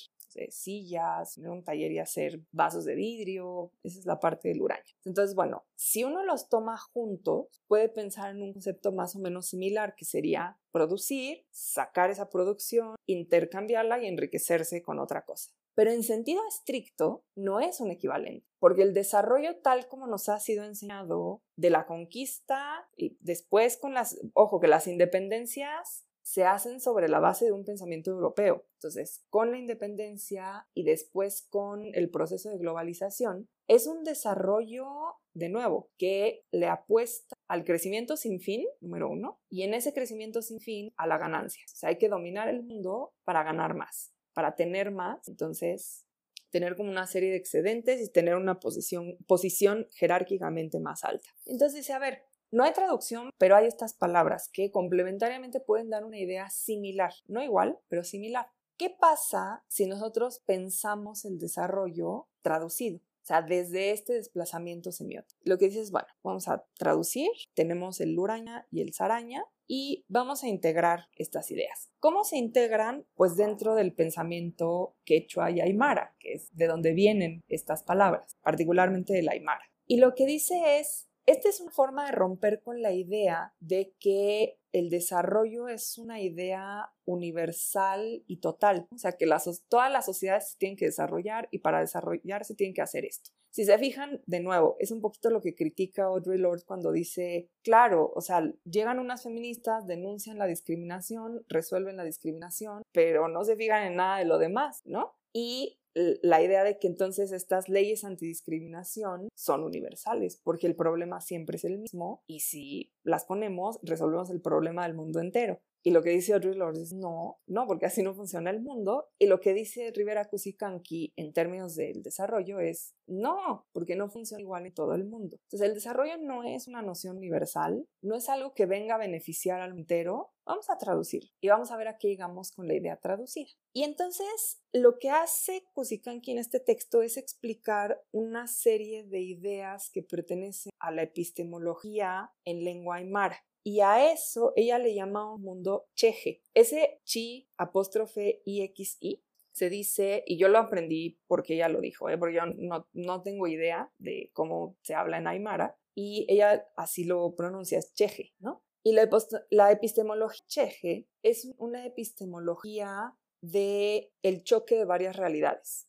sillas, 0.48 1.36
tener 1.36 1.50
un 1.50 1.66
taller 1.66 1.92
y 1.92 2.00
hacer 2.00 2.40
vasos 2.54 2.86
de 2.86 2.96
vidrio, 2.96 3.74
esa 3.84 4.00
es 4.00 4.06
la 4.06 4.22
parte 4.22 4.48
del 4.48 4.62
uraña. 4.62 4.86
Entonces, 5.04 5.36
bueno, 5.36 5.66
si 5.76 6.06
uno 6.06 6.24
los 6.24 6.48
toma 6.48 6.78
juntos, 6.78 7.62
puede 7.68 7.90
pensar 7.90 8.32
en 8.32 8.42
un 8.42 8.54
concepto 8.54 8.94
más 8.94 9.18
o 9.18 9.20
menos 9.20 9.48
similar, 9.48 9.96
que 9.98 10.06
sería 10.06 10.58
producir, 10.72 11.46
sacar 11.52 12.10
esa 12.10 12.30
producción, 12.30 12.96
intercambiarla 13.06 14.02
y 14.02 14.08
enriquecerse 14.08 14.82
con 14.82 14.98
otra 14.98 15.26
cosa. 15.26 15.52
Pero 15.82 15.94
en 15.94 16.04
sentido 16.04 16.44
estricto 16.48 17.24
no 17.34 17.60
es 17.60 17.80
un 17.80 17.90
equivalente, 17.90 18.46
porque 18.60 18.84
el 18.84 18.94
desarrollo 18.94 19.58
tal 19.64 19.88
como 19.88 20.06
nos 20.06 20.30
ha 20.30 20.40
sido 20.40 20.64
enseñado 20.64 21.42
de 21.56 21.72
la 21.72 21.88
conquista 21.88 22.88
y 22.96 23.18
después 23.20 23.78
con 23.78 23.96
las, 23.96 24.22
ojo, 24.36 24.60
que 24.60 24.68
las 24.68 24.86
independencias 24.86 26.06
se 26.22 26.44
hacen 26.44 26.82
sobre 26.82 27.10
la 27.10 27.20
base 27.20 27.46
de 27.46 27.52
un 27.52 27.66
pensamiento 27.66 28.12
europeo. 28.12 28.64
Entonces, 28.76 29.26
con 29.32 29.50
la 29.50 29.58
independencia 29.58 30.68
y 30.76 30.84
después 30.84 31.48
con 31.50 31.96
el 31.96 32.12
proceso 32.12 32.52
de 32.52 32.60
globalización, 32.60 33.50
es 33.68 33.88
un 33.88 34.04
desarrollo, 34.04 34.86
de 35.34 35.50
nuevo, 35.50 35.90
que 35.98 36.46
le 36.52 36.68
apuesta 36.68 37.34
al 37.48 37.64
crecimiento 37.64 38.18
sin 38.18 38.40
fin, 38.40 38.68
número 38.82 39.10
uno, 39.10 39.40
y 39.50 39.64
en 39.64 39.74
ese 39.74 39.96
crecimiento 39.96 40.44
sin 40.44 40.60
fin 40.60 40.94
a 40.96 41.08
la 41.08 41.18
ganancia. 41.18 41.64
O 41.74 41.76
sea, 41.76 41.90
hay 41.90 41.98
que 41.98 42.08
dominar 42.08 42.50
el 42.50 42.62
mundo 42.62 43.16
para 43.24 43.42
ganar 43.42 43.74
más 43.74 44.14
para 44.34 44.56
tener 44.56 44.92
más, 44.92 45.28
entonces 45.28 46.06
tener 46.50 46.76
como 46.76 46.92
una 46.92 47.08
serie 47.08 47.32
de 47.32 47.38
excedentes 47.38 48.02
y 48.02 48.12
tener 48.12 48.36
una 48.36 48.60
posición, 48.60 49.18
posición 49.28 49.88
jerárquicamente 49.94 50.80
más 50.80 51.04
alta. 51.04 51.30
Entonces 51.46 51.78
dice, 51.78 51.94
a 51.94 52.00
ver, 52.00 52.24
no 52.52 52.64
hay 52.64 52.74
traducción, 52.74 53.32
pero 53.38 53.56
hay 53.56 53.66
estas 53.66 53.94
palabras 53.94 54.50
que 54.52 54.72
complementariamente 54.72 55.62
pueden 55.62 55.90
dar 55.90 56.04
una 56.04 56.20
idea 56.20 56.50
similar, 56.50 57.14
no 57.28 57.42
igual, 57.42 57.80
pero 57.88 58.04
similar. 58.04 58.48
¿Qué 58.78 58.90
pasa 58.90 59.64
si 59.68 59.86
nosotros 59.86 60.42
pensamos 60.46 61.24
el 61.24 61.40
desarrollo 61.40 62.28
traducido? 62.42 63.00
O 63.22 63.26
sea, 63.26 63.42
desde 63.42 63.92
este 63.92 64.14
desplazamiento 64.14 64.92
semiótico. 64.92 65.40
Lo 65.44 65.58
que 65.58 65.66
dices, 65.66 65.92
bueno, 65.92 66.08
vamos 66.24 66.48
a 66.48 66.66
traducir, 66.78 67.30
tenemos 67.54 68.02
el 68.02 68.14
luraña 68.14 68.68
y 68.72 68.82
el 68.82 68.94
saraña, 68.94 69.44
y 69.68 70.04
vamos 70.10 70.44
a 70.44 70.50
integrar 70.50 71.06
estas 71.16 71.50
ideas. 71.50 71.92
¿Cómo 72.00 72.26
se 72.26 72.38
integran? 72.38 73.06
Pues 73.16 73.38
dentro 73.38 73.76
del 73.76 73.94
pensamiento 73.94 74.98
quechua 75.06 75.50
y 75.50 75.62
aymara, 75.62 76.14
que 76.20 76.34
es 76.34 76.50
de 76.54 76.68
donde 76.68 76.94
vienen 76.94 77.42
estas 77.48 77.84
palabras, 77.84 78.36
particularmente 78.42 79.14
del 79.14 79.30
aymara. 79.30 79.64
Y 79.88 79.98
lo 79.98 80.14
que 80.14 80.26
dice 80.26 80.80
es, 80.80 81.08
esta 81.26 81.48
es 81.48 81.62
una 81.62 81.72
forma 81.72 82.06
de 82.06 82.12
romper 82.12 82.62
con 82.62 82.82
la 82.82 82.92
idea 82.92 83.54
de 83.60 83.94
que 84.00 84.60
el 84.74 84.90
desarrollo 84.90 85.68
es 85.68 85.98
una 85.98 86.22
idea 86.22 86.92
universal 87.06 88.24
y 88.28 88.38
total, 88.38 88.88
o 88.94 88.98
sea 88.98 89.14
que 89.14 89.28
todas 89.68 89.92
las 89.92 90.06
sociedades 90.06 90.56
tienen 90.58 90.78
que 90.78 90.86
desarrollar 90.86 91.48
y 91.52 91.60
para 91.60 91.80
desarrollarse 91.80 92.56
tienen 92.56 92.74
que 92.74 92.82
hacer 92.82 93.06
esto. 93.06 93.32
Si 93.54 93.66
se 93.66 93.78
fijan, 93.78 94.22
de 94.28 94.40
nuevo, 94.40 94.78
es 94.80 94.92
un 94.92 95.02
poquito 95.02 95.30
lo 95.30 95.42
que 95.42 95.56
critica 95.56 96.06
Audre 96.06 96.38
Lorde 96.38 96.64
cuando 96.66 96.94
dice, 96.94 97.50
claro, 97.64 98.10
o 98.16 98.22
sea, 98.22 98.50
llegan 98.64 98.98
unas 98.98 99.24
feministas, 99.24 99.86
denuncian 99.88 100.38
la 100.38 100.46
discriminación, 100.46 101.44
resuelven 101.50 101.98
la 101.98 102.06
discriminación, 102.06 102.82
pero 102.94 103.28
no 103.28 103.44
se 103.44 103.58
fijan 103.58 103.84
en 103.84 103.98
nada 103.98 104.20
de 104.20 104.26
lo 104.26 104.38
demás, 104.38 104.82
¿no? 104.86 105.16
Y 105.34 105.81
la 105.94 106.42
idea 106.42 106.64
de 106.64 106.80
que 106.80 106.88
entonces 106.88 107.32
estas 107.32 107.70
leyes 107.70 108.04
antidiscriminación 108.04 109.28
son 109.36 109.64
universales, 109.64 110.38
porque 110.44 110.68
el 110.68 110.76
problema 110.76 111.22
siempre 111.22 111.58
es 111.58 111.66
el 111.66 111.78
mismo 111.78 112.24
y 112.28 112.42
si 112.42 112.94
las 113.04 113.26
ponemos, 113.26 113.80
resolvemos 113.84 114.30
el 114.30 114.42
problema 114.42 114.84
del 114.84 114.96
mundo 114.96 115.20
entero. 115.20 115.60
Y 115.84 115.92
lo 115.92 116.04
que 116.04 116.12
dice 116.12 116.34
Audre 116.34 116.54
Lorde 116.54 116.82
es 116.82 116.94
no, 116.94 117.40
no, 117.48 117.66
porque 117.66 117.88
así 117.88 118.04
no 118.04 118.14
funciona 118.14 118.52
el 118.52 118.62
mundo. 118.62 119.10
Y 119.18 119.26
lo 119.26 119.40
que 119.40 119.54
dice 119.54 119.92
Rivera 119.92 120.26
Kusikanki 120.26 121.14
en 121.16 121.34
términos 121.34 121.76
del 121.76 122.04
desarrollo 122.04 122.60
es 122.60 122.96
no, 123.08 123.66
porque 123.74 123.96
no 123.96 124.10
funciona 124.10 124.42
igual 124.42 124.66
en 124.66 124.74
todo 124.74 124.94
el 124.94 125.06
mundo. 125.06 125.38
Entonces, 125.44 125.68
el 125.68 125.74
desarrollo 125.74 126.18
no 126.18 126.44
es 126.44 126.68
una 126.68 126.82
noción 126.82 127.18
universal, 127.18 127.88
no 128.02 128.16
es 128.16 128.30
algo 128.30 128.54
que 128.54 128.66
venga 128.66 128.96
a 128.96 129.00
beneficiar 129.00 129.60
al 129.62 129.72
entero. 129.72 130.32
Vamos 130.46 130.70
a 130.70 130.78
traducir 130.78 131.32
y 131.40 131.50
vamos 131.50 131.72
a 131.72 131.78
ver 131.78 131.88
a 131.88 131.98
qué 131.98 132.10
llegamos 132.10 132.52
con 132.52 132.68
la 132.68 132.74
idea 132.74 132.98
traducida. 132.98 133.50
Y 133.74 133.84
entonces, 133.84 134.62
lo 134.74 134.98
que 135.00 135.10
hace 135.10 135.64
Kusikanki 135.74 136.32
en 136.32 136.40
este 136.40 136.60
texto 136.60 137.02
es 137.02 137.18
explicar 137.18 138.02
una 138.12 138.48
serie 138.48 139.04
de 139.04 139.22
ideas 139.22 139.90
que 139.92 140.04
pertenecen 140.04 140.72
a 140.80 140.92
la 140.92 141.04
epistemología 141.04 142.32
en 142.46 142.64
lengua 142.64 142.98
aymara. 142.98 143.38
Y 143.64 143.82
a 143.82 144.12
eso 144.12 144.54
ella 144.56 144.80
le 144.80 144.94
llama 144.96 145.34
un 145.34 145.42
mundo 145.42 145.88
cheje. 145.96 146.42
Ese 146.54 147.00
chi 147.04 147.48
apóstrofe 147.58 148.42
IXI 148.46 149.24
se 149.52 149.70
dice, 149.70 150.24
y 150.26 150.38
yo 150.38 150.48
lo 150.48 150.58
aprendí 150.58 151.20
porque 151.28 151.56
ella 151.56 151.70
lo 151.70 151.82
dijo, 151.82 152.10
¿eh? 152.10 152.18
porque 152.18 152.36
yo 152.36 152.46
no, 152.46 152.88
no 152.94 153.22
tengo 153.22 153.48
idea 153.48 153.92
de 153.98 154.32
cómo 154.34 154.78
se 154.82 154.96
habla 154.96 155.18
en 155.18 155.28
Aymara, 155.28 155.78
y 155.94 156.26
ella 156.30 156.66
así 156.78 157.04
lo 157.04 157.36
pronuncia, 157.36 157.78
es 157.78 157.94
cheje, 157.94 158.34
¿no? 158.40 158.64
Y 158.84 158.94
la, 158.94 159.10
la 159.50 159.72
epistemología 159.72 160.44
cheje 160.48 161.08
es 161.22 161.54
una 161.58 161.86
epistemología 161.86 163.16
de 163.42 164.12
el 164.24 164.44
choque 164.44 164.76
de 164.76 164.86
varias 164.86 165.18
realidades. 165.18 165.88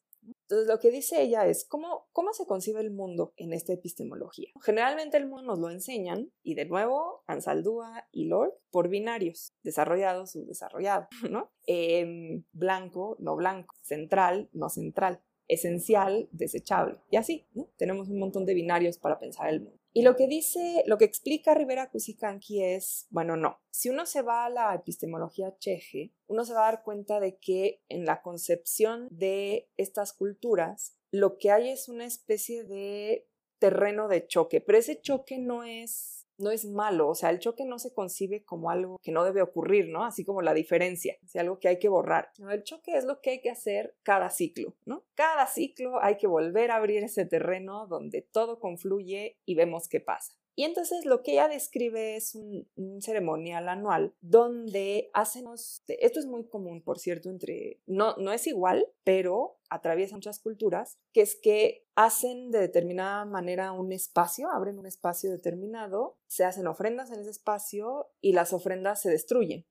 Entonces, 0.52 0.68
lo 0.68 0.80
que 0.80 0.90
dice 0.90 1.22
ella 1.22 1.46
es, 1.46 1.64
¿cómo, 1.64 2.08
¿cómo 2.12 2.34
se 2.34 2.44
concibe 2.44 2.82
el 2.82 2.90
mundo 2.90 3.32
en 3.38 3.54
esta 3.54 3.72
epistemología? 3.72 4.50
Generalmente 4.60 5.16
el 5.16 5.26
mundo 5.26 5.44
nos 5.44 5.58
lo 5.58 5.70
enseñan, 5.70 6.30
y 6.42 6.54
de 6.54 6.66
nuevo, 6.66 7.22
Ansaldúa 7.26 8.06
y 8.12 8.26
Lord, 8.26 8.52
por 8.70 8.90
binarios, 8.90 9.54
desarrollado, 9.62 10.26
subdesarrollado, 10.26 11.08
¿no? 11.30 11.50
Em, 11.66 12.44
blanco, 12.52 13.16
no 13.18 13.34
blanco, 13.34 13.74
central, 13.80 14.50
no 14.52 14.68
central, 14.68 15.22
esencial, 15.48 16.28
desechable, 16.32 16.98
y 17.10 17.16
así, 17.16 17.46
¿no? 17.54 17.70
Tenemos 17.78 18.10
un 18.10 18.18
montón 18.18 18.44
de 18.44 18.52
binarios 18.52 18.98
para 18.98 19.18
pensar 19.18 19.48
el 19.48 19.62
mundo. 19.62 19.81
Y 19.94 20.02
lo 20.02 20.16
que 20.16 20.26
dice, 20.26 20.84
lo 20.86 20.96
que 20.96 21.04
explica 21.04 21.54
Rivera 21.54 21.90
Kusikanki 21.90 22.62
es, 22.64 23.06
bueno, 23.10 23.36
no, 23.36 23.60
si 23.70 23.90
uno 23.90 24.06
se 24.06 24.22
va 24.22 24.46
a 24.46 24.50
la 24.50 24.74
epistemología 24.74 25.56
cheje, 25.58 26.14
uno 26.28 26.46
se 26.46 26.54
va 26.54 26.60
a 26.60 26.72
dar 26.72 26.82
cuenta 26.82 27.20
de 27.20 27.36
que 27.36 27.82
en 27.90 28.06
la 28.06 28.22
concepción 28.22 29.08
de 29.10 29.68
estas 29.76 30.14
culturas, 30.14 30.96
lo 31.10 31.36
que 31.36 31.50
hay 31.50 31.68
es 31.68 31.88
una 31.88 32.06
especie 32.06 32.64
de 32.64 33.28
terreno 33.58 34.08
de 34.08 34.26
choque, 34.26 34.62
pero 34.62 34.78
ese 34.78 35.00
choque 35.00 35.38
no 35.38 35.62
es 35.62 36.21
no 36.42 36.50
es 36.50 36.66
malo, 36.66 37.08
o 37.08 37.14
sea, 37.14 37.30
el 37.30 37.38
choque 37.38 37.64
no 37.64 37.78
se 37.78 37.94
concibe 37.94 38.44
como 38.44 38.70
algo 38.70 38.98
que 39.02 39.12
no 39.12 39.24
debe 39.24 39.40
ocurrir, 39.40 39.88
¿no? 39.88 40.04
Así 40.04 40.24
como 40.24 40.42
la 40.42 40.52
diferencia, 40.52 41.16
es 41.24 41.36
algo 41.36 41.58
que 41.58 41.68
hay 41.68 41.78
que 41.78 41.88
borrar. 41.88 42.32
el 42.50 42.64
choque 42.64 42.96
es 42.96 43.04
lo 43.04 43.20
que 43.20 43.30
hay 43.30 43.40
que 43.40 43.50
hacer 43.50 43.94
cada 44.02 44.28
ciclo, 44.30 44.74
¿no? 44.84 45.04
Cada 45.14 45.46
ciclo 45.46 46.02
hay 46.02 46.16
que 46.16 46.26
volver 46.26 46.70
a 46.70 46.76
abrir 46.76 47.02
ese 47.02 47.24
terreno 47.24 47.86
donde 47.86 48.22
todo 48.22 48.58
confluye 48.58 49.38
y 49.44 49.54
vemos 49.54 49.88
qué 49.88 50.00
pasa. 50.00 50.34
Y 50.54 50.64
entonces 50.64 51.06
lo 51.06 51.22
que 51.22 51.32
ella 51.32 51.48
describe 51.48 52.16
es 52.16 52.34
un, 52.34 52.68
ceremonial 53.00 53.68
anual 53.68 54.14
donde 54.20 55.10
hacemos, 55.14 55.82
esto 55.86 56.20
es 56.20 56.26
muy 56.26 56.46
común, 56.46 56.82
por 56.82 56.98
cierto, 56.98 57.30
entre, 57.30 57.80
no, 57.86 58.16
no 58.16 58.32
es 58.32 58.46
igual, 58.46 58.86
pero 59.02 59.58
atraviesa 59.70 60.14
muchas 60.14 60.38
culturas, 60.38 60.98
que 61.12 61.22
es 61.22 61.34
que 61.34 61.86
hacen 61.94 62.50
de 62.50 62.58
determinada 62.58 63.24
manera 63.24 63.72
un 63.72 63.92
espacio, 63.92 64.50
abren 64.50 64.78
un 64.78 64.86
espacio 64.86 65.30
determinado, 65.30 66.18
se 66.26 66.44
hacen 66.44 66.66
ofrendas 66.66 67.10
en 67.10 67.20
ese 67.20 67.30
espacio 67.30 68.10
y 68.20 68.32
las 68.32 68.52
ofrendas 68.52 69.00
se 69.00 69.10
destruyen. 69.10 69.66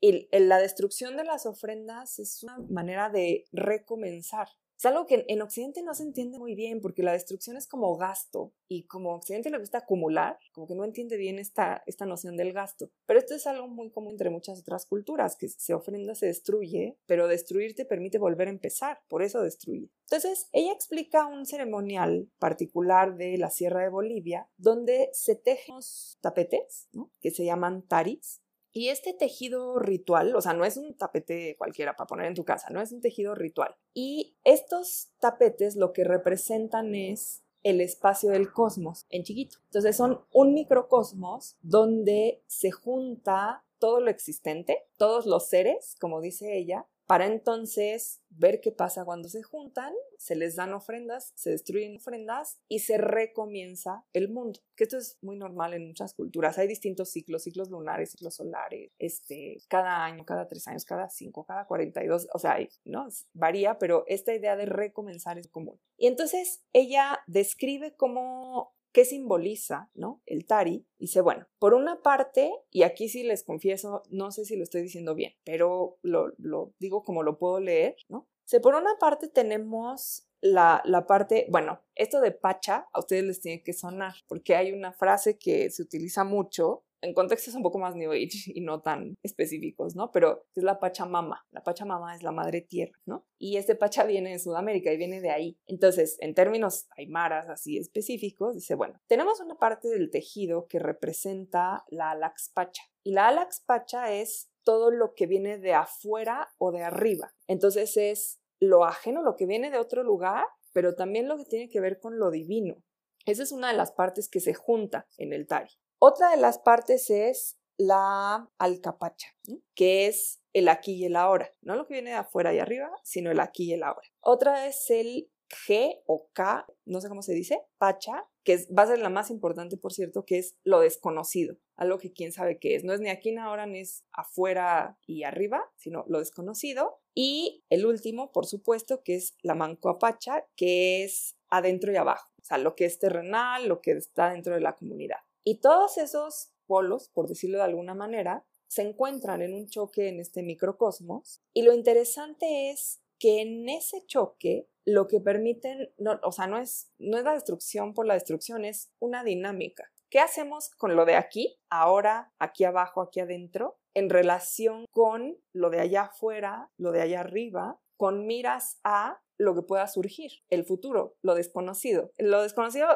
Y 0.00 0.28
la 0.38 0.58
destrucción 0.58 1.16
de 1.16 1.24
las 1.24 1.46
ofrendas 1.46 2.18
es 2.18 2.42
una 2.42 2.58
manera 2.68 3.10
de 3.10 3.44
recomenzar. 3.52 4.48
Es 4.78 4.84
algo 4.84 5.06
que 5.06 5.24
en 5.28 5.40
Occidente 5.40 5.82
no 5.82 5.94
se 5.94 6.02
entiende 6.02 6.38
muy 6.38 6.54
bien 6.54 6.80
porque 6.80 7.02
la 7.02 7.12
destrucción 7.12 7.56
es 7.56 7.66
como 7.66 7.96
gasto 7.96 8.52
y 8.68 8.84
como 8.86 9.14
Occidente 9.14 9.50
le 9.50 9.58
gusta 9.58 9.78
acumular, 9.78 10.38
como 10.52 10.66
que 10.66 10.74
no 10.74 10.84
entiende 10.84 11.16
bien 11.16 11.38
esta, 11.38 11.82
esta 11.86 12.04
noción 12.04 12.36
del 12.36 12.52
gasto. 12.52 12.90
Pero 13.06 13.18
esto 13.18 13.34
es 13.34 13.46
algo 13.46 13.68
muy 13.68 13.90
común 13.90 14.12
entre 14.12 14.28
muchas 14.28 14.60
otras 14.60 14.84
culturas, 14.84 15.36
que 15.36 15.48
se 15.48 15.72
ofrenda, 15.72 16.14
se 16.14 16.26
destruye, 16.26 16.98
pero 17.06 17.26
destruir 17.26 17.74
te 17.74 17.86
permite 17.86 18.18
volver 18.18 18.48
a 18.48 18.50
empezar, 18.50 19.00
por 19.08 19.22
eso 19.22 19.40
destruye. 19.40 19.90
Entonces, 20.10 20.48
ella 20.52 20.72
explica 20.72 21.26
un 21.26 21.46
ceremonial 21.46 22.30
particular 22.38 23.16
de 23.16 23.38
la 23.38 23.50
Sierra 23.50 23.82
de 23.82 23.88
Bolivia 23.88 24.48
donde 24.56 25.08
se 25.12 25.36
tejen 25.36 25.76
tapetes, 26.20 26.88
que 27.20 27.30
se 27.30 27.44
llaman 27.44 27.82
taris, 27.82 28.42
y 28.76 28.90
este 28.90 29.14
tejido 29.14 29.78
ritual, 29.78 30.36
o 30.36 30.40
sea, 30.42 30.52
no 30.52 30.66
es 30.66 30.76
un 30.76 30.94
tapete 30.94 31.56
cualquiera 31.56 31.96
para 31.96 32.06
poner 32.06 32.26
en 32.26 32.34
tu 32.34 32.44
casa, 32.44 32.68
no 32.68 32.82
es 32.82 32.92
un 32.92 33.00
tejido 33.00 33.34
ritual. 33.34 33.74
Y 33.94 34.36
estos 34.44 35.12
tapetes 35.18 35.76
lo 35.76 35.94
que 35.94 36.04
representan 36.04 36.94
es 36.94 37.42
el 37.62 37.80
espacio 37.80 38.32
del 38.32 38.52
cosmos 38.52 39.06
en 39.08 39.22
chiquito. 39.22 39.60
Entonces 39.64 39.96
son 39.96 40.20
un 40.30 40.52
microcosmos 40.52 41.56
donde 41.62 42.42
se 42.48 42.70
junta 42.70 43.64
todo 43.78 44.00
lo 44.00 44.10
existente, 44.10 44.86
todos 44.98 45.24
los 45.24 45.48
seres, 45.48 45.96
como 45.98 46.20
dice 46.20 46.58
ella, 46.58 46.86
para 47.06 47.26
entonces 47.26 48.20
ver 48.30 48.60
qué 48.60 48.72
pasa 48.72 49.04
cuando 49.04 49.28
se 49.28 49.42
juntan, 49.42 49.94
se 50.18 50.34
les 50.34 50.56
dan 50.56 50.72
ofrendas, 50.74 51.32
se 51.36 51.50
destruyen 51.50 51.96
ofrendas 51.96 52.58
y 52.68 52.80
se 52.80 52.98
recomienza 52.98 54.04
el 54.12 54.28
mundo. 54.28 54.60
Que 54.74 54.84
esto 54.84 54.98
es 54.98 55.18
muy 55.22 55.36
normal 55.36 55.74
en 55.74 55.86
muchas 55.86 56.14
culturas. 56.14 56.58
Hay 56.58 56.66
distintos 56.66 57.10
ciclos, 57.10 57.44
ciclos 57.44 57.70
lunares, 57.70 58.10
ciclos 58.10 58.34
solares, 58.34 58.90
este, 58.98 59.58
cada 59.68 60.04
año, 60.04 60.24
cada 60.24 60.48
tres 60.48 60.66
años, 60.68 60.84
cada 60.84 61.08
cinco, 61.08 61.44
cada 61.44 61.66
cuarenta 61.66 62.02
y 62.04 62.08
dos, 62.08 62.28
o 62.32 62.38
sea, 62.38 62.58
¿no? 62.84 63.08
Varía, 63.32 63.78
pero 63.78 64.04
esta 64.06 64.34
idea 64.34 64.56
de 64.56 64.66
recomenzar 64.66 65.38
es 65.38 65.48
común. 65.48 65.80
Y 65.96 66.08
entonces 66.08 66.64
ella 66.72 67.20
describe 67.26 67.94
cómo 67.94 68.75
¿Qué 68.96 69.04
simboliza, 69.04 69.90
no? 69.92 70.22
El 70.24 70.46
tari. 70.46 70.86
Dice, 70.98 71.20
bueno, 71.20 71.46
por 71.58 71.74
una 71.74 72.00
parte, 72.00 72.50
y 72.70 72.82
aquí 72.82 73.10
sí 73.10 73.24
les 73.24 73.44
confieso, 73.44 74.02
no 74.08 74.30
sé 74.30 74.46
si 74.46 74.56
lo 74.56 74.62
estoy 74.62 74.80
diciendo 74.80 75.14
bien, 75.14 75.34
pero 75.44 75.98
lo, 76.00 76.32
digo 76.78 77.04
como 77.04 77.22
lo 77.22 77.36
puedo 77.36 77.60
leer, 77.60 77.96
¿no? 78.08 78.26
Se 78.44 78.58
por 78.58 78.74
una 78.74 78.96
parte 78.98 79.28
tenemos 79.28 80.30
la, 80.40 80.80
la, 80.86 81.06
parte, 81.06 81.46
bueno, 81.50 81.82
esto 81.94 82.22
de 82.22 82.32
Pacha 82.32 82.88
a 82.90 83.00
ustedes 83.00 83.24
les 83.24 83.42
tiene 83.42 83.62
que 83.62 83.74
sonar, 83.74 84.14
porque 84.28 84.56
hay 84.56 84.72
una 84.72 84.94
frase 84.94 85.36
que 85.36 85.68
se 85.68 85.82
utiliza 85.82 86.24
mucho 86.24 86.85
en 87.02 87.14
contextos 87.14 87.54
un 87.54 87.62
poco 87.62 87.78
más 87.78 87.94
New 87.94 88.12
Age 88.12 88.28
y 88.54 88.60
no 88.60 88.80
tan 88.80 89.16
específicos, 89.22 89.94
¿no? 89.94 90.10
Pero 90.10 90.46
es 90.54 90.62
la 90.62 90.78
Pachamama. 90.78 91.46
La 91.50 91.62
Pachamama 91.62 92.14
es 92.14 92.22
la 92.22 92.32
madre 92.32 92.60
tierra, 92.60 92.98
¿no? 93.06 93.26
Y 93.38 93.56
este 93.56 93.74
Pacha 93.74 94.04
viene 94.04 94.30
de 94.30 94.38
Sudamérica 94.38 94.92
y 94.92 94.96
viene 94.96 95.20
de 95.20 95.30
ahí. 95.30 95.58
Entonces, 95.66 96.16
en 96.20 96.34
términos 96.34 96.88
aymaras 96.96 97.48
así 97.48 97.78
específicos, 97.78 98.54
dice, 98.54 98.74
bueno, 98.74 99.00
tenemos 99.06 99.40
una 99.40 99.56
parte 99.56 99.88
del 99.88 100.10
tejido 100.10 100.66
que 100.66 100.78
representa 100.78 101.84
la 101.88 102.10
Alax 102.10 102.50
Pacha. 102.54 102.82
Y 103.02 103.12
la 103.12 103.28
Alax 103.28 103.62
Pacha 103.66 104.12
es 104.12 104.50
todo 104.64 104.90
lo 104.90 105.14
que 105.14 105.26
viene 105.26 105.58
de 105.58 105.74
afuera 105.74 106.48
o 106.58 106.72
de 106.72 106.82
arriba. 106.82 107.32
Entonces 107.46 107.96
es 107.96 108.40
lo 108.58 108.84
ajeno, 108.84 109.22
lo 109.22 109.36
que 109.36 109.46
viene 109.46 109.70
de 109.70 109.78
otro 109.78 110.02
lugar, 110.02 110.46
pero 110.72 110.94
también 110.94 111.28
lo 111.28 111.36
que 111.36 111.44
tiene 111.44 111.68
que 111.68 111.80
ver 111.80 112.00
con 112.00 112.18
lo 112.18 112.30
divino. 112.30 112.82
Esa 113.24 113.42
es 113.42 113.52
una 113.52 113.68
de 113.68 113.76
las 113.76 113.92
partes 113.92 114.28
que 114.28 114.40
se 114.40 114.54
junta 114.54 115.08
en 115.18 115.32
el 115.32 115.46
Tari. 115.46 115.70
Otra 115.98 116.30
de 116.30 116.36
las 116.36 116.58
partes 116.58 117.08
es 117.10 117.58
la 117.78 118.50
alcapacha, 118.58 119.28
que 119.74 120.06
es 120.06 120.42
el 120.52 120.68
aquí 120.68 120.94
y 120.94 121.04
el 121.04 121.16
ahora, 121.16 121.50
no 121.62 121.76
lo 121.76 121.86
que 121.86 121.94
viene 121.94 122.10
de 122.10 122.16
afuera 122.16 122.54
y 122.54 122.58
arriba, 122.58 122.90
sino 123.02 123.30
el 123.30 123.40
aquí 123.40 123.64
y 123.64 123.72
el 123.72 123.82
ahora. 123.82 124.08
Otra 124.20 124.66
es 124.66 124.90
el 124.90 125.30
G 125.48 126.02
o 126.06 126.28
K, 126.32 126.66
no 126.84 127.00
sé 127.00 127.08
cómo 127.08 127.22
se 127.22 127.34
dice, 127.34 127.62
pacha, 127.78 128.26
que 128.44 128.66
va 128.76 128.82
a 128.82 128.86
ser 128.86 128.98
la 128.98 129.08
más 129.08 129.30
importante, 129.30 129.76
por 129.76 129.92
cierto, 129.92 130.24
que 130.24 130.38
es 130.38 130.56
lo 130.64 130.80
desconocido, 130.80 131.56
algo 131.76 131.98
que 131.98 132.12
quién 132.12 132.32
sabe 132.32 132.58
qué 132.58 132.76
es. 132.76 132.84
No 132.84 132.92
es 132.92 133.00
ni 133.00 133.08
aquí 133.08 133.32
ni 133.32 133.38
ahora, 133.38 133.66
ni 133.66 133.80
es 133.80 134.04
afuera 134.12 134.98
y 135.06 135.24
arriba, 135.24 135.64
sino 135.76 136.04
lo 136.08 136.20
desconocido. 136.20 137.00
Y 137.14 137.64
el 137.70 137.86
último, 137.86 138.32
por 138.32 138.46
supuesto, 138.46 139.02
que 139.02 139.16
es 139.16 139.36
la 139.42 139.54
mancoapacha, 139.54 140.46
que 140.56 141.04
es 141.04 141.36
adentro 141.48 141.92
y 141.92 141.96
abajo, 141.96 142.30
o 142.40 142.44
sea, 142.44 142.58
lo 142.58 142.76
que 142.76 142.84
es 142.84 142.98
terrenal, 142.98 143.66
lo 143.66 143.80
que 143.80 143.92
está 143.92 144.30
dentro 144.30 144.54
de 144.54 144.60
la 144.60 144.74
comunidad. 144.76 145.18
Y 145.48 145.60
todos 145.60 145.96
esos 145.96 146.50
polos, 146.66 147.08
por 147.08 147.28
decirlo 147.28 147.58
de 147.58 147.64
alguna 147.64 147.94
manera, 147.94 148.44
se 148.66 148.82
encuentran 148.82 149.42
en 149.42 149.54
un 149.54 149.68
choque 149.68 150.08
en 150.08 150.18
este 150.18 150.42
microcosmos. 150.42 151.40
Y 151.54 151.62
lo 151.62 151.72
interesante 151.72 152.70
es 152.70 153.00
que 153.20 153.42
en 153.42 153.68
ese 153.68 154.04
choque 154.06 154.68
lo 154.84 155.06
que 155.06 155.20
permiten, 155.20 155.94
o 156.24 156.32
sea, 156.32 156.48
no 156.48 156.58
es, 156.58 156.90
no 156.98 157.16
es 157.16 157.22
la 157.22 157.34
destrucción 157.34 157.94
por 157.94 158.06
la 158.06 158.14
destrucción, 158.14 158.64
es 158.64 158.90
una 158.98 159.22
dinámica. 159.22 159.88
¿Qué 160.10 160.18
hacemos 160.18 160.70
con 160.70 160.96
lo 160.96 161.04
de 161.04 161.14
aquí, 161.14 161.60
ahora, 161.70 162.32
aquí 162.40 162.64
abajo, 162.64 163.00
aquí 163.00 163.20
adentro, 163.20 163.78
en 163.94 164.10
relación 164.10 164.84
con 164.90 165.38
lo 165.52 165.70
de 165.70 165.78
allá 165.78 166.02
afuera, 166.02 166.72
lo 166.76 166.90
de 166.90 167.02
allá 167.02 167.20
arriba, 167.20 167.80
con 167.96 168.26
miras 168.26 168.80
a 168.82 169.22
lo 169.38 169.54
que 169.54 169.62
pueda 169.62 169.86
surgir, 169.86 170.32
el 170.48 170.64
futuro, 170.64 171.16
lo 171.22 171.34
desconocido. 171.34 172.12
Lo 172.18 172.42
desconocido, 172.42 172.88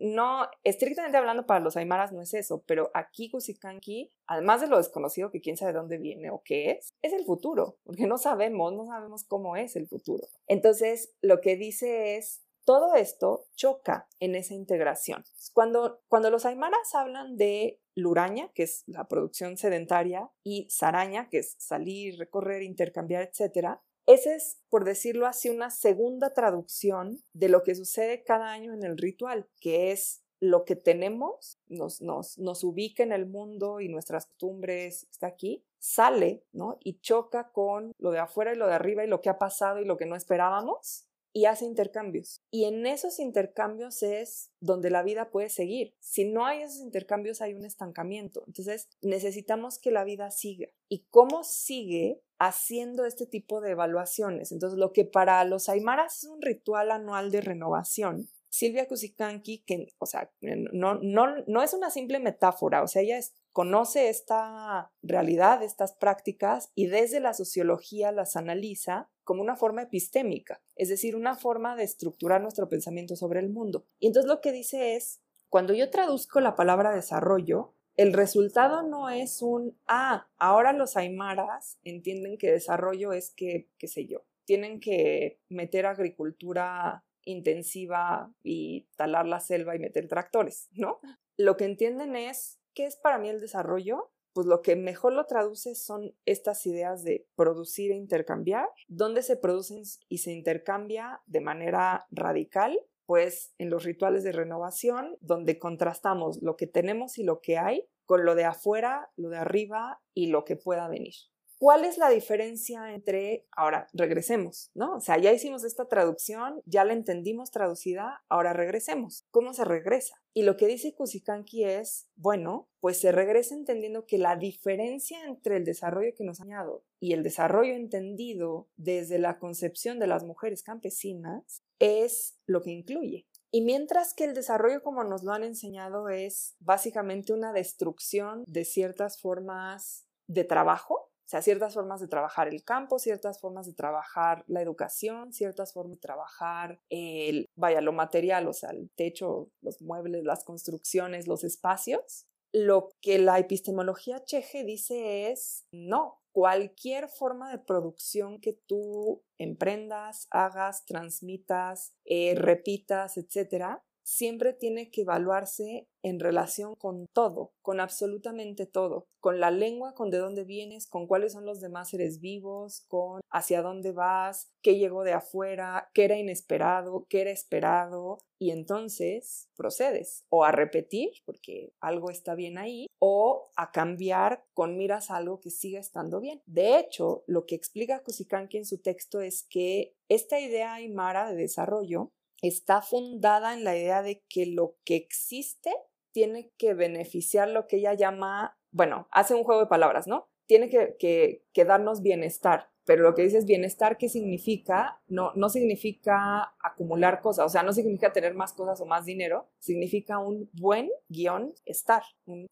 no, 0.00 0.46
estrictamente 0.64 1.16
hablando 1.16 1.46
para 1.46 1.60
los 1.60 1.76
aymaras 1.76 2.12
no 2.12 2.20
es 2.20 2.34
eso, 2.34 2.62
pero 2.66 2.90
aquí 2.94 3.30
Kusikanki, 3.30 4.12
además 4.26 4.60
de 4.60 4.68
lo 4.68 4.76
desconocido, 4.76 5.30
que 5.30 5.40
quién 5.40 5.56
sabe 5.56 5.72
dónde 5.72 5.98
viene 5.98 6.30
o 6.30 6.42
qué 6.44 6.72
es, 6.72 6.94
es 7.02 7.12
el 7.12 7.24
futuro, 7.24 7.78
porque 7.84 8.06
no 8.06 8.18
sabemos, 8.18 8.72
no 8.74 8.86
sabemos 8.86 9.24
cómo 9.24 9.56
es 9.56 9.76
el 9.76 9.88
futuro. 9.88 10.26
Entonces, 10.46 11.14
lo 11.22 11.40
que 11.40 11.56
dice 11.56 12.16
es, 12.16 12.42
todo 12.66 12.96
esto 12.96 13.46
choca 13.54 14.08
en 14.18 14.34
esa 14.34 14.52
integración. 14.52 15.22
Cuando, 15.52 16.02
cuando 16.08 16.30
los 16.30 16.44
aymaras 16.44 16.94
hablan 16.94 17.36
de 17.36 17.80
luraña, 17.94 18.50
que 18.54 18.64
es 18.64 18.82
la 18.86 19.06
producción 19.06 19.56
sedentaria, 19.56 20.30
y 20.42 20.66
saraña, 20.68 21.28
que 21.28 21.38
es 21.38 21.54
salir, 21.58 22.18
recorrer, 22.18 22.62
intercambiar, 22.62 23.22
etcétera, 23.22 23.82
esa 24.06 24.34
es, 24.34 24.58
por 24.68 24.84
decirlo 24.84 25.26
así, 25.26 25.48
una 25.48 25.70
segunda 25.70 26.32
traducción 26.32 27.22
de 27.32 27.48
lo 27.48 27.62
que 27.62 27.74
sucede 27.74 28.22
cada 28.22 28.50
año 28.50 28.72
en 28.72 28.84
el 28.84 28.96
ritual, 28.96 29.48
que 29.60 29.92
es 29.92 30.22
lo 30.38 30.64
que 30.64 30.76
tenemos, 30.76 31.58
nos, 31.66 32.02
nos, 32.02 32.38
nos 32.38 32.62
ubica 32.62 33.02
en 33.02 33.12
el 33.12 33.26
mundo 33.26 33.80
y 33.80 33.88
nuestras 33.88 34.26
costumbres 34.26 35.06
está 35.10 35.28
aquí, 35.28 35.64
sale, 35.78 36.44
¿no? 36.52 36.78
Y 36.80 37.00
choca 37.00 37.50
con 37.52 37.92
lo 37.98 38.10
de 38.10 38.18
afuera 38.18 38.52
y 38.52 38.56
lo 38.56 38.66
de 38.66 38.74
arriba 38.74 39.04
y 39.04 39.08
lo 39.08 39.20
que 39.20 39.30
ha 39.30 39.38
pasado 39.38 39.80
y 39.80 39.84
lo 39.84 39.96
que 39.96 40.06
no 40.06 40.14
esperábamos 40.14 41.06
y 41.36 41.44
hace 41.44 41.66
intercambios. 41.66 42.40
Y 42.50 42.64
en 42.64 42.86
esos 42.86 43.18
intercambios 43.18 44.02
es 44.02 44.50
donde 44.60 44.88
la 44.88 45.02
vida 45.02 45.30
puede 45.30 45.50
seguir. 45.50 45.94
Si 46.00 46.24
no 46.24 46.46
hay 46.46 46.62
esos 46.62 46.80
intercambios 46.80 47.42
hay 47.42 47.52
un 47.52 47.66
estancamiento. 47.66 48.42
Entonces 48.46 48.88
necesitamos 49.02 49.78
que 49.78 49.90
la 49.90 50.04
vida 50.04 50.30
siga. 50.30 50.68
¿Y 50.88 51.04
cómo 51.10 51.44
sigue? 51.44 52.22
Haciendo 52.38 53.04
este 53.04 53.26
tipo 53.26 53.60
de 53.60 53.70
evaluaciones. 53.70 54.52
Entonces, 54.52 54.78
lo 54.78 54.92
que 54.92 55.04
para 55.04 55.44
los 55.44 55.68
aymaras 55.68 56.18
es 56.18 56.28
un 56.28 56.42
ritual 56.42 56.90
anual 56.90 57.30
de 57.30 57.40
renovación, 57.40 58.28
Silvia 58.56 58.88
Kusikanki, 58.88 59.64
que, 59.66 59.88
o 59.98 60.06
sea, 60.06 60.30
no, 60.40 60.94
no, 60.94 61.26
no 61.46 61.62
es 61.62 61.74
una 61.74 61.90
simple 61.90 62.20
metáfora, 62.20 62.82
o 62.82 62.88
sea, 62.88 63.02
ella 63.02 63.20
conoce 63.52 64.08
esta 64.08 64.92
realidad, 65.02 65.62
estas 65.62 65.92
prácticas, 65.92 66.70
y 66.74 66.86
desde 66.86 67.20
la 67.20 67.34
sociología 67.34 68.12
las 68.12 68.34
analiza 68.34 69.10
como 69.24 69.42
una 69.42 69.56
forma 69.56 69.82
epistémica, 69.82 70.62
es 70.74 70.88
decir, 70.88 71.16
una 71.16 71.36
forma 71.36 71.76
de 71.76 71.84
estructurar 71.84 72.40
nuestro 72.40 72.68
pensamiento 72.68 73.14
sobre 73.14 73.40
el 73.40 73.50
mundo. 73.50 73.86
Y 73.98 74.06
entonces 74.06 74.28
lo 74.28 74.40
que 74.40 74.52
dice 74.52 74.96
es, 74.96 75.20
cuando 75.50 75.74
yo 75.74 75.90
traduzco 75.90 76.40
la 76.40 76.56
palabra 76.56 76.94
desarrollo, 76.94 77.74
el 77.96 78.12
resultado 78.12 78.82
no 78.82 79.08
es 79.08 79.42
un, 79.42 79.78
ah, 79.86 80.28
ahora 80.38 80.72
los 80.72 80.96
aymaras 80.96 81.78
entienden 81.84 82.38
que 82.38 82.50
desarrollo 82.50 83.12
es 83.12 83.30
que, 83.30 83.68
qué 83.78 83.88
sé 83.88 84.06
yo, 84.06 84.24
tienen 84.44 84.80
que 84.80 85.40
meter 85.48 85.86
agricultura 85.86 87.04
intensiva 87.24 88.32
y 88.42 88.86
talar 88.96 89.26
la 89.26 89.40
selva 89.40 89.74
y 89.74 89.80
meter 89.80 90.08
tractores, 90.08 90.68
¿no? 90.72 91.00
lo 91.36 91.56
que 91.56 91.64
entienden 91.64 92.16
es, 92.16 92.58
¿qué 92.74 92.86
es 92.86 92.96
para 92.96 93.18
mí 93.18 93.28
el 93.28 93.40
desarrollo? 93.40 94.10
Pues 94.32 94.46
lo 94.46 94.60
que 94.60 94.76
mejor 94.76 95.12
lo 95.12 95.24
traduce 95.24 95.74
son 95.74 96.14
estas 96.26 96.66
ideas 96.66 97.02
de 97.04 97.26
producir 97.36 97.90
e 97.90 97.96
intercambiar, 97.96 98.68
donde 98.86 99.22
se 99.22 99.36
producen 99.36 99.82
y 100.08 100.18
se 100.18 100.32
intercambia 100.32 101.22
de 101.26 101.40
manera 101.40 102.06
radical 102.10 102.78
pues 103.06 103.54
en 103.58 103.70
los 103.70 103.84
rituales 103.84 104.24
de 104.24 104.32
renovación, 104.32 105.16
donde 105.20 105.58
contrastamos 105.58 106.42
lo 106.42 106.56
que 106.56 106.66
tenemos 106.66 107.18
y 107.18 107.24
lo 107.24 107.40
que 107.40 107.58
hay 107.58 107.88
con 108.04 108.24
lo 108.24 108.34
de 108.34 108.44
afuera, 108.44 109.10
lo 109.16 109.30
de 109.30 109.38
arriba 109.38 110.00
y 110.14 110.28
lo 110.28 110.44
que 110.44 110.56
pueda 110.56 110.88
venir. 110.88 111.14
¿Cuál 111.58 111.86
es 111.86 111.96
la 111.96 112.10
diferencia 112.10 112.92
entre, 112.92 113.46
ahora 113.50 113.88
regresemos, 113.94 114.70
¿no? 114.74 114.96
O 114.96 115.00
sea, 115.00 115.16
ya 115.16 115.32
hicimos 115.32 115.64
esta 115.64 115.88
traducción, 115.88 116.60
ya 116.66 116.84
la 116.84 116.92
entendimos 116.92 117.50
traducida, 117.50 118.22
ahora 118.28 118.52
regresemos. 118.52 119.26
¿Cómo 119.30 119.54
se 119.54 119.64
regresa? 119.64 120.22
Y 120.34 120.42
lo 120.42 120.58
que 120.58 120.66
dice 120.66 120.94
Kusikanki 120.94 121.64
es, 121.64 122.10
bueno, 122.14 122.68
pues 122.80 123.00
se 123.00 123.10
regresa 123.10 123.54
entendiendo 123.54 124.04
que 124.04 124.18
la 124.18 124.36
diferencia 124.36 125.24
entre 125.24 125.56
el 125.56 125.64
desarrollo 125.64 126.12
que 126.14 126.24
nos 126.24 126.40
ha 126.40 126.44
añado 126.44 126.84
y 127.00 127.14
el 127.14 127.22
desarrollo 127.22 127.72
entendido 127.72 128.68
desde 128.76 129.18
la 129.18 129.38
concepción 129.38 129.98
de 129.98 130.08
las 130.08 130.24
mujeres 130.24 130.62
campesinas 130.62 131.62
es 131.78 132.38
lo 132.46 132.62
que 132.62 132.70
incluye. 132.70 133.26
Y 133.50 133.62
mientras 133.62 134.12
que 134.12 134.24
el 134.24 134.34
desarrollo, 134.34 134.82
como 134.82 135.04
nos 135.04 135.22
lo 135.22 135.32
han 135.32 135.44
enseñado, 135.44 136.08
es 136.08 136.56
básicamente 136.58 137.32
una 137.32 137.52
destrucción 137.52 138.44
de 138.46 138.64
ciertas 138.64 139.20
formas 139.20 140.06
de 140.26 140.44
trabajo, 140.44 140.94
o 141.26 141.28
sea, 141.28 141.42
ciertas 141.42 141.74
formas 141.74 142.00
de 142.00 142.06
trabajar 142.06 142.46
el 142.46 142.62
campo, 142.62 143.00
ciertas 143.00 143.40
formas 143.40 143.66
de 143.66 143.72
trabajar 143.72 144.44
la 144.46 144.62
educación, 144.62 145.32
ciertas 145.32 145.72
formas 145.72 145.96
de 145.96 146.00
trabajar 146.00 146.80
el, 146.88 147.48
vaya, 147.56 147.80
lo 147.80 147.92
material, 147.92 148.46
o 148.46 148.52
sea, 148.52 148.70
el 148.70 148.90
techo, 148.94 149.50
los 149.60 149.82
muebles, 149.82 150.22
las 150.22 150.44
construcciones, 150.44 151.26
los 151.26 151.42
espacios. 151.42 152.26
Lo 152.58 152.88
que 153.02 153.18
la 153.18 153.38
epistemología 153.38 154.24
cheje 154.24 154.64
dice 154.64 155.30
es, 155.30 155.66
no, 155.72 156.22
cualquier 156.32 157.10
forma 157.10 157.50
de 157.50 157.58
producción 157.58 158.40
que 158.40 158.54
tú 158.54 159.22
emprendas, 159.36 160.26
hagas, 160.30 160.86
transmitas, 160.86 161.94
eh, 162.06 162.34
repitas, 162.34 163.18
etcétera, 163.18 163.84
siempre 164.06 164.52
tiene 164.52 164.88
que 164.88 165.00
evaluarse 165.00 165.88
en 166.02 166.20
relación 166.20 166.76
con 166.76 167.06
todo, 167.12 167.50
con 167.60 167.80
absolutamente 167.80 168.64
todo, 168.64 169.08
con 169.18 169.40
la 169.40 169.50
lengua, 169.50 169.94
con 169.94 170.10
de 170.10 170.18
dónde 170.18 170.44
vienes, 170.44 170.86
con 170.86 171.08
cuáles 171.08 171.32
son 171.32 171.44
los 171.44 171.60
demás 171.60 171.90
seres 171.90 172.20
vivos, 172.20 172.84
con 172.86 173.20
hacia 173.30 173.62
dónde 173.62 173.90
vas, 173.90 174.52
qué 174.62 174.78
llegó 174.78 175.02
de 175.02 175.12
afuera, 175.12 175.90
qué 175.92 176.04
era 176.04 176.16
inesperado, 176.16 177.06
qué 177.08 177.22
era 177.22 177.32
esperado, 177.32 178.18
y 178.38 178.52
entonces 178.52 179.48
procedes 179.56 180.24
o 180.28 180.44
a 180.44 180.52
repetir, 180.52 181.10
porque 181.24 181.72
algo 181.80 182.10
está 182.10 182.36
bien 182.36 182.58
ahí, 182.58 182.86
o 183.00 183.50
a 183.56 183.72
cambiar 183.72 184.44
con 184.54 184.76
miras 184.76 185.10
a 185.10 185.16
algo 185.16 185.40
que 185.40 185.50
siga 185.50 185.80
estando 185.80 186.20
bien. 186.20 186.42
De 186.46 186.78
hecho, 186.78 187.24
lo 187.26 187.44
que 187.44 187.56
explica 187.56 188.04
Kusikanki 188.04 188.58
en 188.58 188.66
su 188.66 188.78
texto 188.78 189.20
es 189.20 189.42
que 189.42 189.96
esta 190.08 190.38
idea 190.38 190.74
aymara 190.74 191.28
de 191.28 191.36
desarrollo 191.36 192.12
está 192.42 192.82
fundada 192.82 193.54
en 193.54 193.64
la 193.64 193.76
idea 193.76 194.02
de 194.02 194.22
que 194.28 194.46
lo 194.46 194.76
que 194.84 194.96
existe 194.96 195.72
tiene 196.12 196.50
que 196.56 196.74
beneficiar 196.74 197.48
lo 197.48 197.66
que 197.66 197.76
ella 197.76 197.94
llama, 197.94 198.58
bueno, 198.70 199.06
hace 199.10 199.34
un 199.34 199.44
juego 199.44 199.60
de 199.60 199.66
palabras, 199.66 200.06
¿no? 200.06 200.28
Tiene 200.46 200.70
que, 200.70 201.42
darnos 201.66 202.02
bienestar, 202.02 202.70
pero 202.84 203.02
lo 203.02 203.14
que 203.14 203.22
dice 203.22 203.38
es 203.38 203.46
bienestar, 203.46 203.98
¿qué 203.98 204.08
significa? 204.08 205.02
No, 205.08 205.32
no 205.34 205.48
significa 205.48 206.54
acumular 206.62 207.20
cosas, 207.20 207.46
o 207.46 207.48
sea, 207.48 207.62
no 207.62 207.72
significa 207.72 208.12
tener 208.12 208.32
más 208.32 208.52
cosas 208.52 208.80
o 208.80 208.86
más 208.86 209.04
dinero, 209.04 209.50
significa 209.58 210.18
un 210.18 210.48
buen 210.52 210.90
guion 211.08 211.52
estar, 211.64 212.02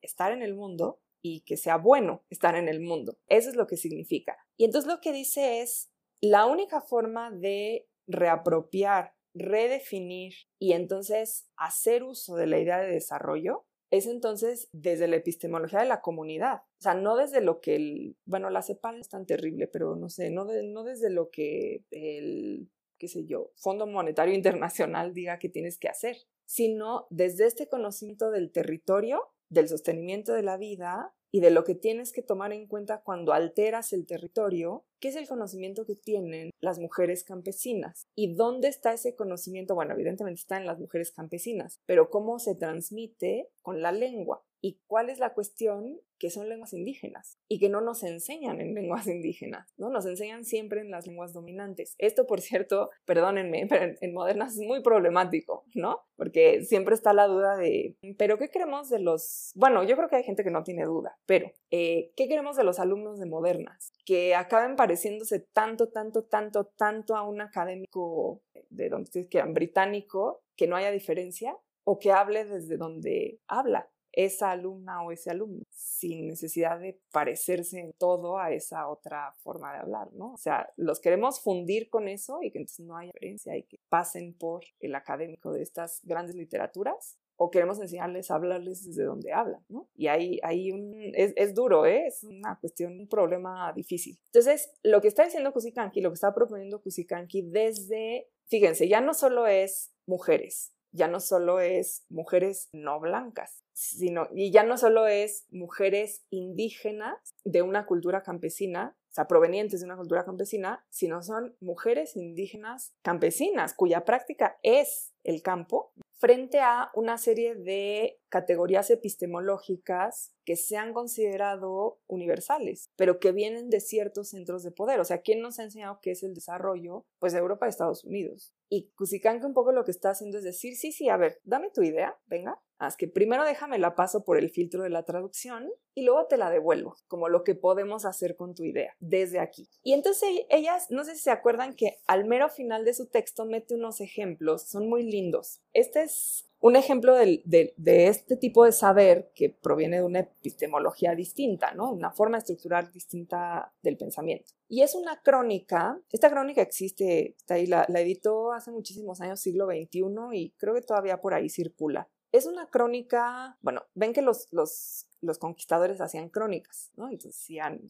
estar 0.02 0.32
en 0.32 0.42
el 0.42 0.54
mundo 0.54 1.00
y 1.22 1.40
que 1.46 1.56
sea 1.56 1.78
bueno 1.78 2.22
estar 2.28 2.56
en 2.56 2.68
el 2.68 2.80
mundo. 2.80 3.16
Eso 3.28 3.48
es 3.48 3.56
lo 3.56 3.66
que 3.66 3.78
significa. 3.78 4.36
Y 4.58 4.66
entonces 4.66 4.92
lo 4.92 5.00
que 5.00 5.12
dice 5.12 5.62
es, 5.62 5.90
la 6.20 6.44
única 6.44 6.82
forma 6.82 7.30
de 7.30 7.88
reapropiar 8.06 9.14
redefinir 9.34 10.34
y 10.58 10.72
entonces 10.72 11.48
hacer 11.56 12.04
uso 12.04 12.36
de 12.36 12.46
la 12.46 12.58
idea 12.58 12.78
de 12.78 12.92
desarrollo 12.92 13.66
es 13.90 14.06
entonces 14.06 14.68
desde 14.72 15.06
la 15.06 15.16
epistemología 15.16 15.80
de 15.80 15.88
la 15.88 16.00
comunidad. 16.00 16.62
O 16.78 16.82
sea, 16.82 16.94
no 16.94 17.16
desde 17.16 17.40
lo 17.40 17.60
que 17.60 17.76
el, 17.76 18.16
bueno, 18.24 18.50
la 18.50 18.62
CEPAL 18.62 18.98
es 18.98 19.08
tan 19.08 19.26
terrible, 19.26 19.68
pero 19.68 19.94
no 19.94 20.08
sé, 20.08 20.30
no, 20.30 20.44
no 20.44 20.84
desde 20.84 21.10
lo 21.10 21.30
que 21.30 21.84
el, 21.90 22.68
qué 22.98 23.08
sé 23.08 23.24
yo, 23.24 23.52
Fondo 23.56 23.86
Monetario 23.86 24.34
Internacional 24.34 25.14
diga 25.14 25.38
que 25.38 25.48
tienes 25.48 25.78
que 25.78 25.88
hacer, 25.88 26.16
sino 26.44 27.06
desde 27.10 27.46
este 27.46 27.68
conocimiento 27.68 28.30
del 28.30 28.50
territorio, 28.50 29.22
del 29.48 29.68
sostenimiento 29.68 30.32
de 30.32 30.42
la 30.42 30.56
vida 30.56 31.14
y 31.34 31.40
de 31.40 31.50
lo 31.50 31.64
que 31.64 31.74
tienes 31.74 32.12
que 32.12 32.22
tomar 32.22 32.52
en 32.52 32.68
cuenta 32.68 33.00
cuando 33.00 33.32
alteras 33.32 33.92
el 33.92 34.06
territorio, 34.06 34.84
qué 35.00 35.08
es 35.08 35.16
el 35.16 35.26
conocimiento 35.26 35.84
que 35.84 35.96
tienen 35.96 36.50
las 36.60 36.78
mujeres 36.78 37.24
campesinas 37.24 38.06
y 38.14 38.36
dónde 38.36 38.68
está 38.68 38.92
ese 38.92 39.16
conocimiento. 39.16 39.74
Bueno, 39.74 39.94
evidentemente 39.94 40.40
está 40.40 40.58
en 40.58 40.66
las 40.66 40.78
mujeres 40.78 41.10
campesinas, 41.10 41.80
pero 41.86 42.08
cómo 42.08 42.38
se 42.38 42.54
transmite 42.54 43.48
con 43.62 43.82
la 43.82 43.90
lengua 43.90 44.44
y 44.64 44.80
cuál 44.86 45.10
es 45.10 45.18
la 45.18 45.34
cuestión 45.34 46.00
que 46.18 46.30
son 46.30 46.48
lenguas 46.48 46.72
indígenas 46.72 47.38
y 47.48 47.58
que 47.58 47.68
no 47.68 47.82
nos 47.82 48.02
enseñan 48.02 48.62
en 48.62 48.72
lenguas 48.72 49.06
indígenas, 49.08 49.70
¿no? 49.76 49.90
Nos 49.90 50.06
enseñan 50.06 50.46
siempre 50.46 50.80
en 50.80 50.90
las 50.90 51.06
lenguas 51.06 51.34
dominantes. 51.34 51.94
Esto, 51.98 52.26
por 52.26 52.40
cierto, 52.40 52.88
perdónenme, 53.04 53.66
pero 53.68 53.94
en, 54.00 54.14
modernas 54.14 54.54
es 54.54 54.66
muy 54.66 54.82
problemático, 54.82 55.66
¿no? 55.74 56.00
Porque 56.16 56.62
siempre 56.62 56.94
está 56.94 57.12
la 57.12 57.26
duda 57.26 57.58
de, 57.58 57.98
¿pero 58.16 58.38
qué 58.38 58.48
queremos 58.48 58.88
de 58.88 59.00
los...? 59.00 59.52
Bueno, 59.54 59.84
yo 59.84 59.96
creo 59.96 60.08
que 60.08 60.16
hay 60.16 60.22
gente 60.22 60.44
que 60.44 60.50
no 60.50 60.64
tiene 60.64 60.86
duda, 60.86 61.18
pero 61.26 61.52
eh, 61.70 62.12
¿qué 62.16 62.26
queremos 62.26 62.56
de 62.56 62.64
los 62.64 62.80
alumnos 62.80 63.18
de 63.18 63.26
modernas? 63.26 63.92
Que 64.06 64.34
acaben 64.34 64.76
pareciéndose 64.76 65.40
tanto, 65.40 65.90
tanto, 65.90 66.24
tanto, 66.24 66.64
tanto 66.64 67.16
a 67.16 67.22
un 67.28 67.42
académico 67.42 68.40
de 68.70 68.88
donde 68.88 69.04
ustedes 69.04 69.28
británico, 69.52 70.42
que 70.56 70.66
no 70.66 70.76
haya 70.76 70.90
diferencia, 70.90 71.54
o 71.86 71.98
que 71.98 72.12
hable 72.12 72.46
desde 72.46 72.78
donde 72.78 73.40
habla 73.46 73.90
esa 74.16 74.52
alumna 74.52 75.02
o 75.02 75.12
ese 75.12 75.30
alumno, 75.30 75.64
sin 75.70 76.28
necesidad 76.28 76.78
de 76.78 77.00
parecerse 77.10 77.80
en 77.80 77.92
todo 77.92 78.38
a 78.38 78.52
esa 78.52 78.88
otra 78.88 79.34
forma 79.42 79.72
de 79.72 79.80
hablar, 79.80 80.12
¿no? 80.12 80.32
O 80.32 80.36
sea, 80.36 80.72
los 80.76 81.00
queremos 81.00 81.40
fundir 81.40 81.90
con 81.90 82.08
eso 82.08 82.40
y 82.42 82.50
que 82.50 82.58
entonces 82.58 82.86
no 82.86 82.96
haya 82.96 83.10
diferencia 83.12 83.56
y 83.56 83.64
que 83.64 83.78
pasen 83.88 84.34
por 84.34 84.64
el 84.80 84.94
académico 84.94 85.52
de 85.52 85.62
estas 85.62 86.00
grandes 86.04 86.36
literaturas 86.36 87.18
o 87.36 87.50
queremos 87.50 87.80
enseñarles 87.80 88.30
a 88.30 88.36
hablarles 88.36 88.84
desde 88.86 89.04
donde 89.04 89.32
hablan, 89.32 89.64
¿no? 89.68 89.88
Y 89.96 90.06
ahí, 90.06 90.38
hay 90.42 90.70
un, 90.70 90.94
es, 91.14 91.32
es, 91.36 91.54
duro, 91.54 91.84
¿eh? 91.84 92.06
Es 92.06 92.22
una 92.22 92.58
cuestión, 92.60 92.98
un 93.00 93.08
problema 93.08 93.72
difícil. 93.72 94.18
Entonces, 94.26 94.70
lo 94.82 95.00
que 95.00 95.08
está 95.08 95.24
diciendo 95.24 95.52
Kusikanki, 95.52 96.00
lo 96.00 96.10
que 96.10 96.14
está 96.14 96.32
proponiendo 96.32 96.80
Kusikanki 96.80 97.42
desde, 97.42 98.28
fíjense, 98.46 98.88
ya 98.88 99.00
no 99.00 99.14
solo 99.14 99.46
es 99.48 99.92
mujeres, 100.06 100.72
ya 100.92 101.08
no 101.08 101.18
solo 101.18 101.58
es 101.58 102.04
mujeres 102.08 102.68
no 102.72 103.00
blancas, 103.00 103.63
sino, 103.74 104.28
y 104.32 104.52
ya 104.52 104.62
no 104.62 104.78
solo 104.78 105.06
es 105.06 105.46
mujeres 105.50 106.24
indígenas 106.30 107.34
de 107.44 107.62
una 107.62 107.86
cultura 107.86 108.22
campesina, 108.22 108.96
o 109.10 109.14
sea, 109.14 109.26
provenientes 109.26 109.80
de 109.80 109.86
una 109.86 109.96
cultura 109.96 110.24
campesina, 110.24 110.86
sino 110.90 111.22
son 111.22 111.56
mujeres 111.60 112.16
indígenas 112.16 112.94
campesinas 113.02 113.74
cuya 113.74 114.04
práctica 114.04 114.58
es 114.62 115.12
el 115.24 115.42
campo, 115.42 115.92
frente 116.24 116.60
a 116.60 116.90
una 116.94 117.18
serie 117.18 117.54
de 117.54 118.18
categorías 118.28 118.88
epistemológicas 118.90 120.32
que 120.44 120.56
se 120.56 120.76
han 120.76 120.94
considerado 120.94 122.00
universales, 122.06 122.86
pero 122.96 123.18
que 123.18 123.32
vienen 123.32 123.68
de 123.68 123.80
ciertos 123.80 124.30
centros 124.30 124.62
de 124.62 124.70
poder. 124.70 125.00
O 125.00 125.04
sea, 125.04 125.20
¿quién 125.20 125.40
nos 125.40 125.58
ha 125.58 125.64
enseñado 125.64 125.98
qué 126.00 126.12
es 126.12 126.22
el 126.22 126.32
desarrollo? 126.34 127.04
Pues 127.18 127.34
Europa 127.34 127.66
y 127.66 127.70
Estados 127.70 128.04
Unidos. 128.04 128.54
Y 128.70 128.90
Kusikanka 128.96 129.46
un 129.46 129.54
poco 129.54 129.72
lo 129.72 129.84
que 129.84 129.90
está 129.90 130.10
haciendo 130.10 130.38
es 130.38 130.44
decir, 130.44 130.76
sí, 130.76 130.92
sí, 130.92 131.08
a 131.08 131.16
ver, 131.16 131.40
dame 131.44 131.70
tu 131.70 131.82
idea, 131.82 132.18
venga, 132.26 132.58
que 132.96 133.08
primero 133.08 133.44
déjame 133.44 133.78
la 133.78 133.94
paso 133.94 134.24
por 134.24 134.38
el 134.38 134.50
filtro 134.50 134.82
de 134.82 134.90
la 134.90 135.04
traducción 135.04 135.70
y 135.94 136.02
luego 136.02 136.26
te 136.26 136.36
la 136.36 136.50
devuelvo, 136.50 136.96
como 137.08 137.28
lo 137.28 137.44
que 137.44 137.54
podemos 137.54 138.04
hacer 138.04 138.36
con 138.36 138.54
tu 138.54 138.64
idea, 138.64 138.94
desde 139.00 139.40
aquí. 139.40 139.68
Y 139.82 139.94
entonces 139.94 140.28
ellas, 140.50 140.88
no 140.90 141.04
sé 141.04 141.14
si 141.14 141.22
se 141.22 141.30
acuerdan 141.30 141.74
que 141.74 141.98
al 142.06 142.24
mero 142.26 142.48
final 142.48 142.84
de 142.84 142.94
su 142.94 143.06
texto 143.06 143.46
mete 143.46 143.74
unos 143.74 144.00
ejemplos, 144.00 144.68
son 144.68 144.88
muy 144.88 145.04
lindos. 145.04 145.60
Este 145.72 146.02
es 146.02 146.46
un 146.64 146.76
ejemplo 146.76 147.14
de, 147.14 147.42
de, 147.44 148.06
este 148.06 148.36
tipo 148.36 148.64
de 148.64 148.72
saber 148.72 149.30
que 149.34 149.50
proviene 149.50 149.98
de 149.98 150.02
una 150.02 150.20
epistemología 150.20 151.14
distinta, 151.14 151.74
¿no? 151.74 151.92
Una 151.92 152.10
forma 152.10 152.38
estructural 152.38 152.90
distinta 152.90 153.74
del 153.82 153.98
pensamiento. 153.98 154.52
Y 154.66 154.80
es 154.80 154.94
una 154.94 155.20
crónica, 155.20 156.00
esta 156.10 156.30
crónica 156.30 156.62
existe, 156.62 157.36
está 157.36 157.56
ahí, 157.56 157.66
la, 157.66 157.84
la 157.90 158.00
editó 158.00 158.52
hace 158.52 158.70
muchísimos 158.70 159.20
años, 159.20 159.40
siglo 159.40 159.66
XXI, 159.66 160.04
y 160.32 160.54
creo 160.56 160.72
que 160.72 160.80
todavía 160.80 161.20
por 161.20 161.34
ahí 161.34 161.50
circula. 161.50 162.08
Es 162.34 162.46
una 162.46 162.66
crónica, 162.66 163.56
bueno, 163.62 163.84
ven 163.94 164.12
que 164.12 164.20
los, 164.20 164.48
los 164.50 165.06
los 165.24 165.38
conquistadores 165.38 166.00
hacían 166.00 166.28
crónicas, 166.28 166.92
¿no? 166.96 167.10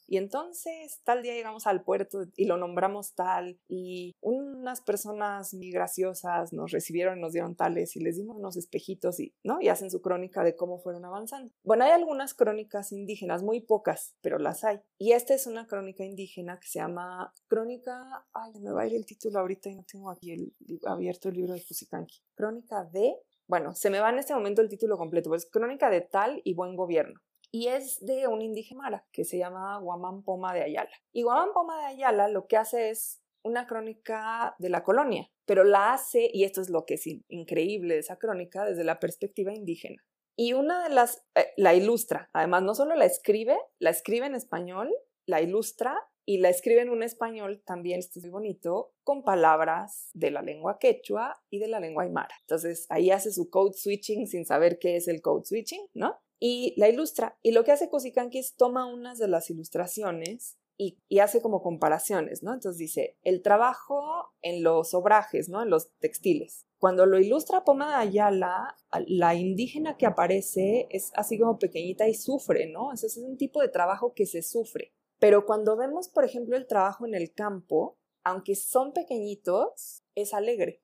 Y 0.07 0.17
entonces 0.17 1.01
tal 1.05 1.23
día 1.23 1.35
llegamos 1.35 1.67
al 1.67 1.83
puerto 1.83 2.27
y 2.37 2.47
lo 2.47 2.57
nombramos 2.57 3.15
tal, 3.15 3.59
y 3.69 4.15
unas 4.21 4.81
personas 4.81 5.55
muy 5.55 5.71
graciosas 5.71 6.53
nos 6.53 6.71
recibieron, 6.71 7.21
nos 7.21 7.33
dieron 7.33 7.55
tales, 7.55 7.97
y 7.97 8.01
les 8.01 8.17
dimos 8.17 8.37
unos 8.37 8.57
espejitos, 8.57 9.21
y, 9.21 9.35
¿no? 9.43 9.61
Y 9.61 9.69
hacen 9.69 9.91
su 9.91 10.01
crónica 10.01 10.43
de 10.43 10.57
cómo 10.57 10.79
fueron 10.79 11.05
avanzando. 11.05 11.53
Bueno, 11.63 11.85
hay 11.85 11.91
algunas 11.91 12.35
crónicas 12.35 12.93
indígenas, 12.93 13.43
muy 13.43 13.61
pocas, 13.61 14.15
pero 14.21 14.39
las 14.39 14.65
hay. 14.65 14.81
Y 14.99 15.13
esta 15.13 15.35
es 15.35 15.47
una 15.47 15.67
crónica 15.67 16.05
indígena 16.05 16.59
que 16.59 16.69
se 16.69 16.79
llama 16.79 17.33
Crónica, 17.49 18.27
ay, 18.33 18.53
me 18.61 18.73
va 18.73 18.83
a 18.83 18.87
ir 18.87 18.95
el 18.95 19.07
título 19.07 19.41
ahorita 19.41 19.69
y 19.69 19.75
no 19.75 19.85
tengo 19.85 20.11
aquí 20.11 20.33
el, 20.33 20.53
abierto 20.87 21.29
el 21.29 21.37
libro 21.37 21.55
de 21.55 21.61
Fusikanki. 21.61 22.23
Crónica 22.35 22.85
de 22.85 23.17
bueno, 23.47 23.75
se 23.75 23.91
me 23.91 24.01
va 24.01 24.11
en 24.11 24.19
este 24.19 24.35
momento 24.35 24.63
el 24.63 24.69
título 24.69 24.97
completo, 24.97 25.35
es 25.35 25.49
Crónica 25.51 25.91
de 25.91 26.01
Tal 26.01 26.41
y 26.45 26.55
Buen 26.55 26.77
Gobierno. 26.77 27.21
Y 27.51 27.69
es 27.69 28.05
de 28.05 28.27
un 28.27 28.43
indígena 28.43 29.05
que 29.13 29.25
se 29.25 29.39
llama 29.39 29.79
Guamán 29.79 30.25
Poma 30.25 30.53
de 30.53 30.63
Ayala. 30.63 30.91
Y 31.13 31.23
Guamán 31.23 31.53
Poma 31.53 31.79
de 31.79 31.87
Ayala 31.87 32.29
lo 32.29 32.47
que 32.47 32.57
hace 32.57 32.91
es 32.91 33.23
una 33.45 33.67
crónica 33.67 34.57
de 34.59 34.71
la 34.71 34.83
colonia, 34.83 35.31
pero 35.45 35.65
la 35.65 35.93
hace, 35.93 36.31
y 36.33 36.45
esto 36.45 36.61
es 36.61 36.71
lo 36.71 36.85
que 36.85 36.95
es 36.95 37.07
increíble 37.29 37.95
de 37.95 38.01
esa 38.01 38.17
crónica, 38.17 38.65
desde 38.65 38.85
la 38.85 38.99
perspectiva 38.99 39.53
indígena. 39.53 40.03
Y 40.37 40.55
una 40.55 40.83
de 40.83 40.93
las, 40.93 41.25
eh, 41.37 41.53
la 41.57 41.75
ilustra, 41.75 42.31
además 42.33 42.63
no 42.63 42.75
solo 42.75 42.97
la 42.97 43.05
escribe, 43.05 43.57
la 43.79 43.91
escribe 43.91 44.27
en 44.27 44.35
español, 44.35 44.93
la 45.27 45.41
ilustra 45.41 45.97
y 46.27 46.39
la 46.39 46.49
escribe 46.49 46.83
en 46.83 46.91
un 46.91 47.03
español 47.03 47.63
también, 47.65 47.99
esto 47.99 48.19
es 48.19 48.25
muy 48.25 48.31
bonito, 48.31 48.93
con 49.03 49.23
palabras 49.23 50.11
de 50.15 50.31
la 50.31 50.43
lengua 50.43 50.79
quechua 50.79 51.43
y 51.51 51.59
de 51.59 51.69
la 51.69 51.81
lengua 51.81 52.05
aymara. 52.05 52.35
Entonces 52.41 52.87
ahí 52.89 53.11
hace 53.11 53.33
su 53.33 53.51
code 53.51 53.75
switching 53.75 54.27
sin 54.27 54.47
saber 54.47 54.79
qué 54.79 54.97
es 54.97 55.09
el 55.09 55.21
code 55.21 55.45
switching, 55.45 55.87
¿no? 55.93 56.19
Y 56.41 56.75
la 56.77 56.89
ilustra. 56.89 57.39
Y 57.43 57.53
lo 57.53 57.65
que 57.65 57.73
hace 57.73 57.89
Cosicanqui 57.89 58.39
es 58.39 58.57
toma 58.57 58.87
unas 58.87 59.19
de 59.19 59.29
las 59.29 59.51
ilustraciones 59.51 60.59
y, 60.77 60.99
hace 61.21 61.41
como 61.41 61.63
comparaciones, 61.63 62.43
¿no? 62.43 62.53
Entonces 62.53 62.79
dice, 62.79 63.17
el 63.23 63.43
trabajo 63.43 64.33
en 64.43 64.63
los 64.63 64.93
obrajes, 64.95 65.49
¿no? 65.49 65.63
En 65.63 65.71
los 65.71 65.93
textiles. 66.01 66.67
Cuando 66.79 67.07
lo 67.07 67.19
ilustra 67.19 67.65
Poma 67.65 67.89
de 67.91 67.95
Ayala, 68.09 68.77
la 69.07 69.35
indígena 69.35 69.97
que 69.97 70.07
aparece 70.07 70.89
es 70.91 71.13
así 71.15 71.39
como 71.39 71.59
pequeñita 71.59 72.09
y 72.09 72.15
sufre, 72.15 72.67
¿no? 72.67 72.93
Ese 72.93 73.07
es 73.07 73.17
un 73.17 73.37
tipo 73.37 73.61
de 73.61 73.69
trabajo 73.69 74.15
que 74.15 74.27
se 74.27 74.43
sufre. 74.43 74.93
Pero 75.25 75.47
cuando 75.47 75.75
vemos, 75.75 76.11
por 76.11 76.27
ejemplo, 76.27 76.55
el 76.55 76.67
trabajo 76.67 77.07
en 77.07 77.15
el 77.15 77.33
campo, 77.33 77.97
aunque 78.25 78.55
son 78.55 78.93
pequeñitos, 78.93 80.03
es 80.15 80.35
alegre. 80.35 80.83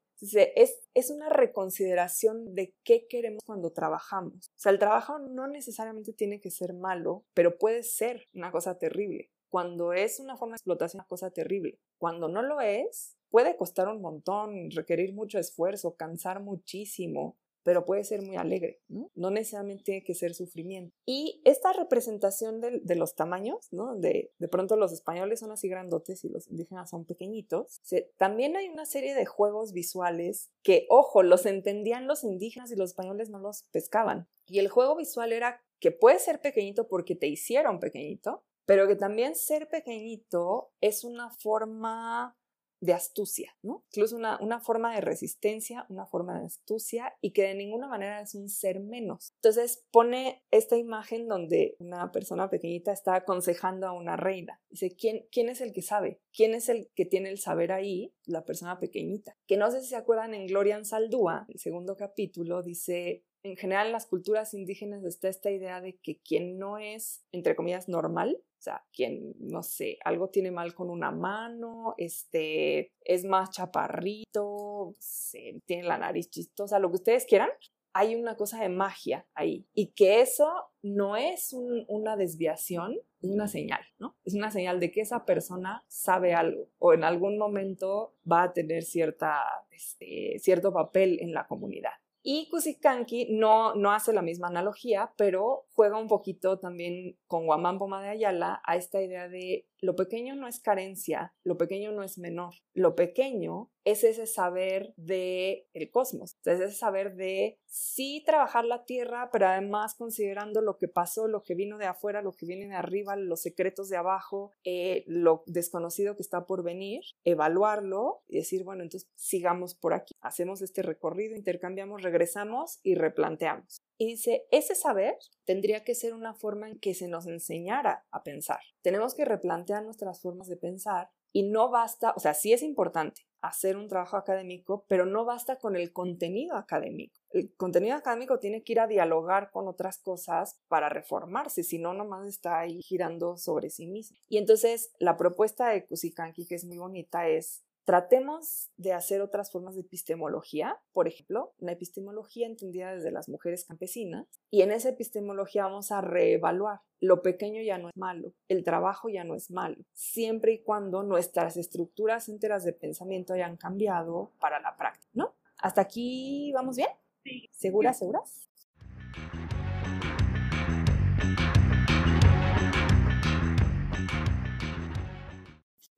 Es, 0.57 0.81
es 0.95 1.11
una 1.11 1.29
reconsideración 1.29 2.55
de 2.55 2.75
qué 2.83 3.07
queremos 3.07 3.43
cuando 3.45 3.71
trabajamos. 3.75 4.49
O 4.49 4.59
sea, 4.59 4.73
el 4.73 4.79
trabajo 4.79 5.19
no 5.19 5.47
necesariamente 5.47 6.15
tiene 6.15 6.41
que 6.41 6.51
ser 6.51 6.73
malo, 6.73 7.27
pero 7.35 7.59
puede 7.59 7.83
ser 7.83 8.29
una 8.33 8.51
cosa 8.51 8.79
terrible. 8.79 9.31
Cuando 9.51 9.93
es 9.93 10.21
una 10.21 10.39
forma 10.39 10.53
de 10.53 10.57
explotación, 10.57 11.01
una 11.01 11.09
cosa 11.09 11.31
terrible. 11.33 11.79
Cuando 11.99 12.31
no 12.31 12.41
lo 12.41 12.63
es, 12.63 13.19
puede 13.29 13.59
costar 13.59 13.89
un 13.89 14.01
montón, 14.01 14.71
requerir 14.71 15.13
mucho 15.13 15.39
esfuerzo, 15.39 15.97
cansar 15.97 16.41
muchísimo, 16.41 17.37
pero 17.63 17.85
puede 17.85 18.05
ser 18.05 18.23
muy 18.23 18.37
alegre, 18.37 18.81
¿no? 18.89 19.11
No 19.15 19.31
necesariamente 19.31 19.85
tiene 19.85 20.05
que 20.05 20.15
ser 20.15 20.35
sufrimiento. 20.35 20.95
Y 21.07 21.41
esta 21.45 21.73
representación 21.73 22.61
de, 22.61 22.97
los 22.97 23.15
tamaños, 23.15 23.69
¿no? 23.71 23.97
De, 23.97 24.33
de 24.39 24.49
pronto 24.49 24.77
los 24.77 24.93
españoles 24.93 25.41
son 25.41 25.53
así 25.53 25.69
grandotes 25.69 26.25
y 26.25 26.29
los 26.29 26.49
indígenas 26.49 26.91
son 26.91 27.05
pequeñitos. 27.05 27.81
también 28.17 28.57
hay 28.57 28.69
una 28.69 28.87
serie 28.87 29.15
de 29.15 29.27
juegos 29.27 29.73
visuales 29.73 30.51
que, 30.63 30.87
ojo, 30.89 31.23
los 31.23 31.47
entendían 31.47 32.07
los 32.07 32.25
indígenas 32.25 32.71
y 32.73 32.77
los 32.77 32.91
españoles 32.91 33.31
no 33.31 33.39
los 33.39 33.65
pescaban. 33.71 34.29
Y 34.47 34.59
el 34.59 34.69
juego 34.69 34.97
visual 34.97 35.33
era 35.33 35.63
que 35.79 35.93
puede 35.93 36.19
ser 36.19 36.41
pequeñito 36.41 36.89
porque 36.89 37.15
te 37.15 37.27
hicieron 37.27 37.81
pequeñito, 37.81 38.45
pero 38.67 38.87
que 38.87 38.97
también 38.97 39.35
ser 39.35 39.69
pequeñito 39.69 40.73
es 40.81 41.05
una 41.05 41.31
forma 41.31 42.37
de 42.81 42.95
astucia, 42.95 43.55
¿no? 43.63 43.85
Incluso 43.91 44.17
una, 44.17 44.39
una, 44.41 44.61
forma 44.61 44.95
de 44.95 45.03
resistencia, 45.03 45.87
una 45.91 46.07
forma 46.07 46.39
de 46.41 46.47
astucia 46.47 47.15
y 47.21 47.33
que 47.33 47.43
de 47.43 47.55
ninguna 47.55 47.89
manera 47.89 48.21
es 48.23 48.35
un 48.35 48.49
ser 48.49 48.81
menos. 48.81 49.35
Entonces 49.37 49.85
pone 49.91 50.43
esta 50.51 50.77
imagen 50.77 51.29
donde 51.29 51.77
una 51.79 52.11
persona 52.11 52.49
pequeñita 52.49 52.93
está 52.93 53.15
aconsejando 53.17 53.87
a 53.87 53.93
una 53.93 54.17
reina. 54.17 54.61
Dice, 54.71 54.97
¿quién, 54.97 55.27
¿quién 55.31 55.49
es 55.51 55.61
el 55.61 55.73
que 55.73 55.83
sabe? 55.83 56.21
¿Quién 56.33 56.55
es 56.55 56.69
el 56.69 56.91
que 56.95 57.05
tiene 57.05 57.31
el 57.31 57.39
saber 57.39 57.73
ahí? 57.73 58.15
La 58.25 58.45
persona 58.45 58.79
pequeñita. 58.79 59.37
Que 59.47 59.57
no 59.57 59.71
sé 59.71 59.81
si 59.83 59.89
se 59.89 59.97
acuerdan 59.97 60.35
en 60.35 60.47
Gloria 60.47 60.77
en 60.77 60.85
Saldúa, 60.85 61.47
el 61.49 61.59
segundo 61.59 61.97
capítulo, 61.97 62.63
dice, 62.63 63.25
en 63.43 63.57
general 63.57 63.87
en 63.87 63.93
las 63.93 64.07
culturas 64.07 64.55
indígenas 64.55 65.05
está 65.05 65.29
esta 65.29 65.51
idea 65.51 65.81
de 65.81 65.97
que 65.99 66.21
quien 66.21 66.59
no 66.59 66.79
es, 66.79 67.25
entre 67.33 67.57
comillas, 67.57 67.89
normal, 67.89 68.39
o 68.61 68.63
sea, 68.63 68.85
quien, 68.93 69.35
no 69.39 69.63
sé, 69.63 69.99
algo 70.05 70.29
tiene 70.29 70.51
mal 70.51 70.75
con 70.75 70.91
una 70.91 71.11
mano, 71.11 71.95
este, 71.97 72.93
es 73.03 73.25
más 73.25 73.51
chaparrito, 73.51 74.95
se, 74.99 75.63
tiene 75.65 75.85
la 75.85 75.97
nariz 75.97 76.29
chistosa, 76.29 76.79
lo 76.79 76.91
que 76.91 76.97
ustedes 76.97 77.25
quieran, 77.25 77.49
hay 77.93 78.15
una 78.15 78.37
cosa 78.37 78.61
de 78.61 78.69
magia 78.69 79.27
ahí. 79.35 79.67
Y 79.75 79.93
que 79.93 80.21
eso 80.21 80.49
no 80.83 81.17
es 81.17 81.55
una 81.89 82.17
desviación, 82.17 82.99
es 83.23 83.31
una 83.31 83.49
señal, 83.49 83.81
¿no? 83.99 84.17
Es 84.25 84.35
una 84.35 84.51
señal 84.51 84.79
de 84.79 84.91
que 84.91 85.01
esa 85.01 85.25
persona 85.25 85.83
sabe 85.89 86.35
algo 86.35 86.69
o 86.79 86.93
en 86.93 87.05
algún 87.05 87.39
momento 87.39 88.15
va 88.31 88.45
a 88.45 88.53
tener 88.53 88.83
cierta, 88.83 89.43
este, 89.71 90.39
cierto 90.39 90.73
papel 90.73 91.19
en 91.21 91.33
la 91.33 91.47
comunidad. 91.47 91.93
Y 92.23 92.49
Kusikanki 92.51 93.29
no, 93.31 93.75
no 93.75 93.93
hace 93.93 94.13
la 94.13 94.23
misma 94.23 94.49
analogía, 94.49 95.13
pero 95.17 95.67
juega 95.81 95.97
un 95.97 96.09
poquito 96.09 96.59
también 96.59 97.17
con 97.27 97.47
Guamán 97.47 97.79
Poma 97.79 98.03
de 98.03 98.11
Ayala 98.11 98.61
a 98.67 98.77
esta 98.77 99.01
idea 99.01 99.31
de 99.31 99.67
lo 99.81 99.97
pequeño 99.97 100.35
no 100.35 100.47
es 100.47 100.61
carencia, 100.61 101.33
lo 101.43 101.57
pequeño 101.57 101.91
no 101.91 102.03
es 102.03 102.19
menor, 102.19 102.53
lo 102.75 102.95
pequeño 102.95 103.71
es 103.85 104.05
ese 104.05 104.27
saber 104.27 104.93
de 104.99 105.67
el 105.73 105.91
cosmos, 105.91 106.37
es 106.45 106.61
ese 106.61 106.75
saber 106.75 107.15
de 107.15 107.59
sí 107.65 108.23
trabajar 108.27 108.67
la 108.67 108.85
tierra, 108.85 109.31
pero 109.33 109.47
además 109.47 109.95
considerando 109.95 110.61
lo 110.61 110.77
que 110.77 110.89
pasó, 110.89 111.29
lo 111.29 111.43
que 111.43 111.55
vino 111.55 111.79
de 111.79 111.87
afuera, 111.87 112.21
lo 112.21 112.33
que 112.33 112.45
viene 112.45 112.69
de 112.69 112.75
arriba, 112.75 113.17
los 113.17 113.41
secretos 113.41 113.89
de 113.89 113.97
abajo, 113.97 114.53
eh, 114.65 115.05
lo 115.07 115.45
desconocido 115.47 116.15
que 116.15 116.23
está 116.23 116.45
por 116.45 116.63
venir, 116.63 117.01
evaluarlo 117.25 118.23
y 118.29 118.37
decir, 118.37 118.65
bueno, 118.65 118.83
entonces 118.83 119.09
sigamos 119.15 119.75
por 119.75 119.95
aquí, 119.95 120.15
hacemos 120.21 120.61
este 120.61 120.83
recorrido, 120.83 121.37
intercambiamos, 121.37 122.03
regresamos 122.03 122.81
y 122.83 122.97
replanteamos. 122.97 123.83
Y 124.01 124.07
dice, 124.07 124.47
ese 124.51 124.75
saber 124.75 125.19
tendría 125.45 125.85
que 125.85 125.95
ser 125.95 126.15
una 126.15 126.33
forma 126.33 126.71
en 126.71 126.79
que 126.79 126.95
se 126.95 127.07
nos 127.07 127.27
enseñara 127.27 128.07
a 128.11 128.23
pensar. 128.23 128.61
Tenemos 128.81 129.15
que 129.15 129.27
replantear 129.27 129.85
nuestras 129.85 130.23
formas 130.23 130.49
de 130.49 130.57
pensar 130.57 131.11
y 131.33 131.43
no 131.43 131.69
basta, 131.69 132.15
o 132.17 132.19
sea, 132.19 132.33
sí 132.33 132.55
es 132.55 132.63
importante 132.63 133.27
hacer 133.43 133.77
un 133.77 133.89
trabajo 133.89 134.17
académico, 134.17 134.87
pero 134.89 135.05
no 135.05 135.27
basta 135.27 135.57
con 135.57 135.77
el 135.77 135.93
contenido 135.93 136.57
académico. 136.57 137.21
El 137.29 137.55
contenido 137.57 137.95
académico 137.95 138.39
tiene 138.39 138.65
que 138.65 138.73
ir 138.73 138.81
a 138.81 138.87
dialogar 138.87 139.51
con 139.51 139.69
otras 139.69 139.99
cosas 139.99 140.59
para 140.69 140.89
reformarse, 140.89 141.63
si 141.63 141.79
no, 141.79 141.93
nomás 141.93 142.27
está 142.27 142.59
ahí 142.59 142.81
girando 142.81 143.37
sobre 143.37 143.69
sí 143.69 143.87
mismo. 143.87 144.17
Y 144.31 144.39
entonces 144.39 144.95
la 144.99 145.19
propuesta 145.19 145.69
de 145.69 145.85
Kusikanki, 145.85 146.47
que 146.47 146.55
es 146.55 146.65
muy 146.65 146.79
bonita, 146.79 147.29
es 147.29 147.65
Tratemos 147.91 148.71
de 148.77 148.93
hacer 148.93 149.21
otras 149.21 149.51
formas 149.51 149.75
de 149.75 149.81
epistemología, 149.81 150.79
por 150.93 151.09
ejemplo, 151.09 151.55
una 151.59 151.73
epistemología 151.73 152.47
entendida 152.47 152.95
desde 152.95 153.11
las 153.11 153.29
mujeres 153.29 153.65
campesinas, 153.65 154.29
y 154.49 154.63
en 154.63 154.71
esa 154.71 154.91
epistemología 154.91 155.65
vamos 155.65 155.91
a 155.91 156.01
reevaluar. 156.01 156.83
Lo 157.01 157.21
pequeño 157.21 157.61
ya 157.63 157.79
no 157.79 157.89
es 157.89 157.97
malo, 157.97 158.33
el 158.47 158.63
trabajo 158.63 159.09
ya 159.09 159.25
no 159.25 159.35
es 159.35 159.51
malo, 159.51 159.83
siempre 159.93 160.53
y 160.53 160.63
cuando 160.63 161.03
nuestras 161.03 161.57
estructuras 161.57 162.29
enteras 162.29 162.63
de 162.63 162.75
pensamiento 162.75 163.33
hayan 163.33 163.57
cambiado 163.57 164.31
para 164.39 164.61
la 164.61 164.77
práctica, 164.77 165.11
¿no? 165.15 165.35
¿Hasta 165.59 165.81
aquí 165.81 166.53
vamos 166.55 166.77
bien? 166.77 166.91
Sí. 167.25 167.49
¿Seguras, 167.51 167.99
seguras? 167.99 168.49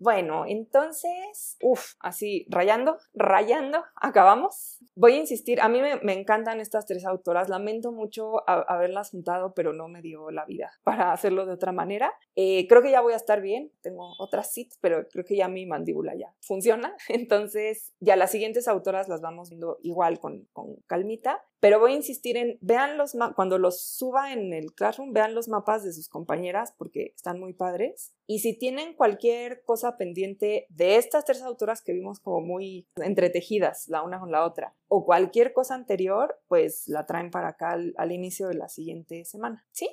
Bueno, 0.02 0.46
entonces, 0.48 1.56
uff, 1.62 1.92
así, 2.00 2.44
rayando, 2.48 2.98
rayando, 3.14 3.84
acabamos. 3.94 4.78
Voy 4.96 5.12
a 5.12 5.18
insistir, 5.18 5.60
a 5.60 5.68
mí 5.68 5.80
me, 5.80 6.12
encantan 6.12 6.58
estas 6.58 6.86
tres 6.86 7.06
autoras, 7.06 7.48
lamento 7.48 7.92
mucho 7.92 8.42
haberlas 8.48 9.10
juntado, 9.10 9.54
pero 9.54 9.72
no 9.72 9.86
me 9.86 10.02
dio 10.02 10.32
la 10.32 10.44
vida 10.44 10.72
para 10.82 11.12
hacerlo 11.12 11.46
de 11.46 11.52
otra 11.52 11.70
manera. 11.70 12.12
Eh, 12.34 12.66
creo 12.66 12.82
que 12.82 12.90
ya 12.90 13.00
voy 13.00 13.12
a 13.12 13.16
estar 13.16 13.40
bien, 13.40 13.70
tengo 13.80 14.12
otras 14.18 14.52
cits, 14.52 14.76
pero 14.80 15.06
creo 15.08 15.24
que 15.24 15.36
ya 15.36 15.46
mi 15.46 15.66
mandíbula 15.66 16.16
ya 16.16 16.34
funciona, 16.40 16.96
entonces 17.08 17.92
ya 18.00 18.16
las 18.16 18.32
siguientes 18.32 18.66
autoras 18.66 19.08
las 19.08 19.20
vamos 19.20 19.50
viendo 19.50 19.78
igual 19.82 20.18
con, 20.18 20.48
con 20.52 20.78
calmita. 20.88 21.44
Pero 21.62 21.78
voy 21.78 21.92
a 21.92 21.94
insistir 21.94 22.36
en, 22.36 22.58
vean 22.60 22.98
los 22.98 23.16
cuando 23.36 23.56
los 23.56 23.80
suba 23.80 24.32
en 24.32 24.52
el 24.52 24.74
Classroom, 24.74 25.12
vean 25.12 25.32
los 25.32 25.46
mapas 25.46 25.84
de 25.84 25.92
sus 25.92 26.08
compañeras 26.08 26.74
porque 26.76 27.12
están 27.14 27.38
muy 27.38 27.52
padres. 27.52 28.16
Y 28.26 28.40
si 28.40 28.58
tienen 28.58 28.94
cualquier 28.94 29.62
cosa 29.62 29.96
pendiente 29.96 30.66
de 30.70 30.96
estas 30.96 31.24
tres 31.24 31.40
autoras 31.40 31.80
que 31.80 31.92
vimos 31.92 32.18
como 32.18 32.40
muy 32.40 32.88
entretejidas 32.96 33.86
la 33.86 34.02
una 34.02 34.18
con 34.18 34.32
la 34.32 34.44
otra, 34.44 34.74
o 34.88 35.04
cualquier 35.04 35.52
cosa 35.52 35.76
anterior, 35.76 36.36
pues 36.48 36.88
la 36.88 37.06
traen 37.06 37.30
para 37.30 37.50
acá 37.50 37.70
al, 37.70 37.94
al 37.96 38.10
inicio 38.10 38.48
de 38.48 38.54
la 38.54 38.68
siguiente 38.68 39.24
semana. 39.24 39.64
¿Sí? 39.70 39.88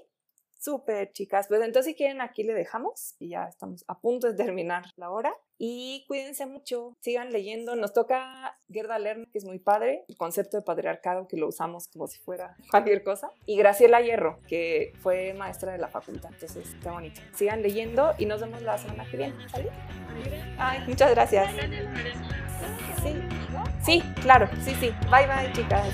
Súper, 0.60 1.14
chicas. 1.14 1.48
Pues 1.48 1.62
entonces, 1.62 1.92
si 1.92 1.96
quieren, 1.96 2.20
aquí 2.20 2.44
le 2.44 2.54
dejamos 2.54 3.16
y 3.18 3.30
ya 3.30 3.46
estamos 3.46 3.86
a 3.88 4.00
punto 4.00 4.28
de 4.28 4.34
terminar 4.34 4.84
la 4.98 5.10
hora. 5.10 5.34
Y 5.58 6.06
cuídense 6.08 6.46
mucho, 6.46 6.98
sigan 7.00 7.32
leyendo. 7.32 7.78
Nos 7.78 7.94
toca 7.94 8.60
Gerda 8.70 9.00
Lerner, 9.00 9.28
que 9.32 9.38
es 9.38 9.46
muy 9.46 9.60
padre, 9.60 10.04
el 10.10 10.18
concepto 10.18 10.58
de 10.58 10.64
patriarcado 10.64 11.28
que 11.28 11.38
lo 11.38 11.48
usamos 11.48 11.88
como 11.88 12.08
si 12.08 12.20
fuera 12.20 12.58
cualquier 12.72 13.04
cosa. 13.04 13.32
Y 13.46 13.58
Graciela 13.58 14.02
Hierro, 14.02 14.40
que 14.48 14.92
fue 15.02 15.34
maestra 15.34 15.72
de 15.72 15.78
la 15.78 15.88
facultad. 15.88 16.30
Entonces, 16.34 16.74
está 16.74 16.92
bonito. 16.92 17.22
Sigan 17.34 17.62
leyendo 17.62 18.14
y 18.18 18.26
nos 18.26 18.42
vemos 18.42 18.62
la 18.62 18.78
semana 18.78 19.10
que 19.10 19.16
viene. 19.16 19.50
¿Sale? 19.50 19.70
Ay, 20.58 20.84
muchas 20.88 21.12
gracias. 21.12 21.50
Sí, 23.02 23.14
sí, 23.86 24.04
claro, 24.22 24.50
sí, 24.66 24.76
sí. 24.76 24.92
Bye, 25.10 25.26
bye, 25.26 25.54
chicas. 25.54 25.88